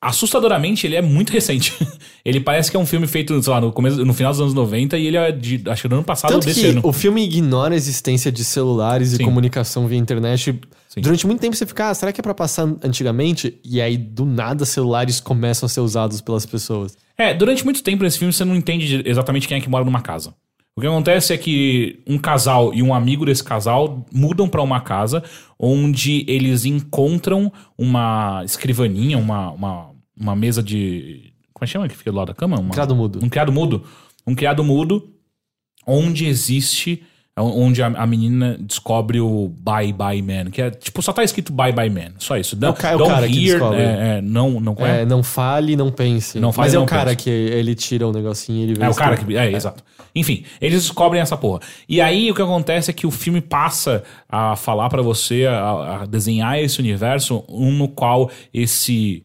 assustadoramente, 0.00 0.86
ele 0.86 0.96
é 0.96 1.02
muito 1.02 1.32
recente. 1.32 1.72
ele 2.24 2.40
parece 2.40 2.70
que 2.70 2.76
é 2.76 2.80
um 2.80 2.86
filme 2.86 3.06
feito, 3.06 3.42
sei 3.42 3.52
lá, 3.52 3.60
no, 3.60 3.72
começo, 3.72 4.04
no 4.04 4.12
final 4.14 4.32
dos 4.32 4.40
anos 4.40 4.54
90 4.54 4.96
e 4.98 5.06
ele 5.06 5.16
é 5.16 5.32
de, 5.32 5.62
acho 5.68 5.82
que 5.82 5.88
do 5.88 5.94
ano 5.96 6.04
passado 6.04 6.32
ou 6.32 6.36
Tanto 6.40 6.46
desse 6.46 6.60
que 6.60 6.66
ano. 6.68 6.80
o 6.84 6.92
filme 6.92 7.24
ignora 7.24 7.74
a 7.74 7.76
existência 7.76 8.30
de 8.30 8.44
celulares 8.44 9.10
Sim. 9.10 9.22
e 9.22 9.24
comunicação 9.24 9.86
via 9.86 9.98
internet. 9.98 10.60
Sim. 10.88 11.00
Durante 11.00 11.26
muito 11.26 11.40
tempo 11.40 11.56
você 11.56 11.66
fica, 11.66 11.90
ah, 11.90 11.94
será 11.94 12.12
que 12.12 12.20
é 12.20 12.22
pra 12.22 12.34
passar 12.34 12.68
antigamente? 12.82 13.58
E 13.64 13.80
aí, 13.80 13.96
do 13.96 14.24
nada, 14.24 14.64
celulares 14.64 15.20
começam 15.20 15.66
a 15.66 15.68
ser 15.68 15.80
usados 15.80 16.20
pelas 16.20 16.46
pessoas. 16.46 16.96
É, 17.16 17.32
durante 17.34 17.64
muito 17.64 17.82
tempo 17.82 18.02
nesse 18.04 18.18
filme 18.18 18.32
você 18.32 18.44
não 18.44 18.54
entende 18.54 18.86
de- 19.02 19.08
exatamente 19.08 19.48
quem 19.48 19.56
é 19.56 19.60
que 19.60 19.68
mora 19.68 19.84
numa 19.84 20.00
casa. 20.02 20.34
O 20.76 20.80
que 20.80 20.86
acontece 20.88 21.32
é 21.32 21.38
que 21.38 22.02
um 22.06 22.18
casal 22.18 22.74
e 22.74 22.82
um 22.82 22.92
amigo 22.92 23.24
desse 23.24 23.44
casal 23.44 24.04
mudam 24.12 24.48
pra 24.48 24.60
uma 24.60 24.80
casa 24.80 25.22
onde 25.58 26.24
eles 26.28 26.64
encontram 26.64 27.52
uma 27.78 28.42
escrivaninha, 28.44 29.16
uma, 29.16 29.52
uma, 29.52 29.90
uma 30.18 30.34
mesa 30.34 30.60
de. 30.62 31.32
Como 31.52 31.64
é 31.64 31.66
que 31.66 31.72
chama 31.72 31.88
que 31.88 31.96
fica 31.96 32.10
do 32.10 32.16
lado 32.16 32.28
da 32.28 32.34
cama? 32.34 32.58
Uma- 32.58 32.70
Criado 32.72 32.94
mudo. 32.96 33.20
Um 33.22 33.28
criado 33.28 33.52
mudo. 33.52 33.84
Um 34.26 34.34
criado 34.34 34.64
mudo 34.64 35.10
onde 35.86 36.26
existe. 36.26 37.04
Onde 37.36 37.82
a, 37.82 37.88
a 37.88 38.06
menina 38.06 38.56
descobre 38.60 39.20
o 39.20 39.48
Bye 39.48 39.92
Bye 39.92 40.22
Man. 40.22 40.50
Que 40.52 40.62
é 40.62 40.70
tipo, 40.70 41.02
só 41.02 41.12
tá 41.12 41.24
escrito 41.24 41.52
Bye 41.52 41.72
Bye 41.72 41.90
Man. 41.90 42.12
Só 42.18 42.36
isso. 42.36 42.54
o 42.56 42.72
ca- 42.74 42.90
é 42.92 42.96
o 42.96 43.06
cara 43.06 43.26
que 43.26 43.40
descobre. 43.40 43.80
É, 43.80 44.18
é, 44.18 44.20
não, 44.22 44.60
não 44.60 44.76
é? 44.78 45.02
É, 45.02 45.04
não 45.04 45.20
fale, 45.20 45.74
não 45.74 45.90
pense. 45.90 46.38
Não 46.38 46.52
fale, 46.52 46.66
Mas 46.66 46.74
é 46.74 46.78
o 46.78 46.86
cara 46.86 47.10
pense. 47.10 47.24
que 47.24 47.30
ele 47.30 47.74
tira 47.74 48.06
o 48.06 48.12
negocinho 48.12 48.60
e 48.60 48.62
ele 48.62 48.74
vê 48.74 48.84
É 48.84 48.88
o 48.88 48.94
cara 48.94 49.16
que. 49.16 49.36
É, 49.36 49.50
exato. 49.50 49.82
Enfim, 50.14 50.44
eles 50.60 50.82
descobrem 50.82 51.20
essa 51.20 51.36
porra. 51.36 51.58
E 51.88 52.00
aí 52.00 52.30
o 52.30 52.34
que 52.36 52.42
acontece 52.42 52.88
é 52.92 52.94
que 52.94 53.04
o 53.04 53.10
filme 53.10 53.40
passa 53.40 54.04
a 54.28 54.54
falar 54.54 54.88
pra 54.88 55.02
você, 55.02 55.44
a, 55.44 56.02
a 56.02 56.06
desenhar 56.06 56.56
esse 56.60 56.78
universo, 56.78 57.44
um 57.48 57.72
no 57.72 57.88
qual 57.88 58.30
esse 58.52 59.24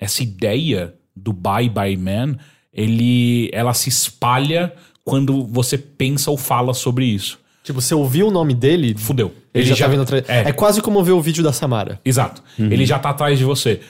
essa 0.00 0.20
ideia 0.20 0.94
do 1.14 1.32
Bye 1.32 1.68
Bye 1.70 1.96
Man, 1.96 2.36
ele, 2.72 3.48
ela 3.52 3.72
se 3.72 3.88
espalha 3.88 4.72
quando 5.06 5.44
você 5.46 5.78
pensa 5.78 6.30
ou 6.32 6.36
fala 6.36 6.74
sobre 6.74 7.04
isso. 7.06 7.38
Tipo, 7.62 7.80
você 7.80 7.94
ouviu 7.94 8.26
o 8.26 8.30
nome 8.30 8.54
dele, 8.54 8.94
Fudeu. 8.98 9.32
ele, 9.54 9.64
já, 9.64 9.76
tá 9.86 9.90
vindo 9.90 10.02
atrás. 10.02 10.24
É, 10.28 10.48
É. 10.48 10.52
quase 10.52 10.82
como 10.82 11.02
ver 11.02 11.12
o 11.12 11.20
vídeo 11.20 11.42
da 11.44 11.52
Samara. 11.52 12.00
exato. 12.04 12.42
Ele 12.58 12.84
já 12.84 12.98
tá 12.98 13.10
atrás 13.10 13.38
de 13.38 13.44
você. 13.44 13.80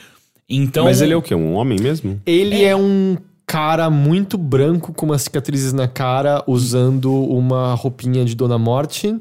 Então. 0.49 0.85
Mas 0.85 1.01
ele 1.01 1.13
é 1.15 1.17
o 1.17 1.23
quê? 1.23 1.35
Um 1.35 1.55
homem 1.55 1.79
mesmo? 1.81 2.21
Ele 2.27 2.63
é. 2.65 2.77
um 2.77 3.17
cara 3.47 3.89
muito 3.89 4.37
branco 4.37 4.93
com 4.93 5.07
umas 5.07 5.23
cicatrizes 5.23 5.73
na 5.73 5.89
cara, 5.89 6.43
usando 6.47 7.13
uma 7.13 7.75
roupinha 7.75 8.25
de 8.25 8.35
Dona 8.35 8.59
Morte. 8.59 9.17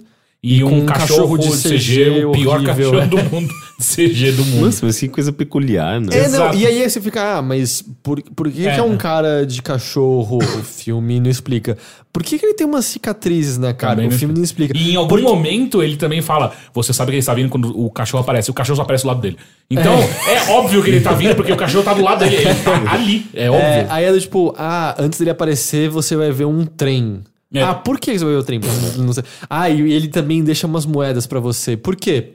E 0.48 0.62
com 0.62 0.70
um 0.70 0.84
um 0.84 0.86
cachorro, 0.86 1.36
cachorro 1.36 1.38
de 1.40 1.50
CG, 1.50 1.80
CG 1.80 2.26
o 2.26 2.32
pior 2.32 2.58
horrível, 2.58 2.92
cachorro 2.92 3.00
é. 3.00 3.08
do 3.08 3.32
mundo. 3.32 3.54
CG 3.82 4.32
do 4.34 4.46
mundo. 4.46 4.66
Nossa, 4.66 4.86
mas 4.86 5.00
que 5.00 5.10
coisa 5.10 5.34
peculiar, 5.34 6.00
né? 6.00 6.08
É, 6.12 6.30
não, 6.30 6.54
e 6.54 6.68
aí 6.68 6.88
você 6.88 7.02
fica, 7.02 7.38
ah, 7.38 7.42
mas 7.42 7.84
por, 8.04 8.22
por 8.22 8.52
que, 8.52 8.68
É. 8.68 8.76
que 8.76 8.80
é 8.80 8.84
um 8.84 8.96
cara 8.96 9.44
de 9.44 9.60
cachorro? 9.64 10.38
O 10.38 10.64
filme 10.64 11.20
não 11.20 11.32
explica. 11.32 11.76
Por 12.14 12.22
que, 12.22 12.38
que 12.38 12.46
ele 12.46 12.54
tem 12.54 12.66
umas 12.66 12.86
cicatrizes 12.86 13.58
na 13.58 13.74
cara? 13.74 13.96
Também 13.96 14.08
o 14.08 14.12
não 14.12 14.20
filme 14.20 14.36
não 14.36 14.44
explica. 14.44 14.78
E 14.78 14.92
em 14.92 14.96
algum 14.96 15.20
momento 15.20 15.82
ele 15.82 15.98
também 15.98 16.22
fala: 16.22 16.54
Você 16.76 16.94
sabe 16.94 17.10
que 17.10 17.16
ele 17.16 17.20
está 17.22 17.34
vindo 17.34 17.50
quando 17.50 17.78
o 17.78 17.90
cachorro 17.90 18.22
aparece. 18.22 18.52
O 18.52 18.54
cachorro 18.54 18.76
só 18.78 18.84
aparece 18.84 19.04
do 19.04 19.08
lado 19.08 19.22
dele. 19.22 19.38
Então 19.68 19.94
é, 19.94 20.52
óbvio 20.52 20.84
que 20.84 20.92
ele 20.92 21.02
tá 21.02 21.14
vindo 21.14 21.36
porque 21.36 21.52
o 21.52 21.58
cachorro 21.58 21.84
tá 21.84 21.96
do 21.96 22.04
lado 22.04 22.20
dele. 22.20 22.36
Ele 22.36 22.54
tá 22.64 22.94
ali. 22.94 23.26
É 23.34 23.50
óbvio. 23.50 23.66
É, 23.66 23.88
aí 23.90 24.06
é 24.06 24.20
tipo, 24.20 24.54
ah, 24.58 24.96
antes 25.00 25.18
dele 25.18 25.32
aparecer, 25.32 25.90
você 25.90 26.16
vai 26.16 26.32
ver 26.32 26.46
um 26.46 26.66
trem. 26.68 27.24
É. 27.54 27.62
Ah, 27.62 27.74
por 27.74 28.00
que 28.00 28.12
você 28.18 28.26
vai 28.26 28.34
ver 28.34 28.40
o 28.40 28.44
trem? 28.44 28.60
Não 28.98 29.14
sei. 29.14 29.24
Ah, 29.50 29.70
e 29.70 29.94
ele 29.94 30.08
também 30.10 30.44
deixa 30.44 30.66
umas 30.68 30.86
moedas 30.86 31.26
pra 31.28 31.40
você. 31.40 31.78
Por 31.78 31.96
quê? 31.96 32.34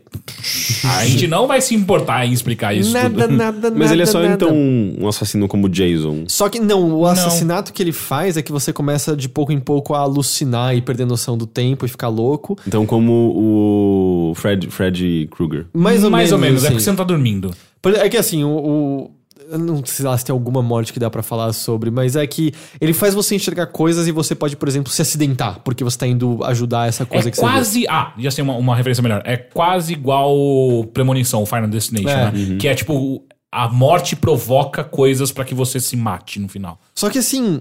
A 0.85 1.05
gente 1.05 1.27
não 1.27 1.47
vai 1.47 1.61
se 1.61 1.75
importar 1.75 2.25
em 2.25 2.33
explicar 2.33 2.73
isso. 2.75 2.93
nada, 2.93 3.25
tudo. 3.27 3.37
nada, 3.37 3.71
Mas 3.77 3.91
ele 3.91 4.03
é 4.03 4.07
só 4.07 4.21
nada. 4.23 4.35
então 4.35 4.55
um 4.55 5.07
assassino 5.09 5.47
como 5.49 5.69
Jason. 5.69 6.25
Só 6.27 6.49
que 6.49 6.59
não, 6.61 6.93
o 6.95 7.07
assassinato 7.07 7.73
que 7.73 7.83
ele 7.83 7.93
faz 7.93 8.37
é 8.37 8.43
que 8.43 8.53
você 8.53 8.73
começa 8.73 9.15
de 9.17 9.29
pouco 9.29 9.53
em 9.53 9.61
pouco 9.61 9.95
a 9.95 9.99
alucinar 9.99 10.75
e 10.77 10.81
perder 10.81 11.05
noção 11.07 11.37
do 11.37 11.47
tempo 11.47 11.85
e 11.85 11.89
ficar 11.89 12.09
louco. 12.09 12.57
Então, 12.67 12.87
como 12.87 13.33
o 13.37 14.33
Fred, 14.37 14.69
Fred 14.71 15.29
Krueger. 15.31 15.67
Mais 15.75 16.03
ou 16.05 16.11
Mais 16.11 16.31
menos. 16.31 16.33
ou 16.33 16.39
menos, 16.39 16.63
é 16.63 16.67
assim. 16.69 16.75
porque 16.75 16.85
você 16.85 16.91
não 16.91 16.97
tá 16.97 17.05
dormindo. 17.05 17.51
Por- 17.83 17.95
É 17.95 18.09
que 18.09 18.17
assim, 18.17 18.43
o. 18.45 18.49
o- 18.49 19.11
eu 19.51 19.59
não 19.59 19.85
sei 19.85 20.07
lá 20.07 20.17
se 20.17 20.25
tem 20.25 20.33
alguma 20.33 20.63
morte 20.63 20.93
que 20.93 20.99
dá 20.99 21.11
pra 21.11 21.23
falar 21.23 21.53
sobre, 21.53 21.91
mas 21.91 22.17
é 22.17 22.27
que 22.27 22.53
ele 22.81 22.93
faz 22.93 23.15
você 23.15 23.35
enxergar 23.35 23.67
coisas 23.67 24.07
e 24.07 24.13
você 24.13 24.35
pode, 24.35 24.57
por 24.57 24.69
exemplo, 24.69 24.91
se 24.93 25.03
acidentar, 25.03 25.61
porque 25.65 25.83
você 25.85 25.99
tá 25.99 26.07
indo 26.07 26.43
ajudar 26.45 26.89
essa 26.89 27.05
coisa 27.05 27.29
é 27.29 27.31
que 27.31 27.37
você 27.37 27.47
vê. 27.47 27.53
quase. 27.53 27.87
Ah, 27.89 28.15
já 28.19 28.31
sei 28.31 28.43
uma, 28.45 28.55
uma 28.57 28.77
referência 28.77 29.03
melhor. 29.03 29.23
É 29.25 29.37
quase 29.37 29.93
igual 29.93 30.85
Premonição, 30.93 31.45
Final 31.45 31.69
Destination, 31.69 32.09
É. 32.09 32.31
né? 32.33 32.57
Que 32.59 32.69
é 32.69 32.75
tipo. 32.75 33.25
A 33.53 33.69
morte 33.69 34.15
provoca 34.15 34.85
coisas 34.85 35.33
pra 35.33 35.45
que 35.45 35.55
você 35.57 35.81
se 35.81 35.97
mate 35.97 36.39
no 36.39 36.49
final. 36.49 36.79
Só 36.95 37.11
que 37.11 37.19
assim, 37.19 37.61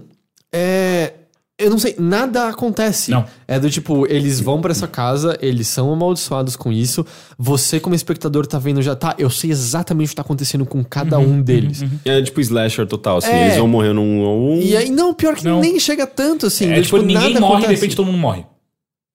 é. 0.52 1.14
Eu 1.60 1.70
não 1.70 1.78
sei, 1.78 1.94
nada 1.98 2.48
acontece. 2.48 3.10
Não. 3.10 3.24
É 3.46 3.58
do 3.60 3.70
tipo, 3.70 4.06
eles 4.10 4.40
vão 4.40 4.60
pra 4.60 4.70
essa 4.72 4.88
casa, 4.88 5.36
eles 5.40 5.68
são 5.68 5.92
amaldiçoados 5.92 6.56
com 6.56 6.72
isso. 6.72 7.04
Você, 7.38 7.78
como 7.78 7.94
espectador, 7.94 8.46
tá 8.46 8.58
vendo 8.58 8.80
já, 8.82 8.96
tá? 8.96 9.14
Eu 9.18 9.28
sei 9.30 9.50
exatamente 9.50 10.06
o 10.06 10.10
que 10.10 10.16
tá 10.16 10.22
acontecendo 10.22 10.64
com 10.66 10.82
cada 10.82 11.18
Uhum, 11.18 11.34
um 11.34 11.42
deles. 11.42 11.84
É 12.04 12.20
tipo 12.22 12.40
slasher 12.40 12.86
total, 12.86 13.18
assim. 13.18 13.30
É. 13.30 13.46
Eles 13.46 13.58
vão 13.58 13.68
morrer 13.68 13.92
num 13.92 14.24
a 14.24 14.34
um. 14.34 14.60
E 14.60 14.76
aí, 14.76 14.90
não, 14.90 15.12
pior 15.14 15.34
que 15.36 15.44
Não. 15.44 15.60
nem 15.60 15.78
chega 15.78 16.06
tanto 16.06 16.46
assim. 16.46 16.70
É 16.72 16.76
do 16.76 16.82
tipo, 16.82 16.98
ninguém 16.98 17.34
nada 17.34 17.40
morre 17.40 17.52
e 17.54 17.58
de 17.58 17.64
acontece. 17.64 17.74
repente 17.74 17.96
todo 17.96 18.06
mundo 18.06 18.18
morre. 18.18 18.44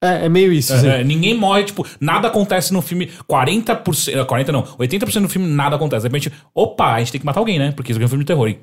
É, 0.04 0.26
é 0.26 0.28
meio 0.28 0.52
isso, 0.52 0.74
assim. 0.74 0.86
É, 0.88 1.02
ninguém 1.02 1.34
morre, 1.36 1.64
tipo, 1.64 1.84
nada 1.98 2.28
acontece 2.28 2.72
no 2.72 2.82
filme. 2.82 3.10
40%. 3.28 4.08
eh, 4.14 4.24
40 4.24 4.52
não, 4.52 4.62
80% 4.62 5.22
do 5.22 5.28
filme 5.28 5.48
nada 5.48 5.76
acontece. 5.76 6.02
De 6.02 6.08
repente, 6.08 6.32
opa, 6.54 6.92
a 6.94 6.98
gente 6.98 7.12
tem 7.12 7.18
que 7.20 7.26
matar 7.26 7.40
alguém, 7.40 7.58
né? 7.58 7.72
Porque 7.74 7.90
isso 7.92 7.98
aqui 7.98 8.04
é 8.04 8.06
um 8.06 8.08
filme 8.10 8.22
de 8.24 8.28
terror. 8.28 8.48
E 8.48 8.58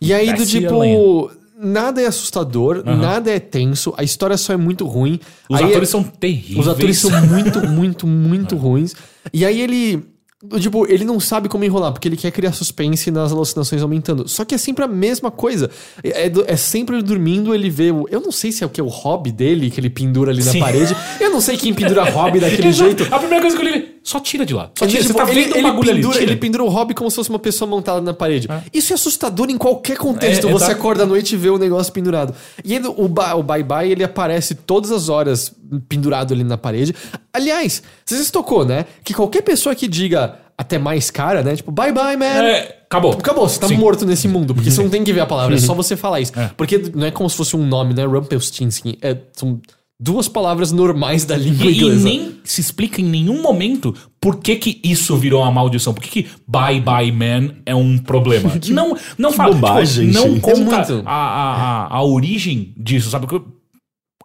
E 0.00 0.12
aí, 0.12 0.32
do 0.34 0.44
tipo, 0.46 1.30
nada 1.62 2.02
é 2.02 2.06
assustador, 2.06 2.82
nada 2.84 3.30
é 3.30 3.38
tenso, 3.38 3.94
a 3.96 4.02
história 4.02 4.36
só 4.36 4.52
é 4.52 4.56
muito 4.56 4.84
ruim. 4.86 5.20
Os 5.48 5.58
Aí 5.58 5.66
atores 5.66 5.88
é- 5.88 5.92
são 5.92 6.02
terríveis. 6.02 6.58
Os 6.58 6.68
atores 6.68 6.98
são 6.98 7.10
muito, 7.26 7.60
muito, 7.68 8.06
muito 8.06 8.56
ruins. 8.56 8.94
E 9.32 9.44
aí 9.44 9.60
ele. 9.60 10.10
Tipo, 10.58 10.90
ele 10.90 11.04
não 11.04 11.20
sabe 11.20 11.48
como 11.48 11.62
enrolar, 11.62 11.92
porque 11.92 12.08
ele 12.08 12.16
quer 12.16 12.32
criar 12.32 12.50
suspense 12.50 13.12
nas 13.12 13.30
alucinações 13.30 13.80
aumentando. 13.80 14.26
Só 14.26 14.44
que 14.44 14.56
é 14.56 14.58
sempre 14.58 14.84
a 14.84 14.88
mesma 14.88 15.30
coisa. 15.30 15.70
É, 16.02 16.26
é 16.26 16.32
é 16.48 16.56
sempre 16.56 16.96
ele 16.96 17.04
dormindo, 17.04 17.54
ele 17.54 17.70
vê 17.70 17.92
o. 17.92 18.08
Eu 18.10 18.20
não 18.20 18.32
sei 18.32 18.50
se 18.50 18.64
é 18.64 18.66
o 18.66 18.68
que 18.68 18.80
é 18.80 18.82
o 18.82 18.88
hobby 18.88 19.30
dele, 19.30 19.70
que 19.70 19.78
ele 19.78 19.88
pendura 19.88 20.32
ali 20.32 20.42
na 20.44 20.50
Sim. 20.50 20.58
parede. 20.58 20.96
Eu 21.20 21.30
não 21.30 21.40
sei 21.40 21.56
quem 21.56 21.72
pendura 21.72 22.02
hobby 22.10 22.40
daquele 22.40 22.72
jeito. 22.72 23.04
A 23.14 23.20
primeira 23.20 23.40
coisa 23.40 23.56
que 23.56 23.64
eu 23.64 23.70
li, 23.72 23.81
só 24.04 24.18
tira 24.20 24.44
de 24.44 24.52
lá. 24.54 24.70
Só 24.78 24.84
É 24.84 24.88
tira. 24.88 25.02
tipo, 25.02 25.12
Você 25.14 25.24
tá 25.24 25.30
ele, 25.30 25.44
vendo 25.44 25.56
ele 25.56 25.66
ali. 25.66 25.76
pendura, 25.94 26.18
tira. 26.18 26.24
ele 26.32 26.36
pendura 26.36 26.64
o 26.64 26.68
hobby 26.68 26.92
como 26.94 27.08
se 27.10 27.16
fosse 27.16 27.30
uma 27.30 27.38
pessoa 27.38 27.68
montada 27.70 28.00
na 28.00 28.12
parede. 28.12 28.48
Isso 28.72 28.92
é 28.92 28.94
assustador 28.94 29.48
em 29.50 29.56
qualquer 29.56 29.96
contexto. 29.96 30.48
É, 30.48 30.50
você 30.52 30.64
exato. 30.64 30.72
acorda 30.80 31.04
à 31.04 31.06
noite 31.06 31.34
e 31.34 31.36
vê 31.38 31.50
o 31.50 31.58
negócio 31.58 31.92
pendurado. 31.92 32.34
E 32.64 32.76
o, 32.78 33.08
ba- 33.08 33.34
o 33.34 33.42
Bye 33.42 33.62
Bye, 33.62 33.90
ele 33.92 34.02
aparece 34.04 34.54
todas 34.54 34.90
as 34.90 35.08
horas 35.08 35.52
pendurado 35.88 36.34
ali 36.34 36.44
na 36.44 36.58
parede. 36.58 36.94
Aliás, 37.32 37.82
você 38.04 38.22
se 38.22 38.32
tocou, 38.32 38.64
né? 38.64 38.86
Que 39.04 39.14
qualquer 39.14 39.42
pessoa 39.42 39.74
que 39.74 39.86
diga 39.88 40.36
até 40.58 40.78
mais 40.78 41.10
cara, 41.10 41.42
né? 41.42 41.56
Tipo, 41.56 41.70
bye 41.72 41.92
bye, 41.92 42.16
man. 42.16 42.24
É, 42.26 42.82
acabou. 42.84 43.12
Acabou, 43.12 43.48
você 43.48 43.58
tá 43.58 43.68
Sim. 43.68 43.76
morto 43.76 44.04
nesse 44.04 44.28
mundo, 44.28 44.54
porque 44.54 44.70
você 44.70 44.82
não 44.82 44.90
tem 44.90 45.02
que 45.02 45.12
ver 45.12 45.20
a 45.20 45.26
palavra, 45.26 45.54
é 45.56 45.58
só 45.58 45.74
você 45.74 45.96
falar 45.96 46.20
isso. 46.20 46.38
É. 46.38 46.50
Porque 46.56 46.78
não 46.94 47.06
é 47.06 47.10
como 47.10 47.28
se 47.30 47.36
fosse 47.36 47.56
um 47.56 47.64
nome, 47.66 47.94
né? 47.94 48.04
Rumpelstiltskin. 48.04 48.96
É, 49.00 49.16
são 49.32 49.60
duas 50.02 50.26
palavras 50.26 50.72
normais 50.72 51.24
da 51.24 51.36
língua 51.36 51.66
E, 51.66 51.68
e 51.68 51.76
inglesa. 51.76 52.04
nem 52.04 52.40
se 52.42 52.60
explica 52.60 53.00
em 53.00 53.04
nenhum 53.04 53.40
momento 53.40 53.94
por 54.20 54.40
que 54.40 54.56
que 54.56 54.80
isso 54.82 55.16
virou 55.16 55.42
uma 55.42 55.52
maldição. 55.52 55.94
Por 55.94 56.02
que 56.02 56.24
que 56.24 56.28
Bye 56.46 56.80
Bye 56.80 57.12
Man 57.12 57.54
é 57.64 57.74
um 57.74 57.96
problema. 57.98 58.52
não 58.70 58.96
não 59.16 59.32
fala, 59.32 59.54
bobagem, 59.54 60.10
tipo, 60.10 60.26
não 60.26 60.40
conta 60.40 60.92
É 60.92 61.02
a, 61.06 61.12
a, 61.14 61.86
a, 61.86 61.96
a 61.98 62.02
origem 62.02 62.74
disso, 62.76 63.10
sabe? 63.10 63.26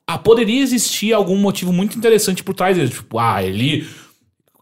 Ah, 0.09 0.17
poderia 0.17 0.61
existir 0.61 1.13
algum 1.13 1.37
motivo 1.37 1.71
muito 1.71 1.97
interessante 1.97 2.43
por 2.43 2.55
trás 2.55 2.75
dele. 2.75 2.89
Tipo, 2.89 3.19
ah, 3.19 3.43
ele... 3.43 3.85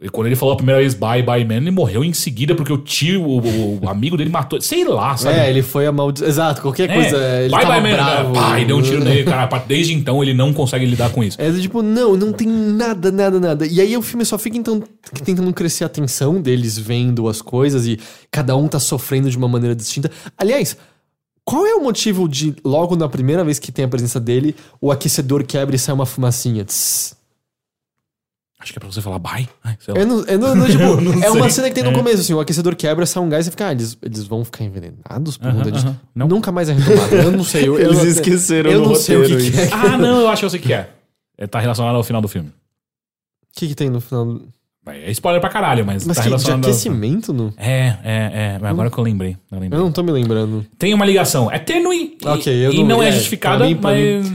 e 0.06 0.10
Quando 0.10 0.28
ele 0.28 0.36
falou 0.36 0.54
a 0.54 0.56
primeira 0.56 0.80
vez 0.80 0.94
Bye 0.94 1.24
Bye 1.24 1.44
Man, 1.44 1.56
ele 1.56 1.72
morreu 1.72 2.04
em 2.04 2.14
seguida 2.14 2.54
porque 2.54 2.72
o 2.72 2.78
tio, 2.78 3.24
o, 3.24 3.80
o 3.84 3.90
amigo 3.90 4.16
dele 4.16 4.30
matou. 4.30 4.62
Sei 4.62 4.86
lá, 4.86 5.18
sabe? 5.18 5.40
É, 5.40 5.50
ele 5.50 5.64
foi 5.64 5.88
amaldiçoado. 5.88 6.32
Exato, 6.32 6.62
qualquer 6.62 6.90
É, 6.92 6.94
coisa. 6.94 7.18
Ele 7.42 7.50
bye 7.50 7.66
bye 7.66 7.82
man, 7.82 7.92
bravo. 7.94 8.34
pai, 8.34 8.66
deu 8.66 8.78
um 8.78 8.82
tiro 8.84 9.04
nele, 9.04 9.24
cara. 9.24 9.48
Desde 9.68 9.94
então 9.96 10.22
ele 10.22 10.34
não 10.36 10.54
consegue 10.54 10.86
lidar 10.86 11.10
com 11.10 11.24
isso. 11.24 11.42
É 11.42 11.52
tipo, 11.52 11.82
não, 11.82 12.16
não 12.16 12.32
tem 12.32 12.48
nada, 12.48 13.12
nada, 13.12 13.40
nada. 13.40 13.66
E 13.66 13.82
aí 13.82 13.98
o 13.98 14.02
filme 14.04 14.24
só 14.24 14.38
fica 14.38 14.58
então 14.58 14.84
tentando 15.24 15.52
crescer 15.54 15.86
a 15.86 15.90
tensão 15.90 16.40
deles 16.40 16.78
vendo 16.78 17.28
as 17.28 17.42
coisas 17.42 17.88
e 17.88 18.00
cada 18.30 18.56
um 18.56 18.68
tá 18.68 18.80
sofrendo 18.80 19.28
de 19.30 19.38
uma 19.38 19.48
maneira 19.48 19.76
distinta. 19.76 20.12
Aliás, 20.38 20.78
qual 21.44 21.66
é 21.66 21.74
o 21.74 21.84
motivo 21.84 22.30
de 22.30 22.56
logo 22.64 22.96
na 22.96 23.10
primeira 23.10 23.44
vez 23.44 23.58
que 23.58 23.72
tem 23.72 23.86
a 23.86 23.88
presença 23.88 24.20
dele, 24.20 24.56
o 24.80 24.92
aquecedor 24.92 25.44
quebra 25.44 25.76
e 25.76 25.80
sai 25.80 25.96
uma 25.96 26.06
fumacinha? 26.06 26.64
Tss. 26.64 27.16
Acho 28.66 28.74
que 28.74 28.80
é 28.80 28.82
pra 28.82 28.90
você 28.92 29.00
falar 29.00 29.20
bye. 29.20 29.48
Ai, 29.64 29.78
sei 29.80 29.94
lá. 29.94 30.00
É, 30.00 30.06
no, 30.06 30.26
é, 30.28 30.38
no, 30.38 30.56
no, 30.56 30.66
tipo, 30.66 30.82
Eu 30.84 31.00
não 31.02 31.24
é 31.24 31.30
uma 31.30 31.42
sei. 31.44 31.50
cena 31.52 31.70
que 31.70 31.76
tem 31.76 31.84
no 31.84 31.94
começo, 31.94 32.22
assim, 32.22 32.34
o 32.34 32.40
aquecedor 32.40 32.76
quebra, 32.76 33.06
sai 33.06 33.22
um 33.22 33.30
gás 33.30 33.46
e 33.46 33.52
fica, 33.52 33.68
ah, 33.68 33.72
eles, 33.72 33.96
eles 34.02 34.24
vão 34.26 34.44
ficar 34.44 34.64
envenenados 34.64 35.38
por 35.38 35.54
conta 35.54 35.72
disso. 35.72 35.96
Não. 36.16 36.28
Nunca 36.28 36.52
mais 36.52 36.68
é 36.68 36.74
retomado. 36.74 37.14
Eu 37.16 37.32
não 37.32 37.44
sei. 37.44 37.68
Eu, 37.68 37.78
eu 37.80 37.90
Eles 37.92 37.98
não- 38.00 38.06
esqueceram 38.08 38.72
Eu 38.72 38.82
no 38.82 38.88
não 38.90 38.96
sei 38.96 39.18
o 39.18 39.24
que, 39.28 39.52
que 39.52 39.60
é. 39.60 39.70
Ah, 39.72 39.96
não, 40.00 40.22
eu 40.22 40.28
acho 40.30 40.40
que 40.40 40.46
eu 40.46 40.50
sei 40.50 40.60
o 40.60 40.64
que 40.64 40.74
é. 40.74 40.90
é. 41.38 41.46
Tá 41.46 41.60
relacionado 41.60 41.96
ao 41.96 42.04
final 42.04 42.24
do 42.24 42.28
filme. 42.28 42.50
O 42.50 42.54
que, 43.60 43.68
que 43.68 43.76
tem 43.76 43.88
no 43.88 44.02
final? 44.02 44.42
É 44.88 45.10
spoiler 45.12 45.42
pra 45.42 45.50
caralho, 45.50 45.84
mas, 45.86 46.06
Mas 46.06 46.16
tá 46.18 46.24
que, 46.24 46.30
de 46.30 46.34
relacionado. 46.36 46.66
ao- 46.66 46.70
aquecimento? 46.72 47.34
No... 47.34 47.54
É, 47.58 47.88
é, 47.88 47.96
é. 48.04 48.60
Mas 48.62 48.70
agora 48.72 48.92
que 48.92 48.98
eu 48.98 49.04
lembrei. 49.04 49.36
Eu 49.52 49.60
lembrei. 49.60 49.80
Eu 49.80 49.84
não 49.86 49.92
tô 49.92 50.04
me 50.04 50.12
lembrando. 50.12 50.66
Tem 50.78 50.94
uma 50.94 51.06
ligação. 51.06 51.52
É 51.52 51.58
tênue. 51.58 52.18
e- 52.22 52.28
Ok, 52.28 52.54
eu 52.68 52.72
e 52.72 52.84
não- 52.84 53.02
é 53.02 53.10
é, 53.10 53.12
justificada, 53.12 53.66
mim- 53.66 53.80
mas. 53.82 54.26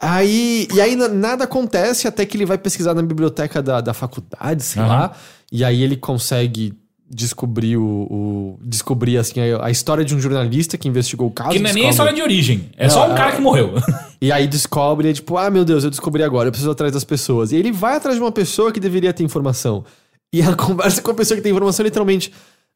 Aí, 0.00 0.66
e 0.74 0.80
aí 0.80 0.96
na- 0.96 1.08
nada 1.08 1.44
acontece 1.44 2.08
até 2.08 2.26
que 2.26 2.36
ele 2.36 2.44
vai 2.46 2.58
pesquisar 2.58 2.94
na 2.94 3.02
biblioteca 3.02 3.62
da, 3.62 3.80
da 3.80 3.94
faculdade, 3.94 4.62
sei 4.62 4.82
Aham. 4.82 4.88
lá. 4.88 5.12
E 5.52 5.64
aí 5.64 5.82
ele 5.82 5.96
consegue 5.96 6.74
descobrir 7.14 7.76
o, 7.76 7.84
o- 7.84 8.58
descobrir 8.62 9.18
assim 9.18 9.40
a, 9.40 9.66
a 9.66 9.70
história 9.70 10.04
de 10.04 10.14
um 10.14 10.20
jornalista 10.20 10.78
que 10.78 10.88
investigou 10.88 11.28
o 11.28 11.30
caso. 11.30 11.50
Que 11.50 11.58
não 11.58 11.70
é 11.70 11.72
nem 11.72 11.86
a 11.86 11.90
história 11.90 12.12
de 12.12 12.22
origem. 12.22 12.70
É 12.76 12.88
só 12.88 13.06
um 13.08 13.12
é- 13.12 13.16
cara 13.16 13.32
que 13.36 13.40
morreu. 13.42 13.74
E 14.20 14.32
aí 14.32 14.46
descobre, 14.46 15.10
é 15.10 15.12
tipo, 15.12 15.36
ah, 15.36 15.50
meu 15.50 15.64
Deus, 15.64 15.84
eu 15.84 15.90
descobri 15.90 16.22
agora, 16.22 16.48
eu 16.48 16.52
preciso 16.52 16.70
atrás 16.70 16.92
das 16.92 17.04
pessoas. 17.04 17.52
E 17.52 17.56
ele 17.56 17.70
vai 17.70 17.96
atrás 17.96 18.16
de 18.16 18.22
uma 18.22 18.32
pessoa 18.32 18.72
que 18.72 18.80
deveria 18.80 19.12
ter 19.12 19.22
informação. 19.24 19.84
E 20.32 20.40
ela 20.40 20.56
conversa 20.56 21.02
com 21.02 21.10
a 21.10 21.14
pessoa 21.14 21.36
que 21.36 21.42
tem 21.42 21.52
informação 21.52 21.84
literalmente. 21.84 22.32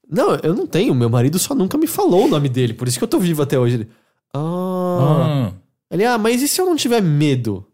Não, 0.08 0.36
eu 0.42 0.54
não 0.54 0.66
tenho, 0.66 0.94
meu 0.94 1.08
marido 1.10 1.38
só 1.38 1.54
nunca 1.54 1.76
me 1.78 1.86
falou 1.86 2.26
o 2.26 2.28
nome 2.28 2.48
dele, 2.48 2.74
por 2.74 2.86
isso 2.86 2.96
que 2.98 3.02
eu 3.04 3.08
tô 3.08 3.18
vivo 3.18 3.42
até 3.42 3.58
hoje. 3.58 3.74
Ele, 3.76 3.88
ah. 4.34 5.50
Ah. 5.50 5.52
Ele, 5.90 6.04
ah, 6.04 6.18
mas 6.18 6.42
e 6.42 6.48
se 6.48 6.60
eu 6.60 6.66
não 6.66 6.76
tiver 6.76 7.00
medo? 7.00 7.66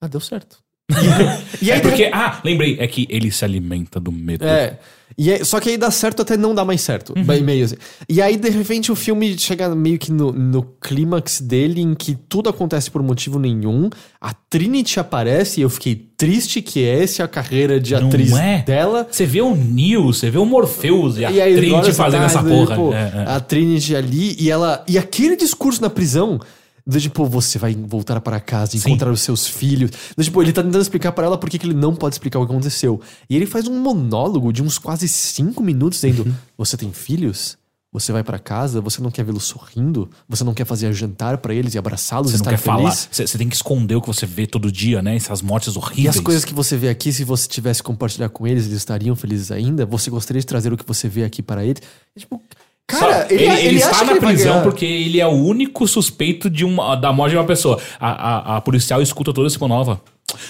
Ah, 0.00 0.08
deu 0.08 0.20
certo. 0.20 0.58
e 1.62 1.70
É 1.70 1.74
aí, 1.74 1.80
porque. 1.80 2.10
Ah, 2.12 2.40
lembrei. 2.44 2.76
É 2.78 2.86
que 2.86 3.06
ele 3.10 3.30
se 3.30 3.44
alimenta 3.44 3.98
do 4.00 4.10
medo. 4.12 4.44
É. 4.44 4.78
E 5.18 5.30
aí- 5.30 5.44
só 5.44 5.60
que 5.60 5.68
aí 5.68 5.76
dá 5.76 5.90
certo 5.90 6.22
até 6.22 6.38
não 6.38 6.54
dá 6.54 6.64
mais 6.64 6.80
certo. 6.80 7.12
Uhum. 7.14 7.42
Meio 7.42 7.66
assim. 7.66 7.76
E 8.08 8.22
aí, 8.22 8.34
de 8.38 8.48
repente, 8.48 8.90
o 8.90 8.96
filme 8.96 9.38
chega 9.38 9.74
meio 9.74 9.98
que 9.98 10.10
no, 10.10 10.32
no 10.32 10.62
clímax 10.80 11.38
dele, 11.42 11.82
em 11.82 11.94
que 11.94 12.14
tudo 12.28 12.48
acontece 12.48 12.90
por 12.90 13.02
motivo 13.02 13.38
nenhum. 13.38 13.90
A 14.18 14.32
Trinity 14.32 14.98
aparece 14.98 15.60
e 15.60 15.64
eu 15.64 15.68
fiquei 15.68 15.94
triste 16.16 16.62
que 16.62 16.82
essa 16.82 17.20
é 17.20 17.24
a 17.24 17.28
carreira 17.28 17.78
de 17.78 17.92
Não 17.94 18.06
atriz 18.08 18.32
é? 18.32 18.62
dela. 18.62 19.06
Você 19.10 19.26
vê 19.26 19.42
o 19.42 19.54
Neo, 19.54 20.06
você 20.14 20.30
vê 20.30 20.38
o 20.38 20.46
Morpheus 20.46 21.18
e 21.18 21.26
a 21.26 21.30
E 21.30 21.42
aí, 21.42 21.52
agora 21.52 21.66
Trinity 21.82 21.92
fazendo 21.92 22.20
tá, 22.20 22.26
essa 22.26 22.42
né, 22.42 22.50
porra. 22.50 22.76
pô, 22.76 22.92
É, 22.94 23.12
é. 23.14 23.24
A 23.26 23.38
Trinity 23.38 23.94
ali 23.94 24.34
e 24.38 24.50
ela. 24.50 24.82
E 24.88 24.96
aquele 24.96 25.36
discurso 25.36 25.82
na 25.82 25.90
prisão. 25.90 26.40
Do 26.86 27.00
tipo, 27.00 27.24
você 27.26 27.58
vai 27.58 27.74
voltar 27.74 28.20
para 28.20 28.40
casa, 28.40 28.72
Sim. 28.72 28.78
encontrar 28.78 29.10
os 29.12 29.20
seus 29.20 29.46
filhos. 29.46 29.90
Do 30.16 30.24
tipo, 30.24 30.42
ele 30.42 30.52
tá 30.52 30.62
tentando 30.62 30.82
explicar 30.82 31.12
para 31.12 31.26
ela 31.26 31.38
por 31.38 31.48
que 31.48 31.64
ele 31.64 31.74
não 31.74 31.94
pode 31.94 32.16
explicar 32.16 32.40
o 32.40 32.46
que 32.46 32.52
aconteceu. 32.52 33.00
E 33.30 33.36
ele 33.36 33.46
faz 33.46 33.68
um 33.68 33.78
monólogo 33.80 34.52
de 34.52 34.62
uns 34.62 34.78
quase 34.78 35.06
cinco 35.08 35.62
minutos 35.62 36.00
dizendo: 36.00 36.24
Uhum. 36.26 36.34
Você 36.58 36.76
tem 36.76 36.92
filhos? 36.92 37.56
Você 37.94 38.10
vai 38.10 38.24
para 38.24 38.38
casa? 38.38 38.80
Você 38.80 39.02
não 39.02 39.10
quer 39.10 39.22
vê-los 39.22 39.44
sorrindo? 39.44 40.08
Você 40.26 40.42
não 40.42 40.54
quer 40.54 40.64
fazer 40.64 40.90
jantar 40.94 41.36
para 41.38 41.54
eles 41.54 41.74
e 41.74 41.78
abraçá-los 41.78 42.30
e 42.32 42.38
Você 42.38 42.42
não 42.42 42.50
quer 42.50 42.56
falar. 42.56 42.90
feliz? 42.90 43.08
Você 43.12 43.26
você 43.26 43.36
tem 43.36 43.48
que 43.50 43.54
esconder 43.54 43.94
o 43.94 44.00
que 44.00 44.06
você 44.08 44.24
vê 44.24 44.46
todo 44.46 44.72
dia, 44.72 45.02
né? 45.02 45.14
Essas 45.14 45.42
mortes 45.42 45.74
E 45.74 45.78
horríveis. 45.78 46.16
as 46.16 46.20
coisas 46.22 46.42
que 46.42 46.54
você 46.54 46.74
vê 46.74 46.88
aqui, 46.88 47.12
se 47.12 47.22
você 47.22 47.46
tivesse 47.46 47.82
compartilhar 47.82 48.30
com 48.30 48.46
eles, 48.46 48.64
eles 48.64 48.78
estariam 48.78 49.14
felizes 49.14 49.50
ainda? 49.52 49.84
Você 49.84 50.08
gostaria 50.08 50.40
de 50.40 50.46
trazer 50.46 50.72
o 50.72 50.76
que 50.78 50.86
você 50.86 51.06
vê 51.06 51.22
aqui 51.22 51.42
para 51.42 51.64
eles? 51.66 51.82
É 52.16 52.20
tipo, 52.20 52.40
cara, 52.86 53.26
ele, 53.30 53.44
ele, 53.44 53.76
está 53.76 53.90
acha 53.90 53.98
que 54.00 54.04
na 54.06 54.12
ele 54.12 54.20
prisão 54.20 54.62
porque 54.62 54.84
ele 54.84 55.20
é 55.20 55.26
o 55.26 55.30
único 55.30 55.86
suspeito 55.86 56.50
de 56.50 56.64
uma, 56.64 56.94
da 56.94 57.12
morte 57.12 57.32
de 57.32 57.38
uma 57.38 57.46
pessoa. 57.46 57.80
A, 57.98 58.54
a, 58.54 58.56
a 58.56 58.60
policial 58.60 59.00
escuta 59.00 59.32
toda 59.32 59.46
essa 59.46 59.58
monova. 59.58 60.00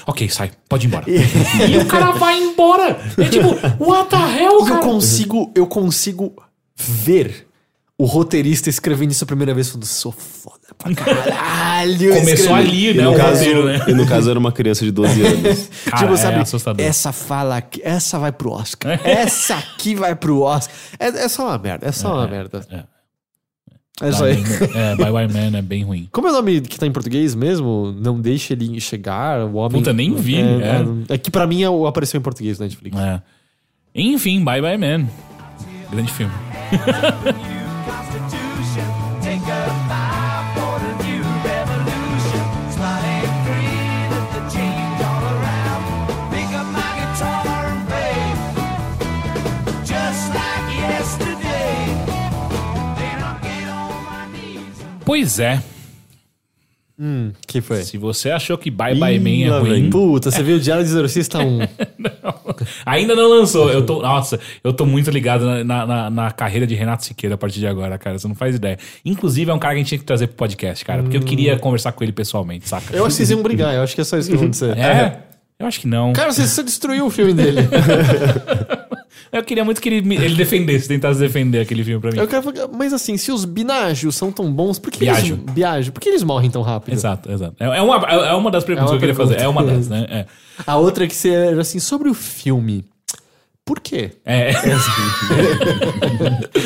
Ok, 0.07 0.29
sai, 0.29 0.53
pode 0.69 0.87
ir 0.87 0.89
embora. 0.89 1.05
e 1.11 1.79
o 1.79 1.87
cara 1.87 2.13
vai 2.13 2.39
embora. 2.39 3.01
É 3.19 3.29
tipo, 3.29 3.49
what 3.85 4.11
the 4.11 4.17
hell, 4.17 4.59
E 4.59 4.61
eu 4.61 4.65
cara? 4.67 4.81
consigo, 4.81 5.53
eu 5.55 5.67
consigo 5.67 6.35
ver 6.77 7.47
o 8.03 8.07
roteirista 8.07 8.69
escrevendo 8.69 9.11
isso 9.13 9.23
a 9.23 9.27
primeira 9.27 9.55
vez 9.55 9.69
falando, 9.69 9.85
sou 9.87 10.11
foda 10.13 10.59
pra 10.77 10.93
caralho. 10.97 12.15
Começou 12.15 12.57
escrevi." 12.59 12.89
ali, 12.89 12.91
E 12.91 12.95
né? 12.95 13.03
no, 13.05 13.13
O 13.13 13.17
caso, 13.17 13.39
roteiro, 13.39 13.65
né? 13.67 13.85
e 13.89 13.95
no 13.95 14.07
caso 14.07 14.31
era 14.31 14.39
uma 14.39 14.51
criança 14.53 14.85
de 14.85 14.91
12 14.91 15.23
anos. 15.25 15.71
Cara, 15.85 15.97
tipo, 16.03 16.15
é 16.15 16.17
sabe, 16.17 16.37
assustador. 16.41 16.85
essa 16.85 17.13
fala 17.13 17.57
aqui, 17.59 17.81
essa 17.85 18.19
vai 18.19 18.33
pro 18.33 18.51
Oscar. 18.51 19.01
essa 19.05 19.55
aqui 19.57 19.95
vai 19.95 20.15
pro 20.17 20.41
Oscar. 20.41 20.75
É, 20.99 21.07
é 21.09 21.29
só 21.29 21.47
uma 21.47 21.59
merda, 21.59 21.87
é 21.87 21.93
só 21.93 22.15
uma 22.15 22.27
merda. 22.27 22.67
é. 22.71 22.85
É 24.01 24.11
só 24.11 24.25
aí. 24.25 24.43
É, 24.75 24.97
Bye 24.97 25.13
Bye 25.13 25.29
Man 25.29 25.57
é 25.59 25.63
bem 25.63 25.85
ruim. 25.85 26.09
Como 26.11 26.27
é 26.27 26.31
o 26.31 26.33
nome 26.33 26.61
que 26.63 26.77
tá 26.79 26.87
em 26.87 26.91
português 26.91 27.37
mesmo? 27.37 27.95
Não 28.01 28.21
deixe 28.21 28.53
ele 28.53 28.81
chegar, 28.81 29.45
o 29.47 29.55
homem... 29.57 29.79
Puta, 29.81 29.93
nem 29.93 30.13
vi, 30.15 30.39
É, 30.39 30.41
é. 31.11 31.15
é 31.15 31.19
que 31.19 31.31
pra 31.31 31.47
mim 31.47 31.63
é 31.63 31.69
apareceu 31.89 32.19
em 32.19 32.23
português 32.23 32.59
na 32.59 32.65
Netflix. 32.65 32.99
É. 32.99 33.23
Enfim, 33.95 34.43
Bye 34.43 34.61
Bye 34.61 34.79
Man. 34.79 35.07
Grande 35.93 36.11
filme. 36.11 36.33
Pois 55.13 55.39
é. 55.39 55.63
Hum, 56.99 57.33
que 57.47 57.61
foi? 57.61 57.83
Se 57.83 57.99
você 57.99 58.31
achou 58.31 58.57
que 58.57 58.71
Bye 58.71 58.95
Bye 58.99 59.17
Ih, 59.17 59.19
Man 59.19 59.55
é 59.57 59.59
ruim, 59.61 59.71
vem. 59.83 59.91
Puta, 59.91 60.31
você 60.31 60.41
viu 60.43 60.57
o 60.57 60.59
Diário 60.59 60.83
do 60.83 60.89
Exorcista 60.89 61.37
1. 61.45 61.59
ainda 62.87 63.15
não 63.15 63.29
lançou. 63.29 63.71
Eu 63.71 63.85
tô, 63.85 64.01
nossa, 64.01 64.41
eu 64.65 64.73
tô 64.73 64.87
muito 64.87 65.11
ligado 65.11 65.45
na, 65.45 65.65
na- 65.65 65.87
na- 65.87 66.11
na 66.11 66.31
carreira 66.31 66.67
de 66.67 66.75
Renato 66.75 67.05
Siqueira 67.05 67.35
a 67.35 67.39
partir 67.39 67.59
de 67.61 67.67
agora, 67.67 67.99
cara. 67.99 68.19
Você 68.19 68.27
não 68.27 68.35
faz 68.35 68.57
ideia. 68.57 68.79
Inclusive, 69.05 69.51
é 69.51 69.55
um 69.55 69.59
cara 69.59 69.75
que 69.75 69.81
a 69.81 69.83
gente 69.83 69.89
tinha 69.89 69.99
que 69.99 70.05
trazer 70.07 70.29
pro 70.29 70.37
podcast, 70.37 70.83
cara. 70.83 71.03
Porque 71.03 71.19
eu 71.19 71.23
queria 71.23 71.59
conversar 71.59 71.93
com 71.93 72.03
ele 72.03 72.13
pessoalmente, 72.13 72.67
saca? 72.67 72.97
Eu 72.97 73.05
acho 73.05 73.15
que 73.15 73.17
vocês 73.19 73.31
iam 73.31 73.43
brigar, 73.43 73.75
eu 73.75 73.83
acho 73.83 73.95
que 73.95 74.01
é 74.01 74.05
só 74.05 74.17
isso 74.17 74.31
que 74.31 74.37
vai 74.37 74.45
acontecer. 74.47 74.75
É? 74.81 75.19
Eu 75.59 75.67
acho 75.67 75.79
que 75.79 75.87
não. 75.87 76.13
Cara, 76.15 76.33
você, 76.33 76.47
você 76.47 76.63
destruiu 76.63 77.05
o 77.07 77.11
filme 77.11 77.35
dele. 77.35 77.59
Eu 79.33 79.43
queria 79.43 79.65
muito 79.65 79.81
que 79.81 79.89
ele, 79.89 80.03
me- 80.07 80.17
ele 80.17 80.35
defendesse, 80.35 80.87
tentasse 80.87 81.19
defender 81.19 81.61
aquele 81.61 81.83
filme 81.83 81.99
pra 82.01 82.11
mim. 82.13 82.19
Eu 82.19 82.29
quero 82.29 82.53
mas 82.77 82.93
assim, 82.93 83.17
se 83.17 83.33
os 83.33 83.47
binágios 83.47 84.15
são 84.15 84.31
tão 84.31 84.53
bons, 84.53 84.79
por 84.79 84.91
que 84.93 84.99
Biágio. 84.99 85.43
eles... 85.57 85.89
Por 85.89 86.01
que 86.01 86.11
eles 86.11 86.23
morrem 86.23 86.51
tão 86.51 86.61
rápido? 86.61 86.93
Exato, 86.93 87.33
exato. 87.33 87.55
É, 87.59 87.79
é 87.79 87.81
uma, 87.81 87.97
é 87.97 88.35
uma 88.35 88.51
das 88.51 88.63
perguntas 88.63 88.91
É 88.91 88.93
uma 88.93 88.99
que 89.01 89.07
eu 89.07 89.09
queria 89.09 89.15
pergunta. 89.15 89.35
fazer. 89.39 89.45
É 89.45 89.49
uma 89.49 89.65
das, 89.65 89.89
né? 89.89 90.07
É. 90.11 90.27
A 90.67 90.77
outra 90.77 91.07
que 91.07 91.15
você 91.15 91.31
era 91.31 91.63
assim, 91.63 91.79
sobre 91.79 92.11
o 92.11 92.15
filme. 92.15 92.85
Por 93.65 93.81
quê? 93.81 94.11
É. 94.25 94.51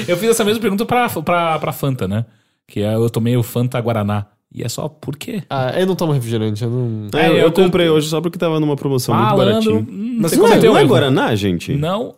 eu 0.09 0.17
fiz 0.17 0.31
essa 0.31 0.45
mesma 0.45 0.61
pergunta 0.61 0.85
pra, 0.85 1.09
pra, 1.09 1.59
pra 1.59 1.73
Fanta, 1.73 2.09
né? 2.09 2.25
Que 2.67 2.81
é, 2.83 2.95
eu 2.95 3.09
tomei 3.11 3.37
o 3.37 3.43
Fanta 3.43 3.81
Guaraná. 3.81 4.27
E 4.57 4.63
é 4.63 4.69
só 4.71 4.89
por 4.89 5.17
quê? 5.19 5.43
Ah, 5.51 5.79
eu 5.79 5.87
não 5.87 5.95
tomo 5.95 6.13
refrigerante, 6.13 6.65
eu 6.65 6.71
não... 6.71 7.09
É, 7.21 7.29
eu, 7.29 7.33
eu- 7.35 7.39
eu 7.41 7.53
comprei 7.53 7.91
hoje 7.91 8.09
só 8.09 8.23
porque 8.23 8.39
tava 8.39 8.59
numa 8.59 8.75
promoção 8.75 9.15
muito 9.15 9.37
baratinho. 9.37 9.87
hum, 9.87 10.17
Mas 10.19 10.31
você 10.31 10.37
Não 10.39 10.49
é, 10.51 10.59
não 10.59 10.79
é. 10.79 10.85
Guaraná, 10.87 11.35
gente? 11.35 11.75
Não. 11.75 12.15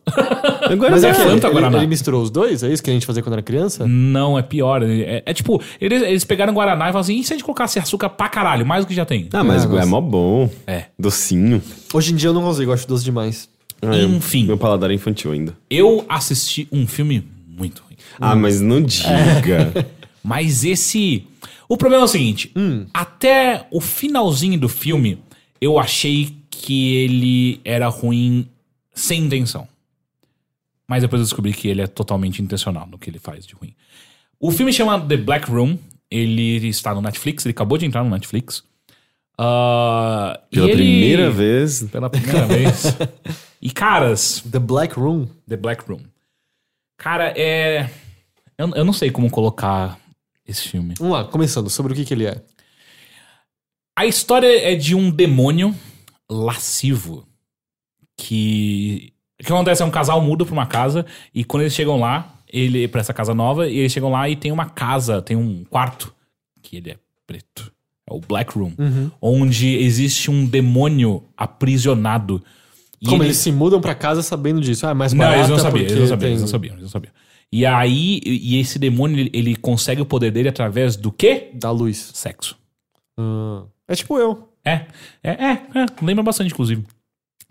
É 0.71 0.77
Guaraná. 0.77 0.91
Mas 0.91 1.03
é 1.05 1.09
é 1.09 1.15
Fanta 1.15 1.47
ele, 1.49 1.55
Guaraná. 1.55 1.79
ele 1.79 1.87
misturou 1.89 2.23
os 2.23 2.31
dois? 2.31 2.63
É 2.63 2.73
isso 2.73 2.81
que 2.81 2.91
a 2.91 2.93
gente 2.93 3.05
fazia 3.05 3.25
quando 3.25 3.33
era 3.33 3.43
criança? 3.43 3.87
Não, 3.89 4.39
é 4.39 4.43
pior. 4.43 4.85
É, 4.85 5.21
é 5.27 5.35
tipo, 5.35 5.61
eles, 5.81 6.01
eles 6.03 6.25
pegaram 6.25 6.55
Guaraná 6.55 6.85
e 6.85 6.89
falaram 6.89 7.01
assim: 7.01 7.19
e 7.19 7.25
se 7.25 7.33
a 7.33 7.37
gente 7.37 7.45
colocasse 7.45 7.77
açúcar 7.81 8.09
pra 8.11 8.29
caralho, 8.29 8.65
mais 8.65 8.85
do 8.85 8.89
que 8.89 8.95
já 8.95 9.05
tem? 9.05 9.29
Ah, 9.33 9.43
mas 9.43 9.65
é 9.65 9.67
nossa. 9.69 9.87
mó 9.87 10.01
bom. 10.01 10.49
É. 10.65 10.85
Docinho. 10.97 11.61
Hoje 11.93 12.13
em 12.13 12.17
dia 12.17 12.29
eu 12.29 12.35
não 12.35 12.43
consigo, 12.43 12.71
eu 12.71 12.75
acho 12.75 12.87
doce 12.87 13.03
demais. 13.05 13.49
Ah, 13.83 13.97
Enfim. 13.97 14.47
Meu 14.47 14.57
paladar 14.57 14.93
é 14.93 14.95
infantil 14.95 15.33
ainda. 15.33 15.55
Eu 15.69 16.05
assisti 16.09 16.69
um 16.71 16.87
filme 16.87 17.27
muito 17.49 17.83
ruim. 17.83 17.97
Ah, 18.21 18.37
mas 18.37 18.61
não 18.61 18.81
diga. 18.81 19.73
Mas 20.23 20.63
esse. 20.65 21.25
O 21.69 21.77
problema 21.77 22.03
é 22.03 22.05
o 22.05 22.09
seguinte: 22.09 22.51
Hum. 22.57 22.87
até 22.95 23.67
o 23.71 23.81
finalzinho 23.81 24.59
do 24.59 24.69
filme, 24.69 25.19
eu 25.61 25.79
achei 25.79 26.35
que 26.51 26.97
ele 26.97 27.61
era 27.65 27.89
ruim 27.89 28.49
sem 28.95 29.25
intenção. 29.25 29.69
Mas 30.89 31.03
depois 31.03 31.21
eu 31.21 31.25
descobri 31.27 31.53
que 31.53 31.69
ele 31.69 31.83
é 31.83 31.87
totalmente 31.87 32.41
intencional 32.43 32.87
no 32.87 32.99
que 32.99 33.11
ele 33.11 33.19
faz 33.19 33.47
de 33.47 33.55
ruim. 33.55 33.75
O 34.41 34.51
filme 34.51 34.73
chama 34.73 34.99
The 35.01 35.17
Black 35.19 35.51
Room. 35.51 35.79
Ele 36.11 36.67
está 36.69 36.95
no 36.95 37.03
Netflix, 37.03 37.45
ele 37.45 37.51
acabou 37.53 37.77
de 37.77 37.85
entrar 37.85 38.03
no 38.03 38.09
Netflix. 38.09 38.65
E 39.35 39.37
Pela 40.57 40.67
ele- 40.69 40.73
primeira 40.77 41.31
vez. 41.31 41.83
Pela 41.93 42.09
primeira 42.11 42.47
vez. 42.47 42.85
E, 43.61 43.73
caras, 43.73 44.41
The 44.49 44.61
Black 44.61 44.95
Room. 44.95 45.27
The 45.49 45.57
Black 45.57 45.83
Room. 45.91 45.99
Cara, 46.97 47.35
é. 47.37 47.91
Eu, 48.57 48.69
eu 48.77 48.85
não 48.85 48.93
sei 48.93 49.11
como 49.11 49.29
colocar 49.29 49.99
esse 50.49 50.67
filme. 50.69 50.95
Vamos 50.99 51.13
lá, 51.13 51.25
começando, 51.25 51.69
sobre 51.71 51.93
o 51.93 51.97
que 51.97 52.05
que 52.05 52.15
ele 52.15 52.27
é. 52.27 52.43
A 53.97 54.07
história 54.07 54.47
é 54.47 54.75
de 54.75 54.95
um 54.95 55.11
demônio 55.11 55.75
lascivo 56.31 57.27
que. 58.17 59.13
O 59.41 59.45
que 59.45 59.53
acontece 59.53 59.83
é 59.83 59.85
um 59.85 59.91
casal 59.91 60.21
muda 60.21 60.45
pra 60.45 60.53
uma 60.53 60.67
casa 60.67 61.07
e 61.33 61.45
quando 61.45 61.63
eles 61.63 61.73
chegam 61.75 62.01
lá, 62.01 62.35
ele 62.49 62.89
para 62.89 63.01
essa 63.01 63.15
casa 63.15 63.33
nova, 63.33 63.69
e 63.69 63.79
eles 63.79 63.93
chegam 63.93 64.11
lá 64.11 64.29
e 64.29 64.35
tem 64.35 64.51
uma 64.51 64.67
casa, 64.69 65.23
tem 65.23 65.37
um 65.37 65.63
quarto 65.65 66.13
que 66.61 66.77
ele 66.79 66.91
é 66.91 66.97
preto. 67.25 67.73
É 68.11 68.13
o 68.13 68.19
Black 68.21 68.59
Room, 68.59 68.73
onde 69.23 69.77
existe 69.77 70.29
um 70.31 70.45
demônio 70.47 71.23
aprisionado 71.37 72.43
Como 73.05 73.17
ele- 73.19 73.27
eles 73.29 73.37
se 73.37 73.53
mudam 73.53 73.81
pra 73.81 73.95
casa 73.95 74.23
sabendo 74.23 74.61
disso? 74.61 74.87
Ah, 74.87 74.91
é 74.91 74.95
mais 74.95 75.13
Não, 75.13 75.33
eles 75.33 75.49
não 75.49 75.59
sabiam, 75.59 75.83
eles 75.85 75.99
não 75.99 76.07
sabiam, 76.09 76.19
tem- 76.19 76.29
eles 76.31 76.41
não 76.41 76.49
sabiam, 76.49 76.73
eles 76.73 76.83
não 76.83 76.91
sabiam. 76.91 77.13
E 77.53 77.65
aí, 77.65 78.21
e 78.25 78.59
esse 78.59 78.79
demônio, 78.79 79.19
ele, 79.19 79.31
ele 79.33 79.57
consegue 79.57 80.03
o 80.03 80.07
poder 80.07 80.31
dele 80.31 80.49
através 80.49 80.97
do 80.97 81.11
quê? 81.11 81.51
Da 81.55 81.71
luz. 81.71 82.11
Sexo. 82.15 82.59
Ah. 83.19 83.65
É 83.89 83.95
tipo 83.95 84.19
eu. 84.19 84.49
É, 84.65 84.87
é, 85.23 85.31
é, 85.31 85.53
é, 85.53 85.87
lembra 86.03 86.23
bastante, 86.23 86.53
inclusive. 86.53 86.85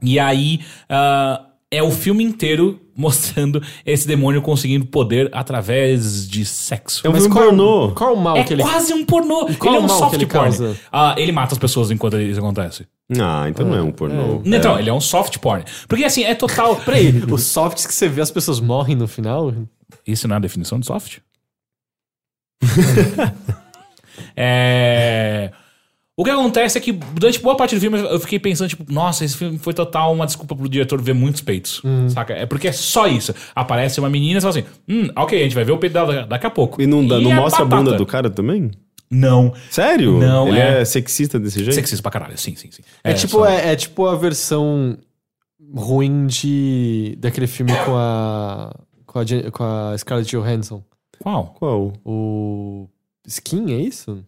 E 0.03 0.19
aí, 0.19 0.59
ah, 0.87 1.46
é 1.71 1.83
o 1.83 1.91
filme 1.91 2.23
inteiro 2.23 2.79
mostrando 2.95 3.61
esse 3.85 4.07
demônio 4.07 4.41
conseguindo 4.41 4.85
poder 4.85 5.29
através 5.31 6.27
de 6.27 6.43
sexo. 6.43 7.05
É 7.05 7.09
um 7.09 7.13
Mas 7.13 7.23
filme 7.23 7.35
qual, 7.35 7.47
pornô. 7.49 7.91
qual 7.93 8.13
o 8.15 8.17
mal 8.19 8.37
É 8.37 8.43
que 8.43 8.53
ele 8.53 8.63
quase 8.63 8.93
um 8.93 9.05
pornô. 9.05 9.45
qual 9.55 9.75
ele 9.75 9.83
é 9.83 9.85
um 9.85 9.89
soft 9.89 10.13
ele 10.15 10.25
porn. 10.25 10.75
Ah, 10.91 11.13
ele 11.17 11.31
mata 11.31 11.53
as 11.53 11.59
pessoas 11.59 11.91
enquanto 11.91 12.19
isso 12.19 12.39
acontece. 12.39 12.87
Ah, 13.19 13.45
então 13.47 13.65
não 13.65 13.75
é 13.75 13.81
um 13.81 13.91
pornô. 13.91 14.41
Então, 14.43 14.79
ele 14.79 14.89
é 14.89 14.93
um 14.93 14.99
soft 14.99 15.37
porn. 15.37 15.63
Porque 15.87 16.03
assim, 16.03 16.23
é 16.23 16.33
total. 16.33 16.75
Peraí, 16.83 17.23
os 17.31 17.43
softs 17.43 17.85
que 17.85 17.93
você 17.93 18.09
vê 18.09 18.21
as 18.21 18.31
pessoas 18.31 18.59
morrem 18.59 18.95
no 18.95 19.07
final? 19.07 19.53
Isso 20.05 20.27
não 20.27 20.35
é 20.35 20.37
a 20.37 20.41
definição 20.41 20.79
de 20.79 20.87
soft? 20.87 21.19
é. 24.35 25.51
O 26.19 26.23
que 26.23 26.31
acontece 26.31 26.79
é 26.79 26.81
que 26.81 26.91
durante 26.91 27.39
boa 27.39 27.55
parte 27.55 27.75
do 27.75 27.79
filme 27.79 27.99
eu 27.99 28.19
fiquei 28.19 28.39
pensando, 28.39 28.67
tipo, 28.69 28.91
nossa, 28.91 29.23
esse 29.23 29.37
filme 29.37 29.59
foi 29.59 29.71
total 29.71 30.11
uma 30.11 30.25
desculpa 30.25 30.55
pro 30.55 30.67
diretor 30.67 30.99
ver 30.99 31.13
muitos 31.13 31.41
peitos. 31.41 31.79
Saca? 32.09 32.33
É 32.33 32.47
porque 32.47 32.67
é 32.69 32.71
só 32.71 33.05
isso. 33.07 33.35
Aparece 33.53 33.99
uma 33.99 34.09
menina 34.09 34.39
e 34.39 34.41
fala 34.41 34.49
assim: 34.57 34.65
hum, 34.89 35.09
ok, 35.15 35.39
a 35.39 35.43
gente 35.43 35.53
vai 35.53 35.63
ver 35.63 35.73
o 35.73 35.77
peito 35.77 35.93
dela 35.93 36.25
daqui 36.25 36.47
a 36.47 36.49
pouco. 36.49 36.81
E 36.81 36.87
não, 36.87 37.05
dá- 37.07 37.19
não 37.19 37.31
a 37.31 37.35
mostra 37.35 37.61
a 37.61 37.65
bunda 37.65 37.83
batata? 37.83 37.97
do 37.97 38.05
cara 38.07 38.29
também? 38.31 38.71
Não. 39.11 39.53
Sério? 39.69 40.17
Não, 40.17 40.47
Ele 40.47 40.57
é. 40.59 40.81
é, 40.81 40.85
sexista 40.85 41.39
desse 41.39 41.59
jeito? 41.59 41.75
Sexista 41.75 42.01
pra 42.01 42.11
caralho, 42.11 42.35
sim, 42.37 42.55
sim, 42.55 42.71
sim. 42.71 42.81
É, 43.03 43.13
tipo, 43.13 43.37
só- 43.37 43.45
é, 43.45 43.73
é 43.73 43.75
tipo 43.75 44.07
a 44.07 44.15
versão 44.15 44.97
ruim 45.75 46.25
de 46.25 47.15
daquele 47.19 47.45
filme 47.47 47.71
com 47.85 47.95
a 47.95 48.73
com 49.05 49.19
a, 49.19 49.23
com 49.51 49.63
a 49.63 49.95
Scarlett 49.97 50.29
Johansson. 50.35 50.83
Qual? 51.19 51.53
Qual? 51.59 51.93
O 52.03 52.87
Skin, 53.27 53.71
é 53.71 53.79
isso? 53.81 54.23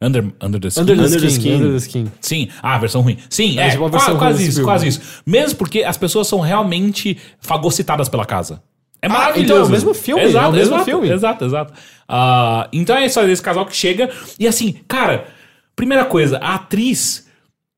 Under, 0.00 0.32
under 0.40 0.60
the 0.60 0.68
Skin? 0.68 0.82
Under 0.82 0.96
the, 0.96 1.02
Under 1.02 1.20
the 1.20 1.26
skin, 1.26 1.40
Skin. 1.40 1.54
Under 1.56 1.70
the 1.72 1.76
Skin. 1.78 2.06
Sim, 2.20 2.48
ah, 2.62 2.74
a 2.76 2.78
versão 2.78 3.00
ruim. 3.00 3.18
Sim, 3.28 3.58
É, 3.58 3.66
é, 3.66 3.70
tipo 3.70 3.82
uma 3.82 3.90
versão 3.90 4.10
ruim 4.10 4.18
quase 4.18 4.38
desse 4.38 4.50
isso, 4.50 4.62
quase 4.62 4.86
isso. 4.88 5.00
Mesmo 5.26 5.58
porque 5.58 5.82
as 5.82 5.96
pessoas 5.96 6.26
são 6.28 6.38
realmente 6.40 7.18
fagocitadas 7.40 8.08
pela 8.08 8.24
casa. 8.24 8.62
É 9.02 9.06
Ah, 9.06 9.10
maravilhoso. 9.10 9.44
então 9.44 9.56
é 9.56 9.62
o 9.64 9.68
mesmo 9.68 9.94
filme, 9.94 10.22
exato, 10.22 10.46
é 10.46 10.48
o 10.48 10.52
mesmo 10.52 10.74
exato, 10.74 10.84
filme. 10.84 11.10
Exato, 11.10 11.44
exato. 11.44 11.72
Ah, 12.08 12.68
então 12.72 12.96
é 12.96 13.08
só 13.08 13.24
desse 13.24 13.42
casal 13.42 13.66
que 13.66 13.74
chega. 13.76 14.08
E 14.38 14.46
assim, 14.46 14.76
cara, 14.86 15.26
primeira 15.74 16.04
coisa, 16.04 16.38
a 16.38 16.54
atriz. 16.56 17.26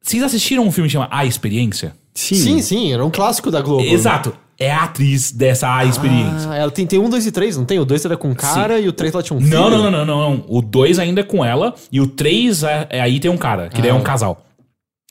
Vocês 0.03 0.23
assistiram 0.23 0.67
um 0.67 0.73
filme 0.73 0.89
que 0.89 0.93
chama 0.95 1.09
A 1.11 1.25
Experiência? 1.27 1.95
Sim, 2.15 2.61
sim, 2.61 2.93
era 2.93 3.05
um 3.05 3.11
clássico 3.11 3.51
da 3.51 3.61
Globo. 3.63 3.85
Exato. 3.85 4.35
É 4.63 4.71
a 4.71 4.85
atriz 4.85 5.33
dessa 5.33 5.83
Experiência. 5.87 6.51
Ah, 6.51 6.57
ela 6.57 6.71
tem, 6.71 6.87
tem 6.87 6.99
um, 6.99 7.09
dois 7.09 7.27
e 7.27 7.33
três, 7.33 7.57
não 7.57 7.65
tem? 7.65 7.79
O 7.79 7.85
dois 7.87 8.05
era 8.05 8.15
com 8.17 8.35
cara 8.35 8.79
e 8.79 8.87
o 8.87 8.93
três 8.93 9.15
ela 9.15 9.23
tinha 9.23 9.37
um 9.37 9.41
filho. 9.41 9.53
Não, 9.59 9.71
não, 9.71 9.91
não, 9.91 10.05
não, 10.05 10.31
não. 10.31 10.45
O 10.49 10.61
2 10.61 10.99
ainda 10.99 11.23
é 11.23 11.25
com 11.25 11.43
ela 11.43 11.75
e 11.91 11.99
o 11.99 12.07
3 12.07 12.63
é, 12.63 12.87
é- 12.91 13.01
aí 13.01 13.19
tem 13.19 13.31
um 13.31 13.39
cara, 13.39 13.71
que 13.71 13.81
daí 13.81 13.91
é 13.91 13.95
Ah. 13.95 13.97
um 13.97 14.03
casal. 14.03 14.45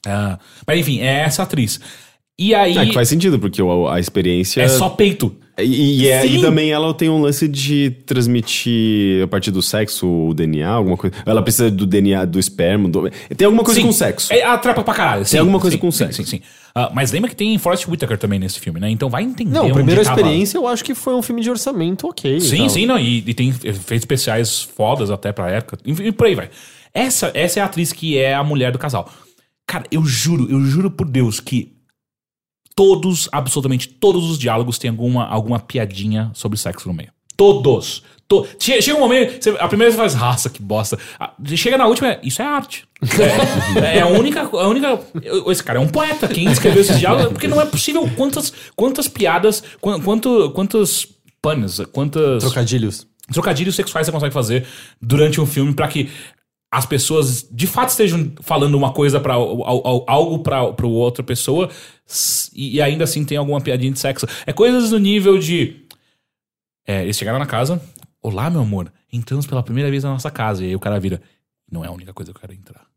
Ah, 0.06 0.38
mas 0.68 0.80
enfim, 0.80 1.00
é 1.02 1.22
essa 1.24 1.42
atriz. 1.44 1.80
E 2.42 2.56
aí 2.56 2.78
Ah, 2.78 2.86
que 2.86 2.94
faz 2.94 3.10
sentido, 3.10 3.38
porque 3.38 3.62
a 3.92 4.00
experiência. 4.00 4.62
é 4.62 4.68
só 4.70 4.88
peito. 4.88 5.36
E, 5.60 6.04
e 6.04 6.08
é- 6.08 6.26
e 6.26 6.40
também 6.40 6.72
ela 6.72 6.94
tem 6.94 7.10
um 7.10 7.20
lance 7.22 7.46
de 7.50 7.90
transmitir 8.06 9.22
a 9.24 9.28
partir 9.28 9.52
do 9.52 9.62
sexo 9.62 10.08
o 10.08 10.34
DNA, 10.34 10.70
alguma 10.70 10.96
coisa. 10.96 11.14
Ela 11.26 11.42
precisa 11.42 11.70
do 11.70 11.86
DNA 11.86 12.24
do 12.26 12.40
esperma. 12.40 12.88
do- 12.88 13.10
Tem 13.36 13.46
alguma 13.46 13.64
coisa 13.64 13.80
Sim. 13.82 13.88
com 13.88 13.92
sexo. 13.92 14.32
É, 14.34 14.42
atrapa 14.44 14.82
pra 14.84 14.94
caralho. 14.94 15.26
sim, 15.26 15.38
alguma 15.38 15.60
coisa 15.60 15.76
sim, 15.76 15.82
com 15.82 15.92
sexo. 15.92 16.24
Sim, 16.24 16.38
sim. 16.38 16.42
Ah, 16.74 16.90
mas 16.94 17.12
lembra 17.12 17.30
que 17.30 17.36
tem 17.36 17.58
Forrest 17.58 17.88
Whitaker 17.90 18.18
também 18.18 18.40
nesse 18.40 18.58
filme, 18.60 18.80
né? 18.80 18.90
Então 18.90 19.10
vai 19.10 19.24
entender. 19.24 19.52
Não, 19.52 19.64
a 19.64 19.66
onde 19.66 19.74
primeira 19.74 20.02
tava- 20.04 20.18
experiência 20.22 20.58
eu 20.58 20.66
acho 20.66 20.82
que 20.84 20.96
foi 20.96 21.14
um 21.16 21.22
filme 21.22 21.42
de 21.42 21.50
orçamento 21.50 22.08
ok. 22.08 22.40
Sim, 22.40 22.70
sim, 22.70 22.86
não. 22.86 22.98
E, 22.98 23.18
e 23.28 23.34
tem 23.34 23.50
efeitos 23.50 23.92
especiais 24.04 24.62
fodas 24.62 25.12
até 25.12 25.34
pra 25.34 25.50
época. 25.52 25.78
Enfim, 25.86 26.04
E 26.06 26.12
por 26.14 26.28
aí 26.28 26.36
vai. 26.36 26.50
Essa, 26.94 27.32
essa 27.34 27.60
é 27.60 27.64
a 27.64 27.66
atriz 27.66 27.92
que 27.92 28.18
é 28.18 28.34
a 28.34 28.44
mulher 28.44 28.72
do 28.72 28.80
casal. 28.80 29.12
Cara, 29.68 29.84
eu 29.92 30.04
juro, 30.06 30.48
eu 30.50 30.62
juro 30.62 30.90
por 30.90 31.08
Deus 31.08 31.40
que 31.40 31.74
todos, 32.76 33.28
absolutamente 33.32 33.88
todos 33.88 34.30
os 34.30 34.38
diálogos 34.38 34.78
têm 34.78 34.90
alguma, 34.90 35.26
alguma 35.28 35.60
piadinha 35.60 36.32
sobre 36.34 36.58
sexo 36.58 36.88
no 36.88 36.94
meio. 36.94 37.10
Todos. 37.36 38.04
To- 38.28 38.46
Che- 38.60 38.82
Chega 38.82 38.98
um 38.98 39.02
momento, 39.02 39.42
você- 39.44 39.58
a 39.60 39.68
primeira 39.68 39.92
você 39.92 39.98
faz, 39.98 40.14
raça, 40.14 40.50
que 40.50 40.62
bosta. 40.62 41.00
Chega 41.56 41.78
na 41.78 41.88
última, 41.88 42.10
é, 42.10 42.20
isso 42.22 42.42
é 42.42 42.46
arte. 42.46 42.86
É, 43.84 43.98
é 43.98 44.02
a 44.02 44.08
única, 44.08 44.42
a 44.42 44.68
única. 44.68 45.00
Esse 45.48 45.64
cara 45.64 45.80
é 45.80 45.82
um 45.82 45.88
poeta. 45.88 46.28
Quem 46.28 46.52
escreveu 46.52 46.82
esses 46.82 47.00
diálogos? 47.00 47.30
Porque 47.32 47.48
não 47.48 47.60
é 47.60 47.66
possível 47.66 48.08
quantas, 48.16 48.54
quantas 48.76 49.08
piadas, 49.08 49.64
quan- 49.82 50.00
quanto, 50.02 50.52
quantos 50.52 51.08
puns, 51.42 51.80
quantas 51.92 52.44
Trocadilhos. 52.44 53.08
trocadilhos 53.32 53.76
sexuais 53.76 54.06
você 54.06 54.12
consegue 54.12 54.34
fazer 54.34 54.66
durante 55.02 55.40
um 55.42 55.46
filme 55.46 55.74
pra 55.74 55.88
que 55.88 56.10
as 56.72 56.86
pessoas 56.86 57.48
de 57.52 57.66
fato 57.66 57.90
estejam 57.90 58.32
falando 58.42 58.76
uma 58.76 58.94
coisa 58.94 59.20
para 59.20 59.34
algo 59.34 60.40
pra 60.40 60.72
para 60.72 60.88
outra 60.88 61.24
pessoa 61.24 61.70
e, 62.54 62.82
ainda 62.82 63.04
assim 63.04 63.26
tem 63.26 63.38
alguma 63.38 63.60
piadinha 63.62 63.92
de 63.92 64.00
sexo. 64.00 64.28
É 64.46 64.54
coisas 64.54 64.90
do 64.92 65.00
nível 65.00 65.38
de 65.40 65.86
é, 66.88 67.04
eles 67.04 67.18
chegaram 67.18 67.40
na 67.40 67.46
casa, 67.46 67.82
olá 68.22 68.50
meu 68.50 68.62
amor, 68.62 68.92
entramos 69.12 69.48
pela 69.48 69.64
primeira 69.64 69.90
vez 69.90 70.04
na 70.04 70.12
nossa 70.12 70.30
casa 70.30 70.64
e 70.64 70.68
aí 70.68 70.76
o 70.76 70.80
cara 70.80 71.00
vira, 71.00 71.22
não 71.72 71.84
é 71.84 71.88
a 71.88 71.92
única 71.92 72.14
coisa 72.14 72.32
que 72.32 72.38
eu 72.38 72.42
quero 72.42 72.54
entrar. 72.54 72.88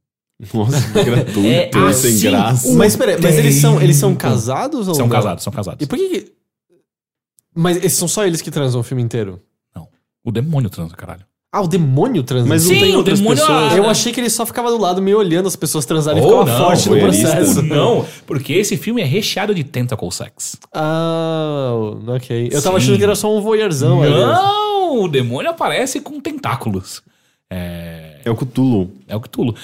Nossa, 0.53 0.81
que 0.93 1.05
gratuito, 1.05 1.79
É 1.79 1.93
sem 1.93 2.15
assim, 2.15 2.31
graça. 2.31 2.73
Mas 2.75 2.97
peraí, 2.97 3.21
mas 3.21 3.39
eles 3.39 3.55
são, 3.57 3.81
eles 3.81 3.97
são 3.97 4.15
casados 4.15 4.89
ou 4.89 4.95
São 4.95 5.07
não? 5.07 5.15
casados, 5.15 5.45
são 5.45 5.53
casados. 5.53 5.85
E 5.85 5.87
por 5.87 5.97
que 5.97 6.09
que... 6.09 6.33
Mas 7.55 7.77
esses 7.77 7.99
são 7.99 8.09
só 8.09 8.27
eles 8.27 8.43
que 8.43 8.51
transam 8.51 8.81
o 8.81 8.85
filme 8.85 9.03
inteiro? 9.03 9.41
Não, 9.75 9.89
o 10.25 10.33
demônio 10.33 10.69
transa, 10.69 10.97
caralho. 10.97 11.25
Ah, 11.55 11.61
o 11.61 11.69
demônio 11.69 12.23
transa. 12.23 12.49
Mas 12.49 12.65
não 12.65 12.73
Sim, 12.75 12.81
tem 12.81 12.95
o 12.95 12.99
outras 12.99 13.19
demônio- 13.21 13.39
pessoas. 13.45 13.73
Ah, 13.75 13.77
Eu 13.77 13.87
achei 13.89 14.11
que 14.11 14.19
ele 14.19 14.31
só 14.31 14.47
ficava 14.47 14.71
do 14.71 14.79
lado 14.79 15.03
meio 15.03 15.19
olhando 15.19 15.47
as 15.49 15.55
pessoas 15.55 15.85
transarem 15.85 16.23
e 16.23 16.25
Ou 16.25 16.41
ficava 16.47 16.59
não, 16.59 16.65
forte 16.67 16.85
no 16.89 16.93
voyeurista. 16.95 17.31
processo. 17.37 17.61
Não, 17.63 18.07
porque 18.27 18.55
esse 18.55 18.77
filme 18.79 19.03
é 19.03 19.05
recheado 19.05 19.55
de 19.55 19.63
tentacle 19.63 20.11
sex. 20.11 20.57
Ah, 20.73 21.73
ok. 22.09 22.49
Eu 22.51 22.63
tava 22.63 22.79
Sim. 22.81 22.85
achando 22.87 22.97
que 22.99 23.05
era 23.05 23.15
só 23.15 23.37
um 23.37 23.41
voyeurzão. 23.43 24.03
ali. 24.03 24.13
Não, 24.13 25.03
o 25.03 25.09
demônio 25.09 25.51
aparece 25.51 26.01
com 26.01 26.19
tentáculos. 26.21 27.03
É, 27.51 28.21
É 28.25 28.31
o 28.31 28.35
Cthulhu. 28.35 28.91
é 29.07 29.15
o 29.15 29.21
Cthulhu. 29.21 29.55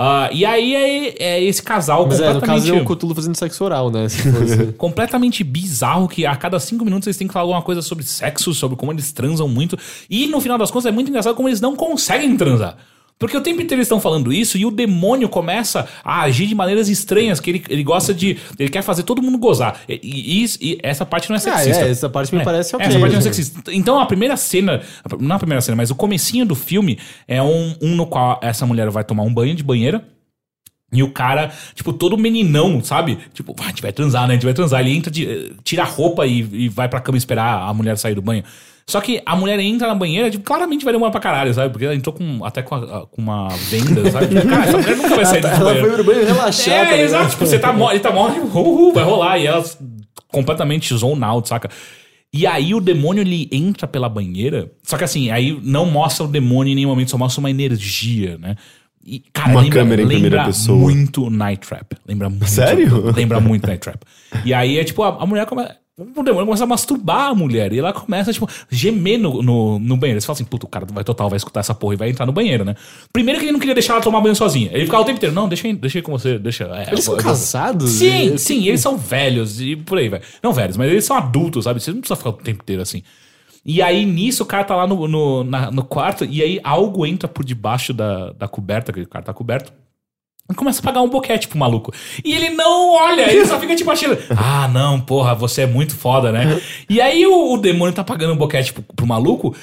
Ah, 0.00 0.30
e 0.32 0.44
aí 0.44 0.76
é, 0.76 1.22
é 1.22 1.42
esse 1.42 1.60
casal 1.60 2.06
Mas 2.06 2.20
é, 2.20 2.32
no 2.32 2.40
caso 2.40 2.40
completamente, 2.40 2.78
é 2.78 2.82
o 2.82 2.84
Cthulhu 2.84 3.14
fazendo 3.16 3.34
sexo 3.34 3.64
oral, 3.64 3.90
né? 3.90 4.06
Completamente 4.78 5.42
bizarro 5.42 6.06
que 6.06 6.24
a 6.24 6.36
cada 6.36 6.60
cinco 6.60 6.84
minutos 6.84 7.08
eles 7.08 7.16
têm 7.16 7.26
que 7.26 7.32
falar 7.32 7.42
alguma 7.42 7.62
coisa 7.62 7.82
sobre 7.82 8.04
sexo, 8.04 8.54
sobre 8.54 8.76
como 8.76 8.92
eles 8.92 9.10
transam 9.10 9.48
muito. 9.48 9.76
E 10.08 10.28
no 10.28 10.40
final 10.40 10.56
das 10.56 10.70
contas 10.70 10.86
é 10.86 10.92
muito 10.92 11.08
engraçado 11.08 11.34
como 11.34 11.48
eles 11.48 11.60
não 11.60 11.74
conseguem 11.74 12.36
transar. 12.36 12.76
Porque 13.18 13.36
o 13.36 13.40
tempo 13.40 13.60
inteiro 13.60 13.80
eles 13.80 13.86
estão 13.86 13.98
falando 14.00 14.32
isso 14.32 14.56
e 14.56 14.64
o 14.64 14.70
demônio 14.70 15.28
começa 15.28 15.88
a 16.04 16.22
agir 16.22 16.46
de 16.46 16.54
maneiras 16.54 16.88
estranhas, 16.88 17.40
que 17.40 17.50
ele, 17.50 17.64
ele 17.68 17.82
gosta 17.82 18.14
de. 18.14 18.38
Ele 18.58 18.68
quer 18.68 18.82
fazer 18.82 19.02
todo 19.02 19.20
mundo 19.20 19.36
gozar. 19.38 19.80
E, 19.88 19.98
e- 20.44 20.44
e- 20.72 20.78
essa 20.82 21.04
parte 21.04 21.28
não 21.28 21.34
é 21.34 21.38
ah, 21.38 21.40
sexista. 21.40 21.84
é, 21.84 21.90
essa 21.90 22.08
parte 22.08 22.32
me 22.32 22.40
É, 22.40 22.44
parece 22.44 22.76
ok. 22.76 22.86
Essa 22.86 22.98
parte 23.00 23.12
não 23.12 23.18
é 23.18 23.22
sexista. 23.22 23.72
Então 23.74 23.98
a 23.98 24.06
primeira 24.06 24.36
cena, 24.36 24.82
não 25.18 25.34
a 25.34 25.38
primeira 25.38 25.60
cena, 25.60 25.76
mas 25.76 25.90
o 25.90 25.96
comecinho 25.96 26.46
do 26.46 26.54
filme 26.54 26.96
é 27.26 27.42
um, 27.42 27.74
um 27.82 27.96
no 27.96 28.06
qual 28.06 28.38
essa 28.40 28.64
mulher 28.64 28.88
vai 28.90 29.02
tomar 29.02 29.24
um 29.24 29.34
banho 29.34 29.54
de 29.54 29.64
banheira. 29.64 30.04
E 30.92 31.02
o 31.02 31.10
cara, 31.10 31.52
tipo, 31.74 31.92
todo 31.92 32.16
meninão, 32.16 32.82
sabe? 32.82 33.18
Tipo, 33.34 33.54
"Ah, 33.60 33.64
a 33.64 33.68
gente 33.68 33.82
vai 33.82 33.92
transar, 33.92 34.26
né? 34.26 34.34
A 34.34 34.36
gente 34.36 34.44
vai 34.44 34.54
transar. 34.54 34.80
Ele 34.80 34.96
entra, 34.96 35.10
de- 35.10 35.52
tira 35.62 35.82
a 35.82 35.86
roupa 35.86 36.26
e, 36.26 36.38
e 36.52 36.68
vai 36.68 36.88
pra 36.88 37.00
cama 37.00 37.18
esperar 37.18 37.62
a 37.68 37.74
mulher 37.74 37.98
sair 37.98 38.14
do 38.14 38.22
banho. 38.22 38.42
Só 38.88 39.00
que 39.02 39.20
a 39.26 39.36
mulher 39.36 39.60
entra 39.60 39.86
na 39.86 39.94
banheira, 39.94 40.30
tipo, 40.30 40.42
claramente 40.42 40.82
vai 40.82 40.94
demorar 40.94 41.10
pra 41.10 41.20
caralho, 41.20 41.52
sabe? 41.52 41.70
Porque 41.70 41.84
ela 41.84 41.94
entrou 41.94 42.14
com, 42.14 42.42
até 42.42 42.62
com, 42.62 42.74
a- 42.74 43.06
com 43.06 43.20
uma 43.20 43.48
venda, 43.48 44.10
sabe? 44.10 44.28
Tipo, 44.34 44.48
cara, 44.48 44.64
essa 44.64 44.78
mulher 44.78 44.96
nunca 44.96 45.14
vai 45.16 45.24
sair 45.26 45.40
do 45.42 45.46
Ela 45.46 45.58
banheiro. 45.58 45.86
foi 45.86 45.94
pro 45.96 46.04
banho 46.04 46.26
relaxar. 46.26 46.74
É, 46.74 46.84
tá 46.86 46.96
exato. 46.98 47.30
Tipo, 47.30 47.46
você 47.46 47.58
tá 47.58 47.70
mole, 47.72 47.92
ele 47.96 48.00
tá 48.00 48.10
mole, 48.10 48.40
uhul, 48.40 48.92
vai 48.94 49.04
rolar. 49.04 49.38
E 49.38 49.46
ela 49.46 49.62
completamente 50.28 50.94
zone 50.96 51.22
out, 51.22 51.48
saca? 51.48 51.68
E 52.32 52.46
aí 52.46 52.74
o 52.74 52.80
demônio 52.80 53.20
ele 53.22 53.48
entra 53.52 53.86
pela 53.86 54.08
banheira. 54.08 54.70
Só 54.82 54.96
que 54.96 55.04
assim, 55.04 55.30
aí 55.30 55.58
não 55.62 55.86
mostra 55.86 56.24
o 56.24 56.28
demônio 56.28 56.72
em 56.72 56.74
nenhum 56.74 56.88
momento, 56.88 57.10
só 57.10 57.18
mostra 57.18 57.40
uma 57.40 57.50
energia, 57.50 58.38
né? 58.38 58.54
E, 59.04 59.20
cara, 59.32 59.50
Uma 59.52 59.62
lembra, 59.62 59.78
câmera 59.80 60.02
em 60.02 60.06
primeira 60.06 60.36
lembra 60.36 60.46
pessoa. 60.52 60.76
muito 60.78 61.30
Night 61.30 61.66
Trap. 61.66 61.92
Lembra 62.06 62.28
muito. 62.28 62.46
Sério? 62.48 63.10
Lembra 63.14 63.40
muito 63.40 63.66
Night 63.66 63.80
Trap. 63.80 64.02
E 64.44 64.52
aí 64.52 64.78
é 64.78 64.84
tipo, 64.84 65.02
a, 65.02 65.22
a 65.22 65.26
mulher 65.26 65.46
começa. 65.46 65.76
O 65.98 66.22
demônio 66.22 66.46
começa 66.46 66.62
a 66.64 66.66
masturbar 66.66 67.30
a 67.30 67.34
mulher. 67.34 67.72
E 67.72 67.78
ela 67.80 67.92
começa, 67.92 68.32
tipo, 68.32 68.48
gemer 68.70 69.18
no, 69.18 69.42
no, 69.42 69.78
no 69.80 69.96
banheiro. 69.96 70.20
Você 70.20 70.26
fala 70.26 70.34
assim, 70.36 70.44
puta, 70.44 70.64
o 70.64 70.68
cara 70.68 70.86
vai 70.92 71.02
total, 71.02 71.28
vai 71.28 71.36
escutar 71.36 71.60
essa 71.60 71.74
porra 71.74 71.94
e 71.94 71.96
vai 71.96 72.10
entrar 72.10 72.24
no 72.24 72.32
banheiro, 72.32 72.64
né? 72.64 72.76
Primeiro 73.12 73.40
que 73.40 73.46
ele 73.46 73.52
não 73.52 73.58
queria 73.58 73.74
deixar 73.74 73.94
ela 73.94 74.02
tomar 74.02 74.20
banho 74.20 74.36
sozinha. 74.36 74.70
Ele 74.72 74.84
ficava 74.84 75.02
o 75.02 75.04
tempo 75.06 75.16
inteiro, 75.18 75.34
não, 75.34 75.48
deixa, 75.48 75.72
deixa 75.74 76.00
com 76.02 76.12
você, 76.12 76.38
deixa. 76.38 76.64
é, 76.66 76.82
Eles 76.92 77.06
eu 77.06 77.14
são 77.14 77.16
casados? 77.16 77.90
Sim, 77.90 78.34
E- 78.34 78.38
sim, 78.38 78.66
eles 78.68 78.80
são 78.80 78.96
velhos 78.96 79.60
e 79.60 79.74
por 79.74 79.98
aí, 79.98 80.08
vai. 80.08 80.20
Não 80.42 80.52
velhos, 80.52 80.76
mas 80.76 80.88
eles 80.90 81.04
são 81.04 81.16
adultos, 81.16 81.64
sabe? 81.64 81.80
Você 81.80 81.90
não 81.90 82.00
precisa 82.00 82.16
ficar 82.16 82.30
o 82.30 82.34
tempo 82.34 82.62
inteiro 82.62 82.80
assim. 82.82 83.02
E 83.66 83.82
aí, 83.82 84.06
nisso, 84.06 84.44
o 84.44 84.46
cara 84.46 84.64
tá 84.64 84.76
lá 84.76 84.86
no, 84.86 85.08
no, 85.08 85.42
na- 85.44 85.70
no 85.70 85.82
quarto 85.82 86.24
e 86.24 86.40
aí 86.42 86.60
algo 86.62 87.04
entra 87.04 87.28
por 87.28 87.44
debaixo 87.44 87.92
da, 87.92 88.30
da 88.32 88.46
coberta, 88.48 88.92
que 88.92 89.00
o 89.02 89.08
cara 89.08 89.24
tá 89.24 89.34
coberto. 89.34 89.72
Começa 90.56 90.80
a 90.80 90.82
pagar 90.82 91.02
um 91.02 91.08
boquete 91.08 91.46
pro 91.46 91.58
maluco. 91.58 91.92
E 92.24 92.34
ele 92.34 92.50
não 92.50 92.94
olha, 92.94 93.30
ele 93.30 93.44
só 93.44 93.60
fica 93.60 93.76
tipo 93.76 93.90
achando, 93.90 94.16
ah, 94.36 94.66
não, 94.68 94.98
porra, 95.00 95.34
você 95.34 95.62
é 95.62 95.66
muito 95.66 95.94
foda, 95.94 96.32
né? 96.32 96.60
E 96.88 97.00
aí 97.00 97.26
o, 97.26 97.52
o 97.52 97.58
demônio 97.58 97.94
tá 97.94 98.02
pagando 98.02 98.32
um 98.32 98.36
boquete 98.36 98.72
pro, 98.72 98.82
pro 98.82 99.06
maluco. 99.06 99.54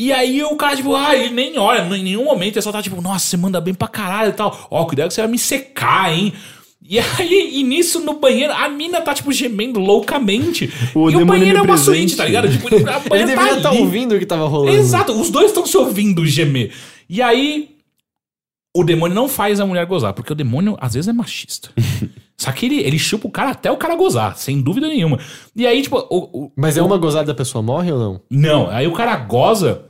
E 0.00 0.12
aí 0.12 0.44
o 0.44 0.54
cara, 0.54 0.76
tipo, 0.76 0.94
ah, 0.94 1.16
ele 1.16 1.34
nem 1.34 1.58
olha, 1.58 1.80
em 1.96 2.04
nenhum 2.04 2.24
momento, 2.24 2.54
ele 2.54 2.62
só 2.62 2.70
tá 2.70 2.80
tipo, 2.80 3.00
nossa, 3.02 3.26
você 3.26 3.36
manda 3.36 3.60
bem 3.60 3.74
pra 3.74 3.88
caralho 3.88 4.30
e 4.30 4.34
tal. 4.34 4.68
Ó, 4.70 4.84
cuidado 4.84 5.08
que 5.08 5.14
você 5.14 5.20
vai 5.22 5.30
me 5.30 5.38
secar, 5.38 6.12
hein? 6.12 6.32
E 6.80 7.00
aí, 7.00 7.50
e 7.58 7.64
nisso, 7.64 7.98
no 8.00 8.14
banheiro, 8.14 8.52
a 8.52 8.68
mina 8.68 9.00
tá, 9.00 9.12
tipo, 9.12 9.32
gemendo 9.32 9.80
loucamente. 9.80 10.72
O 10.94 11.10
e 11.10 11.16
o 11.16 11.26
banheiro 11.26 11.58
é 11.58 11.62
uma 11.62 11.72
onipresente. 11.74 11.84
suíte, 11.98 12.16
tá 12.16 12.24
ligado? 12.24 12.48
Tipo, 12.48 12.72
ele, 12.72 12.88
a 12.88 13.02
Ele 13.12 13.24
deveria 13.26 13.50
tá 13.50 13.56
estar 13.56 13.68
ali. 13.70 13.80
ouvindo 13.80 14.14
o 14.14 14.18
que 14.18 14.24
tava 14.24 14.46
rolando. 14.46 14.78
Exato, 14.78 15.12
os 15.12 15.28
dois 15.28 15.46
estão 15.46 15.66
se 15.66 15.76
ouvindo 15.76 16.24
gemer. 16.24 16.72
E 17.10 17.20
aí, 17.20 17.70
o 18.80 18.84
demônio 18.84 19.14
não 19.14 19.28
faz 19.28 19.60
a 19.60 19.66
mulher 19.66 19.84
gozar, 19.86 20.12
porque 20.12 20.32
o 20.32 20.36
demônio 20.36 20.76
às 20.80 20.94
vezes 20.94 21.08
é 21.08 21.12
machista. 21.12 21.70
Só 22.36 22.52
que 22.52 22.66
ele, 22.66 22.78
ele 22.80 22.98
chupa 22.98 23.26
o 23.26 23.30
cara 23.30 23.50
até 23.50 23.70
o 23.70 23.76
cara 23.76 23.96
gozar, 23.96 24.36
sem 24.36 24.60
dúvida 24.62 24.86
nenhuma. 24.86 25.18
E 25.56 25.66
aí, 25.66 25.82
tipo, 25.82 25.98
o, 26.08 26.44
o- 26.44 26.52
Mas 26.56 26.76
é 26.76 26.82
uma 26.82 26.96
gozada 26.96 27.32
a 27.32 27.34
pessoa 27.34 27.62
morre 27.62 27.90
ou 27.90 27.98
não? 27.98 28.20
não, 28.30 28.70
aí 28.70 28.86
o 28.86 28.92
cara 28.92 29.16
goza 29.16 29.82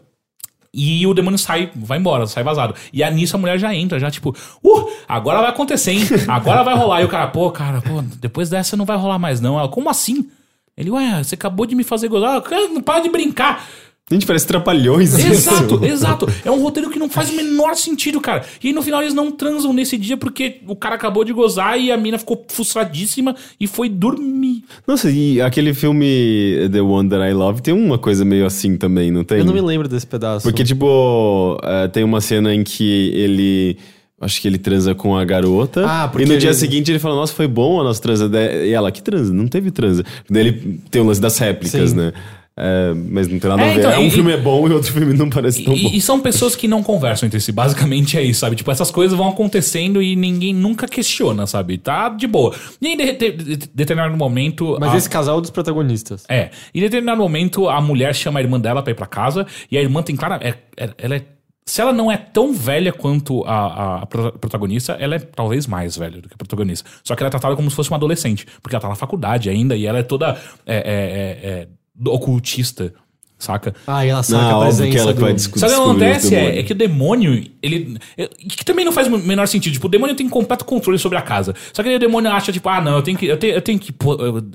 e 0.73 1.07
o 1.07 1.13
demônio 1.15 1.39
sai, 1.39 1.71
vai 1.77 1.99
embora, 1.99 2.27
sai 2.27 2.43
vazado. 2.43 2.75
E 2.93 3.03
aí 3.03 3.15
nisso 3.15 3.37
a 3.37 3.39
mulher 3.39 3.59
já 3.59 3.75
entra, 3.75 3.99
já 3.99 4.11
tipo, 4.11 4.35
uh, 4.65 4.91
agora 5.07 5.41
vai 5.41 5.51
acontecer, 5.51 5.93
hein? 5.93 6.01
Agora 6.29 6.63
vai 6.63 6.75
rolar. 6.75 7.03
E 7.03 7.05
o 7.05 7.09
cara, 7.09 7.27
pô, 7.29 7.51
cara, 7.51 7.81
pô, 7.83 8.03
depois 8.21 8.49
dessa 8.49 8.77
não 8.77 8.85
vai 8.85 8.97
rolar 8.97 9.19
mais 9.19 9.41
não. 9.41 9.59
Ela, 9.59 9.69
como 9.69 9.91
assim? 9.91 10.29
Ele, 10.77 10.91
ué, 10.91 11.23
você 11.25 11.35
acabou 11.35 11.67
de 11.67 11.75
me 11.75 11.83
fazer 11.85 12.09
gozar, 12.09 12.41
Cara, 12.43 12.69
não 12.69 12.81
para 12.81 13.01
de 13.03 13.09
brincar. 13.11 13.67
Gente, 14.11 14.25
parece 14.27 14.47
trapalhões. 14.47 15.19
Exato, 15.19 15.75
isso. 15.77 15.85
exato. 15.93 16.27
É 16.45 16.51
um 16.51 16.63
roteiro 16.63 16.89
que 16.91 16.99
não 16.99 17.11
faz 17.11 17.31
o 17.31 17.35
menor 17.37 17.75
sentido, 17.77 18.21
cara. 18.21 18.45
E 18.63 18.69
aí 18.69 18.73
no 18.73 18.83
final 18.83 19.03
eles 19.03 19.13
não 19.15 19.31
transam 19.31 19.73
nesse 19.73 19.97
dia 19.99 20.17
porque 20.17 20.57
o 20.67 20.75
cara 20.75 20.95
acabou 20.95 21.25
de 21.25 21.33
gozar 21.33 21.79
e 21.79 21.93
a 21.93 21.97
mina 21.97 22.19
ficou 22.19 22.45
frustradíssima 22.49 23.37
e 23.61 23.67
foi 23.67 23.89
dormir. 23.89 24.65
Nossa, 24.87 25.11
e 25.11 25.41
aquele 25.41 25.75
filme 25.75 26.69
The 26.73 26.81
One 26.81 27.09
That 27.09 27.23
I 27.23 27.35
Love 27.35 27.63
tem 27.63 27.75
uma 27.75 27.99
coisa 27.99 28.25
meio 28.25 28.47
assim 28.47 28.77
também, 28.77 29.11
não 29.11 29.25
tem? 29.25 29.39
Eu 29.39 29.45
não 29.45 29.53
me 29.53 29.61
lembro 29.61 29.89
desse 29.89 30.07
pedaço. 30.07 30.43
Porque, 30.43 30.65
tipo, 30.65 31.59
é, 31.63 31.89
tem 31.89 32.03
uma 32.05 32.21
cena 32.21 32.55
em 32.55 32.63
que 32.65 33.11
ele. 33.15 33.77
Acho 34.21 34.41
que 34.41 34.49
ele 34.49 34.59
transa 34.59 34.97
com 34.97 35.17
a 35.17 35.25
garota. 35.25 35.85
Ah, 35.87 36.09
porque 36.09 36.27
E 36.27 36.29
no 36.29 36.37
dia 36.39 36.49
ele- 36.51 36.57
seguinte 36.57 36.91
ele 36.91 36.99
fala: 36.99 37.15
Nossa, 37.15 37.33
foi 37.33 37.47
bom 37.47 37.81
a 37.81 37.85
nossa 37.85 38.03
transa. 38.03 38.29
E 38.65 38.71
ela, 38.73 38.91
que 38.91 39.01
transa? 39.01 39.33
Não 39.33 39.47
teve 39.47 39.71
transa. 39.71 40.03
Daí 40.29 40.49
ele 40.49 40.81
tem 40.91 41.01
o 41.01 41.05
lance 41.05 41.21
das 41.21 41.39
réplicas, 41.39 41.91
Sim. 41.91 41.97
né? 41.97 42.13
É, 42.61 42.93
mas 42.93 43.29
não 43.29 43.39
tem 43.39 43.49
nada 43.49 43.63
É, 43.63 43.71
a 43.71 43.73
ver. 43.75 43.79
então, 43.79 43.93
É 43.93 43.99
um 43.99 44.07
e- 44.07 44.11
filme 44.11 44.33
é 44.33 44.37
bom 44.37 44.67
e 44.69 44.73
outro 44.73 44.93
filme 44.93 45.15
não 45.15 45.31
parece 45.31 45.63
tão 45.65 45.75
bom. 45.75 45.79
E, 45.93 45.97
e 45.97 46.01
são 46.01 46.19
pessoas 46.19 46.57
que 46.57 46.67
não 46.67 46.83
conversam 46.83 47.27
entre 47.29 47.39
si. 47.41 47.53
Basicamente 47.53 48.19
é 48.19 48.23
isso, 48.23 48.41
sabe? 48.41 48.57
Tipo, 48.57 48.71
essas 48.73 48.91
coisas 48.91 49.17
vão 49.17 49.29
acontecendo 49.29 50.03
e 50.03 50.17
ninguém 50.17 50.53
nunca 50.53 50.89
questiona, 50.89 51.47
sabe? 51.47 51.79
Tá 51.79 52.09
de 52.09 52.27
boa. 52.27 52.53
E 52.83 52.89
em 52.89 52.97
de, 52.97 53.13
de- 53.13 53.33
de- 53.57 53.69
determinado 53.73 54.17
momento. 54.17 54.77
Mas 54.81 54.93
a- 54.93 54.97
esse 54.97 55.09
casal 55.09 55.39
é 55.39 55.41
dos 55.41 55.51
protagonistas. 55.51 56.25
É. 56.29 56.51
Em 56.75 56.81
determinado 56.81 57.21
momento, 57.23 57.69
a 57.69 57.81
mulher 57.81 58.13
chama 58.15 58.41
a 58.41 58.43
irmã 58.43 58.59
dela 58.59 58.83
pra 58.83 58.91
ir 58.91 58.97
pra 58.97 59.07
casa 59.07 59.47
e 59.71 59.79
a 59.79 59.81
irmã 59.81 60.03
tem 60.03 60.17
clara. 60.17 60.41
É, 60.43 60.55
é- 60.77 60.91
ela 60.99 61.15
é. 61.15 61.23
Se 61.65 61.83
ela 61.83 61.93
não 61.93 62.11
é 62.11 62.17
tão 62.17 62.55
velha 62.55 62.91
quanto 62.95 63.45
a, 63.45 63.99
a 64.01 64.07
pro- 64.07 64.33
protagonista, 64.33 64.97
ela 64.99 65.17
é 65.17 65.19
talvez 65.19 65.67
mais 65.67 65.99
velha 65.99 66.19
do 66.21 66.27
que 66.27 66.35
a 66.35 66.39
protagonista. 66.39 66.89
Só 67.05 67.15
que 67.15 67.23
ela 67.23 67.29
é 67.29 67.31
tratada 67.31 67.55
como 67.55 67.69
se 67.69 67.77
fosse 67.77 67.91
uma 67.91 67.99
adolescente, 67.99 68.47
porque 68.63 68.75
ela 68.75 68.81
tá 68.81 68.89
na 68.89 68.95
faculdade 68.95 69.51
ainda 69.51 69.77
e 69.77 69.85
ela 69.85 69.99
é 69.99 70.03
toda 70.03 70.29
é, 70.67 70.77
é, 70.77 70.79
é, 70.79 71.51
é, 71.51 71.69
ocultista, 72.07 72.93
saca? 73.39 73.75
Ah, 73.87 74.05
e 74.05 74.09
ela 74.09 74.23
saca 74.23 74.43
Não, 74.43 74.61
a 74.61 74.65
presença 74.65 74.91
que 74.91 74.99
ela 74.99 75.15
do... 75.15 75.21
vai 75.21 75.33
discutir. 75.33 75.61
Sabe 75.61 75.73
o 75.75 75.77
que 75.77 75.83
acontece? 75.91 76.35
É, 76.35 76.59
é 76.59 76.63
que 76.63 76.73
o 76.73 76.77
demônio, 76.77 77.51
ele. 77.63 77.99
é- 78.17 78.29
Que 78.29 78.65
também 78.65 78.85
não 78.85 78.93
faz 78.93 79.07
o 79.07 79.19
menor 79.19 79.47
sentido. 79.47 79.73
Tipo, 79.73 79.87
o 79.87 79.91
demônio 79.91 80.15
tem 80.17 80.29
completo 80.29 80.65
controle 80.65 80.99
sobre 80.99 81.19
a 81.19 81.23
casa. 81.23 81.55
Só 81.73 81.83
que 81.83 81.89
aí 81.89 81.97
o 81.97 82.01
demônio 82.01 82.31
acha, 82.31 82.53
tipo, 82.53 82.69
ah, 82.69 82.81
não, 82.81 82.97
eu 82.97 83.03
tenho 83.03 83.17
que. 83.19 83.27
Eu 83.27 83.39
tenho, 83.39 83.55
eu 83.55 83.63
tenho 83.63 83.79
que. 83.79 83.95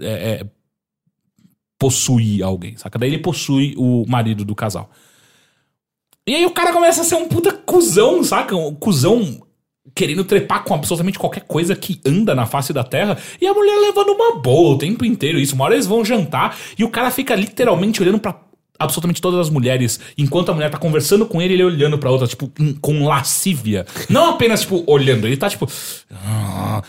é, 0.01 0.07
é, 0.07 0.45
possuir 1.79 2.43
alguém, 2.43 2.77
saca? 2.77 2.97
Daí 2.97 3.09
ele 3.09 3.19
possui 3.19 3.73
o 3.77 4.05
marido 4.07 4.45
do 4.45 4.55
casal. 4.55 4.89
E 6.25 6.33
aí 6.35 6.45
o 6.45 6.51
cara 6.51 6.71
começa 6.71 7.01
a 7.01 7.03
ser 7.03 7.15
um 7.15 7.27
puta 7.27 7.51
cuzão, 7.51 8.23
saca? 8.23 8.55
Um 8.55 8.73
cuzão 8.73 9.41
querendo 9.95 10.23
trepar 10.23 10.63
com 10.63 10.73
absolutamente 10.73 11.19
qualquer 11.19 11.41
coisa 11.41 11.75
que 11.75 11.99
anda 12.05 12.33
na 12.33 12.45
face 12.45 12.71
da 12.73 12.83
terra. 12.83 13.17
E 13.39 13.45
a 13.47 13.53
mulher 13.53 13.77
levando 13.79 14.09
uma 14.13 14.37
boa 14.39 14.75
o 14.75 14.77
tempo 14.77 15.03
inteiro 15.05 15.37
isso. 15.39 15.55
Uma 15.55 15.65
hora 15.65 15.75
eles 15.75 15.85
vão 15.85 16.03
jantar 16.05 16.57
e 16.77 16.83
o 16.83 16.89
cara 16.89 17.11
fica 17.11 17.35
literalmente 17.35 18.01
olhando 18.01 18.19
pra 18.19 18.39
absolutamente 18.79 19.21
todas 19.21 19.39
as 19.39 19.49
mulheres, 19.49 19.99
enquanto 20.17 20.49
a 20.49 20.53
mulher 20.53 20.69
tá 20.69 20.77
conversando 20.77 21.25
com 21.25 21.41
ele, 21.41 21.53
ele 21.53 21.63
olhando 21.63 21.97
pra 21.97 22.09
outra, 22.11 22.27
tipo, 22.27 22.51
com- 22.81 23.05
lascívia. 23.07 23.85
Não 24.09 24.31
apenas, 24.31 24.61
tipo, 24.61 24.83
olhando, 24.87 25.25
ele 25.27 25.37
tá 25.37 25.49
tipo. 25.49 25.69
"Ah". 26.11 26.81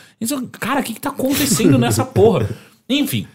Cara, 0.59 0.81
o 0.81 0.83
que, 0.83 0.95
que 0.95 1.01
tá 1.01 1.11
acontecendo 1.11 1.79
nessa 1.79 2.05
porra? 2.05 2.49
Enfim, 2.89 3.29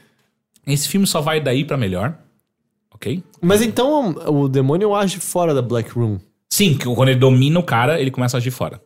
esse 0.68 0.90
filme 0.90 1.06
só 1.08 1.22
vai 1.22 1.40
daí 1.40 1.64
pra 1.64 1.78
melhor. 1.78 2.18
Ok? 2.94 3.24
Mas 3.42 3.62
então 3.62 4.10
o 4.28 4.50
demônio 4.50 4.94
age 4.94 5.20
fora 5.20 5.54
da 5.54 5.62
Black 5.62 5.92
Room. 5.92 6.18
Sim, 6.52 6.76
que 6.76 6.84
quando 6.86 7.10
ele 7.10 7.20
domina 7.20 7.60
o 7.60 7.64
cara, 7.64 8.02
ele 8.02 8.12
começa 8.12 8.36
a 8.36 8.40
agir 8.40 8.52
fora. 8.52 8.82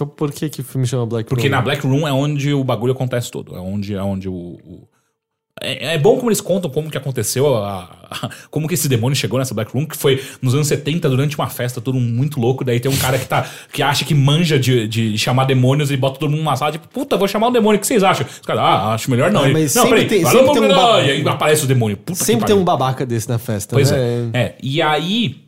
Então 0.00 0.06
por 0.14 0.32
que, 0.32 0.48
que 0.48 0.60
o 0.62 0.64
filme 0.64 0.86
chama 0.86 1.04
Black 1.04 1.28
Porque 1.28 1.48
Room? 1.48 1.56
na 1.56 1.60
Black 1.60 1.86
Room 1.86 2.08
é 2.08 2.12
onde 2.12 2.54
o 2.54 2.64
bagulho 2.64 2.92
acontece 2.92 3.30
todo. 3.30 3.54
É 3.54 3.60
onde, 3.60 3.94
é 3.94 4.02
onde 4.02 4.28
o. 4.28 4.32
o- 4.32 4.88
É, 5.62 5.94
é 5.94 5.98
bom 5.98 6.16
como 6.16 6.30
eles 6.30 6.40
contam 6.40 6.70
como 6.70 6.90
que 6.90 6.96
aconteceu, 6.96 7.54
a- 7.62 7.90
a- 8.10 8.30
como 8.50 8.66
que 8.66 8.72
esse 8.72 8.88
demônio 8.88 9.14
chegou 9.14 9.38
nessa 9.38 9.52
Black 9.52 9.70
Room, 9.74 9.84
que 9.84 9.94
foi 9.94 10.18
nos 10.40 10.54
anos 10.54 10.66
70, 10.68 11.06
durante 11.10 11.36
uma 11.36 11.48
festa, 11.48 11.82
todo 11.82 11.96
mundo 12.00 12.14
muito 12.16 12.40
louco. 12.40 12.64
Daí 12.64 12.80
tem 12.80 12.90
um 12.90 12.96
cara 12.96 13.18
que, 13.18 13.26
tá, 13.26 13.46
que 13.70 13.82
acha 13.82 14.06
que 14.06 14.14
manja 14.14 14.58
de, 14.58 14.88
de 14.88 15.18
chamar 15.18 15.44
demônios 15.44 15.90
e 15.90 15.98
bota 15.98 16.18
todo 16.18 16.30
mundo 16.30 16.38
numa 16.40 16.56
sala, 16.56 16.72
tipo, 16.72 16.88
puta, 16.88 17.18
vou 17.18 17.28
chamar 17.28 17.48
um 17.48 17.52
demônio, 17.52 17.76
o 17.76 17.80
que 17.80 17.86
vocês 17.86 18.02
acham? 18.02 18.26
Os 18.26 18.46
caras, 18.46 18.62
ah, 18.62 18.94
acho 18.94 19.10
melhor 19.10 19.30
não. 19.30 19.44
Ah, 19.44 19.48
mas 19.50 19.74
não, 19.74 19.82
sempre 19.82 20.04
peraí, 20.04 20.08
tem- 20.08 20.24
sempre 20.24 20.38
um 20.40 20.54
vamos 20.54 20.68
lá. 20.70 20.92
ba- 20.92 21.02
E 21.02 21.10
aí 21.10 21.28
aparece 21.28 21.64
o 21.64 21.66
demônio. 21.66 21.96
Puta 21.98 22.18
que 22.18 22.24
Sempre 22.24 22.46
tem 22.46 22.56
um 22.56 22.64
babaca 22.64 23.04
desse 23.04 23.28
na 23.28 23.38
festa, 23.38 23.76
Pois 23.76 23.90
né? 23.90 24.30
é. 24.32 24.38
É, 24.38 24.54
e 24.62 24.80
aí. 24.80 25.42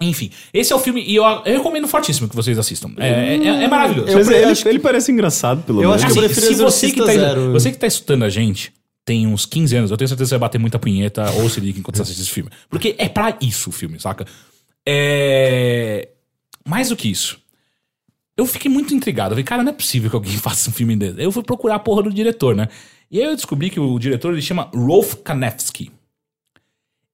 Enfim, 0.00 0.30
esse 0.52 0.72
é 0.72 0.76
o 0.76 0.78
filme 0.80 1.04
e 1.06 1.14
eu, 1.14 1.24
eu 1.24 1.58
recomendo 1.58 1.86
fortíssimo 1.86 2.28
que 2.28 2.34
vocês 2.34 2.58
assistam. 2.58 2.90
É, 2.98 3.08
é- 3.08 3.36
é- 3.36 3.64
é 3.64 3.68
maravilhoso. 3.68 4.08
Eu 4.10 4.18
ele, 4.32 4.54
que- 4.56 4.68
ele 4.68 4.78
parece 4.80 5.12
engraçado, 5.12 5.62
pelo 5.62 5.78
Eu 5.82 5.90
menos. 5.90 6.02
acho 6.04 6.12
que 6.12 6.18
eu 6.18 6.24
Assim, 6.24 6.34
prefiro 6.34 6.54
se 6.56 6.62
você 6.62 6.90
que, 6.90 6.96
tá, 7.00 7.12
Zero. 7.12 7.52
você 7.52 7.70
que 7.70 7.78
tá 7.78 7.86
escutando 7.86 8.24
a 8.24 8.28
gente 8.28 8.72
tem 9.04 9.26
uns 9.26 9.46
15 9.46 9.76
anos, 9.76 9.90
eu 9.92 9.96
tenho 9.96 10.08
certeza 10.08 10.26
que 10.26 10.28
você 10.30 10.34
vai 10.34 10.48
bater 10.48 10.58
muita 10.58 10.78
punheta 10.80 11.30
ou 11.32 11.48
se 11.48 11.60
liga 11.60 11.78
enquanto 11.78 11.96
você 11.96 12.02
assiste 12.02 12.22
esse 12.22 12.30
filme. 12.30 12.50
Porque 12.68 12.96
é 12.98 13.08
pra 13.08 13.36
isso 13.40 13.70
o 13.70 13.72
filme, 13.72 14.00
saca? 14.00 14.26
É. 14.86 16.08
Mais 16.66 16.88
do 16.88 16.96
que 16.96 17.08
isso. 17.08 17.38
Eu 18.36 18.46
fiquei 18.46 18.70
muito 18.70 18.92
intrigado. 18.94 19.28
Eu 19.30 19.34
falei, 19.36 19.44
cara, 19.44 19.62
não 19.62 19.70
é 19.70 19.74
possível 19.74 20.10
que 20.10 20.16
alguém 20.16 20.32
faça 20.38 20.70
um 20.70 20.72
filme 20.72 20.96
desse. 20.96 21.22
Eu 21.22 21.30
fui 21.30 21.42
procurar 21.44 21.76
a 21.76 21.78
porra 21.78 22.02
do 22.02 22.12
diretor, 22.12 22.56
né? 22.56 22.68
E 23.10 23.20
aí 23.20 23.26
eu 23.26 23.36
descobri 23.36 23.70
que 23.70 23.78
o 23.78 23.96
diretor 23.98 24.32
ele 24.32 24.42
chama 24.42 24.68
Rolf 24.74 25.14
Kanefsky. 25.22 25.92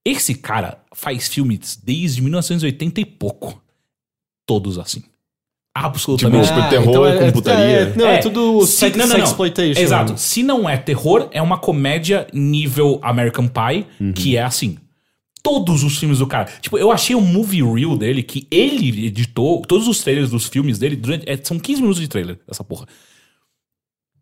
Esse 0.04 0.34
cara 0.34 0.79
faz 0.94 1.28
filmes 1.28 1.80
desde 1.82 2.20
1980 2.22 3.00
e 3.00 3.04
pouco. 3.04 3.62
Todos 4.46 4.78
assim. 4.78 5.02
Absolutamente. 5.72 6.48
Tipo, 6.48 6.68
terror 6.68 7.18
com 7.18 7.32
putaria. 7.32 7.64
é- 7.64 7.96
não, 7.96 8.06
é, 8.08 8.18
tudo 8.18 8.66
se- 8.66 8.72
sex, 8.78 8.96
não, 8.96 9.06
não, 9.06 9.16
não. 9.18 9.26
sexploitation. 9.26 9.80
Exato. 9.80 10.18
Se 10.18 10.42
não 10.42 10.68
é 10.68 10.76
terror, 10.76 11.28
é 11.30 11.40
uma 11.40 11.58
comédia 11.58 12.26
nível 12.32 12.98
American 13.02 13.46
Pie, 13.46 13.86
que 14.14 14.36
é 14.36 14.42
assim. 14.42 14.76
Todos 15.42 15.84
os 15.84 15.96
filmes 15.96 16.18
do 16.18 16.26
cara. 16.26 16.50
Tipo, 16.60 16.76
eu 16.76 16.90
achei 16.90 17.14
um 17.16 17.20
movie 17.20 17.62
reel 17.62 17.96
dele 17.96 18.22
que 18.22 18.46
ele 18.50 19.06
editou, 19.06 19.62
todos 19.62 19.86
os 19.88 20.02
trailers 20.02 20.28
dos 20.30 20.46
filmes 20.46 20.78
dele, 20.78 20.96
durante, 20.96 21.24
é, 21.30 21.38
são 21.42 21.58
15 21.58 21.80
minutos 21.80 22.00
de 22.02 22.08
trailer, 22.08 22.38
essa 22.48 22.62
porra. 22.64 22.86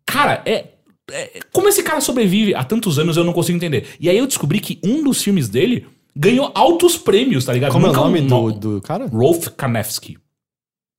Cara, 0.05 0.41
é, 0.45 0.67
é- 1.11 1.39
Como 1.51 1.67
esse 1.67 1.83
cara 1.83 1.99
sobrevive 1.99 2.53
há 2.55 2.63
tantos 2.63 2.99
anos, 2.99 3.17
eu 3.17 3.23
não 3.23 3.33
consigo 3.33 3.55
entender. 3.57 3.87
E 3.99 4.07
aí 4.09 4.17
eu 4.17 4.27
descobri 4.27 4.59
que 4.59 4.79
um 4.83 5.03
dos 5.03 5.21
filmes 5.21 5.49
dele 5.49 5.87
ganhou 6.15 6.51
altos 6.55 6.97
prêmios, 6.97 7.45
tá 7.45 7.53
ligado? 7.53 7.71
Como 7.71 7.85
é 7.87 7.89
o 7.89 7.93
Nunca 7.93 8.05
nome 8.05 8.21
um- 8.21 8.27
do, 8.27 8.51
do 8.75 8.81
cara? 8.81 9.05
Rolf 9.07 9.47
Kanefsky. 9.55 10.17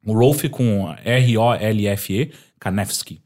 O 0.07 0.12
Rolf 0.15 0.45
com 0.51 0.95
R-O-L-F-E, 1.05 2.32
Kanefsky. 2.59 3.20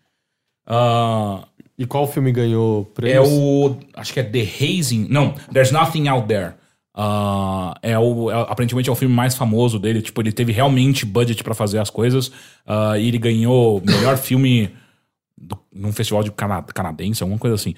Ah, 0.67 1.47
E 1.79 1.85
qual 1.87 2.07
filme 2.07 2.31
ganhou 2.33 2.83
é 2.83 2.95
prêmios? 2.95 3.29
o. 3.31 3.77
Acho 3.95 4.13
que 4.13 4.21
é 4.21 4.23
The 4.23 4.43
Hazing. 4.43 5.07
Não, 5.11 5.33
There's 5.53 5.71
Nothing 5.73 6.09
Out 6.09 6.29
There. 6.29 6.55
Ah, 6.97 7.75
é 7.83 7.99
o, 7.99 8.31
é- 8.31 8.43
aparentemente 8.43 8.89
é 8.89 8.93
o 8.93 8.95
filme 8.95 9.13
mais 9.15 9.35
famoso 9.35 9.79
dele. 9.79 10.01
Tipo, 10.01 10.21
ele 10.23 10.31
teve 10.33 10.53
realmente 10.53 11.05
budget 11.05 11.43
pra 11.43 11.55
fazer 11.55 11.79
as 11.79 11.91
coisas. 11.91 12.31
Ah, 12.67 12.97
e 12.99 13.09
ele 13.09 13.19
ganhou 13.19 13.83
melhor 13.85 14.17
filme 14.17 14.71
do- 15.37 15.59
num 15.73 15.93
festival 15.93 16.23
de 16.23 16.31
cana 16.31 16.63
canadense, 16.63 17.23
alguma 17.23 17.39
coisa 17.39 17.57
assim. 17.57 17.75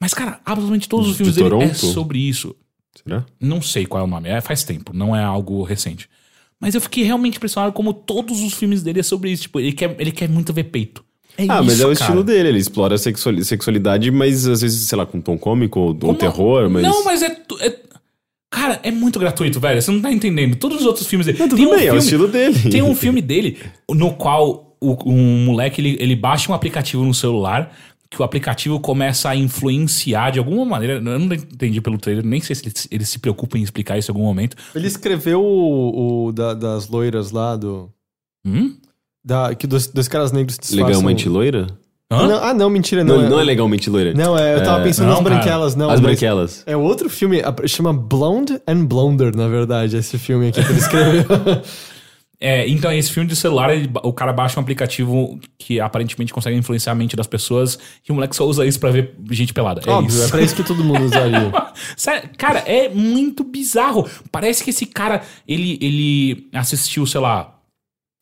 Mas, 0.00 0.14
cara, 0.14 0.40
absolutamente 0.46 0.88
todos 0.88 1.06
os 1.08 1.12
De 1.12 1.18
filmes 1.18 1.34
dele 1.34 1.46
é 1.48 1.50
Toronto? 1.50 1.74
sobre 1.76 2.18
isso. 2.20 2.54
Será? 3.04 3.24
Não 3.40 3.60
sei 3.62 3.86
qual 3.86 4.02
é 4.02 4.04
o 4.04 4.10
nome, 4.10 4.28
é 4.28 4.40
faz 4.40 4.62
tempo, 4.64 4.92
não 4.94 5.14
é 5.14 5.22
algo 5.22 5.62
recente. 5.62 6.08
Mas 6.60 6.74
eu 6.74 6.80
fiquei 6.80 7.04
realmente 7.04 7.36
impressionado 7.38 7.72
como 7.72 7.92
todos 7.94 8.40
os 8.42 8.52
filmes 8.52 8.82
dele 8.82 9.00
é 9.00 9.02
sobre 9.02 9.30
isso. 9.30 9.42
Tipo, 9.44 9.60
ele 9.60 9.72
quer, 9.72 9.96
ele 9.98 10.12
quer 10.12 10.28
muito 10.28 10.52
ver 10.52 10.64
peito. 10.64 11.02
É 11.38 11.44
Ah, 11.48 11.62
mas 11.62 11.74
isso, 11.74 11.82
é 11.82 11.86
o 11.86 11.88
cara. 11.88 12.00
estilo 12.00 12.22
dele. 12.22 12.48
Ele 12.50 12.58
explora 12.58 12.96
a 12.96 12.98
sexuali- 12.98 13.42
sexualidade, 13.44 14.10
mas 14.10 14.46
às 14.46 14.60
vezes, 14.60 14.86
sei 14.86 14.98
lá, 14.98 15.06
com 15.06 15.20
tom 15.22 15.38
cômico 15.38 15.80
ou, 15.80 15.94
Como- 15.94 16.14
terror, 16.18 16.68
mas. 16.68 16.82
Não, 16.82 17.02
mas 17.04 17.22
é, 17.22 17.34
é- 17.60 17.78
Cara, 18.52 18.80
é 18.82 18.90
muito 18.90 19.18
gratuito, 19.18 19.60
velho. 19.60 19.80
Você 19.80 19.90
não 19.92 20.02
tá 20.02 20.12
entendendo. 20.12 20.56
Todos 20.56 20.80
os 20.80 20.84
outros 20.86 21.06
filmes 21.06 21.24
dele. 21.24 21.38
Não, 21.38 21.48
tudo 21.48 21.56
tem 21.58 21.66
um 21.66 21.70
bem, 21.70 21.78
é 21.78 21.82
o 21.82 21.86
filme- 21.92 21.98
estilo 22.00 22.28
dele. 22.28 22.70
Tem 22.70 22.82
um 22.82 22.94
filme 22.96 23.22
dele 23.22 23.58
no 23.88 24.12
qual 24.14 24.76
o, 24.80 24.96
um 25.08 25.44
moleque 25.44 25.80
ele, 25.80 25.96
ele 26.00 26.16
baixa 26.16 26.50
um 26.50 26.54
aplicativo 26.54 27.04
no 27.04 27.14
celular 27.14 27.72
que 28.10 28.20
o 28.20 28.24
aplicativo 28.24 28.80
começa 28.80 29.28
a 29.30 29.36
influenciar 29.36 30.30
de 30.30 30.38
alguma 30.40 30.64
maneira. 30.64 30.94
Eu 30.94 31.00
não 31.18 31.32
entendi 31.34 31.80
pelo 31.80 31.96
trailer, 31.96 32.24
nem 32.24 32.40
sei 32.40 32.56
se 32.56 32.64
ele, 32.66 32.74
ele 32.90 33.04
se 33.04 33.18
preocupa 33.20 33.56
em 33.56 33.62
explicar 33.62 33.96
isso 33.98 34.10
em 34.10 34.14
algum 34.14 34.24
momento. 34.26 34.56
Ele 34.74 34.86
escreveu 34.88 35.40
o, 35.42 36.26
o 36.26 36.32
da- 36.32 36.54
das 36.54 36.88
loiras 36.88 37.30
lá 37.30 37.54
do. 37.56 37.88
Hum? 38.44 38.74
Da, 39.24 39.54
que 39.54 39.66
dois, 39.66 39.86
dois 39.86 40.08
caras 40.08 40.32
negros 40.32 40.54
se 40.56 40.60
disfarçam. 40.60 40.86
Legalmente 40.88 41.28
loira? 41.28 41.66
Hã? 42.12 42.26
Não, 42.26 42.42
ah, 42.42 42.52
não, 42.52 42.68
mentira, 42.68 43.04
não. 43.04 43.22
Não, 43.22 43.30
não 43.30 43.40
é 43.40 43.44
legalmente 43.44 43.88
loira. 43.88 44.12
Não, 44.12 44.36
é, 44.36 44.56
eu 44.56 44.64
tava 44.64 44.80
É, 44.80 44.84
pensando 44.84 45.06
não, 45.06 45.14
nas 45.14 45.22
cara. 45.22 45.34
branquelas, 45.36 45.76
não. 45.76 45.90
As 45.90 46.00
branquelas. 46.00 46.62
É 46.66 46.76
outro 46.76 47.08
filme, 47.08 47.40
chama 47.68 47.92
Blonde 47.92 48.60
and 48.66 48.86
Blonder, 48.86 49.36
na 49.36 49.46
verdade, 49.46 49.96
esse 49.96 50.18
filme 50.18 50.48
aqui 50.48 50.64
que 50.64 50.72
ele 50.72 50.78
escreveu. 50.80 51.24
É, 52.40 52.66
então, 52.66 52.90
esse 52.90 53.12
filme 53.12 53.28
de 53.28 53.36
celular, 53.36 53.70
ele 53.74 53.90
o 54.02 54.14
cara 54.14 54.32
baixa 54.32 54.58
um 54.58 54.62
aplicativo 54.62 55.38
que 55.58 55.78
aparentemente 55.78 56.32
consegue 56.32 56.56
influenciar 56.56 56.92
a 56.92 56.96
mente 56.96 57.14
das 57.14 57.26
pessoas 57.26 57.78
e 58.08 58.10
o 58.10 58.14
moleque 58.14 58.34
só 58.34 58.46
usa 58.46 58.64
isso 58.64 58.80
pra 58.80 58.90
ver 58.90 59.14
gente 59.30 59.52
pelada. 59.52 59.82
É 59.86 59.90
Óbvio, 59.90 60.08
isso. 60.08 60.24
é 60.24 60.28
pra 60.28 60.40
isso 60.40 60.56
que 60.56 60.64
todo 60.64 60.82
mundo 60.82 61.04
usaria. 61.04 61.52
Sério, 61.94 62.30
cara, 62.38 62.60
é 62.60 62.88
muito 62.88 63.44
bizarro. 63.44 64.08
Parece 64.32 64.64
que 64.64 64.70
esse 64.70 64.86
cara, 64.86 65.20
ele, 65.46 65.78
ele 65.82 66.48
assistiu, 66.54 67.06
sei 67.06 67.20
lá. 67.20 67.59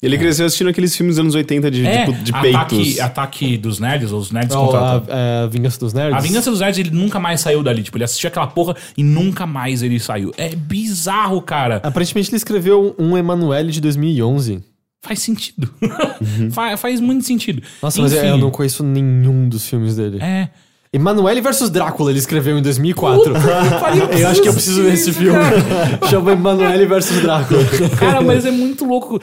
Ele 0.00 0.16
cresceu 0.16 0.46
assistindo 0.46 0.68
aqueles 0.68 0.96
filmes 0.96 1.16
dos 1.16 1.20
anos 1.24 1.34
80 1.34 1.70
de, 1.72 1.84
É, 1.84 2.06
tipo, 2.06 2.12
de 2.22 2.30
ataque, 2.32 2.76
peitos. 2.76 3.00
ataque 3.00 3.58
dos 3.58 3.80
nerds, 3.80 4.12
ou 4.12 4.20
os 4.20 4.30
nerds 4.30 4.54
Ó, 4.54 4.66
contra 4.66 4.80
a, 4.80 5.18
é, 5.18 5.42
a 5.42 5.46
Vingança 5.48 5.80
dos 5.80 5.92
Nerds. 5.92 6.16
A 6.16 6.20
Vingança 6.20 6.50
dos 6.52 6.60
Nerds, 6.60 6.78
ele 6.78 6.90
nunca 6.90 7.18
mais 7.18 7.40
saiu 7.40 7.64
dali. 7.64 7.82
Tipo, 7.82 7.96
ele 7.96 8.04
assistiu 8.04 8.28
aquela 8.28 8.46
porra 8.46 8.76
e 8.96 9.02
nunca 9.02 9.44
mais 9.44 9.82
ele 9.82 9.98
saiu. 9.98 10.32
É 10.38 10.54
bizarro, 10.54 11.42
cara. 11.42 11.80
Aparentemente 11.82 12.30
ele 12.30 12.36
escreveu 12.36 12.94
um 12.96 13.18
Emanuele 13.18 13.72
de 13.72 13.80
2011. 13.80 14.62
Faz 15.02 15.18
sentido. 15.20 15.68
Fa- 16.52 16.76
faz 16.76 17.00
muito 17.00 17.24
sentido. 17.24 17.58
Uhum. 17.58 17.68
Nossa, 17.82 18.00
mas 18.00 18.12
Enfim, 18.12 18.26
eu 18.26 18.38
não 18.38 18.50
conheço 18.52 18.84
nenhum 18.84 19.48
dos 19.48 19.66
filmes 19.68 19.96
dele. 19.96 20.18
É. 20.22 20.48
Emanuele 20.92 21.40
versus 21.40 21.70
Drácula 21.70 22.10
ele 22.10 22.18
escreveu 22.20 22.56
em 22.56 22.62
2004. 22.62 23.32
pariu, 23.80 24.04
eu 24.04 24.28
acho 24.28 24.40
que 24.42 24.48
eu 24.48 24.52
preciso 24.54 24.82
ver 24.82 24.94
esse 24.94 25.12
filme. 25.12 25.38
Chama 26.08 26.32
Emanuele 26.32 26.86
versus 26.86 27.20
Drácula. 27.20 27.60
Cara, 27.98 28.20
mas 28.22 28.46
é 28.46 28.50
muito 28.52 28.84
louco. 28.84 29.20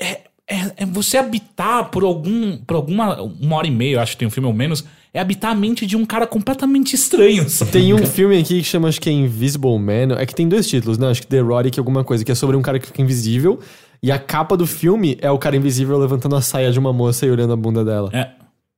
É, 0.00 0.20
é- 0.48 0.72
é 0.78 0.86
você 0.86 1.16
habitar 1.18 1.90
por 1.90 2.02
algum. 2.04 2.56
Por 2.58 2.76
alguma. 2.76 3.20
Uma 3.22 3.56
hora 3.56 3.66
e 3.66 3.70
meia, 3.70 4.00
acho 4.02 4.12
que 4.12 4.18
tem 4.18 4.28
um 4.28 4.30
filme 4.30 4.46
ou 4.48 4.54
menos. 4.54 4.84
É 5.14 5.18
habitar 5.20 5.52
a 5.52 5.54
mente 5.54 5.86
de 5.86 5.96
um 5.96 6.04
cara 6.04 6.26
completamente 6.26 6.94
estranho. 6.94 7.48
sabe? 7.48 7.70
Tem 7.70 7.94
um 7.94 8.04
filme 8.04 8.38
aqui 8.38 8.58
que 8.58 8.64
chama, 8.64 8.88
acho 8.88 9.00
que 9.00 9.08
é 9.08 9.12
Invisible 9.12 9.78
Man. 9.78 10.14
É 10.18 10.26
que 10.26 10.34
tem 10.34 10.46
dois 10.48 10.68
títulos, 10.68 10.98
né? 10.98 11.08
Acho 11.08 11.22
que 11.22 11.26
The 11.26 11.38
Erotic 11.38 11.78
alguma 11.78 12.04
coisa, 12.04 12.22
que 12.24 12.30
é 12.30 12.34
sobre 12.34 12.54
um 12.56 12.60
cara 12.62 12.78
que 12.78 12.86
fica 12.86 13.00
invisível. 13.00 13.58
E 14.02 14.12
a 14.12 14.18
capa 14.18 14.56
do 14.58 14.66
filme 14.66 15.16
é 15.22 15.30
o 15.30 15.38
cara 15.38 15.56
invisível 15.56 15.96
levantando 15.98 16.36
a 16.36 16.42
saia 16.42 16.70
de 16.70 16.78
uma 16.78 16.92
moça 16.92 17.24
e 17.24 17.30
olhando 17.30 17.54
a 17.54 17.56
bunda 17.56 17.82
dela. 17.82 18.10
É. 18.12 18.30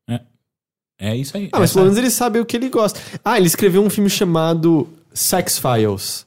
É. 0.09 0.21
É 1.01 1.17
isso 1.17 1.37
aí. 1.37 1.49
Ah, 1.53 1.59
mas 1.59 1.73
pelo 1.73 1.85
menos 1.87 1.99
ele 1.99 2.09
sabe 2.11 2.39
o 2.39 2.47
que 2.47 2.57
ele 2.57 2.69
gosta. 2.69 3.01
Ah, 3.25 3.37
ele 3.37 3.49
escreveu 3.49 3.83
um 3.83 3.91
filme 3.91 4.09
chamado 4.09 4.89
Sex 5.13 5.59
Files. 5.59 6.25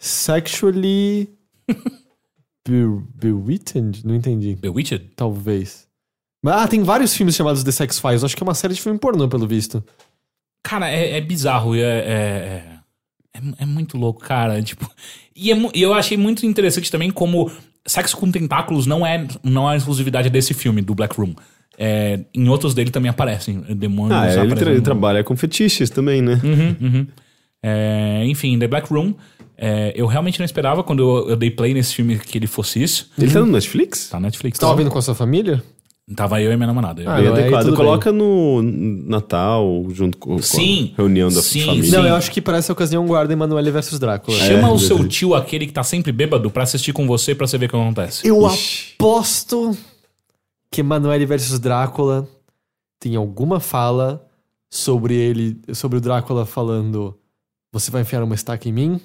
Sexually. 0.00 1.28
Be 2.66 2.84
Bewitted? 3.14 4.06
Não 4.06 4.14
entendi. 4.14 4.54
Bewitched? 4.56 5.10
Talvez. 5.16 5.86
Mas, 6.42 6.54
ah, 6.56 6.68
tem 6.68 6.82
vários 6.82 7.14
filmes 7.16 7.34
chamados 7.34 7.62
The 7.64 7.70
Sex 7.72 7.98
Files. 7.98 8.24
Acho 8.24 8.36
que 8.36 8.42
é 8.42 8.46
uma 8.46 8.54
série 8.54 8.74
de 8.74 8.80
filme 8.80 8.98
pornô, 8.98 9.28
pelo 9.28 9.46
visto. 9.46 9.82
Cara, 10.62 10.90
é, 10.90 11.16
é 11.16 11.20
bizarro. 11.20 11.74
É, 11.74 11.80
é, 11.80 11.84
é, 11.84 12.64
é- 13.38 13.62
é 13.62 13.66
muito 13.66 13.96
louco, 13.98 14.20
cara. 14.20 14.62
Tipo, 14.62 14.90
e, 15.36 15.52
é 15.52 15.70
e 15.74 15.82
eu 15.82 15.92
achei 15.94 16.16
muito 16.16 16.46
interessante 16.46 16.90
também 16.90 17.10
como 17.10 17.50
sexo 17.86 18.16
com 18.16 18.30
tentáculos 18.30 18.86
não 18.86 19.06
é, 19.06 19.26
não 19.42 19.70
é 19.70 19.76
exclusividade 19.76 20.30
desse 20.30 20.54
filme, 20.54 20.80
do 20.80 20.94
Black 20.94 21.14
Room. 21.20 21.34
É, 21.76 22.20
em 22.32 22.48
outros 22.48 22.72
dele 22.72 22.90
também 22.90 23.10
aparecem 23.10 23.60
demônios. 23.76 24.16
Ah, 24.18 24.26
ele, 24.30 24.32
aparecem 24.40 24.56
tra- 24.56 24.70
ele 24.72 24.80
trabalha 24.80 25.24
com 25.24 25.36
fetiches 25.36 25.90
também, 25.90 26.22
né? 26.22 26.40
Uhum, 26.42 26.76
uhum. 26.80 27.06
É, 27.62 28.22
enfim, 28.26 28.58
The 28.58 28.68
Black 28.68 28.92
Room. 28.92 29.14
É, 29.56 29.92
eu 29.96 30.06
realmente 30.06 30.38
não 30.38 30.44
esperava 30.44 30.82
quando 30.82 31.02
eu, 31.02 31.30
eu 31.30 31.36
dei 31.36 31.50
play 31.50 31.72
nesse 31.74 31.94
filme 31.94 32.18
que 32.18 32.36
ele 32.38 32.46
fosse 32.46 32.82
isso. 32.82 33.10
Ele 33.18 33.32
tá 33.32 33.40
no 33.40 33.46
Netflix? 33.46 34.08
Tá 34.08 34.18
na 34.18 34.26
Netflix. 34.28 34.58
Tava 34.58 34.74
vendo 34.76 34.90
com 34.90 34.98
a 34.98 35.02
sua 35.02 35.14
família? 35.14 35.62
Tava 36.14 36.38
eu 36.42 36.52
e 36.52 36.56
minha 36.56 36.66
namorada. 36.66 37.00
Eu- 37.02 37.10
Ah, 37.10 37.16
Bem 37.16 37.24
não, 37.24 37.34
aí 37.34 37.40
adequado. 37.42 37.74
Coloca 37.74 38.12
no 38.12 38.60
Natal, 38.62 39.86
junto 39.90 40.18
com, 40.18 40.36
com 40.36 40.42
Sim, 40.42 40.92
a 40.92 40.96
reunião 40.98 41.30
da 41.30 41.40
sim, 41.40 41.64
família. 41.64 41.84
sim. 41.84 41.96
Não, 41.96 42.06
eu 42.06 42.14
acho 42.14 42.30
que 42.30 42.42
para 42.42 42.58
essa 42.58 42.72
ocasião 42.72 43.06
guarda 43.06 43.32
Emanuele 43.32 43.70
versus 43.70 43.98
Drácula. 43.98 44.36
Chama 44.36 44.68
É, 44.68 44.70
o 44.70 44.78
seu 44.78 45.08
tio, 45.08 45.34
aquele 45.34 45.66
que 45.66 45.72
tá 45.72 45.82
sempre 45.82 46.12
bêbado, 46.12 46.50
pra 46.50 46.62
assistir 46.64 46.92
com 46.92 47.06
você 47.06 47.34
pra 47.34 47.46
você 47.46 47.56
ver 47.56 47.66
o 47.66 47.68
que 47.70 47.76
acontece. 47.76 48.26
Eu 48.28 48.46
Ixi. 48.48 48.94
aposto 48.98 49.74
que 50.70 50.80
Emanuele 50.82 51.24
versus 51.24 51.58
Drácula 51.58 52.28
tem 53.00 53.16
alguma 53.16 53.58
fala 53.58 54.26
sobre 54.70 55.14
ele, 55.14 55.56
sobre 55.72 55.96
o 55.96 56.00
Drácula 56.02 56.44
falando: 56.44 57.16
Você 57.72 57.90
vai 57.90 58.02
enfiar 58.02 58.22
uma 58.22 58.34
estaca 58.34 58.68
em 58.68 58.72
mim? 58.72 59.00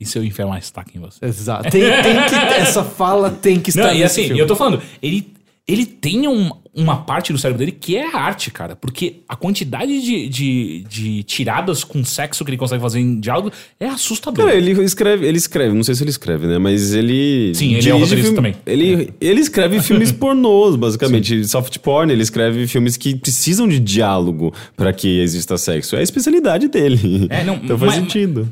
E 0.00 0.06
se 0.06 0.18
eu 0.18 0.24
enfiar 0.24 0.46
uma 0.46 0.58
estaca 0.58 0.90
em 0.96 1.00
você? 1.00 1.24
Exato. 1.24 1.70
Tem, 1.70 1.82
tem 1.82 2.24
que, 2.26 2.34
essa 2.34 2.82
fala 2.82 3.30
tem 3.30 3.60
que 3.60 3.68
estar 3.70 3.88
Não, 3.88 3.94
e 3.94 4.02
assim, 4.02 4.24
filme. 4.24 4.38
eu 4.40 4.46
tô 4.46 4.56
falando, 4.56 4.80
ele, 5.02 5.28
ele 5.68 5.84
tem 5.84 6.26
um- 6.26 6.50
uma 6.72 6.98
parte 6.98 7.32
do 7.32 7.38
cérebro 7.38 7.58
dele 7.58 7.72
que 7.72 7.96
é 7.96 8.06
a 8.14 8.16
arte, 8.16 8.48
cara. 8.52 8.76
Porque 8.76 9.16
a 9.28 9.34
quantidade 9.34 10.00
de, 10.00 10.28
de, 10.28 10.84
de 10.88 11.22
tiradas 11.24 11.82
com 11.82 12.02
sexo 12.04 12.44
que 12.44 12.50
ele 12.50 12.56
consegue 12.56 12.80
fazer 12.80 13.00
em 13.00 13.18
diálogo 13.18 13.50
é 13.78 13.86
assustador. 13.88 14.46
Cara, 14.46 14.56
ele 14.56 14.70
escreve, 14.84 15.26
ele 15.26 15.36
escreve, 15.36 15.74
não 15.74 15.82
sei 15.82 15.96
se 15.96 16.02
ele 16.04 16.10
escreve, 16.10 16.46
né? 16.46 16.58
Mas 16.58 16.94
ele. 16.94 17.52
Sim, 17.56 17.74
ele 17.74 17.88
é 17.88 17.92
roteirista 17.92 18.16
filme- 18.22 18.36
também. 18.36 18.54
Ele, 18.64 19.12
ele 19.20 19.40
escreve 19.40 19.80
filmes 19.82 20.12
pornôs, 20.12 20.76
basicamente. 20.76 21.44
Soft 21.44 21.76
porn, 21.80 22.12
ele 22.12 22.22
escreve 22.22 22.66
filmes 22.68 22.96
que 22.96 23.16
precisam 23.16 23.66
de 23.68 23.80
diálogo 23.80 24.54
pra 24.76 24.92
que 24.92 25.18
exista 25.20 25.58
sexo. 25.58 25.96
É 25.96 25.98
a 25.98 26.02
especialidade 26.02 26.68
dele. 26.68 27.26
É, 27.30 27.42
não, 27.42 27.56
então 27.62 27.76
faz 27.76 27.92
mas- 27.92 28.00
sentido. 28.00 28.48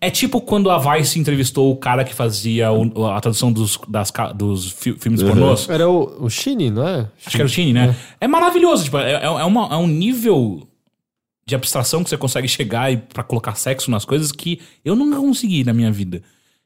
É 0.00 0.10
tipo 0.10 0.40
quando 0.40 0.70
a 0.70 0.78
Vice 0.78 1.18
entrevistou 1.18 1.70
o 1.70 1.76
cara 1.76 2.02
que 2.04 2.14
fazia 2.14 2.72
o- 2.72 3.06
a 3.06 3.20
tradução 3.20 3.52
dos, 3.52 3.78
das 3.88 4.10
dos 4.34 4.70
fi- 4.70 4.94
filmes 4.94 5.22
pornôs. 5.22 5.68
Era 5.68 5.88
o, 5.88 6.24
o 6.24 6.30
não 6.70 6.86
é? 6.88 7.00
Acho 7.18 7.30
que 7.30 7.36
era 7.36 7.44
o 7.46 7.48
Chine, 7.48 7.72
né? 7.72 7.94
É, 8.20 8.26
maravilhoso. 8.26 8.84
Tipo, 8.84 8.98
é, 8.98 9.12
é, 9.24 9.44
uma- 9.44 9.68
é 9.72 9.76
um 9.76 9.86
nível 9.86 10.66
de 11.46 11.54
abstração 11.54 12.02
que 12.02 12.10
você 12.10 12.16
consegue 12.16 12.48
chegar 12.48 12.90
e 12.92 12.96
pra 12.96 13.22
colocar 13.22 13.54
sexo 13.54 13.90
nas 13.90 14.04
coisas 14.04 14.32
que 14.32 14.60
eu 14.84 14.96
nunca 14.96 15.18
consegui 15.18 15.62
na 15.62 15.72
minha 15.72 15.92
vida. 15.92 16.22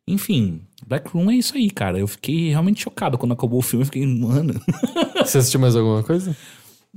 Enfim, 0.09 0.63
Black 0.87 1.11
Room 1.11 1.31
é 1.31 1.35
isso 1.35 1.57
aí, 1.57 1.71
cara. 1.71 1.99
Eu 1.99 2.07
fiquei 2.09 2.49
realmente 2.51 2.83
chocado 2.83 3.19
quando 3.19 3.33
acabou 3.33 3.59
o 3.59 3.63
filme. 3.63 3.83
Eu 3.83 3.87
fiquei, 3.87 4.07
mano. 4.07 4.61
Você 5.25 5.39
assistiu 5.39 5.61
mais 5.61 5.77
alguma 5.77 6.03
coisa? 6.03 6.35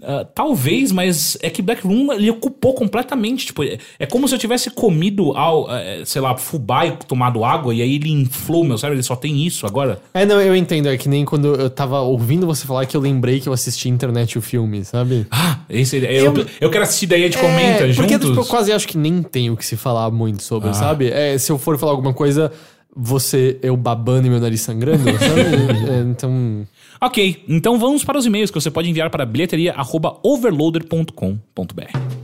Ah, 0.01 0.25
talvez, 0.33 0.91
mas 0.91 1.37
é 1.41 1.51
que 1.51 1.61
Black 1.61 1.85
Room 1.85 2.11
ele 2.13 2.29
ocupou 2.31 2.73
completamente. 2.73 3.45
Tipo, 3.45 3.63
é, 3.63 3.77
é 3.99 4.05
como 4.07 4.27
se 4.27 4.33
eu 4.33 4.39
tivesse 4.39 4.71
comido, 4.71 5.33
ao, 5.37 5.71
eh, 5.71 6.01
sei 6.03 6.19
lá, 6.19 6.35
fubá 6.35 6.85
e 6.87 6.91
tomado 7.07 7.45
água, 7.45 7.73
e 7.75 7.81
aí 7.81 7.95
ele 7.95 8.09
inflou 8.11 8.63
meu 8.63 8.77
cérebro. 8.77 8.95
Ele 8.95 9.03
só 9.03 9.15
tem 9.15 9.45
isso 9.45 9.67
agora. 9.67 10.01
É, 10.13 10.25
não, 10.25 10.41
eu 10.41 10.55
entendo. 10.55 10.87
É 10.89 10.97
que 10.97 11.07
nem 11.07 11.23
quando 11.23 11.53
eu 11.55 11.69
tava 11.69 12.01
ouvindo 12.01 12.47
você 12.47 12.65
falar 12.65 12.87
que 12.87 12.97
eu 12.97 13.01
lembrei 13.01 13.39
que 13.39 13.47
eu 13.47 13.53
assisti 13.53 13.87
internet 13.87 14.37
o 14.37 14.41
filme, 14.41 14.83
sabe? 14.83 15.27
Ah, 15.29 15.59
esse, 15.69 15.97
eu, 15.97 16.33
eu, 16.59 16.71
quero 16.71 16.83
assistir, 16.83 17.05
daí 17.05 17.21
a 17.23 17.25
gente 17.27 17.37
comenta 17.37 17.85
é, 17.85 17.93
porque 17.93 18.13
juntos. 18.13 18.29
tipo, 18.29 18.41
eu 18.41 18.45
quase 18.45 18.71
acho 18.71 18.87
que 18.87 18.97
nem 18.97 19.21
tem 19.21 19.51
o 19.51 19.57
que 19.57 19.65
se 19.65 19.77
falar 19.77 20.09
muito 20.09 20.41
sobre, 20.41 20.69
Ah. 20.69 20.73
sabe? 20.73 21.09
É, 21.11 21.37
se 21.37 21.51
eu 21.51 21.59
for 21.59 21.77
falar 21.77 21.91
alguma 21.91 22.13
coisa, 22.13 22.51
você, 22.95 23.59
eu 23.61 23.77
babando 23.77 24.25
e 24.25 24.29
meu 24.29 24.39
nariz 24.39 24.61
sangrando, 24.61 25.03
sabe? 25.03 25.13
É, 25.93 25.99
então. 26.01 26.65
Ok, 27.03 27.43
então 27.49 27.77
vamos 27.77 28.05
para 28.05 28.17
os 28.17 28.25
e-mails 28.25 28.49
que 28.49 28.55
você 28.55 28.71
pode 28.71 28.89
enviar 28.89 29.09
para 29.09 29.25
bilheteria@overloader.com.br. 29.25 32.22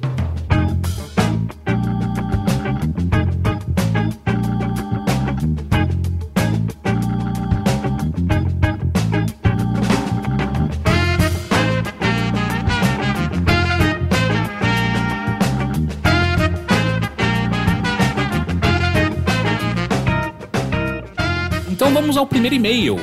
Vamos 22.09 22.17
ao 22.17 22.25
primeiro 22.25 22.55
e-mail. 22.55 22.95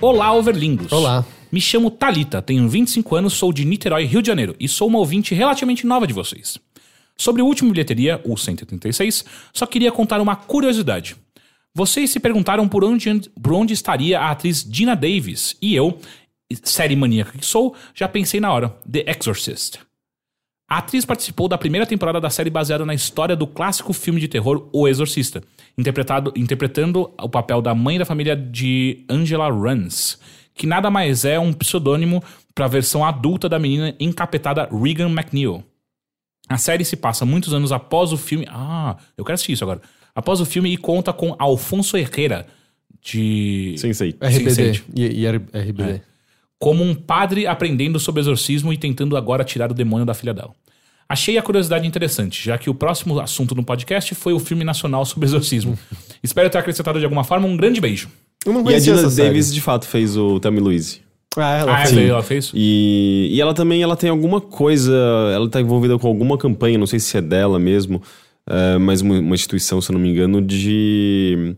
Olá, 0.00 0.32
Overlindos. 0.32 0.92
Hum. 0.92 0.96
Olá. 0.98 1.26
Me 1.50 1.60
chamo 1.60 1.90
Talita, 1.90 2.40
tenho 2.40 2.68
25 2.68 3.16
anos, 3.16 3.32
sou 3.32 3.52
de 3.52 3.64
Niterói, 3.64 4.04
Rio 4.04 4.22
de 4.22 4.28
Janeiro, 4.28 4.54
e 4.60 4.68
sou 4.68 4.86
uma 4.86 5.00
ouvinte 5.00 5.34
relativamente 5.34 5.84
nova 5.84 6.06
de 6.06 6.12
vocês. 6.12 6.56
Sobre 7.16 7.42
o 7.42 7.44
último 7.44 7.72
bilheteria, 7.72 8.20
o 8.24 8.36
136, 8.36 9.24
só 9.52 9.66
queria 9.66 9.90
contar 9.90 10.20
uma 10.20 10.36
curiosidade. 10.36 11.16
Vocês 11.74 12.08
se 12.10 12.20
perguntaram 12.20 12.68
por 12.68 12.84
onde, 12.84 13.20
por 13.42 13.52
onde 13.52 13.74
estaria 13.74 14.20
a 14.20 14.30
atriz 14.30 14.62
Dina 14.62 14.94
Davis, 14.94 15.56
e 15.60 15.74
eu, 15.74 15.98
série 16.62 16.94
maníaca 16.94 17.36
que 17.36 17.44
sou, 17.44 17.74
já 17.92 18.06
pensei 18.06 18.38
na 18.38 18.52
hora: 18.52 18.76
The 18.88 19.06
Exorcist. 19.10 19.80
A 20.70 20.78
atriz 20.78 21.04
participou 21.04 21.48
da 21.48 21.58
primeira 21.58 21.84
temporada 21.84 22.20
da 22.20 22.30
série 22.30 22.50
baseada 22.50 22.86
na 22.86 22.94
história 22.94 23.34
do 23.34 23.46
clássico 23.48 23.92
filme 23.92 24.20
de 24.20 24.28
terror 24.28 24.68
O 24.72 24.86
Exorcista, 24.86 25.42
interpretado, 25.76 26.32
interpretando 26.36 27.12
o 27.20 27.28
papel 27.28 27.60
da 27.60 27.74
mãe 27.74 27.98
da 27.98 28.04
família 28.04 28.36
de 28.36 29.04
Angela 29.08 29.50
Rance, 29.50 30.16
que 30.54 30.66
nada 30.66 30.90
mais 30.90 31.24
é 31.24 31.38
um 31.38 31.52
pseudônimo 31.52 32.22
para 32.54 32.64
a 32.64 32.68
versão 32.68 33.04
adulta 33.04 33.48
da 33.48 33.58
menina 33.58 33.94
encapetada 34.00 34.68
Regan 34.72 35.10
McNeil. 35.10 35.62
A 36.48 36.56
série 36.56 36.84
se 36.84 36.96
passa 36.96 37.26
muitos 37.26 37.52
anos 37.52 37.72
após 37.72 38.12
o 38.12 38.16
filme. 38.16 38.46
Ah, 38.48 38.96
eu 39.16 39.24
quero 39.24 39.34
assistir 39.34 39.52
isso 39.52 39.64
agora. 39.64 39.80
Após 40.14 40.40
o 40.40 40.46
filme 40.46 40.72
e 40.72 40.76
conta 40.76 41.12
com 41.12 41.34
Alfonso 41.38 41.96
Herrera, 41.96 42.46
de. 43.02 43.74
Sensei. 43.78 44.16
RBD. 44.20 44.50
Sense8. 44.50 44.82
E, 44.94 45.02
e 45.02 45.26
RBD. 45.26 46.02
como 46.58 46.82
um 46.82 46.94
padre 46.94 47.46
aprendendo 47.46 48.00
sobre 48.00 48.20
exorcismo 48.20 48.72
e 48.72 48.78
tentando 48.78 49.16
agora 49.16 49.44
tirar 49.44 49.70
o 49.70 49.74
demônio 49.74 50.06
da 50.06 50.14
filha 50.14 50.32
dela. 50.32 50.54
Achei 51.08 51.38
a 51.38 51.42
curiosidade 51.42 51.86
interessante, 51.86 52.44
já 52.44 52.58
que 52.58 52.68
o 52.68 52.74
próximo 52.74 53.18
assunto 53.20 53.54
no 53.54 53.62
podcast 53.62 54.14
foi 54.14 54.32
o 54.32 54.38
filme 54.40 54.64
nacional 54.64 55.04
sobre 55.04 55.26
exorcismo. 55.26 55.78
Espero 56.22 56.50
ter 56.50 56.58
acrescentado 56.58 56.98
de 56.98 57.04
alguma 57.04 57.22
forma 57.22 57.46
um 57.46 57.56
grande 57.56 57.80
beijo. 57.80 58.08
Eu 58.44 58.52
não 58.52 58.68
E 58.70 58.74
a 58.74 58.78
Dina. 58.78 59.08
Davis, 59.10 59.52
de 59.54 59.60
fato, 59.60 59.86
fez 59.86 60.16
o 60.16 60.40
Tammy 60.40 60.60
Louise. 60.60 61.00
Ah, 61.36 61.58
ela 61.58 61.74
Ah, 61.74 61.86
fez. 61.86 61.92
ela, 61.98 62.08
ela 62.08 62.22
fez? 62.22 62.50
E, 62.54 63.28
e 63.32 63.40
ela 63.40 63.52
também 63.54 63.82
ela 63.82 63.94
tem 63.96 64.08
alguma 64.10 64.40
coisa. 64.40 64.94
Ela 65.34 65.48
tá 65.48 65.60
envolvida 65.60 65.98
com 65.98 66.06
alguma 66.08 66.36
campanha, 66.38 66.78
não 66.78 66.86
sei 66.86 66.98
se 66.98 67.16
é 67.16 67.20
dela 67.20 67.58
mesmo, 67.58 68.02
é, 68.48 68.78
mas 68.78 69.00
uma, 69.00 69.18
uma 69.18 69.34
instituição, 69.34 69.80
se 69.80 69.90
eu 69.90 69.94
não 69.94 70.00
me 70.00 70.08
engano, 70.10 70.40
de 70.40 71.54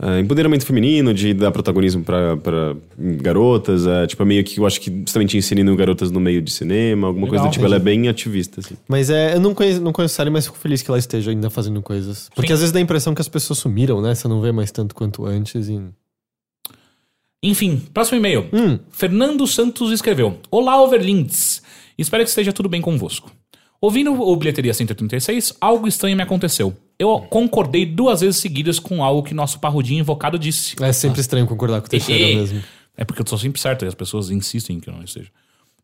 é, 0.00 0.20
empoderamento 0.20 0.64
feminino, 0.64 1.12
de 1.12 1.34
dar 1.34 1.50
protagonismo 1.50 2.04
pra 2.04 2.36
pra 2.36 2.76
garotas. 2.96 3.84
É, 3.84 4.06
tipo, 4.06 4.22
é 4.22 4.26
meio 4.26 4.44
que 4.44 4.60
eu 4.60 4.66
acho 4.66 4.80
que 4.80 4.90
justamente 4.90 5.36
inserindo 5.36 5.74
garotas 5.74 6.12
no 6.12 6.20
meio 6.20 6.40
de 6.40 6.52
cinema, 6.52 7.08
alguma 7.08 7.26
coisa 7.26 7.42
Legal. 7.42 7.50
do 7.50 7.52
tipo. 7.52 7.66
Ela 7.66 7.76
é 7.76 7.80
bem 7.80 8.08
ativista, 8.08 8.60
assim. 8.60 8.76
Mas 8.86 9.10
é, 9.10 9.34
eu 9.34 9.40
não 9.40 9.52
conheço, 9.52 9.80
não 9.80 9.92
conheço 9.92 10.14
a 10.14 10.16
série, 10.16 10.30
mas 10.30 10.46
fico 10.46 10.56
feliz 10.56 10.82
que 10.82 10.90
ela 10.90 10.98
esteja 10.98 11.32
ainda 11.32 11.50
fazendo 11.50 11.82
coisas. 11.82 12.30
Porque 12.32 12.48
Sim. 12.48 12.54
às 12.54 12.60
vezes 12.60 12.72
dá 12.72 12.78
a 12.78 12.82
impressão 12.82 13.12
que 13.12 13.20
as 13.20 13.28
pessoas 13.28 13.58
sumiram, 13.58 14.00
né? 14.00 14.14
Você 14.14 14.28
não 14.28 14.40
vê 14.40 14.52
mais 14.52 14.70
tanto 14.70 14.94
quanto 14.94 15.26
antes. 15.26 15.68
E... 15.68 15.80
Enfim, 17.42 17.82
próximo 17.92 18.18
e-mail. 18.18 18.46
Hum. 18.52 18.78
Fernando 18.90 19.44
Santos 19.48 19.90
escreveu: 19.90 20.38
Olá, 20.48 20.80
Overlinds. 20.80 21.60
Espero 21.98 22.22
que 22.22 22.30
esteja 22.30 22.52
tudo 22.52 22.68
bem 22.68 22.80
convosco. 22.80 23.32
Ouvindo 23.80 24.12
o 24.12 24.36
Bilheteria 24.36 24.72
136, 24.72 25.54
algo 25.60 25.88
estranho 25.88 26.16
me 26.16 26.22
aconteceu. 26.22 26.72
Eu 26.98 27.20
concordei 27.30 27.86
duas 27.86 28.20
vezes 28.20 28.38
seguidas 28.38 28.80
com 28.80 29.04
algo 29.04 29.22
que 29.22 29.32
nosso 29.32 29.60
parrudinho 29.60 30.00
invocado 30.00 30.38
disse. 30.38 30.74
É 30.82 30.92
sempre 30.92 31.20
estranho 31.20 31.46
concordar 31.46 31.80
com 31.80 31.86
o 31.86 31.90
Teixeira 31.90 32.36
mesmo. 32.36 32.62
É 32.96 33.04
porque 33.04 33.22
eu 33.22 33.26
sou 33.26 33.38
sempre 33.38 33.60
certo 33.60 33.84
e 33.84 33.88
as 33.88 33.94
pessoas 33.94 34.30
insistem 34.30 34.80
que 34.80 34.90
eu 34.90 34.94
não 34.94 35.04
esteja. 35.04 35.30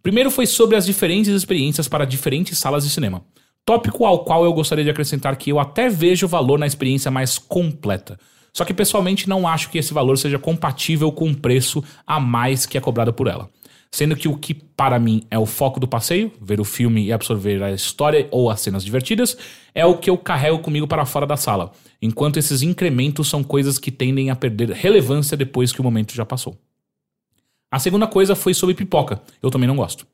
Primeiro 0.03 0.31
foi 0.31 0.47
sobre 0.47 0.77
as 0.77 0.85
diferentes 0.85 1.31
experiências 1.33 1.87
para 1.87 2.05
diferentes 2.05 2.59
salas 2.59 2.85
de 2.85 2.91
cinema. 2.91 3.23
Tópico 3.65 4.05
ao 4.05 4.25
qual 4.25 4.45
eu 4.45 4.53
gostaria 4.53 4.85
de 4.85 4.91
acrescentar 4.91 5.37
que 5.37 5.51
eu 5.51 5.61
até 5.61 5.89
vejo 5.89 6.27
valor 6.27 6.59
na 6.59 6.67
experiência 6.67 7.11
mais 7.11 7.39
completa. 7.39 8.19
Só 8.53 8.65
que 8.65 8.75
pessoalmente 8.75 9.29
não 9.29 9.49
acho 9.49 9.71
que 9.71 9.79
esse 9.79 9.95
valor 9.95 10.19
seja 10.19 10.39
compatível 10.39 11.11
com 11.11 11.31
o 11.31 11.35
preço 11.35 11.83
a 12.07 12.21
mais 12.21 12.67
que 12.67 12.77
é 12.77 12.81
cobrado 12.81 13.13
por 13.13 13.27
ela. 13.29 13.49
Sendo 13.95 14.17
que 14.17 14.27
o 14.27 14.37
que 14.37 14.53
para 14.53 14.99
mim 14.99 15.23
é 15.31 15.39
o 15.39 15.47
foco 15.47 15.79
do 15.79 15.87
passeio, 15.87 16.33
ver 16.43 16.61
o 16.61 16.65
filme 16.65 17.05
e 17.05 17.13
absorver 17.13 17.63
a 17.63 17.71
história 17.71 18.27
ou 18.33 18.51
as 18.51 18.61
cenas 18.61 18.85
divertidas, 18.85 19.39
é 19.73 19.87
o 19.87 19.97
que 19.97 20.11
eu 20.11 20.19
carrego 20.19 20.59
comigo 20.59 20.85
para 20.85 21.07
fora 21.07 21.25
da 21.25 21.37
sala, 21.37 21.71
enquanto 22.03 22.37
esses 22.37 22.61
incrementos 22.61 23.29
são 23.29 23.45
coisas 23.45 23.79
que 23.79 23.93
tendem 23.93 24.31
a 24.31 24.35
perder 24.35 24.71
relevância 24.71 25.37
depois 25.37 25.73
que 25.73 25.81
o 25.81 25.85
momento 25.85 26.13
já 26.13 26.27
passou. 26.27 26.59
A 27.71 27.79
segunda 27.79 28.09
coisa 28.09 28.35
foi 28.35 28.53
sobre 28.53 28.75
pipoca. 28.75 29.23
Eu 29.41 29.49
também 29.49 29.69
não 29.69 29.77
gosto. 29.77 30.05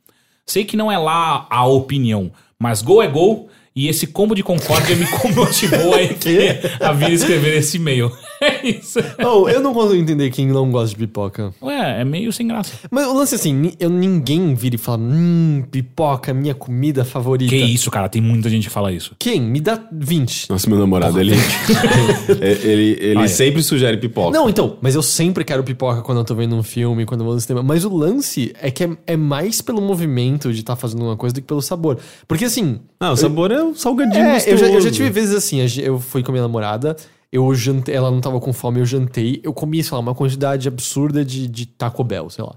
Sei 0.45 0.63
que 0.63 0.77
não 0.77 0.93
é 0.93 0.99
lá 0.99 1.47
a 1.49 1.65
opinião, 1.65 2.31
mas 2.59 2.83
gol 2.83 3.03
é 3.03 3.09
gol 3.09 3.49
e 3.75 3.89
esse 3.89 4.09
combo 4.09 4.35
de 4.35 4.43
concórdia 4.43 4.95
me 4.95 5.07
motivou 5.35 5.95
a, 5.95 6.85
a 6.87 6.93
vir 6.93 7.13
escrever 7.13 7.57
esse 7.57 7.79
e-mail. 7.79 8.13
É 8.63 8.67
isso. 8.67 8.99
Oh, 9.23 9.49
eu 9.51 9.61
não 9.61 9.75
consigo 9.75 9.97
entender 10.01 10.31
quem 10.31 10.47
não 10.47 10.71
gosta 10.71 10.89
de 10.91 10.97
pipoca. 10.97 11.53
Ué, 11.63 12.01
é 12.01 12.05
meio 12.07 12.33
sem 12.33 12.47
graça. 12.49 12.73
Mas 12.91 13.07
o 13.07 13.13
lance 13.13 13.35
é 13.35 13.37
assim, 13.37 13.53
ni- 13.53 13.75
eu, 13.79 13.91
ninguém 13.91 14.55
vira 14.55 14.77
e 14.77 14.79
fala, 14.79 14.99
hum, 15.03 15.63
pipoca, 15.71 16.33
minha 16.33 16.55
comida 16.55 17.05
favorita. 17.05 17.51
Que 17.51 17.57
isso, 17.59 17.91
cara, 17.91 18.09
tem 18.09 18.23
muita 18.23 18.49
gente 18.49 18.65
que 18.69 18.71
fala 18.73 18.91
isso. 18.93 19.15
Quem? 19.19 19.41
Me 19.43 19.61
dá 19.61 19.79
20. 19.93 20.49
Nossa, 20.49 20.71
meu 20.71 20.79
namorado, 20.79 21.21
ele, 21.21 21.35
é, 22.41 22.51
ele, 22.67 22.97
ele 23.01 23.19
Ah, 23.21 23.25
é. 23.25 23.29
sempre 23.29 23.63
sugere 23.63 23.97
pipoca. 23.99 24.37
Não, 24.37 24.49
então, 24.49 24.79
mas 24.81 24.95
eu 24.95 25.03
sempre 25.03 25.45
quero 25.45 25.63
pipoca 25.63 26.03
quando 26.03 26.19
eu 26.19 26.25
tô 26.25 26.35
vendo 26.35 26.55
um 26.57 26.63
filme, 26.63 27.05
quando 27.05 27.21
eu 27.21 27.27
vou 27.27 27.35
no 27.35 27.41
cinema. 27.41 27.63
Mas 27.63 27.85
o 27.85 27.95
lance 27.95 28.53
é 28.61 28.71
que 28.71 28.85
é, 28.85 28.91
é 29.07 29.17
mais 29.17 29.61
pelo 29.61 29.81
movimento 29.81 30.53
de 30.53 30.61
estar 30.61 30.77
fazendo 30.77 31.05
uma 31.05 31.17
coisa 31.17 31.35
do 31.35 31.41
que 31.41 31.47
pelo 31.47 31.63
sabor. 31.63 31.99
Porque 32.27 32.45
assim. 32.47 32.81
Ah, 32.99 33.13
o 33.13 33.17
sabor 33.17 33.51
é 33.51 33.63
o 33.63 33.75
salgadinho 33.75 34.25
É, 34.25 34.37
eu 34.37 34.41
já, 34.41 34.51
eu 34.51 34.57
já 34.59 34.67
gostoso. 34.75 34.91
tive 34.93 35.11
vezes 35.11 35.35
assim, 35.35 35.61
a 35.61 35.67
gen- 35.67 35.85
eu 35.85 35.99
fui 36.01 36.23
com 36.23 36.31
a 36.31 36.33
minha 36.33 36.43
namorada, 36.43 36.97
eu 37.33 37.55
jantei, 37.55 37.95
ela 37.95 38.11
não 38.11 38.21
tava 38.21 38.41
com 38.41 38.53
fome, 38.53 38.81
eu 38.81 38.87
jantei, 38.87 39.41
eu 39.45 39.53
comi, 39.53 39.83
sei 39.83 39.95
lá, 39.95 40.01
uma 40.01 40.15
quantidade 40.15 40.67
absurda 40.67 41.25
de, 41.25 41.47
de 41.47 41.67
Taco 41.67 42.03
Bell, 42.03 42.29
sei 42.29 42.45
lá. 42.45 42.55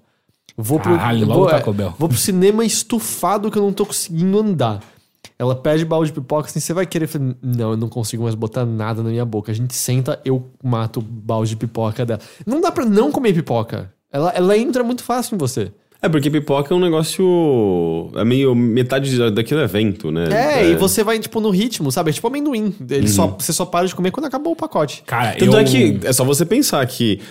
Vou 0.57 0.79
pro, 0.79 0.95
Caralho, 0.95 1.25
vou, 1.27 1.49
é, 1.49 1.51
Taco 1.51 1.73
Bell. 1.73 1.93
Vou 1.97 2.09
pro 2.09 2.17
cinema 2.17 2.63
estufado 2.65 3.49
que 3.49 3.57
eu 3.57 3.63
não 3.63 3.73
tô 3.73 3.85
conseguindo 3.85 4.39
andar. 4.39 4.81
Ela 5.37 5.55
pede 5.55 5.83
balde 5.83 6.11
de 6.11 6.19
pipoca, 6.19 6.47
assim, 6.47 6.59
você 6.59 6.73
vai 6.73 6.85
querer? 6.85 7.05
Eu 7.05 7.09
falei, 7.09 7.35
não, 7.41 7.71
eu 7.71 7.77
não 7.77 7.89
consigo 7.89 8.23
mais 8.23 8.35
botar 8.35 8.65
nada 8.65 9.01
na 9.01 9.09
minha 9.09 9.25
boca. 9.25 9.51
A 9.51 9.55
gente 9.55 9.73
senta, 9.73 10.19
eu 10.23 10.51
mato 10.63 10.99
o 10.99 11.03
balde 11.03 11.51
de 11.51 11.57
pipoca 11.57 12.05
dela. 12.05 12.19
Não 12.45 12.61
dá 12.61 12.71
pra 12.71 12.85
não 12.85 13.11
comer 13.11 13.33
pipoca. 13.33 13.91
Ela, 14.11 14.29
ela 14.31 14.57
entra 14.57 14.83
muito 14.83 15.03
fácil 15.03 15.35
em 15.35 15.37
você. 15.37 15.71
É, 16.03 16.09
porque 16.09 16.29
pipoca 16.29 16.73
é 16.73 16.77
um 16.77 16.81
negócio. 16.81 18.11
É 18.15 18.25
meio 18.25 18.53
metade 18.53 19.17
da- 19.17 19.29
daquele 19.29 19.61
evento, 19.61 20.11
né? 20.11 20.25
É, 20.59 20.69
e 20.69 20.75
você 20.75 21.01
vai, 21.03 21.17
tipo, 21.17 21.39
no 21.39 21.49
ritmo, 21.49 21.89
sabe? 21.91 22.09
É 22.09 22.13
tipo 22.13 22.27
amendoim. 22.27 22.75
Ele 22.89 23.07
só, 23.07 23.25
Uhum. 23.27 23.35
você 23.39 23.53
só 23.53 23.65
para 23.65 23.87
de 23.87 23.95
comer 23.95 24.11
quando 24.11 24.25
acabou 24.25 24.51
o 24.51 24.55
pacote. 24.55 25.01
Cara, 25.05 25.31
Tanto 25.37 25.53
eu... 25.53 25.57
é 25.59 25.63
que 25.63 25.99
é 26.03 26.11
só 26.11 26.25
você 26.25 26.45
pensar 26.45 26.85
que 26.85 27.21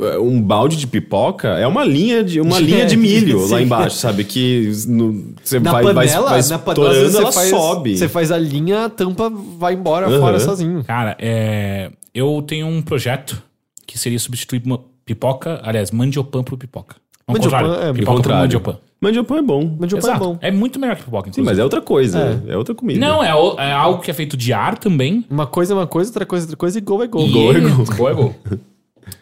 é, 0.00 0.18
um 0.18 0.40
balde 0.42 0.76
de 0.76 0.86
pipoca 0.86 1.48
é 1.48 1.66
uma 1.66 1.84
linha 1.84 2.22
de, 2.22 2.38
uma 2.40 2.58
linha 2.60 2.84
de 2.84 2.96
milho 2.98 3.46
Sim. 3.46 3.52
lá 3.54 3.62
embaixo, 3.62 3.96
sabe? 3.96 4.24
Que 4.24 4.70
no- 4.86 5.32
você 5.42 5.58
Na 5.58 5.72
vai, 5.72 5.82
vai, 5.84 5.94
panela, 5.94 6.30
vai 6.30 6.42
na 6.42 6.58
panela, 6.58 6.92
vezes 6.92 7.14
ela 7.14 7.32
você 7.32 7.38
faz, 7.38 7.48
sobe. 7.50 7.96
Você 7.96 8.08
faz 8.08 8.30
a 8.30 8.36
linha, 8.38 8.84
a 8.84 8.88
tampa 8.90 9.30
vai 9.58 9.72
embora 9.72 10.06
Aham. 10.06 10.20
fora 10.20 10.38
sozinho. 10.38 10.84
Cara, 10.84 11.16
é... 11.18 11.90
eu 12.14 12.42
tenho 12.46 12.66
um 12.66 12.82
projeto 12.82 13.42
que 13.86 13.98
seria 13.98 14.18
substituir 14.18 14.62
pipoca, 15.06 15.60
aliás, 15.62 15.90
mandiopan 15.90 16.42
por 16.42 16.58
pipoca. 16.58 16.96
Ao 17.32 17.38
Mandiopan 17.42 17.58
contrário, 17.58 17.88
é- 17.88 17.92
pipoca 17.92 18.16
contrário. 18.16 18.40
mandiopan. 18.42 18.78
Mandiopan 19.00 19.38
é 19.38 19.42
bom. 19.42 19.76
Mandiopan 19.80 20.12
é 20.14 20.18
bom. 20.18 20.38
É 20.40 20.50
muito 20.52 20.78
melhor 20.78 20.96
que 20.96 21.02
pipoca, 21.02 21.24
Sim, 21.24 21.30
inclusive. 21.30 21.46
mas 21.50 21.58
é 21.58 21.64
outra 21.64 21.80
coisa. 21.80 22.42
É, 22.46 22.56
outra 22.56 22.74
comida. 22.74 23.00
Não, 23.00 23.22
é, 23.22 23.34
o- 23.34 23.58
é 23.58 23.72
algo 23.72 24.00
que 24.00 24.10
é 24.10 24.14
feito 24.14 24.36
de 24.36 24.52
ar 24.52 24.78
também. 24.78 25.24
Uma 25.28 25.46
coisa 25.46 25.72
é 25.74 25.76
uma 25.76 25.86
coisa, 25.86 26.10
outra 26.10 26.24
coisa 26.24 26.44
é 26.44 26.46
outra 26.46 26.56
coisa 26.56 26.78
e 26.78 26.80
gol 26.80 27.02
é 27.02 27.06
gol. 27.08 27.26
E 27.26 27.32
Gol 27.32 27.52
é 27.52 27.56
ele- 27.56 27.70
gol. 27.70 27.84
Gol 27.96 28.08
é 28.10 28.14
gol. 28.14 28.34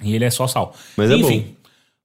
E 0.03 0.15
ele 0.15 0.25
é 0.25 0.31
só 0.31 0.47
sal. 0.47 0.75
Mas 0.97 1.11
é 1.11 1.17
Enfim. 1.17 1.47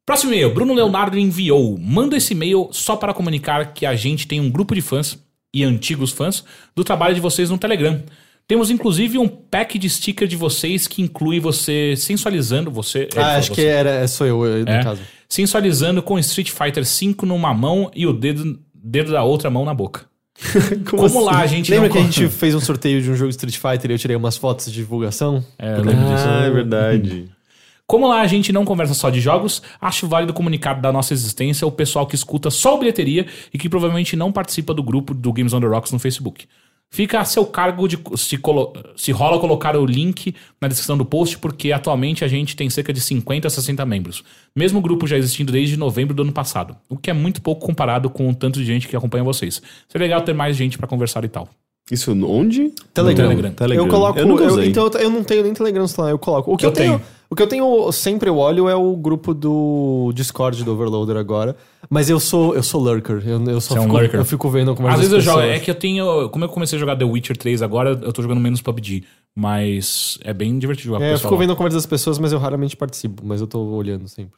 Próximo 0.06 0.32
e-mail. 0.32 0.54
Bruno 0.54 0.74
Leonardo 0.74 1.18
enviou. 1.18 1.78
Manda 1.80 2.16
esse 2.16 2.34
e-mail 2.34 2.70
só 2.72 2.96
para 2.96 3.14
comunicar 3.14 3.74
que 3.74 3.86
a 3.86 3.96
gente 3.96 4.28
tem 4.28 4.40
um 4.40 4.50
grupo 4.50 4.74
de 4.76 4.82
fãs 4.82 5.18
e 5.54 5.64
antigos 5.64 6.12
fãs 6.12 6.44
do 6.76 6.84
trabalho 6.84 7.16
de 7.16 7.22
vocês 7.22 7.50
no 7.50 7.58
Telegram. 7.58 8.02
Temos 8.48 8.70
inclusive 8.70 9.18
um 9.18 9.28
pack 9.28 9.80
de 9.80 9.90
sticker 9.90 10.28
de 10.28 10.36
vocês 10.36 10.88
que 10.88 11.02
inclui 11.02 11.40
você 11.40 11.96
sensualizando 11.98 12.70
você. 12.70 13.10
Ah, 13.16 13.38
acho 13.38 13.50
que 13.52 13.62
você. 13.62 13.68
era, 13.68 13.90
é, 13.90 14.08
sou 14.08 14.28
eu, 14.28 14.38
no 14.64 14.70
É. 14.72 14.84
caso. 14.84 15.02
Sensualizando 15.28 16.04
com 16.04 16.20
Street 16.20 16.52
Fighter 16.52 16.84
V 16.84 17.16
numa 17.26 17.54
mão 17.54 17.90
e 17.96 18.06
o 18.06 18.14
dedo, 18.14 18.60
dedo 18.74 19.12
da 19.12 19.24
outra 19.24 19.50
mão 19.50 19.66
na 19.66 19.74
boca. 19.74 20.06
Como, 20.90 21.24
lá 21.24 21.40
a 21.40 21.48
gente 21.48 21.72
Lembra 21.72 21.88
não 21.88 21.94
que 21.96 22.00
a 22.00 22.04
gente 22.04 22.28
fez 22.36 22.54
um 22.54 22.60
sorteio 22.60 23.02
de 23.02 23.10
um 23.10 23.16
jogo 23.16 23.30
Street 23.32 23.56
Fighter 23.58 23.90
e 23.90 23.94
eu 23.96 23.98
tirei 23.98 24.16
umas 24.16 24.38
fotos 24.38 24.66
de 24.68 24.74
divulgação? 24.74 25.44
É, 25.58 25.74
eu 25.78 25.84
lembro 25.84 26.06
disso. 26.14 26.26
Ah, 26.28 26.44
é 26.46 26.50
verdade. 26.52 27.26
Como 27.88 28.08
lá 28.08 28.22
a 28.22 28.28
gente 28.28 28.52
não 28.52 28.66
conversa 28.66 28.96
só 28.96 29.12
de 29.12 29.22
jogos, 29.22 29.62
acho 29.80 30.08
válido 30.08 30.34
comunicar 30.34 30.74
da 30.74 30.92
nossa 30.92 31.14
existência 31.14 31.66
ao 31.66 31.72
pessoal 31.72 32.08
que 32.08 32.16
escuta 32.16 32.50
só 32.50 32.76
o 32.76 32.80
bilheteria 32.80 33.28
e 33.54 33.60
que 33.60 33.70
provavelmente 33.70 34.16
não 34.16 34.32
participa 34.32 34.74
do 34.74 34.82
grupo 34.82 35.14
do 35.14 35.32
Games 35.32 35.54
on 35.54 35.62
the 35.62 35.68
Rocks 35.68 35.92
no 35.92 36.00
Facebook. 36.00 36.48
Fica 36.92 37.20
a 37.20 37.26
seu 37.26 37.46
cargo 37.46 37.88
de 37.88 38.00
se, 38.16 38.38
colo- 38.38 38.72
se 38.96 39.12
rola 39.12 39.38
colocar 39.40 39.76
o 39.76 39.86
link 39.86 40.34
na 40.62 40.68
descrição 40.68 40.98
do 40.98 41.04
post, 41.04 41.38
porque 41.40 41.72
atualmente 41.74 42.24
a 42.24 42.28
gente 42.28 42.56
tem 42.56 42.70
cerca 42.70 42.94
de 42.94 43.02
50 43.02 43.48
a 43.48 43.52
60 43.52 43.86
membros. 43.86 44.24
Mesmo 44.56 44.80
grupo 44.80 45.06
já 45.06 45.18
existindo 45.18 45.52
desde 45.52 45.76
novembro 45.76 46.14
do 46.14 46.22
ano 46.22 46.32
passado, 46.32 46.76
o 46.88 46.96
que 46.96 47.10
é 47.10 47.14
muito 47.14 47.42
pouco 47.42 47.66
comparado 47.66 48.10
com 48.10 48.30
o 48.30 48.34
tanto 48.36 48.60
de 48.60 48.66
gente 48.66 48.88
que 48.88 48.96
acompanha 48.96 49.24
vocês. 49.26 49.62
Seria 49.90 50.06
legal 50.06 50.22
ter 50.22 50.34
mais 50.34 50.56
gente 50.56 50.78
pra 50.78 50.88
conversar 50.88 51.26
e 51.26 51.28
tal. 51.28 51.50
Isso 51.92 52.12
onde? 52.26 52.72
Telegram. 52.94 53.28
Telegram. 53.28 53.52
Telegram. 53.52 53.86
Eu 53.86 53.92
coloco. 53.92 54.18
Eu 54.20 54.26
nunca 54.28 54.44
eu- 54.44 54.64
então 54.64 54.90
eu, 55.00 55.10
não 55.10 55.24
tenho 55.24 55.44
nem 55.44 55.54
Telegram 55.54 55.86
lá, 55.98 56.10
eu 56.10 56.18
coloco. 56.18 56.54
O 56.54 56.58
que 56.58 56.66
eu, 56.66 56.70
Eu 56.70 56.74
tenho, 56.74 56.98
tenho. 56.98 57.08
O 57.30 57.36
que 57.36 57.42
eu 57.42 57.48
tenho, 57.48 57.92
sempre 57.92 58.30
eu 58.30 58.38
olho 58.38 58.70
é 58.70 58.76
o 58.76 58.96
grupo 58.96 59.34
do 59.34 60.12
Discord 60.14 60.64
do 60.64 60.72
Overloader 60.74 61.18
agora. 61.18 61.56
Mas 61.90 62.10
eu 62.10 62.20
sou, 62.20 62.56
eu 62.56 62.62
sou 62.64 62.80
lurker. 62.82 63.22
Eu, 63.28 63.44
eu 63.46 63.60
só 63.62 63.74
Você 63.74 63.78
é 63.78 63.82
um 63.82 63.84
fico, 63.86 63.98
lurker. 63.98 64.20
eu 64.20 64.26
fico 64.26 64.50
vendo 64.50 64.76
conversa 64.76 64.96
Às 64.96 65.00
vezes 65.02 65.14
eu 65.14 65.22
jogo, 65.22 65.38
pessoas. 65.42 65.56
é 65.56 65.60
que 65.60 65.72
eu 65.72 65.76
tenho. 65.76 66.30
Como 66.30 66.46
eu 66.46 66.50
comecei 66.50 66.78
a 66.78 66.80
jogar 66.80 66.96
The 66.96 67.06
Witcher 67.06 67.36
3 67.36 67.62
agora, 67.62 68.00
eu 68.02 68.14
tô 68.14 68.22
jogando 68.22 68.40
menos 68.40 68.62
PUBG. 68.62 69.04
Mas 69.36 70.18
é 70.24 70.34
bem 70.34 70.58
divertido 70.58 70.94
jogar 70.94 71.06
É, 71.06 71.14
eu 71.14 71.18
fico 71.20 71.34
lá. 71.34 71.40
vendo 71.40 71.54
a 71.54 71.56
conversa 71.56 71.78
das 71.78 71.86
pessoas, 71.86 72.18
mas 72.20 72.32
eu 72.32 72.40
raramente 72.40 72.78
participo. 72.78 73.22
Mas 73.26 73.42
eu 73.42 73.48
tô 73.48 73.60
olhando 73.60 74.08
sempre. 74.08 74.34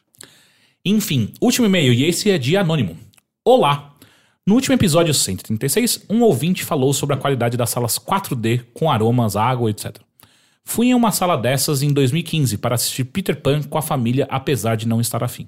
Enfim, 0.85 1.33
último 1.41 1.67
e-mail, 1.67 1.93
e 1.93 2.05
esse 2.05 2.29
é 2.31 2.37
de 2.37 2.55
Anônimo. 2.55 2.97
Olá! 3.45 3.93
No 4.45 4.55
último 4.55 4.73
episódio 4.75 5.13
136, 5.13 6.05
um 6.09 6.21
ouvinte 6.21 6.63
falou 6.63 6.93
sobre 6.93 7.15
a 7.15 7.17
qualidade 7.17 7.57
das 7.57 7.69
salas 7.69 7.99
4D 7.99 8.61
com 8.73 8.89
aromas, 8.89 9.35
água, 9.35 9.69
etc. 9.69 9.97
Fui 10.69 10.87
em 10.87 10.93
uma 10.93 11.13
sala 11.13 11.37
dessas 11.37 11.81
em 11.81 11.93
2015 11.93 12.57
para 12.57 12.75
assistir 12.75 13.05
Peter 13.05 13.39
Pan 13.39 13.63
com 13.63 13.77
a 13.77 13.81
família, 13.81 14.27
apesar 14.29 14.75
de 14.75 14.85
não 14.85 14.99
estar 14.99 15.23
afim. 15.23 15.47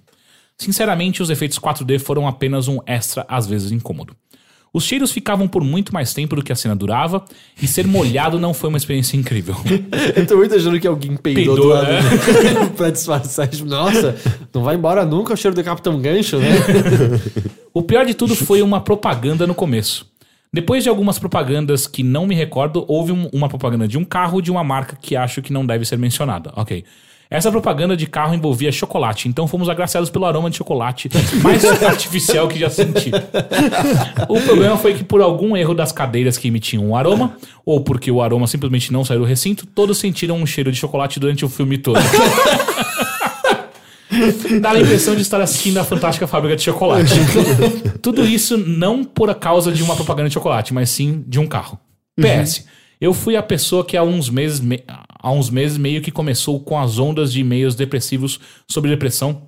Sinceramente, 0.57 1.21
os 1.21 1.29
efeitos 1.29 1.59
4D 1.59 1.99
foram 1.99 2.25
apenas 2.25 2.69
um 2.69 2.79
extra, 2.85 3.25
às 3.27 3.45
vezes 3.45 3.69
incômodo. 3.69 4.15
Os 4.73 4.85
cheiros 4.85 5.11
ficavam 5.11 5.45
por 5.45 5.61
muito 5.61 5.93
mais 5.93 6.13
tempo 6.13 6.37
do 6.37 6.41
que 6.41 6.53
a 6.53 6.55
cena 6.55 6.73
durava, 6.73 7.25
e 7.61 7.67
ser 7.67 7.85
molhado 7.85 8.39
não 8.39 8.53
foi 8.53 8.69
uma 8.69 8.77
experiência 8.77 9.17
incrível. 9.17 9.57
Eu 10.15 10.25
tô 10.25 10.37
muito 10.37 10.55
achando 10.55 10.79
que 10.79 10.87
alguém 10.87 11.17
peidou, 11.17 11.43
Peidou, 11.43 11.55
do 11.57 11.67
lado 11.67 11.91
é. 11.91 12.65
pra 12.77 12.89
disfarçar. 12.89 13.49
Nossa, 13.65 14.15
não 14.53 14.63
vai 14.63 14.77
embora 14.77 15.05
nunca 15.05 15.33
o 15.33 15.37
cheiro 15.37 15.53
do 15.53 15.61
Capitão 15.65 15.99
Gancho, 15.99 16.37
né? 16.37 16.49
O 17.73 17.83
pior 17.83 18.05
de 18.05 18.13
tudo 18.13 18.37
foi 18.37 18.61
uma 18.61 18.79
propaganda 18.79 19.45
no 19.45 19.53
começo. 19.53 20.09
Depois 20.51 20.84
de 20.84 20.89
algumas 20.89 21.19
propagandas 21.19 21.85
que 21.85 22.01
não 22.01 22.26
me 22.26 22.34
recordo, 22.34 22.84
houve 22.88 23.11
um- 23.11 23.30
uma 23.31 23.47
propaganda 23.47 23.88
de 23.88 23.99
um 23.99 24.03
carro 24.03 24.41
de 24.41 24.49
uma 24.49 24.63
marca 24.63 24.97
que 24.99 25.15
acho 25.15 25.43
que 25.43 25.53
não 25.53 25.63
deve 25.63 25.85
ser 25.85 25.95
mencionada. 25.97 26.51
Ok. 26.55 26.84
Essa 27.31 27.51
propaganda 27.51 27.95
de 27.95 28.07
carro 28.07 28.34
envolvia 28.34 28.71
chocolate, 28.71 29.30
então 29.30 29.47
fomos 29.47 29.69
agraciados 29.69 30.09
pelo 30.09 30.26
aroma 30.26 30.49
de 30.49 30.57
chocolate 30.57 31.07
mais 31.43 31.63
artificial 31.84 32.47
que 32.47 32.57
já 32.57 32.71
senti. 32.71 33.11
O 34.27 34.41
problema 34.41 34.76
foi 34.77 34.95
que 34.95 35.03
por 35.03 35.21
algum 35.21 35.55
erro 35.55 35.76
das 35.76 35.91
cadeiras 35.91 36.39
que 36.39 36.47
emitiam 36.47 36.89
o 36.89 36.95
aroma, 36.95 37.38
ou 37.63 37.81
porque 37.81 38.09
o 38.09 38.19
aroma 38.19 38.47
simplesmente 38.47 38.91
não 38.91 39.05
saiu 39.05 39.19
do 39.19 39.26
recinto, 39.27 39.67
todos 39.67 39.99
sentiram 39.99 40.38
um 40.38 40.45
cheiro 40.47 40.71
de 40.71 40.80
chocolate 40.80 41.19
durante 41.19 41.45
o 41.45 41.49
filme 41.49 41.77
todo. 41.77 41.99
Dá 44.61 44.71
a 44.71 44.79
impressão 44.79 45.15
de 45.15 45.21
estar 45.21 45.39
assistindo 45.41 45.77
a 45.77 45.83
fantástica 45.83 46.27
fábrica 46.27 46.55
de 46.55 46.63
chocolate. 46.63 47.11
Tudo 48.01 48.25
isso 48.25 48.57
não 48.57 49.03
por 49.03 49.33
causa 49.35 49.71
de 49.71 49.81
uma 49.83 49.95
propaganda 49.95 50.29
de 50.29 50.33
chocolate, 50.33 50.73
mas 50.73 50.89
sim 50.89 51.23
de 51.27 51.39
um 51.39 51.47
carro. 51.47 51.79
PS. 52.43 52.65
Eu 53.01 53.13
fui 53.13 53.35
a 53.35 53.43
pessoa 53.43 53.85
que 53.85 53.95
há 53.95 54.03
uns 54.03 54.29
meses, 54.29 54.59
me- 54.59 54.83
há 54.87 55.31
uns 55.31 55.49
meses 55.49 55.77
meio 55.77 56.01
que 56.01 56.11
começou 56.11 56.59
com 56.59 56.77
as 56.77 56.99
ondas 56.99 57.31
de 57.31 57.39
e-mails 57.39 57.75
depressivos 57.75 58.39
sobre 58.67 58.89
depressão 58.91 59.43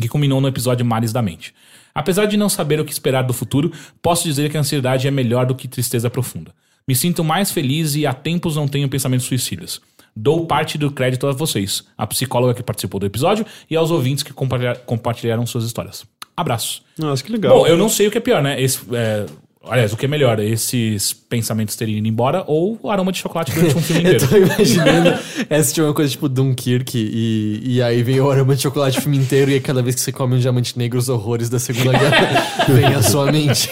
que 0.00 0.08
culminou 0.08 0.40
no 0.40 0.48
episódio 0.48 0.84
Mares 0.86 1.12
da 1.12 1.20
Mente. 1.22 1.52
Apesar 1.94 2.26
de 2.26 2.36
não 2.36 2.48
saber 2.48 2.80
o 2.80 2.84
que 2.84 2.92
esperar 2.92 3.22
do 3.22 3.32
futuro, 3.32 3.70
posso 4.02 4.24
dizer 4.24 4.50
que 4.50 4.56
a 4.56 4.60
ansiedade 4.60 5.06
é 5.06 5.10
melhor 5.10 5.46
do 5.46 5.54
que 5.54 5.66
tristeza 5.68 6.08
profunda. 6.10 6.52
Me 6.86 6.94
sinto 6.94 7.24
mais 7.24 7.50
feliz 7.50 7.94
e 7.94 8.06
há 8.06 8.12
tempos 8.12 8.56
não 8.56 8.68
tenho 8.68 8.88
pensamentos 8.88 9.26
suicidas. 9.26 9.80
Dou 10.16 10.46
parte 10.46 10.78
do 10.78 10.90
crédito 10.90 11.26
a 11.26 11.32
vocês, 11.32 11.84
a 11.98 12.06
psicóloga 12.06 12.54
que 12.54 12.62
participou 12.62 13.00
do 13.00 13.06
episódio 13.06 13.44
e 13.68 13.74
aos 13.76 13.90
ouvintes 13.90 14.22
que 14.22 14.32
compartilha- 14.32 14.76
compartilharam 14.86 15.44
suas 15.46 15.64
histórias. 15.64 16.04
Abraços. 16.36 16.82
Nossa, 16.98 17.22
que 17.22 17.30
legal. 17.32 17.56
Bom, 17.58 17.66
eu 17.66 17.76
não 17.76 17.88
sei 17.88 18.06
o 18.06 18.10
que 18.10 18.18
é 18.18 18.20
pior, 18.20 18.42
né? 18.42 18.60
Esse, 18.60 18.80
é, 18.92 19.26
aliás, 19.68 19.92
o 19.92 19.96
que 19.96 20.06
é 20.06 20.08
melhor? 20.08 20.38
Esses 20.38 21.12
pensamentos 21.12 21.76
terem 21.76 21.98
ido 21.98 22.06
embora 22.08 22.44
ou 22.46 22.78
o 22.82 22.90
aroma 22.90 23.10
de 23.12 23.18
chocolate 23.18 23.52
durante 23.52 23.76
um 23.76 23.80
filme 23.82 24.04
Eu 24.04 24.14
inteiro? 24.14 24.28
tô 24.28 24.36
imaginando 24.36 25.14
essa 25.48 25.72
tipo 25.72 25.86
uma 25.86 25.94
coisa 25.94 26.10
tipo 26.10 26.28
Dunkirk 26.28 26.96
e, 26.96 27.60
e 27.64 27.82
aí 27.82 28.02
vem 28.02 28.20
o 28.20 28.30
aroma 28.30 28.54
de 28.54 28.62
chocolate 28.62 28.98
o 28.98 29.02
filme 29.02 29.18
inteiro 29.18 29.50
e 29.50 29.54
aí 29.54 29.60
cada 29.60 29.82
vez 29.82 29.94
que 29.94 30.00
você 30.00 30.12
come 30.12 30.36
um 30.36 30.38
diamante 30.38 30.78
negro, 30.78 30.98
os 30.98 31.08
horrores 31.08 31.48
da 31.48 31.58
Segunda 31.58 31.92
Guerra 31.98 32.66
vem 32.68 32.86
à 32.86 33.02
sua 33.02 33.30
mente. 33.30 33.70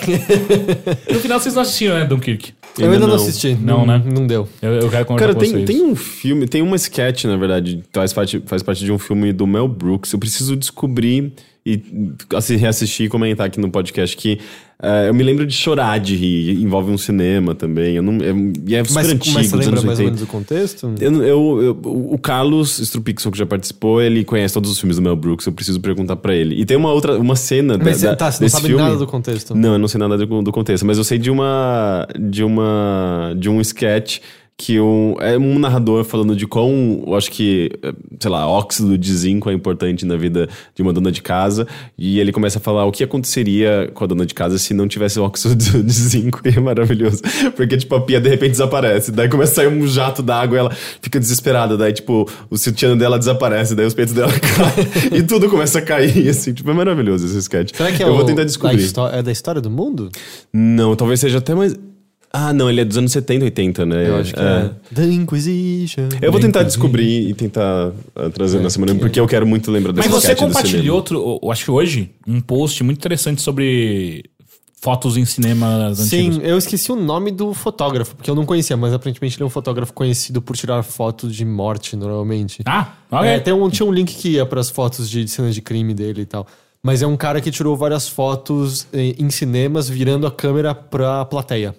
No 1.11 1.21
final 1.21 1.39
vocês 1.41 1.55
não 1.55 1.63
assistiram, 1.63 1.95
né, 1.99 2.05
Dunkirk? 2.05 2.53
Eu 2.79 2.87
ainda 2.91 3.01
não, 3.01 3.09
não. 3.09 3.15
assisti. 3.17 3.55
Não, 3.55 3.87
né? 3.87 4.03
Não 4.05 4.27
deu. 4.27 4.49
Eu, 4.61 4.73
eu 4.73 4.91
quero 4.91 5.05
conversar 5.05 5.35
Cara, 5.35 5.35
com 5.35 5.41
tem, 5.41 5.51
vocês. 5.51 5.67
tem 5.67 5.83
um 5.83 5.95
filme, 5.95 6.47
tem 6.47 6.63
uma 6.63 6.77
sketch, 6.77 7.25
na 7.25 7.37
verdade, 7.37 7.83
faz 7.93 8.13
parte, 8.13 8.43
faz 8.47 8.63
parte 8.63 8.85
de 8.85 8.91
um 8.91 8.99
filme 8.99 9.33
do 9.33 9.47
Mel 9.47 9.69
Brooks. 9.69 10.13
Eu 10.13 10.19
preciso 10.19 10.57
descobrir 10.57 11.33
e 11.65 11.81
assim, 12.35 12.57
reassistir 12.57 13.07
e 13.07 13.09
comentar 13.09 13.47
aqui 13.47 13.61
no 13.61 13.71
podcast 13.71 14.17
que 14.17 14.41
eh, 14.83 15.09
eu 15.09 15.15
me 15.15 15.23
lembro 15.23 15.47
de 15.47 15.55
chorar 15.55 15.99
de 16.01 16.17
rir. 16.17 16.61
Envolve 16.61 16.91
um 16.91 16.99
cinema 16.99 17.55
também. 17.55 17.95
Eu 17.97 18.03
não, 18.03 18.15
é, 18.15 18.33
e 18.67 18.75
é 18.75 18.83
super 18.85 18.95
Mas, 19.03 19.09
antigo, 19.13 19.35
mas 19.35 19.47
você 19.47 19.57
lembra 19.57 19.83
mais 19.83 19.87
ou 19.87 19.91
80. 19.91 20.03
menos 20.05 20.23
o 20.23 20.27
contexto? 20.27 20.93
Eu, 21.01 21.23
eu- 21.23 21.63
eu- 21.63 21.81
o 22.13 22.19
Carlos 22.19 22.79
Strupixel, 22.81 23.31
que 23.31 23.39
já 23.39 23.47
participou, 23.47 24.03
ele 24.03 24.25
conhece 24.25 24.53
todos 24.55 24.71
os 24.71 24.79
filmes 24.79 24.97
do 24.97 25.03
Mel 25.03 25.15
Brooks. 25.17 25.47
Eu 25.47 25.53
preciso 25.53 25.81
perguntar 25.81 26.17
pra 26.17 26.35
ele. 26.35 26.61
E 26.61 26.65
tem 26.65 26.77
uma 26.77 26.93
outra, 26.93 27.19
uma 27.19 27.37
cena 27.37 27.79
Mas 27.79 28.01
da, 28.01 28.11
você, 28.11 28.17
tá, 28.17 28.31
você 28.33 28.43
não 28.45 28.49
sabe 28.51 28.67
filme. 28.67 28.83
nada 28.83 28.97
do 28.97 29.07
contexto. 29.07 29.55
Não, 29.55 29.75
eu 29.75 29.79
não 29.79 29.89
sei 29.89 29.99
nada 30.01 30.19
do, 30.19 30.43
do 30.43 30.53
contexto, 30.53 30.85
mas 30.85 30.99
eu 30.99 31.05
sei 31.05 31.19
de 31.19 31.31
uma 31.31 32.07
de 32.19 32.43
uma 32.45 33.35
de 33.39 33.49
um 33.49 33.61
sketch 33.61 34.19
que 34.57 34.79
um, 34.79 35.17
é 35.19 35.37
um 35.37 35.59
narrador 35.59 36.05
falando 36.05 36.37
de 36.37 36.47
quão, 36.47 37.03
eu 37.07 37.15
acho 37.17 37.31
que, 37.31 37.71
eh, 37.83 37.93
sei 38.21 38.31
lá, 38.31 38.47
óxido 38.47 38.97
de 38.97 39.13
zinco 39.13 39.51
é 39.51 39.53
importante 39.53 40.07
na 40.07 40.17
vida 40.17 40.49
de 40.75 40.83
uma 40.83 40.93
dona 40.93 41.11
de 41.11 41.21
casa, 41.21 41.67
e 41.99 42.21
ele 42.21 42.31
começa 42.31 42.59
a 42.59 42.61
falar 42.61 42.85
o 42.85 42.93
que 42.93 43.03
aconteceria 43.03 43.91
com 43.93 44.05
a 44.05 44.07
dona 44.07 44.25
de 44.25 44.35
casa 44.35 44.59
se 44.59 44.73
não 44.73 44.87
tivesse 44.87 45.19
óxido 45.21 45.83
de 45.83 45.93
zinco, 45.93 46.41
e 46.45 46.51
é 46.51 46.61
maravilhoso, 46.61 47.23
porque, 47.57 47.77
tipo, 47.77 47.95
a 47.95 48.01
pia 48.03 48.21
de 48.21 48.29
repente 48.29 48.53
desaparece, 48.53 49.11
daí 49.11 49.29
começa 49.29 49.53
a 49.53 49.55
sair 49.57 49.69
um 49.69 49.87
jato 49.87 50.23
d'água 50.23 50.57
e 50.57 50.61
ela 50.61 50.71
fica 51.01 51.19
desesperada, 51.19 51.77
daí, 51.77 51.93
tipo, 51.93 52.29
o 52.49 52.57
sutiã 52.57 52.97
dela 52.97 53.19
desaparece, 53.19 53.75
daí 53.75 53.87
os 53.87 53.95
peitos 53.95 54.15
dela 54.15 54.33
caem, 54.39 55.19
e 55.19 55.23
tudo 55.23 55.49
começa 55.49 55.81
a 55.81 55.83
cair, 55.83 56.29
assim, 56.29 56.53
tipo, 56.53 56.71
é 56.71 56.75
maravilhoso 56.75 57.27
esse 57.27 57.39
sketch. 57.39 57.75
Será 57.75 57.91
que 57.91 58.03
é 58.03 58.07
eu 58.07 58.13
o, 58.13 58.17
vou 58.17 58.25
tentar 58.25 58.45
descobrir. 58.45 58.89
é 59.13 59.23
da 59.23 59.33
história 59.33 59.61
do 59.61 59.71
mundo? 59.71 60.11
Não, 60.53 60.95
talvez 60.95 61.19
seja 61.19 61.39
até 61.39 61.55
mais. 61.55 61.75
Ah, 62.33 62.53
não, 62.53 62.71
ele 62.71 62.81
é 62.81 62.85
dos 62.85 62.97
anos 62.97 63.13
70, 63.13 63.45
80, 63.45 63.87
né? 63.87 64.09
Eu 64.09 64.17
acho 64.17 64.33
que 64.33 64.41
é. 64.41 64.71
The 64.95 65.05
Inquisition. 65.05 66.09
Eu 66.21 66.33
vou 66.33 66.41
tentar 66.41 66.63
descobrir 66.63 67.29
e 67.29 67.35
tentar 67.35 67.93
ah, 68.17 68.31
trazer 68.31 68.61
na 68.61 68.71
semana, 68.71 68.95
porque 68.95 69.21
eu 69.21 69.27
quero 69.27 69.47
muito 69.47 69.71
lembrar 69.71 69.93
desse 69.93 70.09
Mas 70.09 70.23
você 70.23 70.35
compartilhou, 70.35 70.97
outro, 70.97 71.41
eu 71.43 71.53
acho 71.53 71.65
que 71.65 71.71
hoje, 71.71 72.11
um 72.27 72.41
post 72.41 72.83
muito 72.83 72.99
interessante 72.99 73.43
sobre 73.43 74.25
fotos 74.81 75.17
em 75.17 75.25
cinemas 75.25 76.01
antigos. 76.01 76.37
Sim, 76.37 76.41
eu 76.43 76.57
esqueci 76.59 76.91
o 76.91 76.97
nome 76.97 77.31
do 77.31 77.55
fotógrafo, 77.55 78.17
porque 78.17 78.29
eu 78.29 78.35
não 78.35 78.45
conhecia, 78.47 78.77
mas 78.77 78.93
aparentemente 78.93 79.37
ele 79.37 79.45
é 79.45 79.47
um 79.47 79.51
fotógrafo 79.51 79.93
conhecido 79.93 80.41
por 80.43 80.57
tirar 80.57 80.83
fotos 80.83 81.37
de 81.37 81.45
morte, 81.45 81.95
normalmente. 81.95 82.63
Ah, 82.65 82.95
ok. 83.11 83.29
É, 83.29 83.39
tem 83.39 83.53
um, 83.53 83.71
tinha 83.71 83.87
um 83.87 83.93
link 83.93 84.13
que 84.13 84.31
ia 84.31 84.47
para 84.47 84.61
as 84.61 84.71
fotos 84.71 85.09
de 85.09 85.29
cenas 85.29 85.55
de 85.55 85.61
crime 85.61 85.93
dele 85.95 86.23
e 86.23 86.27
tal. 86.27 86.47
Mas 86.83 87.01
é 87.01 87.07
um 87.07 87.17
cara 87.17 87.41
que 87.41 87.51
tirou 87.51 87.77
várias 87.77 88.09
fotos 88.09 88.89
eh, 88.93 89.15
em 89.17 89.31
cinemas 89.31 89.89
virando 89.89 90.27
a 90.27 90.33
câmera 90.33 90.75
pra 90.75 91.25
plateia. 91.27 91.77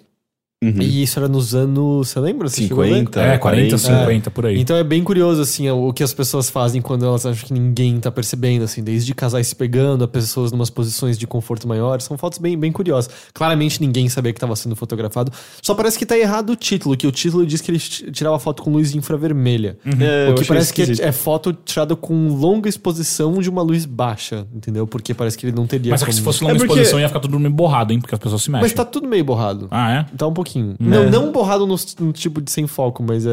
E 0.80 1.02
isso 1.02 1.18
era 1.18 1.28
nos 1.28 1.54
anos. 1.54 2.08
Você 2.08 2.20
lembra? 2.20 2.48
Você 2.48 2.62
chegou 2.68 2.82
a 2.82 2.86
ver? 2.86 2.94
50, 3.00 3.20
é, 3.20 3.38
40, 3.38 3.38
40. 3.38 3.78
50, 3.78 4.30
por 4.30 4.46
aí. 4.46 4.60
Então 4.60 4.76
é 4.76 4.84
bem 4.84 5.02
curioso, 5.02 5.40
assim, 5.40 5.68
o 5.70 5.92
que 5.92 6.02
as 6.02 6.12
pessoas 6.14 6.48
fazem 6.50 6.80
quando 6.80 7.04
elas 7.04 7.24
acham 7.26 7.46
que 7.46 7.52
ninguém 7.52 7.98
tá 8.00 8.10
percebendo, 8.10 8.64
assim, 8.64 8.82
desde 8.82 9.14
casais 9.14 9.46
se 9.48 9.54
pegando 9.56 10.04
a 10.04 10.08
pessoas 10.08 10.52
numas 10.52 10.70
posições 10.70 11.18
de 11.18 11.26
conforto 11.26 11.66
maior. 11.68 12.00
São 12.00 12.16
fotos 12.18 12.38
bem, 12.38 12.56
bem 12.58 12.70
curiosas. 12.72 13.10
Claramente 13.32 13.80
ninguém 13.80 14.08
sabia 14.08 14.32
que 14.32 14.38
estava 14.38 14.54
sendo 14.56 14.76
fotografado. 14.76 15.32
Só 15.62 15.74
parece 15.74 15.98
que 15.98 16.06
tá 16.06 16.16
errado 16.16 16.50
o 16.50 16.56
título, 16.56 16.96
que 16.96 17.06
o 17.06 17.12
título 17.12 17.46
diz 17.46 17.60
que 17.60 17.70
ele 17.70 17.78
tirava 17.78 18.38
foto 18.38 18.62
com 18.62 18.70
luz 18.70 18.94
infravermelha. 18.94 19.76
É, 20.00 20.30
o 20.30 20.34
que 20.34 20.44
parece 20.44 20.72
que 20.72 20.82
é, 20.82 21.08
é 21.08 21.12
foto 21.12 21.52
tirada 21.52 21.94
com 21.96 22.28
longa 22.28 22.68
exposição 22.68 23.40
de 23.40 23.48
uma 23.50 23.62
luz 23.62 23.84
baixa, 23.86 24.46
entendeu? 24.54 24.86
Porque 24.86 25.14
parece 25.14 25.36
que 25.38 25.46
ele 25.46 25.56
não 25.56 25.66
teria 25.66 25.90
Mas 25.90 26.00
só 26.00 26.06
que 26.06 26.12
se 26.12 26.20
como- 26.20 26.32
fosse 26.32 26.42
longa 26.44 26.54
É 26.54 26.58
porque- 26.58 26.72
exposição 26.72 27.00
ia 27.00 27.08
ficar 27.08 27.20
tudo 27.20 27.38
meio 27.38 27.52
borrado, 27.54 27.92
hein? 27.92 28.00
Porque 28.00 28.14
as 28.14 28.18
pessoas 28.20 28.42
se 28.42 28.50
mexem. 28.50 28.62
Mas 28.62 28.72
tá 28.72 28.84
tudo 28.84 29.08
meio 29.08 29.24
borrado. 29.24 29.68
Ah, 29.70 29.90
é? 29.92 30.06
Tá 30.16 30.26
um 30.26 30.32
pouquinho. 30.32 30.53
Não, 30.62 31.10
não 31.10 31.32
borrado 31.32 31.66
no, 31.66 31.76
no 32.00 32.12
tipo 32.12 32.40
de 32.40 32.50
sem 32.50 32.66
foco, 32.66 33.02
mas 33.02 33.24
é. 33.26 33.30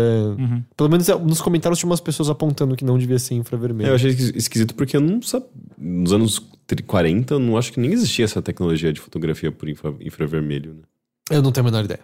Pelo 0.76 0.90
menos 0.90 1.08
é- 1.10 1.18
nos 1.18 1.42
comentários 1.42 1.78
tinha 1.80 1.90
umas 1.90 2.00
pessoas 2.02 2.30
apontando 2.30 2.76
que 2.76 2.84
não 2.86 2.98
devia 2.98 3.20
ser 3.20 3.36
infravermelho. 3.36 3.88
É, 3.88 3.92
eu 3.92 3.96
achei 3.96 4.12
esqui- 4.12 4.38
esquisito 4.38 4.76
porque 4.76 4.96
eu 4.98 5.02
não 5.02 5.22
sabia. 5.22 5.48
Nos 5.78 6.14
anos 6.14 6.42
40, 6.88 7.34
eu 7.34 7.40
não 7.40 7.58
acho 7.58 7.74
que 7.74 7.80
nem 7.80 7.92
existia 7.92 8.24
essa 8.26 8.42
tecnologia 8.42 8.94
de 8.94 9.00
fotografia 9.02 9.52
por 9.52 9.68
infra- 9.68 9.94
infravermelho, 10.00 10.74
né? 10.76 10.82
Eu 11.30 11.42
não 11.42 11.52
tenho 11.52 11.68
a 11.68 11.72
menor 11.72 11.84
ideia. 11.86 12.00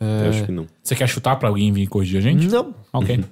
É, 0.00 0.24
Eu 0.26 0.28
acho 0.30 0.44
que 0.44 0.52
não. 0.52 0.66
Você 0.82 0.94
quer 0.96 1.08
chutar 1.08 1.36
pra 1.36 1.48
alguém 1.48 1.72
vir 1.72 1.86
corrigir 1.86 2.18
a 2.18 2.20
gente? 2.20 2.46
Não. 2.48 2.74
Ok. 2.92 3.24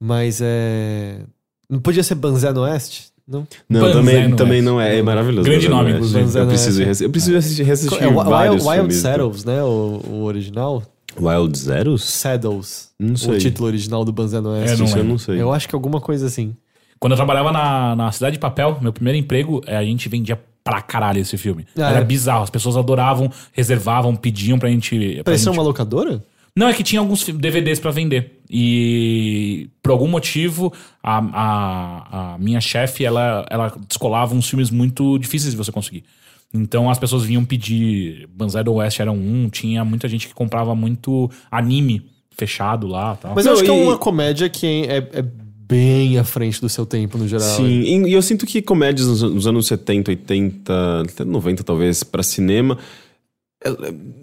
Mas 0.00 0.40
é. 0.42 1.20
Não 1.68 1.80
podia 1.80 2.02
ser 2.02 2.14
Banzé 2.14 2.52
no 2.52 2.60
Oeste? 2.62 3.12
Não. 3.26 3.46
Não, 3.68 3.80
Banzé 3.80 3.92
também, 3.94 4.28
no 4.28 4.36
também 4.36 4.52
Oeste. 4.58 4.64
não 4.64 4.80
é. 4.80 4.98
É 4.98 5.02
maravilhoso. 5.02 5.48
Grande 5.48 5.68
nome, 5.68 5.92
Oeste. 5.92 5.96
inclusive. 5.96 6.38
Eu 6.38 6.46
preciso, 6.46 6.82
reassistir- 6.82 7.06
eu 7.06 7.10
preciso 7.10 7.36
assistir, 7.38 7.62
reassistir 7.62 8.02
É 8.02 8.06
Wild, 8.06 8.30
vários 8.30 8.62
Wild 8.64 8.76
filmes. 8.78 8.96
Saddles, 8.96 9.44
né? 9.44 9.62
O, 9.62 10.00
o 10.10 10.22
original. 10.24 10.82
Wild 11.18 11.56
Zeros? 11.58 12.04
Saddles. 12.04 12.90
Não 12.98 13.16
sei. 13.16 13.34
O 13.34 13.38
título 13.38 13.68
original 13.68 14.04
do 14.04 14.12
Banzé. 14.12 14.36
É, 14.38 14.40
não 14.40 14.64
Isso 14.84 14.98
eu 14.98 15.04
não 15.04 15.16
sei. 15.18 15.40
Eu 15.40 15.52
acho 15.52 15.68
que 15.68 15.74
alguma 15.74 16.00
coisa 16.00 16.26
assim. 16.26 16.54
Quando 16.98 17.12
eu 17.12 17.16
trabalhava 17.16 17.52
na, 17.52 17.94
na 17.96 18.12
Cidade 18.12 18.34
de 18.34 18.38
Papel, 18.40 18.78
meu 18.80 18.92
primeiro 18.92 19.18
emprego, 19.18 19.60
eh, 19.66 19.76
a 19.76 19.84
gente 19.84 20.08
vendia 20.08 20.38
pra 20.62 20.80
caralho 20.80 21.20
esse 21.20 21.36
filme. 21.36 21.66
Ah, 21.78 21.90
Era 21.90 22.00
é? 22.00 22.04
bizarro. 22.04 22.42
As 22.42 22.50
pessoas 22.50 22.76
adoravam, 22.76 23.30
reservavam, 23.52 24.16
pediam 24.16 24.58
pra 24.58 24.68
gente. 24.70 25.16
Pra 25.16 25.24
Parecia 25.24 25.46
gente... 25.50 25.58
uma 25.58 25.62
locadora? 25.62 26.22
Não, 26.56 26.68
é 26.68 26.72
que 26.72 26.82
tinha 26.84 27.00
alguns 27.00 27.24
DVDs 27.24 27.80
pra 27.80 27.90
vender. 27.90 28.40
E 28.48 29.68
por 29.82 29.90
algum 29.90 30.06
motivo, 30.06 30.72
a, 31.02 31.18
a, 31.18 32.34
a 32.34 32.38
minha 32.38 32.60
chefe, 32.60 33.04
ela, 33.04 33.44
ela 33.50 33.74
descolava 33.88 34.34
uns 34.34 34.48
filmes 34.48 34.70
muito 34.70 35.18
difíceis 35.18 35.50
de 35.52 35.56
você 35.56 35.72
conseguir. 35.72 36.04
Então 36.52 36.88
as 36.88 36.98
pessoas 36.98 37.24
vinham 37.24 37.44
pedir. 37.44 38.28
Banzai 38.32 38.62
do 38.62 38.72
Oeste 38.74 39.02
era 39.02 39.10
um, 39.10 39.48
tinha 39.50 39.84
muita 39.84 40.08
gente 40.08 40.28
que 40.28 40.34
comprava 40.34 40.74
muito 40.76 41.28
anime 41.50 42.06
fechado 42.30 42.86
lá 42.86 43.16
tal. 43.16 43.34
Mas 43.34 43.44
Não, 43.44 43.52
eu 43.52 43.56
acho 43.56 43.64
que 43.64 43.70
é 43.70 43.76
e- 43.76 43.82
uma 43.82 43.98
comédia 43.98 44.48
que 44.48 44.66
é, 44.88 44.98
é 45.12 45.22
bem 45.22 46.18
à 46.18 46.22
frente 46.24 46.60
do 46.60 46.68
seu 46.68 46.86
tempo, 46.86 47.18
no 47.18 47.26
geral. 47.26 47.48
Sim, 47.48 47.64
e 47.80 48.08
e 48.08 48.12
eu 48.12 48.22
sinto 48.22 48.46
que 48.46 48.62
comédias 48.62 49.08
nos, 49.08 49.22
nos 49.22 49.46
anos 49.48 49.66
70, 49.66 50.12
80, 50.12 51.02
até 51.10 51.24
90 51.24 51.64
talvez, 51.64 52.04
pra 52.04 52.22
cinema, 52.22 52.78
é, 52.78 52.78
é, 52.78 53.03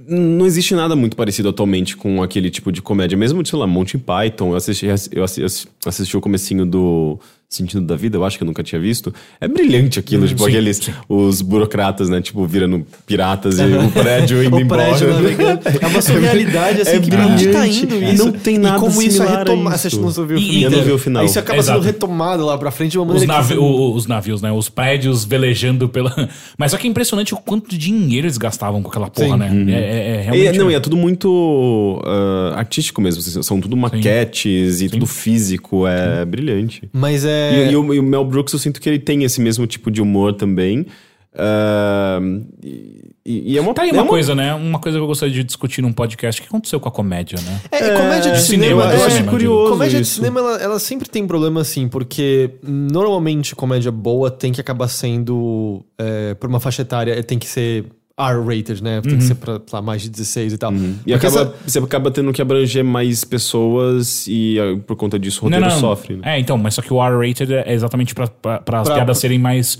não 0.07 0.45
existe 0.45 0.75
nada 0.75 0.95
muito 0.95 1.15
parecido 1.15 1.49
atualmente 1.49 1.95
com 1.97 2.21
aquele 2.21 2.49
tipo 2.49 2.71
de 2.71 2.81
comédia. 2.81 3.17
Mesmo, 3.17 3.45
sei 3.45 3.57
lá, 3.57 3.65
Monty 3.67 3.97
Python, 3.97 4.51
eu 4.51 4.55
assisti, 4.55 4.85
eu 5.11 5.23
assi- 5.23 5.41
assisti 5.85 6.17
o 6.17 6.21
comecinho 6.21 6.65
do 6.65 7.19
Sentido 7.53 7.81
da 7.81 7.97
Vida, 7.97 8.15
eu 8.17 8.23
acho 8.23 8.37
que 8.37 8.43
eu 8.43 8.47
nunca 8.47 8.63
tinha 8.63 8.79
visto. 8.79 9.13
É 9.41 9.45
brilhante 9.45 9.99
aquilo, 9.99 10.25
tipo, 10.25 10.41
sim, 10.43 10.49
aqueles, 10.51 10.77
sim. 10.77 10.93
os 11.09 11.41
burocratas, 11.41 12.07
né, 12.07 12.21
tipo, 12.21 12.45
virando 12.47 12.87
piratas 13.05 13.59
e 13.59 13.63
o 13.63 13.91
prédio 13.91 14.41
indo 14.41 14.55
o 14.55 14.59
embora. 14.61 14.85
prédio 14.95 15.09
navegando. 15.09 15.59
É 15.81 15.85
uma 15.87 16.01
surrealidade, 16.01 16.81
assim, 16.83 16.91
É 16.95 16.99
que 17.01 17.09
pra 17.09 17.27
onde 17.27 17.47
tá 17.49 17.59
brilhante. 17.59 17.83
indo 17.83 17.95
E 17.95 18.13
isso? 18.13 18.25
não 18.25 18.31
tem 18.31 18.57
nada 18.57 18.77
E 18.77 18.79
como 18.79 19.01
isso 19.01 19.21
é 19.21 19.37
retomado. 19.39 19.75
isso. 19.75 19.89
Você 19.99 20.19
não 20.21 20.27
viu 20.27 20.37
o 20.37 20.39
E- 20.39 20.63
eu 20.63 20.71
não 20.71 20.81
vi 20.81 20.91
o 20.93 20.97
final. 20.97 21.25
Isso 21.25 21.37
acaba 21.39 21.59
Exato. 21.59 21.79
sendo 21.79 21.85
retomado 21.87 22.45
lá 22.45 22.57
pra 22.57 22.71
frente 22.71 22.91
de 22.93 22.97
uma 22.99 23.07
Os, 23.07 23.13
maneira 23.15 23.33
navi 23.33 23.53
que... 23.55 23.59
o- 23.59 23.93
os 23.95 24.07
navios, 24.07 24.41
né? 24.41 24.49
Os 24.53 24.69
prédios 24.69 25.25
velejando 25.25 25.89
pela. 25.89 26.29
Mas 26.57 26.71
só 26.71 26.77
que 26.77 26.87
é 26.87 26.89
impressionante 26.89 27.33
o 27.33 27.37
quanto 27.37 27.69
de 27.69 27.77
dinheiro 27.77 28.27
eles 28.27 28.37
gastavam 28.37 28.81
com 28.81 28.87
aquela 28.87 29.09
porra, 29.09 29.49
Sim. 29.49 29.65
né? 29.65 29.73
É, 29.73 29.75
é- 29.75 29.81
é 29.81 30.19
E, 30.19 30.23
realmente. 30.23 30.57
não, 30.57 30.71
e 30.71 30.73
é 30.73 30.79
tudo 30.79 30.95
muito 30.95 32.01
ah, 32.05 32.53
artístico 32.55 33.01
mesmo. 33.01 33.19
assim, 33.19 33.43
São 33.43 33.59
tudo 33.59 33.75
maquetes 33.75 34.79
e 34.79 34.87
tudo 34.87 35.05
físico. 35.05 35.85
É 35.85 36.23
brilhante. 36.23 36.87
Mas 36.93 37.25
é... 37.25 37.40
E, 37.53 37.71
e 37.71 37.75
o, 37.75 37.93
e 37.93 37.99
o 37.99 38.03
Mel 38.03 38.25
Brooks, 38.25 38.53
eu 38.53 38.59
sinto 38.59 38.79
que 38.79 38.89
ele 38.89 38.99
tem 38.99 39.23
esse 39.23 39.41
mesmo 39.41 39.65
tipo 39.65 39.89
de 39.89 40.01
humor 40.01 40.33
também. 40.33 40.85
Ah, 41.33 42.19
e, 42.61 43.53
e 43.53 43.57
é 43.57 43.61
uma, 43.61 43.73
Tá 43.73 43.83
aí 43.83 43.89
é 43.89 43.93
uma 43.93 44.05
coisa, 44.05 44.35
né? 44.35 44.53
Uma 44.53 44.79
coisa 44.79 44.97
que 44.97 45.03
eu 45.03 45.07
gostaria 45.07 45.33
de 45.33 45.43
discutir 45.43 45.81
num 45.81 45.93
podcast. 45.93 46.41
O 46.41 46.43
que 46.43 46.49
aconteceu 46.49 46.79
com 46.79 46.89
a 46.89 46.91
comédia, 46.91 47.39
né? 47.41 47.61
É, 47.71 47.97
comédia 47.97 48.31
de 48.31 48.37
É, 48.37 48.41
cinema, 48.41 48.83
cinema, 48.83 48.93
eu 48.93 49.03
é, 49.03 49.05
acho 49.05 49.23
curioso. 49.25 49.71
Comédia 49.71 49.97
de 49.97 50.03
isso. 50.03 50.15
cinema, 50.15 50.39
ela, 50.39 50.57
ela 50.57 50.79
sempre 50.79 51.07
tem 51.07 51.25
problema 51.25 51.61
assim, 51.61 51.87
porque 51.87 52.51
normalmente 52.63 53.55
comédia 53.55 53.91
boa 53.91 54.29
tem 54.29 54.51
que 54.51 54.59
acabar 54.59 54.87
sendo, 54.87 55.85
é, 55.97 56.33
por 56.33 56.49
uma 56.49 56.59
faixa 56.59 56.81
etária, 56.81 57.21
tem 57.23 57.39
que 57.39 57.47
ser 57.47 57.85
R-rated, 58.17 58.83
né? 58.83 59.01
Tem 59.01 59.17
que 59.17 59.23
ser 59.23 59.35
pra, 59.35 59.59
pra 59.59 59.81
mais 59.81 60.01
de 60.01 60.09
16 60.09 60.53
e 60.53 60.57
tal. 60.57 60.73
E 60.73 60.77
Porque 60.97 61.13
acaba, 61.13 61.41
essa- 61.41 61.53
você 61.65 61.79
acaba 61.79 62.11
tendo 62.11 62.31
que 62.33 62.41
abranger 62.41 62.83
mais 62.83 63.23
pessoas 63.23 64.25
e 64.27 64.57
ah, 64.59 64.77
por 64.85 64.95
conta 64.95 65.17
disso 65.19 65.45
o 65.45 65.49
Não, 65.49 65.57
roteiro 65.57 65.73
não. 65.75 65.79
sofre. 65.81 66.15
Né? 66.17 66.21
É, 66.35 66.39
então, 66.39 66.57
mas 66.57 66.73
só 66.75 66.81
que 66.81 66.93
o 66.93 67.01
R-rated 67.03 67.53
é 67.53 67.73
exatamente 67.73 68.13
pra, 68.13 68.27
pra, 68.27 68.59
pra 68.59 68.79
as 68.81 68.87
Pra- 68.87 68.95
piadas 68.97 69.17
serem 69.17 69.39
mais 69.39 69.79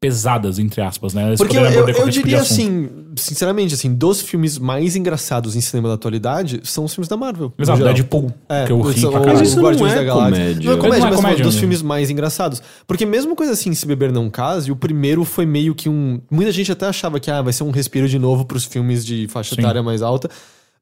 pesadas, 0.00 0.58
entre 0.58 0.80
aspas, 0.82 1.14
né? 1.14 1.28
Eles 1.28 1.38
Porque 1.38 1.56
eu, 1.56 1.62
eu, 1.64 1.88
eu 1.88 1.94
tipo 1.94 2.10
diria 2.10 2.40
assunto. 2.40 2.52
assim, 2.60 2.88
sinceramente, 3.16 3.72
assim, 3.74 3.92
dos 3.94 4.20
filmes 4.20 4.58
mais 4.58 4.94
engraçados 4.94 5.56
em 5.56 5.60
cinema 5.60 5.88
da 5.88 5.94
atualidade 5.94 6.60
são 6.64 6.84
os 6.84 6.94
filmes 6.94 7.08
da 7.08 7.16
Marvel. 7.16 7.52
Exato. 7.58 7.82
Deadpool, 7.82 8.30
É, 8.48 8.66
que 8.66 8.72
eu 8.72 8.80
ri 8.82 9.00
são- 9.00 9.10
pra 9.10 9.20
caralho. 9.20 9.38
Mas 9.38 9.48
isso 9.48 9.56
não 9.56 9.64
Guardiões 9.64 9.92
é 9.92 9.96
da 9.96 10.04
Galáxia. 10.04 10.30
comédia. 10.30 10.64
Não 10.70 10.72
é 10.72 10.76
comédia, 10.76 10.98
Não 11.00 11.06
é 11.06 11.10
mas 11.10 11.20
comédia, 11.20 11.44
dos 11.44 11.54
né? 11.54 11.60
filmes 11.60 11.82
mais 11.82 12.10
engraçados. 12.10 12.62
Porque 12.86 13.06
mesmo 13.06 13.34
coisa 13.34 13.52
assim, 13.52 13.72
Se 13.74 13.86
Beber 13.86 14.12
Não 14.12 14.28
Case, 14.28 14.70
o 14.70 14.76
primeiro 14.76 15.24
foi 15.24 15.46
meio 15.46 15.74
que 15.74 15.88
um... 15.88 16.20
Muita 16.30 16.52
gente 16.52 16.70
até 16.70 16.86
achava 16.86 17.18
que 17.18 17.30
ah, 17.30 17.40
vai 17.40 17.52
ser 17.52 17.64
um 17.64 17.70
respiro 17.70 18.06
de 18.08 18.18
novo 18.18 18.44
pros 18.44 18.64
filmes 18.64 19.04
de 19.04 19.26
faixa 19.28 19.54
Sim. 19.54 19.62
etária 19.62 19.82
mais 19.82 20.02
alta. 20.02 20.28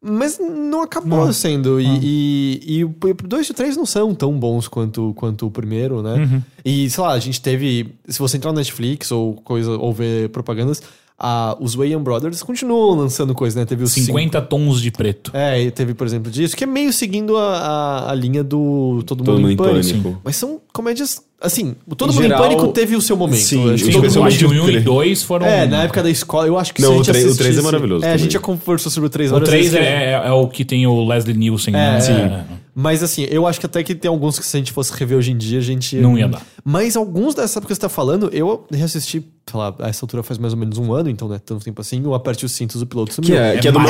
Mas 0.07 0.39
não 0.39 0.83
acabou 0.83 1.33
sendo. 1.33 1.81
E, 1.81 1.87
e, 1.87 2.77
e 2.77 2.85
o 2.85 2.95
2 3.25 3.47
e 3.47 3.51
o 3.51 3.55
3 3.55 3.77
não 3.77 3.87
são 3.87 4.15
tão 4.15 4.39
bons 4.39 4.69
quanto, 4.69 5.15
quanto 5.15 5.47
o 5.47 5.51
primeiro, 5.51 6.03
né? 6.03 6.15
Uhum. 6.15 6.43
E, 6.63 6.91
sei 6.91 7.03
lá, 7.03 7.13
a 7.13 7.19
gente 7.19 7.41
teve. 7.41 7.95
Se 8.07 8.19
você 8.19 8.37
entrar 8.37 8.53
no 8.53 8.59
Netflix 8.59 9.11
ou 9.11 9.35
coisa, 9.37 9.71
ou 9.71 9.95
ver 9.95 10.29
propagandas, 10.29 10.83
a, 11.19 11.57
os 11.61 11.75
Wayans 11.75 12.03
Brothers 12.03 12.43
continuam 12.43 12.97
lançando 12.97 13.35
coisa, 13.35 13.61
né? 13.61 13.65
Teve 13.67 13.85
os 13.85 13.93
50 13.93 14.41
tons 14.43 14.81
de 14.81 14.91
preto. 14.91 15.31
é, 15.35 15.63
e 15.63 15.71
teve, 15.71 15.95
por 15.95 16.07
exemplo, 16.07 16.31
disso, 16.31 16.57
que 16.57 16.65
é 16.65 16.67
meio 16.67 16.93
seguindo 16.93 17.37
a, 17.37 17.57
a, 17.59 18.11
a 18.11 18.15
linha 18.15 18.43
do 18.43 19.03
Todo, 19.07 19.23
Todo 19.25 19.37
Mundo 19.41 19.51
em 19.51 19.57
Pânico. 19.57 19.91
Pânico. 19.93 20.21
Mas 20.25 20.37
são 20.37 20.61
comédias. 20.73 21.23
Assim, 21.41 21.75
o 21.87 21.95
Todo 21.95 22.11
Em 22.11 22.15
Mundo 22.15 22.23
geral, 22.23 22.39
em 22.39 22.49
Pânico 22.49 22.69
teve 22.69 22.97
o 22.97 23.01
seu 23.03 23.17
momento. 23.17 23.41
sim, 23.43 23.73
acho 23.75 23.85
que 23.85 23.91
especialmente 23.91 24.45
o 24.45 24.49
1 24.49 24.55
e 24.55 24.63
três. 24.67 24.85
2 24.85 25.23
foram. 25.23 25.47
É, 25.47 25.67
na 25.67 25.83
época 25.85 26.03
da 26.03 26.11
escola, 26.11 26.47
eu 26.47 26.59
acho 26.59 26.73
que 26.73 26.81
Não, 26.81 26.89
se 26.89 26.95
a 26.95 27.01
o 27.01 27.05
gente 27.05 27.13
três- 27.13 27.25
o 27.25 27.37
três 27.37 27.39
é 27.39 27.43
assistisse- 27.51 27.65
maravilhoso 27.65 28.05
É, 28.05 28.09
a 28.09 28.11
também. 28.13 28.23
gente 28.25 28.33
já 28.33 28.41
conversou 28.41 28.91
sobre 28.91 29.07
o 29.07 29.11
3 29.11 29.31
O 29.31 29.35
várias 29.35 29.49
3 29.51 29.73
vezes. 29.73 29.87
é, 29.87 30.05
é- 30.15 30.23
é 30.27 30.33
o 30.33 30.49
que 30.49 30.65
tem 30.65 30.87
o 30.87 31.07
Leslie 31.07 31.37
Nielsen, 31.37 31.73
né? 31.75 31.97
É, 31.97 32.01
Sim. 32.01 32.13
É. 32.77 32.81
Mas 32.81 33.03
assim, 33.03 33.23
eu 33.31 33.47
acho 33.47 33.61
que 33.61 33.67
até 33.67 33.83
que 33.83 33.95
tem 33.95 34.09
alguns 34.09 34.39
que 34.39 34.45
se 34.45 34.57
a 34.57 34.59
gente 34.59 34.73
fosse 34.73 34.93
rever 34.93 35.17
hoje 35.19 35.31
em 35.33 35.37
dia, 35.37 35.59
a 35.59 35.63
gente. 35.63 35.97
Não 35.97 36.19
ia 36.19 36.27
dar. 36.29 36.43
Mas 36.65 36.97
alguns 36.97 37.35
dessa 37.35 37.59
época 37.59 37.69
que 37.69 37.75
você 37.75 37.81
tá 37.81 37.89
falando, 37.89 38.29
eu 38.33 38.67
reassisti, 38.73 39.21
sei 39.49 39.59
lá, 39.61 39.75
a 39.79 39.89
essa 39.89 40.05
altura 40.05 40.23
faz 40.23 40.39
mais 40.39 40.53
ou 40.53 40.59
menos 40.59 40.77
um 40.79 40.93
ano, 40.93 41.09
então, 41.09 41.29
né? 41.29 41.41
Tanto 41.45 41.65
tempo 41.65 41.81
assim, 41.81 42.05
o 42.05 42.15
Aperte 42.15 42.45
os 42.45 42.53
Cintos 42.53 42.81
do 42.81 42.87
Piloto 42.87 43.15
sumiu. 43.15 43.31
Que 43.31 43.37
é, 43.37 43.57
É 43.57 43.59
que 43.61 43.69
é 43.69 43.73
do 43.73 43.79
é 43.79 43.83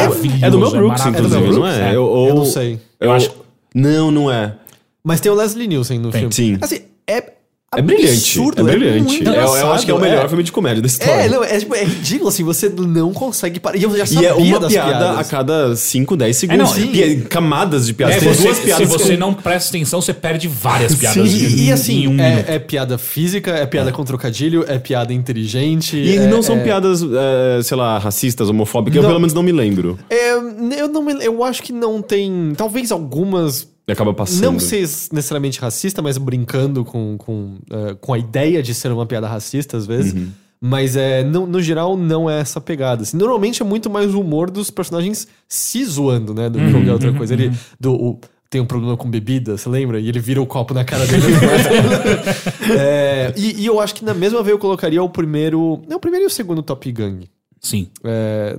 do 0.50 0.58
Mel 0.58 0.68
é 0.68 0.78
Brooks, 0.78 1.06
inclusive, 1.06 1.16
É 1.16 1.20
do 1.20 1.28
não 1.52 1.52
Brooks? 1.62 1.74
é? 1.78 1.82
É. 1.82 1.88
Eu, 1.90 1.94
Eu 1.94 2.34
não 2.34 2.36
ou- 2.38 2.46
sei. 2.46 2.78
Eu 3.00 3.12
acho- 3.12 3.30
Não, 3.74 4.10
não 4.10 4.30
é. 4.30 4.56
Mas 5.02 5.20
tem 5.20 5.30
o 5.30 5.34
Leslie 5.34 5.66
Nielsen 5.66 5.98
no 5.98 6.10
Tem, 6.10 6.30
filme. 6.30 6.34
sim. 6.34 6.58
Assim, 6.60 6.80
é. 7.06 7.32
É 7.76 7.82
brilhante. 7.82 8.12
absurdo, 8.12 8.60
é 8.68 8.72
brilhante. 8.76 9.22
É, 9.28 9.28
eu 9.62 9.72
acho 9.72 9.84
que 9.84 9.90
é 9.90 9.94
o 9.94 9.96
engraçado, 9.96 10.00
melhor 10.00 10.24
é. 10.24 10.28
filme 10.28 10.42
de 10.42 10.52
comédia 10.52 10.80
da 10.82 10.86
história. 10.86 11.12
É, 11.22 11.28
não, 11.28 11.42
é, 11.44 11.58
tipo, 11.58 11.74
é 11.74 11.84
ridículo, 11.84 12.28
assim, 12.28 12.44
você 12.44 12.68
não 12.68 13.12
consegue 13.12 13.58
parar. 13.60 13.76
E 13.76 13.82
eu 13.82 13.96
já 13.96 14.04
E 14.04 14.06
sabia 14.06 14.28
é 14.28 14.34
uma 14.34 14.60
das 14.60 14.72
piada 14.72 14.90
piadas. 14.90 15.18
a 15.18 15.24
cada 15.24 15.76
5, 15.76 16.16
10 16.16 16.36
segundos. 16.36 16.76
não, 16.78 16.86
Pi- 16.88 17.26
camadas 17.28 17.86
de 17.86 17.94
piadas. 17.94 18.16
É, 18.16 18.20
você- 18.20 18.42
duas 18.42 18.58
piadas 18.60 18.88
se 18.88 18.98
você 18.98 19.14
eu- 19.14 19.18
não 19.18 19.34
presta 19.34 19.70
atenção, 19.70 20.00
você 20.00 20.12
perde 20.14 20.48
várias 20.48 20.94
piadas. 20.96 21.32
E, 21.32 21.44
em- 21.44 21.66
e, 21.66 21.72
assim, 21.72 22.02
em 22.04 22.08
um 22.08 22.20
é, 22.20 22.44
é 22.48 22.58
piada 22.58 22.96
física, 22.98 23.50
é 23.52 23.66
piada 23.66 23.92
com 23.92 24.04
trocadilho, 24.04 24.64
é 24.68 24.78
piada 24.78 25.12
inteligente. 25.12 25.96
E 25.96 26.16
é, 26.16 26.26
não 26.26 26.42
são 26.42 26.56
é- 26.56 26.62
piadas, 26.62 27.02
é, 27.02 27.62
sei 27.62 27.76
lá, 27.76 27.98
racistas, 27.98 28.48
homofóbicas. 28.48 28.96
Eu 29.02 29.08
pelo 29.08 29.18
menos 29.20 29.34
não 29.34 29.42
me 29.42 29.52
lembro. 29.52 29.98
É, 30.08 30.32
eu, 30.32 30.88
não 30.88 31.02
me- 31.02 31.24
eu 31.24 31.42
acho 31.44 31.62
que 31.62 31.72
não 31.72 32.00
tem. 32.02 32.52
Talvez 32.56 32.90
algumas. 32.92 33.72
E 33.86 33.92
acaba 33.92 34.14
passando. 34.14 34.42
Não 34.52 34.58
ser 34.58 34.80
necessariamente 35.12 35.60
racista, 35.60 36.00
mas 36.00 36.16
brincando 36.16 36.84
com, 36.84 37.16
com, 37.18 37.58
é, 37.70 37.94
com 37.94 38.14
a 38.14 38.18
ideia 38.18 38.62
de 38.62 38.72
ser 38.74 38.90
uma 38.90 39.04
piada 39.06 39.26
racista, 39.28 39.76
às 39.76 39.86
vezes. 39.86 40.12
Uhum. 40.14 40.28
Mas 40.60 40.96
é, 40.96 41.22
no, 41.22 41.46
no 41.46 41.60
geral, 41.60 41.94
não 41.94 42.30
é 42.30 42.40
essa 42.40 42.58
pegada. 42.60 43.02
assim. 43.02 43.16
normalmente 43.18 43.60
é 43.60 43.64
muito 43.64 43.90
mais 43.90 44.14
o 44.14 44.20
humor 44.20 44.50
dos 44.50 44.70
personagens 44.70 45.28
se 45.46 45.84
zoando, 45.84 46.32
né? 46.32 46.48
Do 46.48 46.58
que 46.58 46.64
Uhum, 46.64 46.72
qualquer 46.72 46.92
outra 46.92 47.12
coisa. 47.12 47.34
Ele 47.34 47.52
do, 47.78 47.92
o- 47.92 48.20
tem 48.48 48.60
um 48.62 48.66
problema 48.66 48.96
com 48.96 49.10
bebida, 49.10 49.58
você 49.58 49.68
lembra? 49.68 49.98
E 50.00 50.08
ele 50.08 50.20
vira 50.20 50.40
o 50.40 50.46
copo 50.46 50.72
na 50.72 50.84
cara 50.84 51.04
dele. 51.06 51.22
É, 52.78 53.32
e, 53.36 53.62
e 53.62 53.66
eu 53.66 53.80
acho 53.80 53.94
que 53.94 54.04
na 54.04 54.14
mesma 54.14 54.42
veia 54.42 54.54
eu 54.54 54.58
colocaria 54.58 55.02
o 55.02 55.08
primeiro. 55.08 55.82
Não, 55.88 55.96
o 55.96 56.00
primeiro 56.00 56.24
e 56.24 56.28
o 56.28 56.30
segundo 56.30 56.62
Top 56.62 56.90
Gun. 56.90 57.20
Sim. 57.64 57.88
É, 58.04 58.58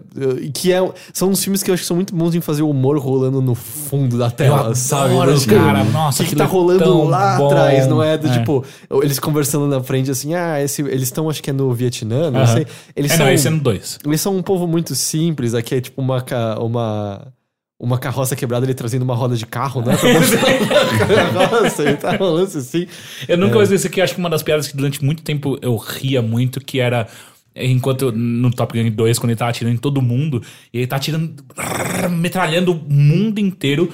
que 0.51 0.73
é, 0.73 0.79
são 1.13 1.29
uns 1.29 1.43
filmes 1.43 1.61
que 1.61 1.69
eu 1.69 1.75
acho 1.75 1.83
que 1.83 1.87
são 1.87 1.95
muito 1.95 2.15
bons 2.15 2.33
em 2.33 2.41
fazer 2.41 2.63
o 2.63 2.69
humor 2.71 2.97
rolando 2.97 3.39
no 3.39 3.53
fundo 3.53 4.17
da 4.17 4.31
tela, 4.31 4.69
Eu 4.69 4.75
sabe? 4.75 5.11
adoro, 5.13 5.31
Mas, 5.31 5.45
cara. 5.45 5.83
Nossa, 5.83 6.23
que, 6.23 6.31
que 6.31 6.35
tá 6.35 6.45
é 6.45 6.47
rolando 6.47 7.03
lá 7.03 7.37
bom. 7.37 7.45
atrás, 7.45 7.85
não 7.85 8.01
é? 8.01 8.17
Do 8.17 8.25
É. 8.27 8.31
tipo, 8.39 8.65
eles 9.03 9.19
conversando 9.19 9.67
na 9.67 9.79
frente 9.83 10.09
assim, 10.09 10.33
ah, 10.33 10.59
esse, 10.59 10.81
eles 10.81 11.03
estão, 11.03 11.29
acho 11.29 11.43
que 11.43 11.51
é 11.51 11.53
no 11.53 11.71
Vietnã, 11.71 12.31
não 12.31 12.39
Aham. 12.41 12.47
sei. 12.55 12.67
Eles 12.95 13.11
é, 13.11 13.17
são, 13.17 13.25
não, 13.27 13.31
esse 13.31 13.47
é 13.47 13.51
no 13.51 13.59
2. 13.59 13.99
eles 14.03 14.19
são 14.21 14.35
um 14.35 14.41
povo 14.41 14.65
muito 14.65 14.95
simples, 14.95 15.53
aqui 15.53 15.75
é 15.75 15.81
tipo 15.81 16.01
uma, 16.01 16.25
uma, 16.59 17.27
uma 17.79 17.97
carroça 17.99 18.35
quebrada, 18.35 18.65
ele 18.65 18.73
trazendo 18.73 19.03
uma 19.03 19.13
roda 19.15 19.35
de 19.35 19.45
carro, 19.45 19.81
né? 19.85 19.95
Pra 19.95 20.13
mostrar 20.13 20.49
uma 21.29 21.47
carroça, 21.47 21.83
e 21.91 21.95
tá 21.95 22.15
rolando 22.15 22.57
assim. 22.57 22.87
Eu 23.27 23.37
nunca 23.37 23.53
vou 23.53 23.61
dizer 23.61 23.75
isso 23.75 23.85
aqui, 23.85 24.01
acho 24.01 24.15
que 24.15 24.19
uma 24.19 24.31
das 24.31 24.41
piadas 24.41 24.67
que 24.67 24.75
durante 24.75 25.05
muito 25.05 25.21
tempo 25.21 25.59
eu 25.61 25.75
ria 25.77 26.23
muito, 26.23 26.59
que 26.59 26.79
era. 26.79 27.07
Enquanto 27.55 28.11
no 28.11 28.51
Top 28.51 28.77
Gun 28.77 28.91
2, 28.91 29.17
quando 29.17 29.29
ele 29.29 29.37
tá 29.37 29.47
atirando 29.47 29.75
em 29.75 29.77
todo 29.77 30.01
mundo, 30.01 30.43
ele 30.73 30.85
tá 30.85 30.97
atirando, 30.97 31.33
metralhando 32.11 32.73
o 32.73 32.75
mundo 32.75 33.39
inteiro, 33.39 33.89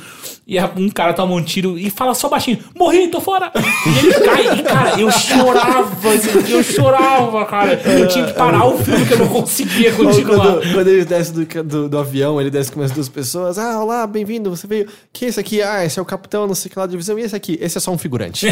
e 0.52 0.60
um 0.76 0.90
cara 0.90 1.14
toma 1.14 1.34
um 1.34 1.42
tiro 1.42 1.80
e 1.80 1.90
fala 1.90 2.14
só 2.14 2.28
baixinho: 2.28 2.60
Morri, 2.78 3.08
tô 3.08 3.22
fora! 3.22 3.50
E 3.56 4.00
ele 4.00 4.14
cai, 4.16 4.60
e 4.60 4.64
cara, 4.64 5.00
eu 5.00 5.10
chorava, 5.10 6.10
assim, 6.10 6.52
eu 6.52 6.62
chorava, 6.62 7.46
cara. 7.46 7.82
Eu 7.86 8.06
tinha 8.10 8.26
que 8.26 8.34
parar 8.34 8.66
o 8.66 8.78
filme 8.78 9.06
que 9.06 9.14
eu 9.14 9.20
não 9.20 9.30
conseguia 9.30 9.94
continuar. 9.94 10.56
Quando, 10.56 10.74
quando 10.74 10.88
ele 10.90 11.06
desce 11.06 11.32
do, 11.32 11.64
do, 11.64 11.88
do 11.88 11.98
avião, 11.98 12.42
ele 12.42 12.50
desce 12.50 12.70
com 12.70 12.82
as 12.82 12.92
duas 12.92 13.08
pessoas. 13.08 13.58
Ah, 13.58 13.82
olá, 13.82 14.06
bem-vindo, 14.06 14.50
você 14.50 14.68
veio. 14.68 14.88
Quem 15.14 15.28
é 15.28 15.30
esse 15.30 15.40
aqui? 15.40 15.62
Ah, 15.62 15.86
esse 15.86 15.98
é 15.98 16.02
o 16.02 16.06
capitão, 16.06 16.46
não 16.46 16.54
sei 16.54 16.70
que 16.70 16.78
lá 16.78 16.86
da 16.86 16.92
divisão. 16.92 17.18
E 17.18 17.22
esse 17.22 17.36
aqui? 17.36 17.58
Esse 17.62 17.78
é 17.78 17.82
só 17.82 17.90
um 17.90 17.98
figurante. 17.98 18.48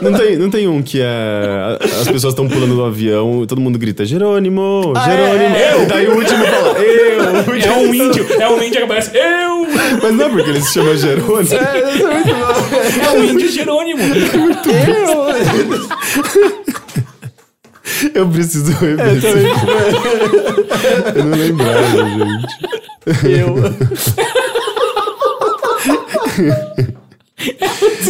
Não 0.00 0.14
tem, 0.14 0.36
não 0.36 0.48
tem 0.50 0.66
um 0.66 0.82
que 0.82 0.98
é. 1.02 1.78
As 2.00 2.08
pessoas 2.08 2.32
estão 2.32 2.48
pulando 2.48 2.74
do 2.74 2.84
avião 2.84 3.42
e 3.42 3.46
todo 3.46 3.60
mundo 3.60 3.78
grita: 3.78 4.04
Jerônimo! 4.04 4.94
Jerônimo! 5.04 5.54
é, 5.54 5.74
eu. 5.74 5.82
E 5.82 5.86
daí 5.86 6.08
o 6.08 6.16
último 6.16 6.42
fala: 6.46 6.78
Eu! 6.78 7.20
É 7.60 7.72
um 7.72 7.94
índio, 7.94 8.26
é 8.40 8.48
um 8.48 8.62
índio 8.62 8.78
que 8.78 8.84
aparece. 8.84 9.10
Eu! 9.14 9.69
Mas 10.02 10.14
não 10.14 10.24
é 10.24 10.28
porque 10.28 10.50
ele 10.50 10.60
se 10.60 10.72
chama 10.74 10.96
Jerônimo. 10.96 11.54
é, 11.54 11.94
isso 11.94 12.06
é 12.06 12.14
muito 12.14 12.34
bom. 12.34 13.04
É 13.04 13.10
um 13.10 13.24
índio 13.24 13.48
Jerônimo. 13.48 14.02
Eu 18.14 18.28
preciso 18.28 18.72
rever. 18.72 19.16
esse 19.16 19.20
filme. 19.20 19.50
Eu 21.14 21.24
não 21.24 21.36
lembrava, 21.36 21.96
gente. 21.96 22.56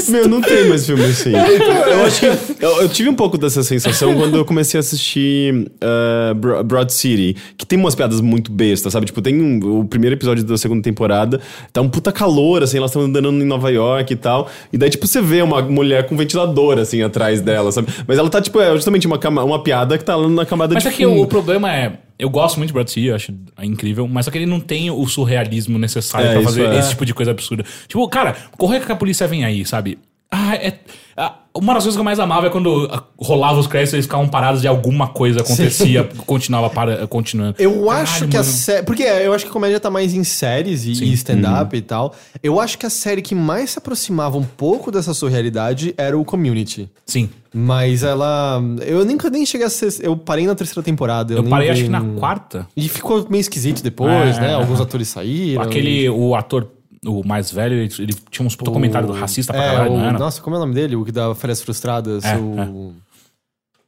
Meu, 0.09 0.28
não 0.28 0.40
tem 0.40 0.68
mais 0.68 0.86
filme 0.86 1.05
assim. 1.05 1.32
Eu 1.90 2.05
acho 2.06 2.20
que. 2.20 2.64
Eu, 2.64 2.82
eu 2.82 2.89
tive 2.89 3.09
um 3.09 3.14
pouco 3.14 3.36
dessa 3.39 3.62
sensação 3.62 4.14
quando 4.14 4.36
eu 4.36 4.44
comecei 4.44 4.78
a 4.78 4.81
assistir 4.81 5.55
uh, 5.82 6.35
Bro- 6.35 6.62
Broad 6.64 6.93
City, 6.93 7.36
que 7.56 7.66
tem 7.66 7.78
umas 7.78 7.94
piadas 7.94 8.20
muito 8.20 8.51
bestas, 8.52 8.93
sabe? 8.93 9.06
Tipo, 9.06 9.20
tem 9.22 9.40
um- 9.40 9.81
o 9.81 9.85
primeiro 9.85 10.14
episódio 10.16 10.44
da 10.44 10.56
segunda 10.56 10.82
temporada, 10.82 11.40
tá 11.72 11.81
um 11.81 11.89
puta 11.89 12.12
calor, 12.12 12.62
assim, 12.62 12.77
elas 12.78 12.90
estão 12.90 13.02
andando 13.02 13.31
em 13.31 13.44
Nova 13.44 13.70
York 13.70 14.12
e 14.12 14.16
tal. 14.16 14.48
E 14.72 14.78
daí, 14.78 14.90
tipo, 14.90 15.06
você 15.06 15.20
vê 15.20 15.43
uma 15.43 15.62
mulher 15.62 16.06
com 16.06 16.14
um 16.14 16.18
ventilador, 16.18 16.78
assim, 16.78 17.02
atrás 17.02 17.40
dela, 17.40 17.72
sabe? 17.72 17.89
Mas 18.06 18.18
ela 18.18 18.28
tá, 18.31 18.40
tipo, 18.40 18.60
é 18.60 18.72
justamente 18.74 19.06
uma, 19.06 19.18
cama- 19.18 19.43
uma 19.44 19.62
piada 19.62 19.97
que 19.98 20.05
tá 20.05 20.14
lá 20.16 20.28
na 20.28 20.44
camada 20.47 20.74
Mas 20.74 20.82
de 20.82 20.89
é 20.89 20.93
que 20.93 21.06
o 21.06 21.27
problema 21.27 21.72
é. 21.72 21.93
Eu 22.20 22.30
gosto 22.30 22.59
muito 22.59 22.68
de 22.68 22.74
Brad 22.74 22.88
City, 22.88 23.06
eu 23.06 23.14
acho 23.14 23.34
incrível, 23.62 24.06
mas 24.06 24.24
só 24.26 24.30
que 24.30 24.38
ele 24.38 24.47
não 24.47 24.60
tem 24.60 24.90
o 24.90 25.06
surrealismo 25.06 25.78
necessário 25.78 26.28
É, 26.28 26.32
pra 26.34 26.42
fazer 26.42 26.66
é. 26.66 26.78
esse 26.78 26.90
tipo 26.90 27.06
de 27.06 27.14
coisa 27.14 27.30
absurda. 27.30 27.64
Tipo, 27.88 28.06
cara, 28.09 28.36
correr 28.56 28.84
que 28.84 28.92
a 28.92 28.97
polícia 28.97 29.26
vem 29.26 29.44
aí, 29.44 29.64
sabe? 29.64 29.98
Ah, 30.30 30.55
é. 30.55 30.78
Ah, 31.20 31.34
Uma 31.55 31.74
das 31.74 31.82
coisas 31.82 31.97
que 31.97 32.01
eu 32.01 32.05
mais 32.05 32.18
amava 32.18 32.47
é 32.47 32.51
quando 32.51 32.88
ah, 32.90 33.02
rolava 33.18 33.59
os 33.60 33.66
créditos 33.66 33.92
e 33.92 33.97
eles 33.97 34.06
ficavam 34.06 34.26
parados 34.28 34.64
e 34.64 34.66
alguma 34.66 35.09
coisa 35.09 35.40
acontecia, 35.40 36.09
continuava 36.26 36.70
para, 36.70 37.06
continuando. 37.06 37.56
Eu 37.59 37.72
Caralho, 37.84 37.90
acho 37.90 38.28
que 38.28 38.36
a 38.36 38.40
mano. 38.40 38.52
série. 38.52 38.82
Porque 38.84 39.02
eu 39.02 39.32
acho 39.32 39.44
que 39.44 39.51
a 39.51 39.52
comédia 39.52 39.78
tá 39.78 39.90
mais 39.90 40.14
em 40.14 40.24
séries 40.24 40.84
e, 40.86 40.92
e 41.05 41.12
stand-up 41.12 41.76
e 41.76 41.80
tal. 41.82 42.14
Eu 42.42 42.59
acho 42.60 42.78
que 42.78 42.86
a 42.86 42.90
série 42.90 43.20
que 43.22 43.34
mais 43.34 43.70
se 43.70 43.78
aproximava 43.78 44.38
um 44.38 44.44
pouco 44.44 44.90
dessa 44.90 45.12
surrealidade 45.12 45.94
era 45.97 46.18
o 46.18 46.24
Community. 46.24 46.88
Sim. 47.05 47.28
Mas 47.52 48.02
ela. 48.05 48.62
Eu 48.86 49.05
nunca 49.05 49.28
nem 49.28 49.44
cheguei 49.44 49.66
a 49.66 49.70
ser. 49.70 49.92
Eu 50.01 50.16
parei 50.16 50.47
na 50.47 50.55
terceira 50.55 50.82
temporada. 50.82 51.34
Eu 51.34 51.42
nem 51.42 51.51
parei, 51.51 51.66
vi 51.66 51.72
acho 51.72 51.82
que 51.82 51.88
na 51.88 52.01
quarta. 52.18 52.66
E 52.76 52.88
ficou 52.88 53.26
meio 53.28 53.40
esquisito 53.40 53.82
depois, 53.82 54.36
É, 54.36 54.40
né? 54.40 54.51
é, 54.52 54.55
Alguns 54.55 54.78
é. 54.78 54.82
atores 54.84 55.09
saíram. 55.09 55.62
Aquele, 55.62 56.09
o 56.09 56.36
ator, 56.36 56.68
o 57.06 57.27
mais 57.27 57.51
velho, 57.51 57.74
ele, 57.77 57.93
ele 57.98 58.14
tinha 58.31 58.47
uns 58.47 58.55
puta 58.56 58.70
comentário 58.70 59.10
racista 59.12 59.52
pra 59.52 59.62
é, 59.64 59.68
caralho, 59.70 59.93
o- 59.93 59.98
não 59.98 60.05
era? 60.06 60.18
Nossa, 60.18 60.40
como 60.43 60.56
é 60.56 60.59
o 60.59 60.62
nome 60.62 60.74
dele? 60.74 60.97
O 60.97 61.05
que 61.05 61.12
dá 61.12 61.35
Férias 61.35 61.62
Frustradas. 61.62 62.24
É, 62.24 62.36
o... 62.36 62.93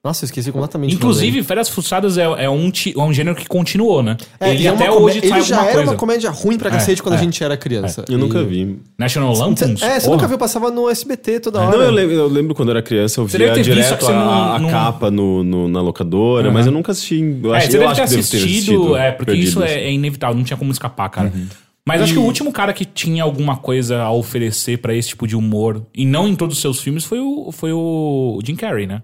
Nossa, 0.04 0.24
eu 0.24 0.26
esqueci 0.26 0.50
completamente. 0.50 0.94
o 0.94 0.96
Inclusive, 0.96 1.44
Férias 1.44 1.68
Frustradas 1.68 2.18
é, 2.18 2.22
é 2.24 2.50
um, 2.50 2.72
é 2.96 3.00
um 3.02 3.12
gênero 3.12 3.36
que 3.36 3.46
continuou, 3.46 4.02
né? 4.02 4.16
É, 4.40 4.50
ele 4.50 4.64
e 4.64 4.66
é 4.66 4.70
até 4.70 4.86
uma 4.90 4.94
comé- 4.94 5.04
hoje 5.06 5.18
Ele 5.18 5.28
sai 5.28 5.42
já 5.42 5.54
alguma 5.54 5.68
era 5.70 5.74
coisa. 5.78 5.90
uma 5.92 5.96
comédia 5.96 6.30
ruim 6.30 6.58
pra 6.58 6.70
É, 6.70 6.72
cacete 6.72 7.00
quando 7.00 7.14
é. 7.14 7.18
a 7.18 7.20
gente 7.20 7.44
era 7.44 7.56
criança. 7.56 8.04
Eu 8.08 8.18
nunca 8.18 8.40
E- 8.40 8.44
vi. 8.44 8.78
National 8.98 9.32
Lampoons? 9.32 9.80
É, 9.80 10.00
você 10.00 10.10
nunca 10.10 10.26
viu? 10.26 10.36
Passava 10.38 10.72
no 10.72 10.88
SBT 10.90 11.38
toda 11.38 11.60
hora. 11.60 11.76
Não, 11.76 11.84
eu 11.84 11.90
lembro, 11.92 12.14
eu 12.16 12.26
lembro 12.26 12.52
quando 12.52 12.70
eu 12.70 12.76
era 12.78 12.82
criança, 12.82 13.20
eu 13.20 13.26
via 13.26 13.54
visto, 13.54 13.62
direto 13.62 13.96
que 13.98 14.04
você 14.04 14.10
a, 14.10 14.14
não- 14.16 14.52
a 14.54 14.58
não- 14.58 14.70
capa 14.70 15.08
no, 15.08 15.44
no- 15.44 15.68
na 15.68 15.80
locadora, 15.80 16.50
mas 16.50 16.66
eu 16.66 16.72
nunca 16.72 16.90
assisti. 16.90 17.20
Eu 17.40 17.54
É, 17.54 17.58
acho, 17.58 17.70
você 17.70 17.76
eu 17.76 17.80
deve 17.82 17.92
acho 17.92 18.00
ter 18.02 18.08
devo 18.08 18.20
assistido, 18.22 18.96
é, 18.96 19.12
porque 19.12 19.32
isso 19.34 19.60
Perdidos. 19.60 19.84
é, 19.84 19.88
é 19.88 19.92
inevitável, 19.92 20.34
não 20.36 20.42
tinha 20.42 20.56
como 20.56 20.72
escapar, 20.72 21.10
cara. 21.10 21.32
Mas 21.86 22.00
acho 22.00 22.12
que 22.12 22.18
o 22.18 22.22
último 22.22 22.52
cara 22.52 22.72
que 22.72 22.84
tinha 22.84 23.22
alguma 23.24 23.56
coisa 23.56 24.02
a 24.02 24.12
oferecer 24.12 24.78
pra 24.78 24.94
esse 24.94 25.08
tipo 25.10 25.26
de 25.26 25.34
humor, 25.36 25.84
e 25.94 26.06
não 26.06 26.28
em 26.28 26.36
todos 26.36 26.56
os 26.56 26.60
seus 26.62 26.80
filmes, 26.80 27.04
foi 27.04 27.18
o, 27.18 27.50
foi 27.50 27.72
o 27.72 28.38
Jim 28.44 28.54
Carrey, 28.54 28.86
né? 28.86 29.02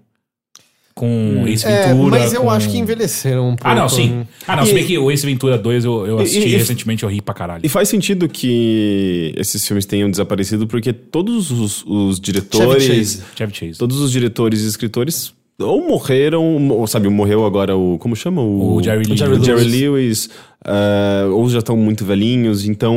Com 0.95 1.45
Ace 1.47 1.65
É, 1.65 1.89
Ventura. 1.93 2.19
mas 2.19 2.33
eu 2.33 2.43
com- 2.43 2.51
acho 2.51 2.69
que 2.71 2.77
envelheceram 2.77 3.51
um 3.51 3.57
pouco. 3.57 3.69
Ah, 3.69 3.75
não, 3.75 3.89
sim. 3.89 4.27
Ah, 4.47 4.57
não, 4.57 4.65
se 4.65 4.73
E- 4.73 4.75
bem 4.75 4.85
que 4.85 4.99
o 4.99 5.11
Ace 5.13 5.25
Ventura 5.25 5.57
2 5.57 5.85
eu, 5.85 6.05
eu 6.07 6.19
E- 6.19 6.23
assisti 6.23 6.49
e- 6.49 6.57
recentemente, 6.57 7.05
eu 7.05 7.09
ri 7.09 7.21
pra 7.21 7.33
caralho. 7.35 7.61
E 7.65 7.69
faz 7.69 7.89
sentido 7.89 8.29
que 8.29 9.33
esses 9.37 9.65
filmes 9.65 9.87
tenham 9.87 10.11
desaparecido, 10.11 10.67
porque 10.67 10.93
todos 10.93 11.53
os, 11.53 11.85
os 11.87 12.19
diretores. 12.19 12.83
Chevy 12.83 12.99
Chase. 12.99 13.23
Chevy 13.37 13.55
Chase. 13.55 13.79
Todos 13.79 14.01
os 14.01 14.11
diretores 14.11 14.63
e 14.63 14.67
escritores 14.67 15.33
ou 15.61 15.87
morreram, 15.89 16.69
ou, 16.71 16.87
sabe, 16.89 17.09
morreu 17.09 17.45
agora 17.47 17.77
o. 17.77 17.97
Como 17.99 18.17
chama? 18.17 18.43
O 18.43 18.81
Jerry 18.83 19.05
Lewis. 19.05 19.21
O 19.21 19.45
Jerry 19.45 19.65
Lewis. 19.65 20.31
Ah, 20.69 21.27
ou 21.33 21.49
já 21.49 21.59
estão 21.61 21.77
muito 21.77 22.05
velhinhos, 22.05 22.65
então. 22.67 22.95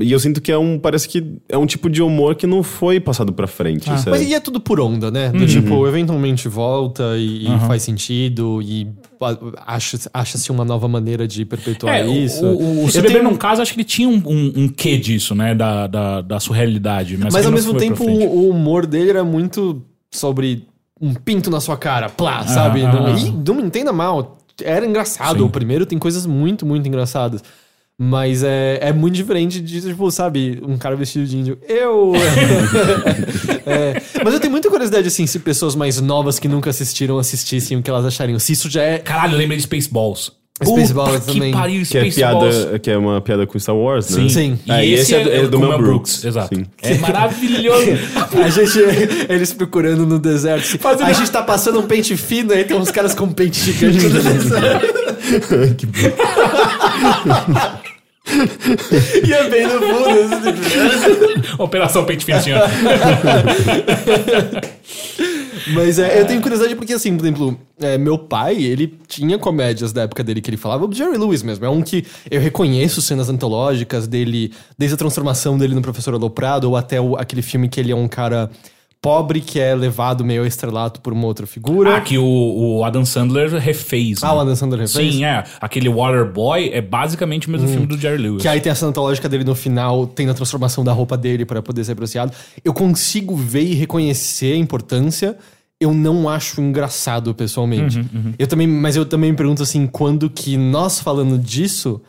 E 0.00 0.12
eu 0.12 0.18
sinto 0.20 0.40
que 0.40 0.52
é 0.52 0.58
um. 0.58 0.78
Parece 0.78 1.08
que 1.08 1.38
é 1.48 1.56
um 1.56 1.64
tipo 1.66 1.88
de 1.88 2.02
humor 2.02 2.34
que 2.34 2.46
não 2.46 2.62
foi 2.62 3.00
passado 3.00 3.32
pra 3.32 3.46
frente. 3.46 3.86
sabe? 3.86 4.10
Mas 4.10 4.22
e 4.28 4.34
é 4.34 4.40
tudo 4.40 4.60
por 4.60 4.78
onda, 4.80 5.10
né? 5.10 5.30
Uhum. 5.32 5.40
Do 5.40 5.46
tipo, 5.46 5.86
eventualmente 5.88 6.48
volta 6.48 7.16
e, 7.16 7.46
e 7.46 7.58
faz 7.66 7.82
sentido 7.82 8.60
e 8.62 8.86
acha- 9.66 9.98
acha-se 10.12 10.50
uma 10.52 10.64
nova 10.64 10.86
maneira 10.88 11.26
de 11.26 11.44
perpetuar 11.44 11.94
É, 11.96 12.06
isso. 12.06 12.44
o, 12.44 12.82
o, 12.82 12.84
o 12.86 12.92
tenho- 12.92 13.22
Num 13.22 13.36
Caso, 13.36 13.62
acho 13.62 13.72
que 13.72 13.80
ele 13.80 13.84
tinha 13.88 14.08
um, 14.08 14.22
um, 14.26 14.52
um 14.64 14.68
quê 14.68 14.96
disso, 14.98 15.34
né? 15.34 15.54
Da, 15.54 15.86
da, 15.86 16.20
da 16.20 16.40
surrealidade. 16.40 17.16
Mas, 17.16 17.32
Mas 17.32 17.46
ao 17.46 17.52
mesmo 17.52 17.74
tempo, 17.74 18.04
o, 18.04 18.46
o 18.46 18.50
humor 18.50 18.86
dele 18.86 19.10
era 19.10 19.24
muito 19.24 19.82
sobre 20.10 20.64
um 21.00 21.12
pinto 21.14 21.50
na 21.50 21.60
sua 21.60 21.76
cara, 21.76 22.08
plá, 22.08 22.46
sabe? 22.46 22.82
ah, 22.84 22.92
não, 22.92 23.06
ah. 23.06 23.10
e 23.18 23.30
não 23.30 23.54
me 23.54 23.62
entenda 23.62 23.92
mal, 23.92 24.38
era 24.62 24.86
engraçado. 24.86 25.38
Sim. 25.38 25.44
O 25.44 25.50
primeiro 25.50 25.86
tem 25.86 25.98
coisas 25.98 26.26
muito, 26.26 26.64
muito 26.64 26.86
engraçadas. 26.86 27.42
Mas 27.98 28.42
é, 28.42 28.78
é 28.82 28.92
muito 28.92 29.14
diferente 29.14 29.58
de, 29.58 29.80
tipo, 29.80 30.10
sabe, 30.10 30.60
um 30.62 30.76
cara 30.76 30.94
vestido 30.94 31.26
de 31.26 31.38
índio. 31.38 31.58
Eu. 31.66 32.12
É, 33.68 34.00
mas 34.22 34.32
eu 34.32 34.38
tenho 34.38 34.52
muita 34.52 34.70
curiosidade, 34.70 35.08
assim, 35.08 35.26
se 35.26 35.40
pessoas 35.40 35.74
mais 35.74 36.00
novas 36.00 36.38
que 36.38 36.46
nunca 36.46 36.70
assistiram 36.70 37.18
assistissem, 37.18 37.76
o 37.76 37.82
que 37.82 37.90
elas 37.90 38.06
achariam. 38.06 38.38
Se 38.38 38.52
isso 38.52 38.70
já 38.70 38.80
é. 38.80 38.98
Caralho, 38.98 39.34
eu 39.34 39.38
lembrei 39.38 39.56
de 39.56 39.64
Spaceballs. 39.64 40.30
Spaceballs 40.64 41.20
Puta 41.20 41.32
também. 41.32 41.52
Que 41.52 41.58
pariu, 41.58 41.82
Que 41.84 41.98
é, 41.98 42.10
Spaceballs. 42.10 42.56
piada, 42.56 42.78
que 42.78 42.90
é 42.90 42.96
uma 42.96 43.20
piada 43.20 43.46
com 43.46 43.58
Star 43.58 43.76
Wars, 43.76 44.08
né? 44.10 44.22
Sim. 44.22 44.28
Sim. 44.28 44.58
E, 44.64 44.70
Ah, 44.72 44.84
e 44.84 44.94
esse, 44.94 45.14
é, 45.14 45.40
é 45.40 45.46
do 45.46 45.58
Mel 45.60 45.76
Brooks. 45.78 46.24
Exato. 46.24 46.54
Sim. 46.54 46.64
É 46.82 46.94
maravilhoso. 46.98 47.86
A 48.42 48.48
gente, 48.48 48.78
eles 49.28 49.52
procurando 49.52 50.06
no 50.06 50.18
deserto. 50.18 50.64
assim, 50.86 51.02
A 51.04 51.12
gente 51.12 51.30
tá 51.30 51.42
passando 51.42 51.78
um 51.80 51.86
pente 51.86 52.16
fino, 52.16 52.52
aí 52.54 52.64
tem 52.64 52.76
uns 52.76 52.90
caras 52.90 53.14
com 53.14 53.24
um 53.24 53.32
pente 53.32 53.60
gigante 53.60 54.06
no 54.06 54.22
deserto. 54.22 54.86
e 59.26 59.32
é 59.32 59.48
bem 59.48 59.66
no 59.66 59.80
fundo. 59.80 60.48
assim, 60.48 61.54
Operação 61.58 62.04
Pente 62.04 62.24
Fino, 62.24 62.40
senhor. 62.42 62.60
Mas 65.74 65.98
é, 65.98 66.20
eu 66.20 66.26
tenho 66.26 66.40
curiosidade 66.40 66.74
porque, 66.74 66.92
assim, 66.92 67.16
por 67.16 67.24
exemplo, 67.24 67.58
é, 67.80 67.96
meu 67.98 68.18
pai, 68.18 68.62
ele 68.62 68.98
tinha 69.08 69.38
comédias 69.38 69.92
da 69.92 70.02
época 70.02 70.22
dele 70.24 70.40
que 70.40 70.50
ele 70.50 70.56
falava. 70.56 70.84
O 70.86 70.92
Jerry 70.92 71.16
Lewis 71.18 71.42
mesmo. 71.42 71.64
É 71.64 71.68
um 71.68 71.82
que 71.82 72.04
eu 72.30 72.40
reconheço 72.40 73.00
cenas 73.02 73.28
antológicas 73.28 74.06
dele, 74.06 74.52
desde 74.78 74.94
a 74.94 74.98
transformação 74.98 75.56
dele 75.58 75.74
no 75.74 75.82
Professor 75.82 76.14
Aloprado, 76.14 76.68
ou 76.68 76.76
até 76.76 77.00
o- 77.00 77.16
aquele 77.16 77.42
filme 77.42 77.68
que 77.68 77.78
ele 77.80 77.92
é 77.92 77.96
um 77.96 78.08
cara 78.08 78.50
pobre 79.00 79.40
que 79.40 79.60
é 79.60 79.74
levado 79.74 80.24
meio 80.24 80.40
ao 80.42 80.46
estrelato 80.46 81.00
por 81.00 81.12
uma 81.12 81.26
outra 81.26 81.46
figura. 81.46 81.96
Ah, 81.96 82.00
que 82.00 82.18
o, 82.18 82.24
o 82.24 82.84
Adam 82.84 83.04
Sandler 83.04 83.54
refez. 83.54 84.22
Ah, 84.22 84.28
né? 84.28 84.34
o 84.34 84.40
Adam 84.40 84.56
Sandler 84.56 84.80
refez? 84.80 85.14
Sim, 85.14 85.24
é. 85.24 85.44
Aquele 85.60 85.88
Waterboy 85.88 86.70
é 86.72 86.80
basicamente 86.80 87.48
o 87.48 87.50
mesmo 87.50 87.68
filme 87.68 87.86
do 87.86 87.96
Jerry 87.96 88.18
Lewis. 88.20 88.42
Que 88.42 88.48
aí 88.48 88.60
tem 88.60 88.72
a 88.72 88.74
cena 88.74 88.90
antológica 88.90 89.28
dele 89.28 89.44
no 89.44 89.54
final, 89.54 90.06
tem 90.06 90.28
a 90.28 90.34
transformação 90.34 90.82
da 90.82 90.92
roupa 90.92 91.16
dele 91.16 91.44
para 91.44 91.62
poder 91.62 91.84
ser 91.84 91.92
apreciado. 91.92 92.32
Eu 92.64 92.74
consigo 92.74 93.36
ver 93.36 93.62
e 93.62 93.74
reconhecer 93.74 94.54
a 94.54 94.56
importância. 94.56 95.36
Eu 95.80 95.92
não 95.92 96.28
acho 96.28 96.60
engraçado 96.60 97.34
pessoalmente. 97.34 97.98
Uhum, 97.98 98.32
Eu 98.38 98.46
também, 98.46 98.66
mas 98.66 98.96
eu 98.96 99.04
também 99.04 99.30
me 99.30 99.36
pergunto 99.36 99.62
assim, 99.62 99.86
quando 99.86 100.30
que 100.30 100.56
nós 100.56 100.98
falando 100.98 101.38
disso 101.38 102.00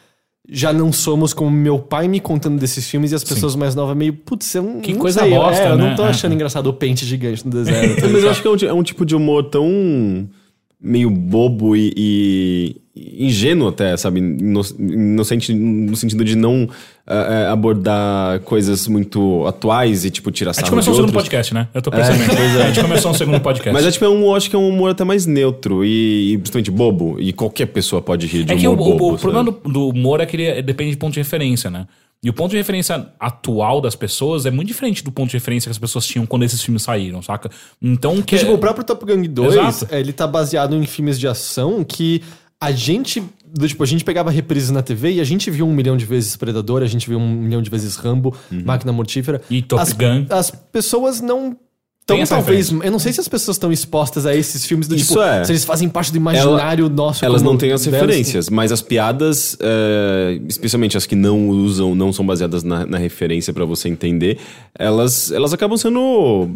já 0.49 0.71
não 0.71 0.93
somos 0.93 1.33
como 1.33 1.51
meu 1.51 1.77
pai 1.77 2.07
me 2.07 2.19
contando 2.21 2.57
desses 2.59 2.89
filmes 2.89 3.11
e 3.11 3.15
as 3.15 3.23
pessoas 3.23 3.55
mais 3.55 3.75
novas 3.75 3.95
meio, 3.97 4.13
putz, 4.13 4.55
eu 4.55 4.63
não 4.63 4.79
Que 4.79 4.95
coisa 4.95 5.19
sei, 5.19 5.29
bosta, 5.31 5.61
é, 5.63 5.71
eu 5.71 5.77
né? 5.77 5.89
não 5.89 5.95
tô 5.95 6.03
É, 6.05 6.09
achando 6.09 6.33
engraçado 6.33 6.67
o 6.67 6.73
pente 6.73 7.05
gigante 7.05 7.45
no 7.45 7.51
deserto. 7.51 8.01
Mas 8.09 8.23
eu 8.23 8.29
acho 8.29 8.41
que 8.41 8.47
é 8.47 8.51
um, 8.51 8.55
é 8.69 8.73
um 8.73 8.83
tipo 8.83 9.05
de 9.05 9.13
humor 9.15 9.43
tão 9.49 10.27
meio 10.79 11.09
bobo 11.09 11.75
e, 11.75 11.91
e 11.97 12.75
ingênuo 13.19 13.67
até, 13.69 13.95
sabe? 13.97 14.19
Ino- 14.19 14.61
Inocente 14.79 15.53
no 15.53 15.95
sentido 15.95 16.23
de 16.23 16.35
não 16.35 16.67
ah, 17.05 17.51
abordar 17.51 18.39
coisas 18.41 18.87
muito 18.87 19.45
atuais 19.45 20.05
e, 20.05 20.09
tipo, 20.09 20.31
tirar 20.31 20.51
A 20.51 20.53
gente 20.53 20.61
sarro 20.61 20.69
começou 20.71 20.93
um 20.93 20.95
de 20.95 20.97
segundo 21.01 21.15
outros. 21.15 21.23
podcast, 21.23 21.53
né? 21.53 21.67
Eu 21.73 21.81
tô 21.81 21.91
pensando. 21.91 22.17
A 22.61 22.67
gente 22.67 22.81
começou 22.81 23.11
um 23.11 23.13
segundo 23.13 23.39
podcast. 23.39 23.73
Mas 23.73 23.85
é, 23.85 23.91
tipo, 23.91 24.05
é 24.05 24.09
um, 24.09 24.21
eu 24.23 24.35
acho 24.35 24.49
que 24.49 24.55
é 24.55 24.59
um 24.59 24.67
humor 24.69 24.91
até 24.91 25.03
mais 25.03 25.25
neutro 25.25 25.85
e, 25.85 26.33
e 26.33 26.37
principalmente 26.37 26.71
bobo. 26.71 27.17
E 27.19 27.31
qualquer 27.33 27.67
pessoa 27.67 28.01
pode 28.01 28.27
rir 28.27 28.43
de 28.43 28.53
É 28.53 28.55
que 28.55 28.67
o, 28.67 28.73
humor 28.73 28.87
o- 28.87 28.97
bobo. 28.97 29.15
o 29.15 29.17
problema 29.19 29.43
do, 29.51 29.69
do 29.71 29.87
humor 29.89 30.19
é 30.21 30.25
que 30.25 30.35
ele 30.35 30.43
é- 30.43 30.61
depende 30.61 30.91
de 30.91 30.97
ponto 30.97 31.13
de 31.13 31.19
referência, 31.19 31.69
né? 31.69 31.87
E 32.23 32.31
o 32.31 32.33
ponto 32.33 32.49
de 32.49 32.57
referência 32.57 33.09
atual 33.19 33.79
das 33.79 33.95
pessoas 33.95 34.47
é 34.47 34.51
muito 34.51 34.67
diferente 34.67 35.03
do 35.03 35.11
ponto 35.11 35.29
de 35.29 35.35
referência 35.37 35.69
que 35.69 35.71
as 35.71 35.77
pessoas 35.77 36.03
tinham 36.05 36.25
quando 36.25 36.41
esses 36.43 36.59
filmes 36.63 36.81
saíram, 36.81 37.21
saca? 37.21 37.47
Então, 37.79 38.15
que 38.15 38.21
Porque, 38.21 38.37
tipo, 38.39 38.53
o 38.53 38.57
próprio 38.57 38.83
Top 38.83 39.05
Gun 39.05 39.21
2, 39.21 39.53
Exato. 39.53 39.93
ele 39.93 40.11
tá 40.11 40.25
baseado 40.25 40.75
em 40.75 40.83
filmes 40.87 41.19
de 41.19 41.27
ação 41.27 41.83
que 41.83 42.23
a 42.59 42.71
gente. 42.71 43.23
do 43.45 43.67
tipo, 43.67 43.83
a 43.83 43.85
gente 43.85 44.03
pegava 44.03 44.31
reprises 44.31 44.71
na 44.71 44.81
TV 44.81 45.13
e 45.13 45.21
a 45.21 45.23
gente 45.23 45.49
viu 45.51 45.67
um 45.67 45.73
milhão 45.73 45.95
de 45.95 46.05
vezes 46.05 46.35
Predador, 46.35 46.81
a 46.81 46.87
gente 46.87 47.07
viu 47.07 47.19
um 47.19 47.33
milhão 47.33 47.61
de 47.61 47.69
vezes 47.69 47.95
Rambo, 47.95 48.35
Máquina 48.51 48.91
Mortífera. 48.91 49.41
Uhum. 49.49 49.57
E 49.57 49.61
Top 49.61 49.81
as, 49.81 49.93
Gun. 49.93 50.25
As 50.29 50.51
pessoas 50.51 51.21
não. 51.21 51.55
Tem 52.07 52.15
Tão, 52.15 52.23
essa 52.23 52.35
talvez. 52.35 52.71
Eu 52.71 52.89
não 52.89 52.99
sei 52.99 53.11
se 53.11 53.19
as 53.19 53.27
pessoas 53.27 53.55
estão 53.57 53.69
expostas 53.69 54.25
a 54.25 54.33
esses 54.33 54.65
filmes 54.65 54.87
do 54.87 54.95
Isso 54.95 55.09
tipo. 55.09 55.21
é. 55.21 55.43
Se 55.43 55.51
eles 55.51 55.65
fazem 55.65 55.89
parte 55.89 56.09
do 56.09 56.15
imaginário 56.17 56.87
nosso. 56.87 57.25
Elas 57.25 57.41
não 57.41 57.57
têm 57.57 57.73
as 57.73 57.83
delas. 57.83 57.99
referências, 57.99 58.49
mas 58.49 58.71
as 58.71 58.81
piadas, 58.81 59.57
é, 59.59 60.39
especialmente 60.47 60.95
as 60.95 61.05
que 61.05 61.15
não 61.15 61.49
usam, 61.49 61.93
não 61.93 62.13
são 62.13 62.25
baseadas 62.25 62.63
na, 62.63 62.85
na 62.85 62.97
referência 62.97 63.51
pra 63.51 63.65
você 63.65 63.89
entender, 63.89 64.37
elas, 64.79 65.31
elas 65.33 65.51
acabam 65.53 65.77
sendo, 65.77 66.49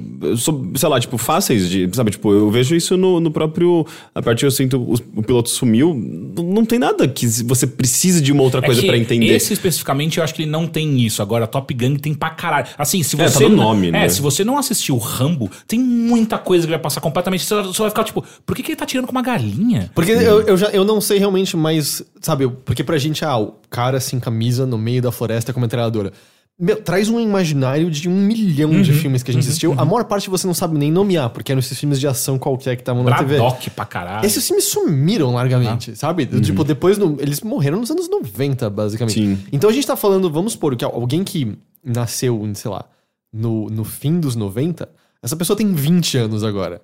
sei 0.75 0.87
lá, 0.87 0.97
tipo, 1.01 1.17
fáceis 1.17 1.69
de. 1.69 1.89
Sabe, 1.91 2.11
tipo, 2.11 2.31
eu 2.31 2.49
vejo 2.49 2.73
isso 2.73 2.95
no, 2.95 3.19
no 3.19 3.29
próprio. 3.29 3.85
A 4.15 4.21
partir 4.21 4.45
eu 4.45 4.51
sinto 4.51 4.77
o, 4.81 4.93
o 5.17 5.21
piloto 5.21 5.49
sumiu. 5.49 5.93
Não 5.93 6.61
não 6.61 6.65
tem 6.65 6.79
nada 6.79 7.05
que 7.09 7.25
você 7.43 7.67
precise 7.67 8.21
de 8.21 8.31
uma 8.31 8.43
outra 8.43 8.61
É 8.61 8.65
coisa 8.65 8.81
pra 8.83 8.97
entender. 8.97 9.25
Esse 9.27 9.51
especificamente 9.51 10.17
eu 10.17 10.23
acho 10.23 10.33
que 10.33 10.43
ele 10.43 10.51
não 10.51 10.65
tem 10.65 11.01
isso. 11.01 11.21
Agora, 11.21 11.45
Top 11.45 11.73
Gun 11.73 11.95
tem 11.97 12.13
pra 12.13 12.29
caralho. 12.29 12.67
Assim, 12.77 13.03
se 13.03 13.19
É, 13.19 13.27
você. 13.27 13.43
tá 13.43 13.49
no 13.49 13.55
não- 13.57 13.63
nome, 13.65 13.87
é, 13.89 13.91
né? 13.91 14.09
se 14.09 14.21
você 14.21 14.43
não 14.45 14.57
assistiu 14.57 14.97
Rambo, 14.97 15.40
tem 15.67 15.79
muita 15.79 16.37
coisa 16.37 16.65
que 16.65 16.71
vai 16.71 16.79
passar 16.79 17.01
completamente. 17.01 17.43
Você 17.45 17.55
vai- 17.55 17.63
você 17.63 17.81
vai 17.81 17.89
ficar 17.91 18.03
tipo, 18.03 18.23
por 18.45 18.55
que, 18.55 18.63
que 18.63 18.71
ele 18.71 18.75
tá 18.75 18.85
tirando 18.85 19.05
com 19.05 19.11
uma 19.11 19.21
galinha? 19.21 19.89
Porque 19.95 20.11
eu, 20.11 20.41
eu, 20.41 20.57
já, 20.57 20.67
eu 20.69 20.83
não 20.83 20.99
sei 21.01 21.17
realmente 21.19 21.55
mais, 21.55 22.03
sabe, 22.21 22.47
porque 22.65 22.83
pra 22.83 22.97
gente, 22.97 23.23
ah, 23.25 23.37
o 23.37 23.53
cara 23.69 23.99
sem 23.99 24.19
camisa 24.19 24.65
no 24.65 24.77
meio 24.77 25.01
da 25.01 25.11
floresta 25.11 25.53
com 25.53 25.59
uma 25.59 25.65
metralhadora. 25.65 26.11
Meu, 26.59 26.75
traz 26.79 27.09
um 27.09 27.19
imaginário 27.19 27.89
de 27.89 28.07
um 28.07 28.11
milhão 28.13 28.69
Uhum, 28.69 28.81
de 28.83 28.93
filmes 28.93 29.23
que 29.23 29.31
a 29.31 29.33
gente 29.33 29.47
assistiu. 29.47 29.73
A 29.79 29.83
maior 29.85 30.03
parte 30.03 30.29
você 30.29 30.45
não 30.45 30.53
sabe 30.53 30.77
nem 30.77 30.91
nomear, 30.91 31.31
porque 31.31 31.51
eram 31.51 31.57
esses 31.59 31.75
filmes 31.79 31.99
de 31.99 32.05
ação 32.07 32.37
qualquer 32.37 32.75
que 32.75 32.83
estavam 32.83 33.03
na 33.03 33.17
TV. 33.17 33.37
Braddock 33.37 33.69
pra 33.71 33.83
caralho. 33.85 34.23
Esses 34.23 34.45
filmes 34.45 34.65
sumiram 34.65 35.31
Ah. 35.31 35.35
largamente, 35.35 35.95
sabe? 35.95 36.29
Uhum. 36.31 36.39
Tipo, 36.39 36.63
depois 36.63 36.99
no- 36.99 37.17
eles 37.19 37.41
morreram 37.41 37.79
nos 37.79 37.89
anos 37.89 38.07
90, 38.07 38.69
basicamente. 38.69 39.15
Sim. 39.19 39.39
Então 39.51 39.71
a 39.71 39.73
gente 39.73 39.87
tá 39.87 39.95
falando, 39.95 40.29
vamos 40.29 40.51
supor, 40.53 40.75
que 40.75 40.85
alguém 40.85 41.23
que 41.23 41.57
nasceu, 41.83 42.47
sei 42.53 42.69
lá, 42.69 42.85
no, 43.33 43.67
no 43.67 43.83
fim 43.83 44.19
dos 44.19 44.35
90, 44.35 44.87
Essa 45.23 45.35
pessoa 45.35 45.55
tem 45.57 45.71
20 45.73 46.17
anos 46.17 46.43
agora. 46.43 46.81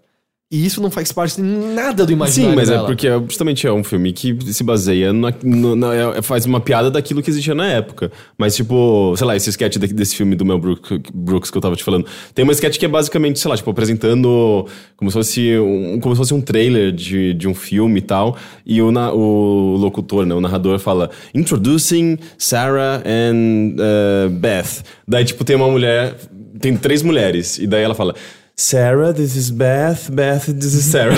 E 0.50 0.66
isso 0.66 0.82
não 0.82 0.90
faz 0.90 1.12
parte 1.12 1.36
de 1.36 1.42
nada 1.42 2.06
do 2.06 2.12
imaginário 2.14 2.52
Sim, 2.52 2.56
mas 2.56 2.70
dela. 2.70 2.84
é 2.84 2.86
porque 2.88 3.06
é- 3.06 3.20
justamente 3.28 3.68
é 3.68 3.74
um 3.74 3.84
filme 3.84 4.14
que 4.14 4.34
se 4.54 4.64
baseia 4.64 5.12
na, 5.12 5.34
no- 5.44 5.76
na- 5.76 5.94
é- 5.94 6.22
faz 6.22 6.46
uma 6.46 6.62
piada 6.62 6.90
daquilo 6.90 7.22
que 7.22 7.30
existia 7.30 7.54
na 7.54 7.68
época. 7.68 8.10
Mas, 8.38 8.56
tipo, 8.56 9.14
sei 9.18 9.28
lá, 9.28 9.36
esse 9.36 9.50
sketch 9.50 9.76
desse 9.78 10.16
filme 10.16 10.38
do 10.38 10.46
Mel 10.46 10.58
Brook- 10.58 11.02
Brooks 11.14 11.52
que 11.52 11.58
eu 11.58 11.62
tava 11.62 11.76
te 11.76 11.84
falando. 11.84 12.06
Tem 12.34 12.44
uma 12.44 12.54
sketch 12.54 12.78
que 12.78 12.86
é 12.86 12.88
basicamente, 12.88 13.40
sei 13.40 13.50
lá, 13.52 13.58
tipo, 13.58 13.70
apresentando 13.70 14.66
como 14.96 15.12
se 15.12 15.16
fosse 15.18 15.58
um, 15.60 16.00
como 16.00 16.16
se 16.16 16.20
fosse 16.20 16.34
um 16.34 16.40
trailer 16.40 16.94
de, 16.94 17.34
de 17.34 17.46
um 17.46 17.54
filme 17.54 18.00
e 18.00 18.04
tal. 18.04 18.38
E 18.66 18.82
o, 18.82 18.90
na- 18.90 19.12
o 19.12 19.76
locutor, 19.76 20.26
né, 20.26 20.34
o 20.34 20.40
narrador 20.40 20.80
fala: 20.80 21.10
Introducing 21.36 22.18
Sarah 22.38 23.04
and 23.06 23.76
uh, 23.76 24.30
Beth. 24.30 24.82
Daí, 25.06 25.26
tipo, 25.26 25.44
tem 25.44 25.58
uma 25.58 25.68
mulher, 25.70 26.16
tem 26.58 26.76
três 26.76 27.02
mulheres. 27.02 27.58
E 27.58 27.68
daí 27.68 27.84
ela 27.84 27.96
fala. 27.96 28.14
Sarah, 28.60 29.14
this 29.14 29.36
is 29.36 29.52
Beth, 29.52 30.10
Beth, 30.12 30.46
this 30.60 30.74
is 30.74 30.86
Sarah. 30.86 31.14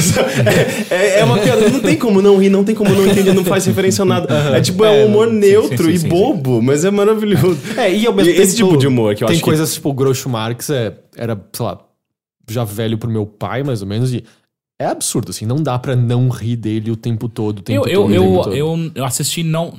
é, 0.91 0.93
é- 0.93 1.19
é 1.21 1.23
uma 1.23 1.37
piada, 1.39 1.69
não 1.69 1.79
tem 1.79 1.95
como 1.95 2.21
não 2.21 2.37
rir, 2.37 2.49
não 2.49 2.65
tem 2.65 2.75
como 2.75 2.89
não 2.93 3.07
entender, 3.07 3.33
não 3.33 3.45
faz 3.45 3.65
referência 3.65 4.01
a 4.01 4.05
nada. 4.05 4.27
É 4.57 4.59
tipo, 4.59 4.83
é 4.83 4.89
um 4.91 5.05
humor 5.07 5.31
neutro 5.31 5.85
sim, 5.85 5.91
e 5.91 5.99
sim, 5.99 6.09
bobo, 6.09 6.61
mas 6.61 6.83
é 6.83 6.91
maravilhoso. 6.91 7.57
É, 7.77 7.95
e 7.95 8.05
ao 8.05 8.13
mesmo 8.13 8.31
tempo. 8.33 8.43
esse 8.43 8.57
tipo 8.57 8.75
de 8.77 8.85
humor 8.87 9.15
que 9.15 9.23
eu 9.23 9.27
tem 9.27 9.35
acho 9.35 9.41
que- 9.41 9.49
coisas 9.49 9.73
tipo 9.73 9.89
o 9.89 9.93
Groucho 9.93 10.27
Marx, 10.27 10.69
é, 10.69 10.93
era, 11.15 11.39
sei 11.53 11.65
lá, 11.65 11.79
já 12.51 12.65
velho 12.65 12.97
pro 12.97 13.09
meu 13.09 13.25
pai, 13.25 13.63
mais 13.63 13.81
ou 13.81 13.87
menos, 13.87 14.13
e 14.13 14.21
é 14.77 14.87
absurdo, 14.87 15.29
assim, 15.29 15.45
não 15.45 15.63
dá 15.63 15.79
pra 15.79 15.95
não 15.95 16.27
rir 16.27 16.57
dele 16.57 16.91
o 16.91 16.97
tempo 16.97 17.29
todo, 17.29 17.59
o 17.59 17.61
tempo 17.61 17.87
Eu, 17.87 17.89
eu, 17.89 18.01
todo. 18.01 18.13
eu, 18.13 18.21
tempo 18.23 18.43
todo. 18.43 18.55
eu, 18.55 18.91
eu 18.95 19.05
assisti, 19.05 19.43
não, 19.43 19.73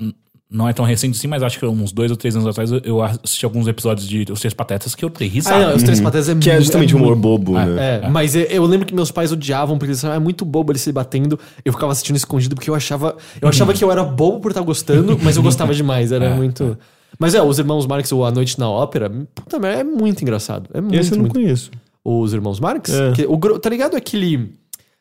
não 0.50 0.68
é 0.68 0.72
tão 0.72 0.84
recente 0.84 1.16
assim, 1.16 1.28
mas 1.28 1.42
acho 1.42 1.58
que 1.58 1.64
uns 1.64 1.92
dois 1.92 2.10
ou 2.10 2.16
três 2.16 2.34
anos 2.34 2.48
atrás 2.48 2.72
eu- 2.72 3.00
assisti 3.02 3.44
alguns 3.44 3.68
episódios 3.68 4.08
de 4.08 4.26
Os 4.32 4.40
Três 4.40 4.52
Patetas 4.52 4.94
que 4.96 5.04
eu 5.04 5.08
dei 5.08 5.28
Ah, 5.28 5.30
risada. 5.30 5.66
não, 5.68 5.76
os 5.76 5.82
Três 5.84 6.00
Patetas 6.00 6.28
é 6.28 6.34
Que 6.34 6.50
é 6.50 6.60
justamente 6.60 6.92
muito- 6.94 7.04
humor 7.06 7.16
bobo, 7.16 7.52
né? 7.52 8.00
É, 8.04 8.08
mas 8.08 8.34
eu- 8.34 8.42
eu 8.42 8.64
lembro 8.66 8.84
que 8.86 8.92
meus 8.94 9.10
pais 9.12 9.30
odiavam 9.30 9.78
porque 9.78 9.90
eles 9.92 10.00
falavam, 10.00 10.20
é 10.20 10.24
muito 10.24 10.44
bobo 10.44 10.72
ele 10.72 10.78
se 10.80 10.90
batendo. 10.90 11.38
Eu 11.64 11.72
ficava 11.72 11.92
assistindo 11.92 12.16
escondido 12.16 12.54
porque 12.56 12.68
eu 12.68 12.74
achava, 12.74 13.16
eu 13.40 13.48
achava 13.48 13.72
que 13.72 13.84
eu 13.84 13.92
era 13.92 14.02
bobo 14.02 14.40
por 14.40 14.50
estar 14.50 14.62
gostando, 14.62 15.16
mas 15.22 15.36
eu 15.36 15.42
gostava 15.42 15.72
demais, 15.72 16.10
era 16.10 16.30
muito. 16.34 16.76
Mas 17.18 17.34
é, 17.34 17.42
os 17.42 17.58
irmãos 17.58 17.86
Marx 17.86 18.10
ou 18.12 18.24
A 18.24 18.30
Noite 18.30 18.58
na 18.58 18.68
Ópera, 18.68 19.10
puta 19.34 19.58
merda, 19.58 19.80
é 19.80 19.84
muito 19.84 20.22
engraçado. 20.22 20.68
É 20.74 20.80
muito, 20.80 20.96
Esse 20.96 21.12
eu 21.12 21.16
não 21.16 21.22
muito. 21.22 21.34
conheço. 21.34 21.70
Os 22.04 22.32
irmãos 22.32 22.58
Marx? 22.58 22.90
É. 22.92 23.12
Que- 23.12 23.26
o, 23.26 23.36
tá 23.58 23.68
ligado 23.68 23.94
aquele 23.96 24.52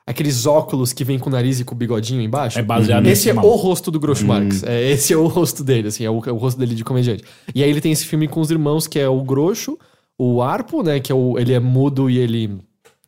aqueles 0.09 0.47
óculos 0.47 0.91
que 0.91 1.03
vem 1.03 1.19
com 1.19 1.29
o 1.29 1.31
nariz 1.31 1.59
e 1.59 1.63
com 1.63 1.75
o 1.75 1.77
bigodinho 1.77 2.19
embaixo? 2.19 2.57
É 2.57 2.63
baseado 2.63 3.05
Esse 3.05 3.29
é 3.29 3.33
mal. 3.33 3.45
o 3.45 3.55
rosto 3.55 3.91
do 3.91 3.99
Groucho 3.99 4.25
Marx. 4.25 4.63
É, 4.63 4.89
esse 4.89 5.13
é 5.13 5.17
o 5.17 5.27
rosto 5.27 5.63
dele, 5.63 5.89
assim, 5.89 6.03
é 6.03 6.09
o, 6.09 6.19
é 6.25 6.31
o 6.31 6.37
rosto 6.37 6.59
dele 6.59 6.73
de 6.73 6.83
comediante. 6.83 7.23
E 7.53 7.63
aí 7.63 7.69
ele 7.69 7.79
tem 7.79 7.91
esse 7.91 8.07
filme 8.07 8.27
com 8.27 8.41
os 8.41 8.49
irmãos, 8.49 8.87
que 8.87 8.97
é 8.97 9.07
o 9.07 9.21
Groucho, 9.21 9.77
o 10.17 10.41
Arpo, 10.41 10.81
né, 10.81 10.99
que 10.99 11.11
é 11.11 11.15
o, 11.15 11.37
ele 11.37 11.53
é 11.53 11.59
mudo 11.59 12.09
e 12.09 12.17
ele 12.17 12.59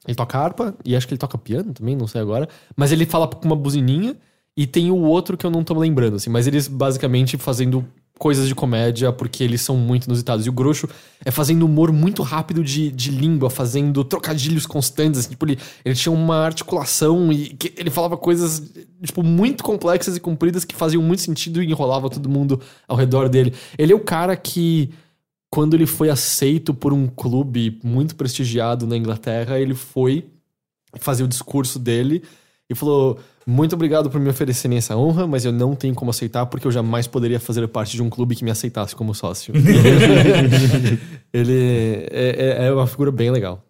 ele 0.07 0.15
toca 0.15 0.37
harpa, 0.37 0.75
e 0.83 0.95
acho 0.95 1.07
que 1.07 1.13
ele 1.13 1.19
toca 1.19 1.37
piano 1.37 1.73
também, 1.73 1.95
não 1.95 2.07
sei 2.07 2.21
agora, 2.21 2.47
mas 2.75 2.91
ele 2.91 3.05
fala 3.05 3.27
com 3.27 3.45
uma 3.45 3.55
buzininha, 3.55 4.15
e 4.55 4.67
tem 4.67 4.91
o 4.91 4.97
outro 4.97 5.37
que 5.37 5.45
eu 5.45 5.51
não 5.51 5.63
tô 5.63 5.73
lembrando, 5.77 6.17
assim, 6.17 6.29
mas 6.29 6.45
eles 6.45 6.67
basicamente 6.67 7.37
fazendo 7.37 7.85
coisas 8.21 8.47
de 8.47 8.53
comédia, 8.53 9.11
porque 9.11 9.43
eles 9.43 9.61
são 9.61 9.75
muito 9.75 10.05
inusitados. 10.05 10.45
E 10.45 10.49
o 10.49 10.53
Groucho 10.53 10.87
é 11.25 11.31
fazendo 11.31 11.65
humor 11.65 11.91
muito 11.91 12.21
rápido 12.21 12.63
de, 12.63 12.91
de 12.91 13.09
língua, 13.09 13.49
fazendo 13.49 14.03
trocadilhos 14.03 14.67
constantes. 14.67 15.21
assim, 15.21 15.31
tipo, 15.31 15.43
ele, 15.43 15.57
ele 15.83 15.95
tinha 15.95 16.13
uma 16.13 16.45
articulação 16.45 17.33
e 17.33 17.57
ele 17.75 17.89
falava 17.89 18.15
coisas, 18.15 18.71
tipo, 19.03 19.23
muito 19.23 19.63
complexas 19.63 20.15
e 20.15 20.19
compridas 20.19 20.63
que 20.63 20.75
faziam 20.75 21.01
muito 21.01 21.23
sentido 21.23 21.63
e 21.63 21.65
enrolava 21.65 22.11
todo 22.11 22.29
mundo 22.29 22.61
ao 22.87 22.95
redor 22.95 23.27
dele. 23.27 23.55
Ele 23.75 23.91
é 23.91 23.95
o 23.95 23.99
cara 23.99 24.35
que, 24.35 24.91
quando 25.49 25.73
ele 25.73 25.87
foi 25.87 26.11
aceito 26.11 26.75
por 26.75 26.93
um 26.93 27.07
clube 27.07 27.79
muito 27.83 28.15
prestigiado 28.15 28.85
na 28.85 28.95
Inglaterra, 28.95 29.59
ele 29.59 29.73
foi 29.73 30.27
fazer 30.99 31.23
o 31.23 31.27
discurso 31.27 31.79
dele 31.79 32.21
e 32.69 32.75
falou: 32.75 33.17
Muito 33.45 33.73
obrigado 33.73 34.09
por 34.09 34.19
me 34.21 34.29
oferecerem 34.29 34.77
essa 34.77 34.95
honra, 34.95 35.25
mas 35.25 35.43
eu 35.45 35.51
não 35.51 35.75
tenho 35.75 35.95
como 35.95 36.11
aceitar 36.11 36.45
porque 36.45 36.67
eu 36.67 36.71
jamais 36.71 37.07
poderia 37.07 37.39
fazer 37.39 37.67
parte 37.67 37.93
de 37.95 38.01
um 38.03 38.09
clube 38.09 38.35
que 38.35 38.43
me 38.43 38.51
aceitasse 38.51 38.95
como 38.95 39.13
sócio. 39.15 39.53
ele 41.33 42.07
é, 42.11 42.57
é- 42.59 42.67
é 42.67 42.71
uma 42.73 42.87
figura 42.87 43.11
bem 43.11 43.31
legal. 43.31 43.63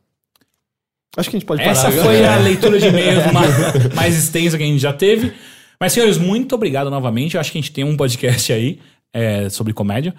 Acho 1.17 1.29
que 1.29 1.35
a 1.35 1.39
gente 1.39 1.47
pode 1.47 1.61
parar. 1.61 1.71
Essa 1.71 1.87
agora. 1.89 2.03
foi 2.03 2.25
a 2.25 2.37
leitura 2.39 2.79
de 2.79 2.87
e-mails 2.87 3.31
ma- 3.33 3.95
mais 3.95 4.17
extensa 4.17 4.57
que 4.57 4.63
a 4.63 4.67
gente 4.67 4.79
já 4.79 4.93
teve. 4.93 5.33
Mas, 5.79 5.93
senhores, 5.93 6.17
muito 6.17 6.53
obrigado 6.55 6.89
novamente. 6.89 7.35
Eu 7.35 7.41
acho 7.41 7.51
que 7.51 7.57
a 7.57 7.61
gente 7.61 7.71
tem 7.73 7.83
um 7.83 7.97
podcast 7.97 8.53
aí 8.53 8.79
é, 9.13 9.49
sobre 9.49 9.73
comédia. 9.73 10.13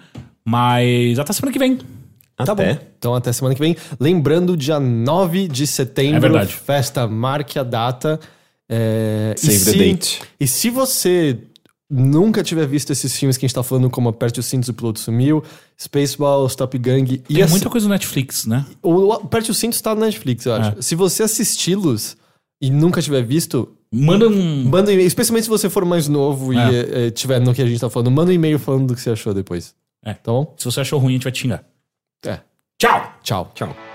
Mas 0.45 1.17
até 1.17 1.33
semana 1.33 1.51
que 1.53 1.57
vem. 1.59 1.79
Tá 2.35 2.53
bom. 2.53 2.77
Então 2.97 3.15
até 3.15 3.31
semana 3.31 3.55
que 3.55 3.61
vem. 3.61 3.75
Lembrando, 3.99 4.57
dia 4.57 4.79
9 4.79 5.47
de 5.47 5.65
setembro, 5.65 6.17
É 6.17 6.19
verdade. 6.19 6.53
festa, 6.53 7.07
marque 7.07 7.57
a 7.57 7.63
data. 7.63 8.19
É, 8.69 9.35
e 9.37 9.39
Save 9.39 9.59
the 9.65 9.71
se- 9.71 9.77
date. 9.77 10.21
E 10.39 10.47
se 10.47 10.69
você 10.69 11.37
nunca 11.89 12.41
tiver 12.43 12.65
visto 12.65 12.91
esses 12.91 13.15
filmes 13.15 13.37
que 13.37 13.45
a 13.45 13.47
gente 13.47 13.55
tá 13.55 13.61
falando, 13.63 13.89
como 13.89 14.09
Aperte 14.09 14.39
os 14.39 14.45
Cintos 14.45 14.67
e 14.67 14.71
o 14.71 14.73
Piloto 14.73 14.99
Sumiu, 14.99 15.43
Spaceballs, 15.79 16.55
Top 16.55 16.75
Gang... 16.77 17.11
e 17.13 17.17
Tem 17.19 17.43
assi- 17.43 17.51
muita 17.51 17.69
coisa 17.69 17.87
no 17.87 17.93
Netflix, 17.93 18.45
né? 18.45 18.65
O 18.81 19.11
Aperte 19.13 19.51
os 19.51 19.57
Cintos 19.57 19.79
tá 19.81 19.93
na 19.93 20.05
Netflix, 20.07 20.45
eu 20.45 20.53
acho. 20.55 20.79
É. 20.79 20.81
Se 20.81 20.95
você 20.95 21.23
assisti-los 21.23 22.17
e 22.61 22.69
nunca 22.71 23.01
tiver 23.01 23.21
visto, 23.23 23.75
Manda 23.91 24.27
um. 24.27 24.63
manda 24.63 24.89
um 24.89 24.93
e-mail. 24.93 25.05
Especialmente 25.05 25.43
se 25.43 25.49
você 25.49 25.69
for 25.69 25.85
mais 25.85 26.07
novo 26.07 26.51
e 26.53 26.57
É. 26.57 27.07
eh, 27.07 27.11
tiver 27.11 27.39
no 27.39 27.53
que 27.53 27.61
a 27.61 27.65
gente 27.67 27.79
tá 27.79 27.89
falando, 27.91 28.09
manda 28.09 28.31
um 28.31 28.33
e-mail 28.33 28.57
falando 28.57 28.87
do 28.87 28.95
que 28.95 29.01
você 29.01 29.11
achou 29.11 29.33
depois. 29.33 29.75
É. 30.03 30.13
Tá 30.15 30.31
bom? 30.31 30.55
Se 30.57 30.65
você 30.65 30.81
achou 30.81 30.97
ruim, 30.99 31.11
a 31.11 31.15
gente 31.17 31.23
vai 31.23 31.31
te 31.31 31.41
xingar. 31.41 31.63
É. 32.25 32.39
Tchau! 32.81 33.13
Tchau. 33.21 33.51
Tchau. 33.53 33.92